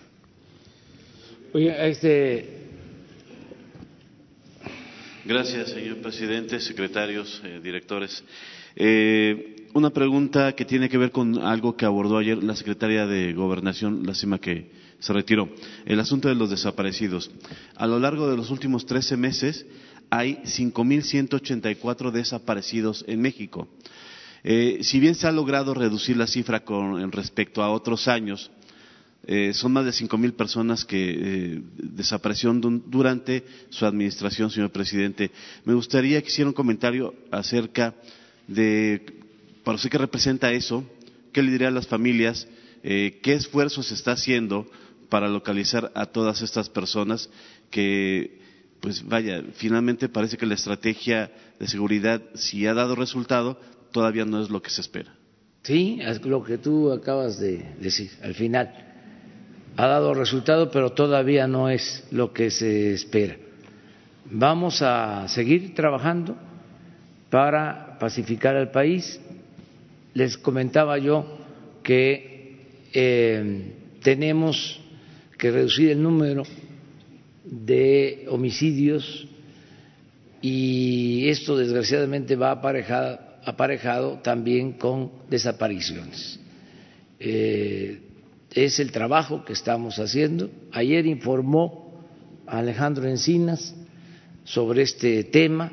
Oye, 1.53 1.71
este, 1.87 2.52
Gracias, 5.25 5.69
señor 5.69 5.99
presidente, 5.99 6.59
secretarios, 6.59 7.41
eh, 7.45 7.61
directores. 7.63 8.21
Eh, 8.75 9.67
una 9.73 9.89
pregunta 9.89 10.51
que 10.53 10.65
tiene 10.65 10.89
que 10.89 10.97
ver 10.97 11.11
con 11.11 11.37
algo 11.39 11.77
que 11.77 11.85
abordó 11.85 12.17
ayer 12.17 12.43
la 12.43 12.57
secretaria 12.57 13.07
de 13.07 13.31
Gobernación, 13.31 14.05
lástima 14.05 14.37
que 14.37 14.69
se 14.99 15.13
retiró, 15.13 15.47
el 15.85 15.97
asunto 16.01 16.27
de 16.27 16.35
los 16.35 16.49
desaparecidos. 16.49 17.31
A 17.77 17.87
lo 17.87 17.99
largo 17.99 18.29
de 18.29 18.35
los 18.35 18.51
últimos 18.51 18.85
13 18.85 19.15
meses 19.15 19.65
hay 20.09 20.39
5.184 20.43 22.11
desaparecidos 22.11 23.05
en 23.07 23.21
México. 23.21 23.69
Eh, 24.43 24.79
si 24.81 24.99
bien 24.99 25.15
se 25.15 25.27
ha 25.27 25.31
logrado 25.31 25.73
reducir 25.73 26.17
la 26.17 26.27
cifra 26.27 26.65
con 26.65 27.09
respecto 27.13 27.63
a 27.63 27.71
otros 27.71 28.09
años, 28.09 28.51
eh, 29.25 29.53
son 29.53 29.71
más 29.71 29.85
de 29.85 29.93
cinco 29.93 30.17
mil 30.17 30.33
personas 30.33 30.83
que 30.83 31.11
eh, 31.11 31.61
desaparecieron 31.77 32.83
durante 32.87 33.45
su 33.69 33.85
administración, 33.85 34.49
señor 34.49 34.71
presidente. 34.71 35.31
Me 35.63 35.73
gustaría 35.73 36.21
que 36.21 36.27
hiciera 36.27 36.49
un 36.49 36.53
comentario 36.53 37.15
acerca 37.31 37.95
de, 38.47 39.01
para 39.63 39.75
usted 39.75 39.89
que 39.89 39.97
representa 39.97 40.51
eso, 40.51 40.83
qué 41.31 41.41
le 41.41 41.51
diría 41.51 41.69
a 41.69 41.71
las 41.71 41.87
familias, 41.87 42.47
eh, 42.83 43.19
qué 43.23 43.33
esfuerzos 43.33 43.93
está 43.93 44.11
haciendo 44.11 44.67
para 45.07 45.29
localizar 45.29 45.91
a 45.95 46.07
todas 46.07 46.41
estas 46.41 46.69
personas 46.69 47.29
que, 47.69 48.41
pues 48.81 49.07
vaya, 49.07 49.41
finalmente 49.53 50.09
parece 50.09 50.35
que 50.35 50.45
la 50.45 50.55
estrategia 50.55 51.31
de 51.59 51.67
seguridad, 51.69 52.21
si 52.35 52.67
ha 52.67 52.73
dado 52.73 52.95
resultado, 52.95 53.57
todavía 53.93 54.25
no 54.25 54.43
es 54.43 54.49
lo 54.49 54.61
que 54.61 54.69
se 54.69 54.81
espera. 54.81 55.15
Sí, 55.61 55.99
es 56.01 56.21
lo 56.25 56.43
que 56.43 56.57
tú 56.57 56.91
acabas 56.91 57.39
de 57.39 57.73
decir 57.79 58.11
al 58.21 58.35
final 58.35 58.92
ha 59.75 59.87
dado 59.87 60.13
resultado, 60.13 60.69
pero 60.69 60.91
todavía 60.91 61.47
no 61.47 61.69
es 61.69 62.05
lo 62.11 62.33
que 62.33 62.51
se 62.51 62.93
espera. 62.93 63.37
Vamos 64.25 64.81
a 64.81 65.27
seguir 65.27 65.73
trabajando 65.73 66.35
para 67.29 67.97
pacificar 67.99 68.55
al 68.55 68.71
país. 68.71 69.19
Les 70.13 70.37
comentaba 70.37 70.97
yo 70.97 71.25
que 71.81 72.57
eh, 72.93 73.73
tenemos 74.01 74.79
que 75.37 75.51
reducir 75.51 75.89
el 75.89 76.01
número 76.01 76.43
de 77.43 78.25
homicidios 78.29 79.27
y 80.41 81.27
esto 81.29 81.57
desgraciadamente 81.57 82.35
va 82.35 82.51
aparejado, 82.51 84.19
también 84.19 84.73
con 84.73 85.11
desapariciones. 85.29 86.39
Eh, 87.19 87.99
es 88.55 88.79
el 88.79 88.91
trabajo 88.91 89.43
que 89.45 89.53
estamos 89.53 89.99
haciendo. 89.99 90.49
Ayer 90.71 91.05
informó 91.05 92.03
Alejandro 92.45 93.07
Encinas 93.07 93.75
sobre 94.43 94.83
este 94.83 95.23
tema. 95.23 95.71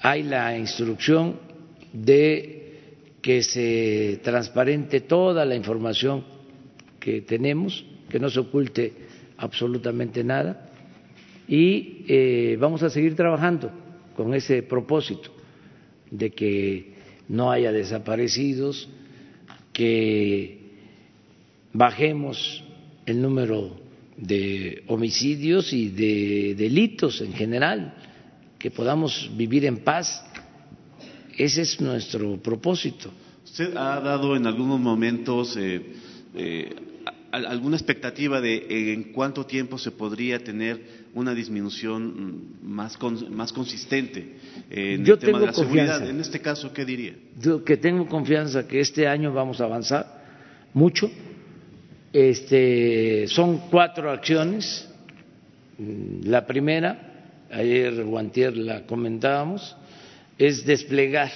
Hay 0.00 0.22
la 0.22 0.56
instrucción 0.56 1.40
de 1.92 2.58
que 3.22 3.42
se 3.42 4.20
transparente 4.22 5.00
toda 5.00 5.44
la 5.44 5.54
información 5.54 6.24
que 7.00 7.22
tenemos, 7.22 7.84
que 8.08 8.20
no 8.20 8.30
se 8.30 8.40
oculte 8.40 8.92
absolutamente 9.38 10.22
nada 10.22 10.70
y 11.46 12.04
eh, 12.08 12.56
vamos 12.60 12.82
a 12.82 12.90
seguir 12.90 13.16
trabajando 13.16 13.70
con 14.14 14.34
ese 14.34 14.62
propósito 14.62 15.30
de 16.10 16.30
que 16.30 16.94
no 17.28 17.50
haya 17.50 17.72
desaparecidos, 17.72 18.88
que 19.78 20.58
bajemos 21.72 22.64
el 23.06 23.22
número 23.22 23.78
de 24.16 24.82
homicidios 24.88 25.72
y 25.72 25.90
de 25.90 26.56
delitos 26.56 27.20
en 27.20 27.32
general, 27.32 27.94
que 28.58 28.72
podamos 28.72 29.30
vivir 29.36 29.64
en 29.66 29.76
paz. 29.84 30.24
Ese 31.36 31.62
es 31.62 31.80
nuestro 31.80 32.42
propósito. 32.42 33.12
¿Usted 33.44 33.76
ha 33.76 34.00
dado 34.00 34.34
en 34.34 34.48
algunos 34.48 34.80
momentos 34.80 35.56
eh, 35.56 35.80
eh, 36.34 36.74
alguna 37.30 37.76
expectativa 37.76 38.40
de 38.40 38.92
en 38.92 39.12
cuánto 39.12 39.44
tiempo 39.44 39.78
se 39.78 39.90
podría 39.90 40.38
tener 40.38 41.08
una 41.14 41.34
disminución 41.34 42.56
más, 42.62 42.98
más 43.30 43.52
consistente 43.52 44.36
en 44.70 45.06
el 45.06 45.18
tema 45.18 45.40
de 45.40 45.46
la 45.46 45.52
seguridad. 45.52 46.08
En 46.08 46.20
este 46.20 46.40
caso, 46.40 46.72
¿qué 46.72 46.84
diría? 46.84 47.14
Yo 47.38 47.64
que 47.64 47.76
tengo 47.76 48.06
confianza 48.06 48.66
que 48.66 48.80
este 48.80 49.06
año 49.06 49.32
vamos 49.32 49.60
a 49.60 49.64
avanzar 49.64 50.24
mucho. 50.72 51.10
Este, 52.12 53.26
son 53.28 53.68
cuatro 53.70 54.10
acciones. 54.10 54.88
La 56.24 56.46
primera, 56.46 57.44
ayer 57.50 58.02
Guantier 58.04 58.56
la 58.56 58.86
comentábamos, 58.86 59.76
es 60.38 60.64
desplegar 60.64 61.30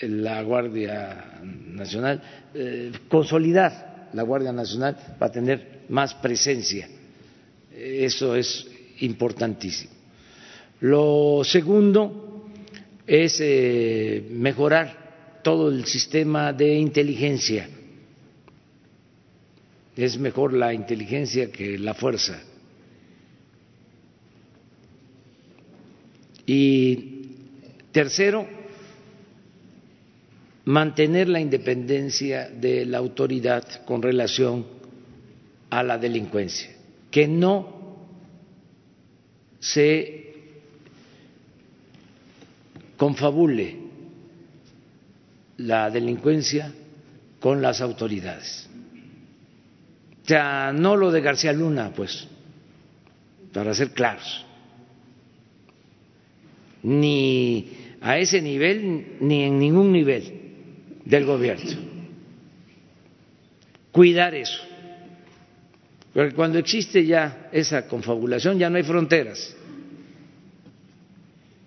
la 0.00 0.42
Guardia 0.42 1.40
Nacional, 1.42 2.22
eh, 2.54 2.92
consolidar 3.08 3.93
la 4.14 4.22
Guardia 4.22 4.52
Nacional 4.52 5.16
para 5.18 5.32
tener 5.32 5.84
más 5.88 6.14
presencia. 6.14 6.88
Eso 7.72 8.36
es 8.36 8.66
importantísimo. 9.00 9.92
Lo 10.80 11.42
segundo 11.44 12.50
es 13.06 13.38
eh, 13.40 14.26
mejorar 14.30 15.40
todo 15.42 15.68
el 15.68 15.84
sistema 15.84 16.52
de 16.52 16.74
inteligencia. 16.74 17.68
Es 19.96 20.18
mejor 20.18 20.52
la 20.52 20.72
inteligencia 20.72 21.50
que 21.50 21.78
la 21.78 21.94
fuerza. 21.94 22.40
Y 26.46 27.22
tercero, 27.92 28.46
mantener 30.64 31.28
la 31.28 31.40
independencia 31.40 32.48
de 32.48 32.86
la 32.86 32.98
autoridad 32.98 33.84
con 33.84 34.00
relación 34.00 34.66
a 35.70 35.82
la 35.82 35.98
delincuencia, 35.98 36.70
que 37.10 37.28
no 37.28 37.96
se 39.58 40.34
confabule 42.96 43.76
la 45.58 45.90
delincuencia 45.90 46.72
con 47.40 47.60
las 47.60 47.80
autoridades. 47.80 48.68
O 50.22 50.26
sea, 50.26 50.72
no 50.72 50.96
lo 50.96 51.10
de 51.10 51.20
García 51.20 51.52
Luna, 51.52 51.92
pues, 51.94 52.26
para 53.52 53.74
ser 53.74 53.90
claros, 53.90 54.46
ni 56.82 57.70
a 58.00 58.18
ese 58.18 58.40
nivel 58.40 59.16
ni 59.20 59.42
en 59.42 59.58
ningún 59.58 59.92
nivel 59.92 60.43
del 61.04 61.24
gobierno. 61.24 61.72
Cuidar 63.92 64.34
eso 64.34 64.74
porque 66.14 66.32
cuando 66.32 66.60
existe 66.60 67.04
ya 67.04 67.48
esa 67.50 67.88
confabulación 67.88 68.56
ya 68.56 68.70
no 68.70 68.76
hay 68.76 68.84
fronteras, 68.84 69.54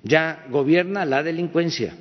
ya 0.03 0.45
gobierna 0.49 1.05
la 1.05 1.21
delincuencia. 1.21 1.93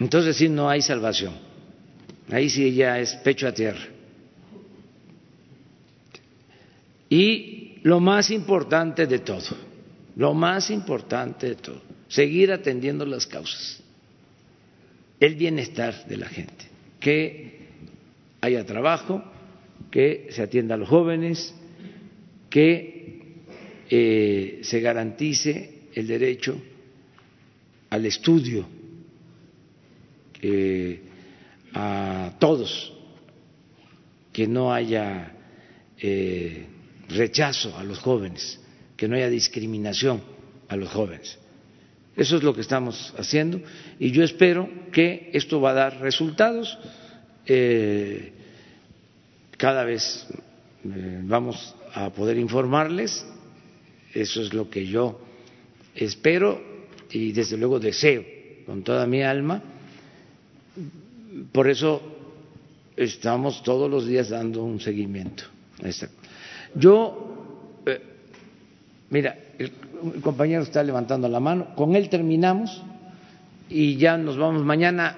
Entonces 0.00 0.36
sí 0.36 0.48
no 0.48 0.68
hay 0.68 0.82
salvación, 0.82 1.34
ahí 2.32 2.50
sí 2.50 2.74
ya 2.74 2.98
es 2.98 3.14
pecho 3.14 3.46
a 3.46 3.52
tierra. 3.52 3.86
Y 7.08 7.78
lo 7.84 8.00
más 8.00 8.32
importante 8.32 9.06
de 9.06 9.20
todo, 9.20 9.56
lo 10.16 10.34
más 10.34 10.68
importante 10.70 11.50
de 11.50 11.54
todo, 11.54 11.80
seguir 12.08 12.50
atendiendo 12.50 13.06
las 13.06 13.24
causas 13.24 13.83
el 15.24 15.36
bienestar 15.36 16.06
de 16.06 16.18
la 16.18 16.28
gente, 16.28 16.66
que 17.00 17.60
haya 18.42 18.66
trabajo, 18.66 19.24
que 19.90 20.28
se 20.30 20.42
atienda 20.42 20.74
a 20.74 20.78
los 20.78 20.88
jóvenes, 20.88 21.54
que 22.50 23.32
eh, 23.88 24.60
se 24.62 24.80
garantice 24.80 25.88
el 25.94 26.06
derecho 26.06 26.60
al 27.88 28.04
estudio 28.04 28.66
eh, 30.42 31.00
a 31.72 32.34
todos, 32.38 32.92
que 34.30 34.46
no 34.46 34.74
haya 34.74 35.32
eh, 35.98 36.66
rechazo 37.08 37.78
a 37.78 37.82
los 37.82 37.98
jóvenes, 37.98 38.60
que 38.94 39.08
no 39.08 39.16
haya 39.16 39.30
discriminación 39.30 40.20
a 40.68 40.76
los 40.76 40.90
jóvenes. 40.90 41.38
Eso 42.16 42.36
es 42.36 42.42
lo 42.42 42.54
que 42.54 42.60
estamos 42.60 43.12
haciendo 43.18 43.60
y 43.98 44.12
yo 44.12 44.22
espero 44.22 44.68
que 44.92 45.30
esto 45.32 45.60
va 45.60 45.70
a 45.70 45.74
dar 45.74 46.00
resultados. 46.00 46.78
Eh, 47.46 48.32
cada 49.56 49.84
vez 49.84 50.26
eh, 50.84 51.20
vamos 51.22 51.74
a 51.92 52.10
poder 52.10 52.38
informarles, 52.38 53.26
eso 54.12 54.42
es 54.42 54.52
lo 54.54 54.70
que 54.70 54.86
yo 54.86 55.20
espero 55.94 56.62
y 57.10 57.32
desde 57.32 57.56
luego 57.56 57.80
deseo 57.80 58.24
con 58.66 58.82
toda 58.82 59.06
mi 59.06 59.22
alma. 59.22 59.62
Por 61.52 61.68
eso 61.68 62.00
estamos 62.96 63.62
todos 63.62 63.90
los 63.90 64.06
días 64.06 64.28
dando 64.28 64.62
un 64.62 64.80
seguimiento. 64.80 65.44
Yo, 66.74 67.82
eh, 67.86 68.00
mira, 69.10 69.36
el, 69.58 69.72
compañero 70.22 70.62
está 70.62 70.82
levantando 70.82 71.28
la 71.28 71.40
mano, 71.40 71.74
con 71.74 71.96
él 71.96 72.08
terminamos 72.08 72.82
y 73.68 73.96
ya 73.96 74.16
nos 74.16 74.36
vamos 74.36 74.62
mañana 74.64 75.16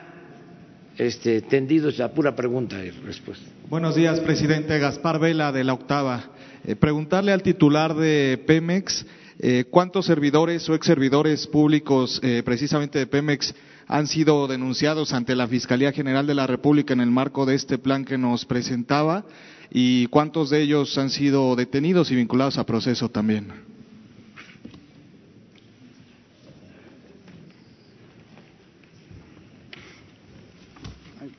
este, 0.96 1.42
tendidos 1.42 2.00
a 2.00 2.12
pura 2.12 2.34
pregunta 2.34 2.82
y 2.84 2.90
respuesta. 2.90 3.44
Buenos 3.68 3.96
días, 3.96 4.20
presidente 4.20 4.78
Gaspar 4.78 5.18
Vela 5.18 5.52
de 5.52 5.64
la 5.64 5.74
Octava. 5.74 6.30
Eh, 6.64 6.76
preguntarle 6.76 7.32
al 7.32 7.42
titular 7.42 7.94
de 7.94 8.42
Pemex 8.46 9.04
eh, 9.38 9.64
cuántos 9.68 10.06
servidores 10.06 10.68
o 10.68 10.74
ex 10.74 10.86
servidores 10.86 11.46
públicos, 11.46 12.20
eh, 12.22 12.42
precisamente 12.44 12.98
de 12.98 13.06
Pemex, 13.06 13.54
han 13.88 14.06
sido 14.06 14.48
denunciados 14.48 15.12
ante 15.12 15.36
la 15.36 15.46
Fiscalía 15.46 15.92
General 15.92 16.26
de 16.26 16.34
la 16.34 16.46
República 16.46 16.92
en 16.92 17.00
el 17.00 17.10
marco 17.10 17.46
de 17.46 17.54
este 17.54 17.78
plan 17.78 18.04
que 18.04 18.18
nos 18.18 18.44
presentaba 18.44 19.24
y 19.70 20.06
cuántos 20.06 20.50
de 20.50 20.62
ellos 20.62 20.96
han 20.98 21.10
sido 21.10 21.54
detenidos 21.54 22.10
y 22.10 22.16
vinculados 22.16 22.58
a 22.58 22.64
proceso 22.66 23.08
también. 23.10 23.75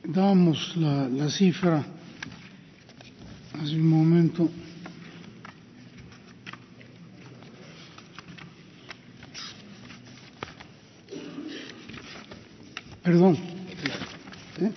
Damos 0.08 0.74
la, 0.78 1.06
la 1.06 1.28
cifra 1.28 1.84
hace 3.60 3.74
un 3.76 3.86
momento. 3.86 4.50
Perdón. 13.02 13.36
¿Eh? 14.60 14.72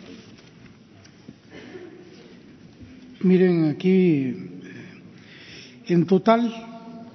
Miren, 3.21 3.69
aquí 3.69 4.35
en 5.87 6.05
total 6.05 6.53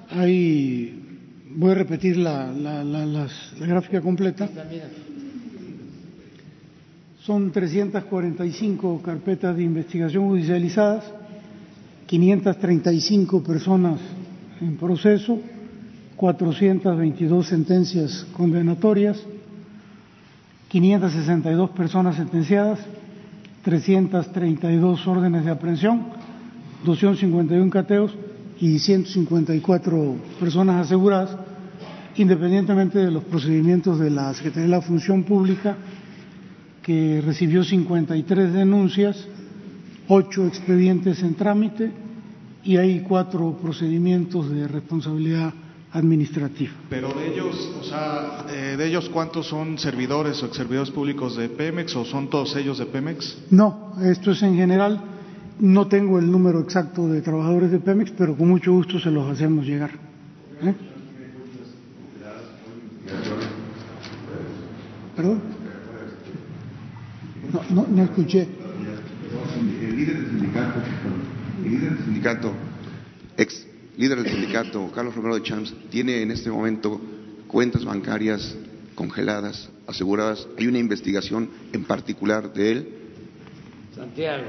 hay, 0.09 1.03
voy 1.51 1.73
a 1.73 1.75
repetir 1.75 2.17
la, 2.17 2.51
la, 2.51 2.83
la, 2.83 3.05
la 3.05 3.67
gráfica 3.67 4.01
completa. 4.01 4.49
Son 7.27 7.51
345 7.51 9.03
carpetas 9.03 9.57
de 9.57 9.65
investigación 9.65 10.29
judicializadas, 10.29 11.03
535 12.07 13.43
personas 13.43 13.99
en 14.61 14.77
proceso, 14.77 15.37
422 16.15 17.49
sentencias 17.49 18.25
condenatorias, 18.33 19.19
562 20.69 21.71
personas 21.71 22.15
sentenciadas, 22.15 22.79
332 23.65 25.05
órdenes 25.09 25.45
de 25.45 25.51
aprehensión, 25.51 26.07
251 26.85 27.71
cateos 27.71 28.17
y 28.61 28.79
154 28.79 30.15
personas 30.39 30.87
aseguradas, 30.87 31.37
independientemente 32.15 33.01
de 33.01 33.11
los 33.11 33.25
procedimientos 33.25 33.99
de 33.99 34.11
la 34.11 34.33
Secretaría 34.33 34.67
de 34.67 34.77
la 34.77 34.81
Función 34.81 35.25
Pública, 35.25 35.77
que 36.87 37.21
recibió 37.21 37.65
53 37.65 38.53
denuncias, 38.53 39.27
8 40.07 40.47
expedientes 40.47 41.21
en 41.21 41.35
trámite 41.35 41.91
y 42.63 42.77
hay 42.77 43.01
cuatro 43.01 43.59
procedimientos 43.61 44.49
de 44.49 44.69
responsabilidad 44.69 45.53
administrativa. 45.91 46.71
Pero 46.89 47.13
de 47.13 47.33
ellos, 47.33 47.73
o 47.81 47.83
sea, 47.83 48.47
eh, 48.49 48.77
de 48.79 48.87
ellos 48.87 49.09
cuántos 49.09 49.49
son 49.49 49.79
servidores 49.79 50.41
o 50.45 50.47
ex 50.47 50.57
servidores 50.57 50.93
públicos 50.93 51.37
de 51.37 51.49
Pemex 51.49 51.97
o 51.97 52.05
son 52.05 52.31
todos 52.31 52.55
ellos 52.55 52.79
de 52.79 52.87
Pemex? 52.87 53.37
No, 53.51 53.95
esto 54.05 54.31
es 54.31 54.41
en 54.45 54.55
general. 54.55 55.01
No 55.59 55.89
tengo 55.89 56.21
el 56.21 56.31
número 56.31 56.61
exacto 56.61 57.09
de 57.09 57.21
trabajadores 57.21 57.73
de 57.73 57.81
Pemex, 57.81 58.13
pero 58.13 58.37
con 58.37 58.47
mucho 58.47 58.71
gusto 58.71 59.01
se 59.01 59.11
los 59.11 59.29
hacemos 59.29 59.67
llegar. 59.67 59.91
¿Eh? 60.63 60.75
¿Perdón? 65.17 65.56
No, 67.57 67.65
no, 67.71 67.87
no 67.89 68.03
escuché. 68.03 68.47
El 69.81 69.97
líder 69.97 70.17
del 70.19 70.31
sindicato, 70.31 70.83
el 71.65 71.71
líder 71.71 71.91
del 71.91 72.05
sindicato, 72.05 72.53
ex 73.37 73.67
líder 73.97 74.23
del 74.23 74.31
sindicato, 74.31 74.91
Carlos 74.95 75.15
Romero 75.15 75.37
de 75.37 75.43
Champs, 75.43 75.75
tiene 75.91 76.21
en 76.21 76.31
este 76.31 76.51
momento 76.51 77.01
cuentas 77.47 77.85
bancarias 77.85 78.55
congeladas, 78.95 79.71
aseguradas. 79.87 80.47
Hay 80.59 80.67
una 80.67 80.79
investigación 80.79 81.49
en 81.73 81.85
particular 81.85 82.53
de 82.53 82.73
él. 82.73 82.89
Santiago. 83.95 84.45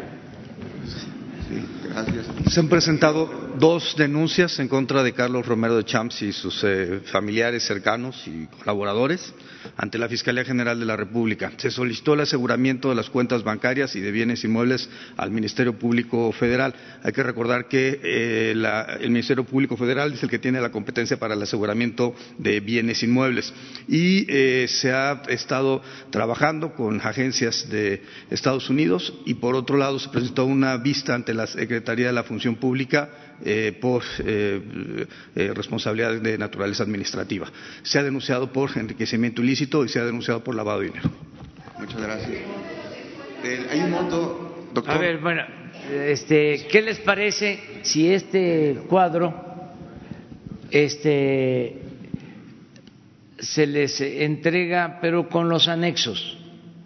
Se 2.49 2.60
han 2.60 2.69
presentado 2.69 3.48
dos 3.57 3.95
denuncias 3.98 4.60
en 4.60 4.68
contra 4.68 5.03
de 5.03 5.14
Carlos 5.14 5.45
Romero 5.45 5.76
de 5.78 5.84
Champs 5.84 6.22
y 6.22 6.32
sus 6.32 6.64
eh, 6.64 7.02
familiares 7.06 7.64
cercanos 7.64 8.24
y 8.28 8.45
colaboradores 8.60 9.34
ante 9.76 9.98
la 9.98 10.07
Fiscalía 10.07 10.45
General 10.45 10.80
de 10.80 10.86
la 10.86 10.95
República. 10.95 11.52
Se 11.57 11.72
solicitó 11.72 12.14
el 12.14 12.22
aseguramiento 12.22 12.90
de 12.90 12.95
las 12.95 13.10
cuentas 13.10 13.44
bancarias 13.44 13.95
y 13.95 13.99
de 13.99 14.11
bienes 14.11 14.44
inmuebles 14.44 14.90
al 15.18 15.32
Ministerio 15.32 15.78
Público 15.78 16.32
Federal. 16.32 16.74
Hay 17.03 17.11
que 17.11 17.24
recordar 17.24 17.68
que 17.68 17.99
eh, 18.03 18.52
el 18.52 19.10
Ministerio 19.10 19.44
Público 19.44 19.76
Federal 19.76 20.14
es 20.14 20.24
el 20.24 20.30
que 20.30 20.40
tiene 20.40 20.61
la 20.61 20.72
competencia 20.72 21.18
para 21.18 21.34
el 21.34 21.41
aseguramiento 21.41 22.15
de 22.38 22.60
bienes 22.60 23.02
inmuebles 23.03 23.53
y 23.88 24.26
eh, 24.30 24.68
se 24.69 24.91
ha 24.94 25.24
estado 25.30 25.82
trabajando 26.11 26.74
con 26.74 27.02
agencias 27.02 27.69
de 27.69 28.03
Estados 28.30 28.69
Unidos 28.69 29.14
y 29.26 29.36
por 29.36 29.56
otro 29.56 29.78
lado 29.78 29.99
se 29.99 30.10
presentó 30.10 30.45
una 30.45 30.78
vista 30.78 31.15
ante 31.15 31.34
la 31.38 31.48
Secretaría 31.48 32.08
de 32.08 32.14
la 32.14 32.24
Función 32.24 32.56
Pública 32.56 33.10
eh, 33.46 33.78
por 33.80 34.04
eh, 34.20 35.06
eh, 35.36 35.52
responsabilidad 35.56 36.20
de 36.20 36.38
naturaleza 36.38 36.84
administrativa. 36.84 37.50
Se 37.84 38.00
ha 38.00 38.04
denunciado 38.04 38.52
por 38.52 38.78
enriquecimiento 38.78 39.42
ilícito 39.42 39.86
y 39.86 39.90
se 39.90 40.00
ha 40.00 40.06
denunciado 40.06 40.44
por 40.44 40.56
lavado 40.56 40.80
de 40.82 40.88
dinero. 40.88 41.10
Muchas 41.80 42.02
gracias. 42.02 42.32
Eh, 43.44 43.68
hay 43.72 43.80
un 43.82 43.92
monto, 43.92 44.68
doctor. 44.74 44.96
A 44.96 44.98
ver, 44.98 45.20
bueno, 45.20 45.44
este, 45.92 46.68
¿qué 46.70 46.82
les 46.82 47.00
parece 47.00 47.60
si 47.84 48.12
este 48.12 48.80
cuadro 48.90 49.34
este, 50.72 51.82
se 53.40 53.68
les 53.68 54.02
entrega, 54.02 54.98
pero 55.02 55.30
con 55.30 55.50
los 55.50 55.68
anexos, 55.68 56.38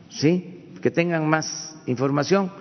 ¿sí? 0.10 0.68
Que 0.82 0.92
tengan 0.92 1.28
más 1.28 1.78
información 1.88 2.52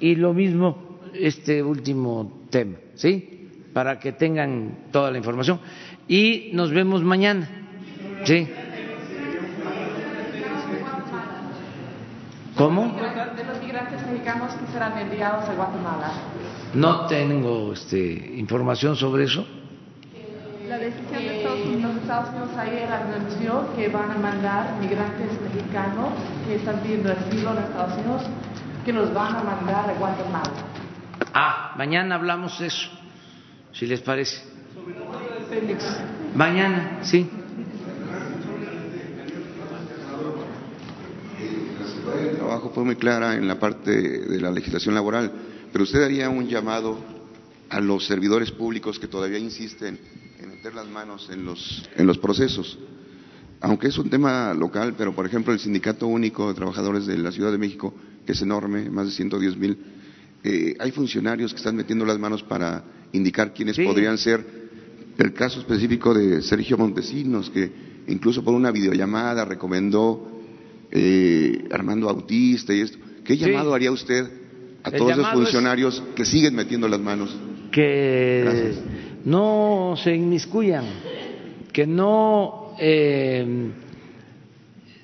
y 0.00 0.16
lo 0.16 0.32
mismo 0.32 0.89
este 1.14 1.62
último 1.62 2.40
tema, 2.50 2.76
¿sí? 2.94 3.48
Para 3.72 3.98
que 3.98 4.12
tengan 4.12 4.86
toda 4.90 5.10
la 5.10 5.18
información. 5.18 5.60
Y 6.08 6.50
nos 6.54 6.72
vemos 6.72 7.02
mañana, 7.02 7.48
¿sí? 8.24 8.48
¿Cómo? 12.56 12.94
De 13.36 13.44
los 13.44 13.58
migrantes 13.62 14.06
mexicanos 14.06 14.52
que 14.52 14.72
serán 14.72 14.98
enviados 14.98 15.48
a 15.48 15.54
Guatemala. 15.54 16.12
No 16.74 17.06
tengo 17.06 17.72
este, 17.72 18.34
información 18.36 18.96
sobre 18.96 19.24
eso. 19.24 19.46
La 20.68 20.78
decisión 20.78 21.22
de 21.22 21.38
Estados 21.38 21.66
Unidos, 21.66 21.96
Estados 21.96 22.28
Unidos 22.30 22.50
ayer 22.58 22.88
anunció 22.92 23.74
que 23.74 23.88
van 23.88 24.10
a 24.12 24.18
mandar 24.18 24.76
migrantes 24.78 25.30
mexicanos 25.42 26.10
que 26.46 26.56
están 26.56 26.80
pidiendo 26.80 27.10
asilo 27.10 27.50
en 27.52 27.58
Estados 27.58 27.98
Unidos, 27.98 28.22
que 28.84 28.92
los 28.92 29.12
van 29.12 29.36
a 29.36 29.42
mandar 29.42 29.90
a 29.90 29.94
Guatemala. 29.94 30.69
Ah, 31.42 31.72
mañana 31.74 32.16
hablamos 32.16 32.58
de 32.58 32.66
eso, 32.66 32.86
si 33.72 33.86
les 33.86 34.02
parece. 34.02 34.42
Mañana, 36.34 36.98
sí. 37.00 37.26
trabajo 42.36 42.72
fue 42.74 42.84
muy 42.84 42.96
clara 42.96 43.36
en 43.36 43.48
la 43.48 43.58
parte 43.58 43.90
de 43.90 44.38
la 44.38 44.50
legislación 44.50 44.94
laboral, 44.94 45.32
pero 45.72 45.84
usted 45.84 46.02
haría 46.02 46.28
un 46.28 46.46
llamado 46.46 46.98
a 47.70 47.80
los 47.80 48.06
servidores 48.06 48.50
públicos 48.50 48.98
que 48.98 49.08
todavía 49.08 49.38
insisten 49.38 49.98
en 50.38 50.50
meter 50.50 50.74
las 50.74 50.88
manos 50.88 51.30
en 51.32 51.46
los, 51.46 51.88
en 51.96 52.06
los 52.06 52.18
procesos. 52.18 52.78
Aunque 53.62 53.88
es 53.88 53.96
un 53.96 54.10
tema 54.10 54.52
local, 54.52 54.94
pero 54.98 55.14
por 55.14 55.24
ejemplo 55.24 55.54
el 55.54 55.60
Sindicato 55.60 56.06
Único 56.06 56.48
de 56.48 56.54
Trabajadores 56.54 57.06
de 57.06 57.16
la 57.16 57.32
Ciudad 57.32 57.50
de 57.50 57.56
México, 57.56 57.94
que 58.26 58.32
es 58.32 58.42
enorme, 58.42 58.90
más 58.90 59.06
de 59.06 59.12
110 59.12 59.56
mil, 59.56 59.78
eh, 60.42 60.76
hay 60.78 60.90
funcionarios 60.90 61.52
que 61.52 61.58
están 61.58 61.76
metiendo 61.76 62.04
las 62.04 62.18
manos 62.18 62.42
para 62.42 62.82
indicar 63.12 63.52
quiénes 63.52 63.76
podrían 63.76 64.18
ser. 64.18 64.60
El 65.18 65.34
caso 65.34 65.60
específico 65.60 66.14
de 66.14 66.40
Sergio 66.40 66.78
Montesinos, 66.78 67.50
que 67.50 67.70
incluso 68.08 68.42
por 68.42 68.54
una 68.54 68.70
videollamada 68.70 69.44
recomendó 69.44 70.30
eh, 70.90 71.68
Armando 71.70 72.06
Bautista 72.06 72.72
y 72.72 72.80
esto. 72.80 72.98
¿Qué 73.24 73.36
llamado 73.36 73.74
haría 73.74 73.92
usted 73.92 74.26
a 74.82 74.90
todos 74.90 75.12
esos 75.12 75.30
funcionarios 75.32 76.02
que 76.16 76.24
siguen 76.24 76.54
metiendo 76.54 76.88
las 76.88 77.00
manos? 77.00 77.36
Que 77.70 78.74
no 79.24 79.94
se 80.02 80.14
inmiscuyan, 80.14 80.84
que 81.72 81.86
no 81.86 82.74
eh, 82.78 83.70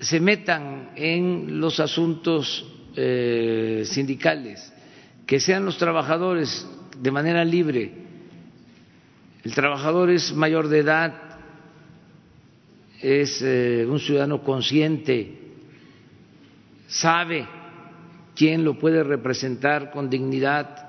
se 0.00 0.20
metan 0.20 0.90
en 0.96 1.60
los 1.60 1.78
asuntos 1.78 2.64
eh, 2.96 3.82
sindicales, 3.84 4.72
que 5.26 5.40
sean 5.40 5.64
los 5.64 5.76
trabajadores 5.76 6.66
de 7.00 7.10
manera 7.10 7.44
libre. 7.44 7.92
El 9.42 9.54
trabajador 9.54 10.10
es 10.10 10.32
mayor 10.32 10.68
de 10.68 10.78
edad, 10.78 11.14
es 13.02 13.42
eh, 13.42 13.86
un 13.88 13.98
ciudadano 14.00 14.42
consciente, 14.42 15.38
sabe 16.86 17.46
quién 18.34 18.64
lo 18.64 18.78
puede 18.78 19.02
representar 19.02 19.90
con 19.90 20.08
dignidad, 20.08 20.88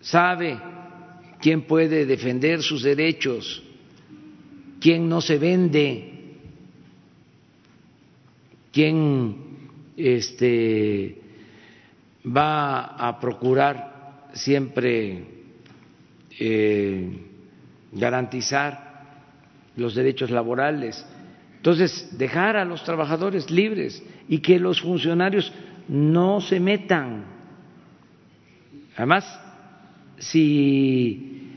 sabe 0.00 0.58
quién 1.40 1.62
puede 1.62 2.06
defender 2.06 2.62
sus 2.62 2.82
derechos, 2.82 3.62
quién 4.80 5.08
no 5.08 5.20
se 5.20 5.38
vende, 5.38 6.36
quién 8.72 9.36
este, 9.96 11.21
va 12.24 12.96
a 12.96 13.18
procurar 13.18 14.28
siempre 14.32 15.24
eh, 16.38 17.26
garantizar 17.92 18.92
los 19.76 19.94
derechos 19.94 20.30
laborales. 20.30 21.04
Entonces, 21.56 22.16
dejar 22.18 22.56
a 22.56 22.64
los 22.64 22.82
trabajadores 22.84 23.50
libres 23.50 24.02
y 24.28 24.38
que 24.38 24.58
los 24.58 24.80
funcionarios 24.80 25.52
no 25.88 26.40
se 26.40 26.58
metan. 26.58 27.24
Además, 28.96 29.40
si 30.18 31.50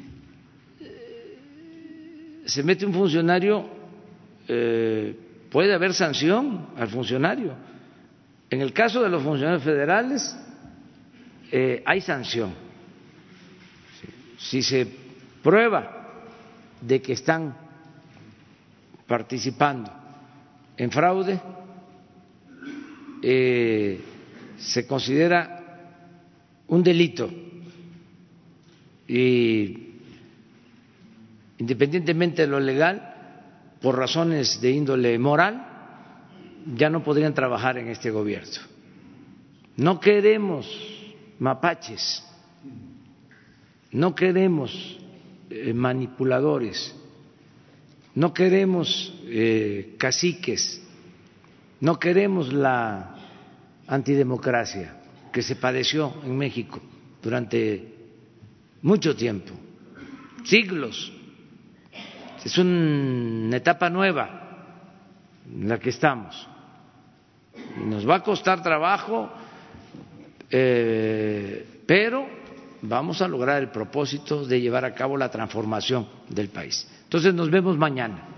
eh, 0.79 1.37
se 2.45 2.63
mete 2.63 2.85
un 2.85 2.93
funcionario, 2.93 3.65
eh, 4.47 5.15
puede 5.51 5.73
haber 5.73 5.93
sanción 5.93 6.67
al 6.77 6.87
funcionario. 6.87 7.53
En 8.49 8.61
el 8.61 8.73
caso 8.73 9.01
de 9.01 9.09
los 9.09 9.23
funcionarios 9.23 9.63
federales, 9.63 10.37
eh, 11.51 11.84
hay 11.85 12.01
sanción. 12.01 12.53
Si 14.38 14.61
se 14.61 14.88
prueba 15.41 16.23
de 16.81 17.01
que 17.01 17.13
están 17.13 17.55
participando 19.07 19.91
en 20.77 20.91
fraude, 20.91 21.39
eh, 23.22 24.01
se 24.57 24.85
considera 24.85 25.63
un 26.67 26.84
delito 26.84 27.30
y 29.07 29.85
independientemente 31.57 32.41
de 32.43 32.47
lo 32.47 32.59
legal, 32.59 33.13
por 33.81 33.97
razones 33.97 34.59
de 34.61 34.72
índole 34.72 35.17
moral, 35.19 35.63
ya 36.76 36.89
no 36.89 37.03
podrían 37.03 37.34
trabajar 37.34 37.77
en 37.77 37.88
este 37.88 38.09
gobierno. 38.09 38.61
No 39.77 39.99
queremos 39.99 40.65
mapaches, 41.40 42.24
no 43.91 44.16
queremos 44.16 44.98
eh, 45.49 45.74
manipuladores, 45.74 46.95
no 48.16 48.34
queremos 48.34 49.14
eh, 49.26 49.95
caciques, 49.98 50.82
no 51.82 51.99
queremos 51.99 52.53
la 52.53 53.16
antidemocracia 53.88 55.02
que 55.32 55.41
se 55.41 55.56
padeció 55.56 56.14
en 56.24 56.38
México 56.38 56.82
durante 57.22 57.94
mucho 58.82 59.16
tiempo, 59.16 59.52
siglos. 60.44 61.12
Es 62.44 62.57
una 62.60 63.57
etapa 63.57 63.90
nueva 63.90 64.45
en 65.52 65.68
la 65.68 65.80
que 65.80 65.90
estamos. 65.90 66.48
Nos 67.78 68.07
va 68.07 68.16
a 68.16 68.24
costar 68.24 68.62
trabajo, 68.62 69.32
eh, 70.49 71.65
pero 71.85 72.26
vamos 72.81 73.22
a 73.22 73.27
lograr 73.27 73.61
el 73.61 73.69
propósito 73.69 74.45
de 74.45 74.61
llevar 74.61 74.85
a 74.85 74.93
cabo 74.93 75.17
la 75.17 75.30
transformación 75.30 76.07
del 76.30 76.49
país. 76.49 76.88
Entonces 77.03 77.34
nos 77.34 77.49
vemos 77.49 77.77
mañana. 77.77 78.35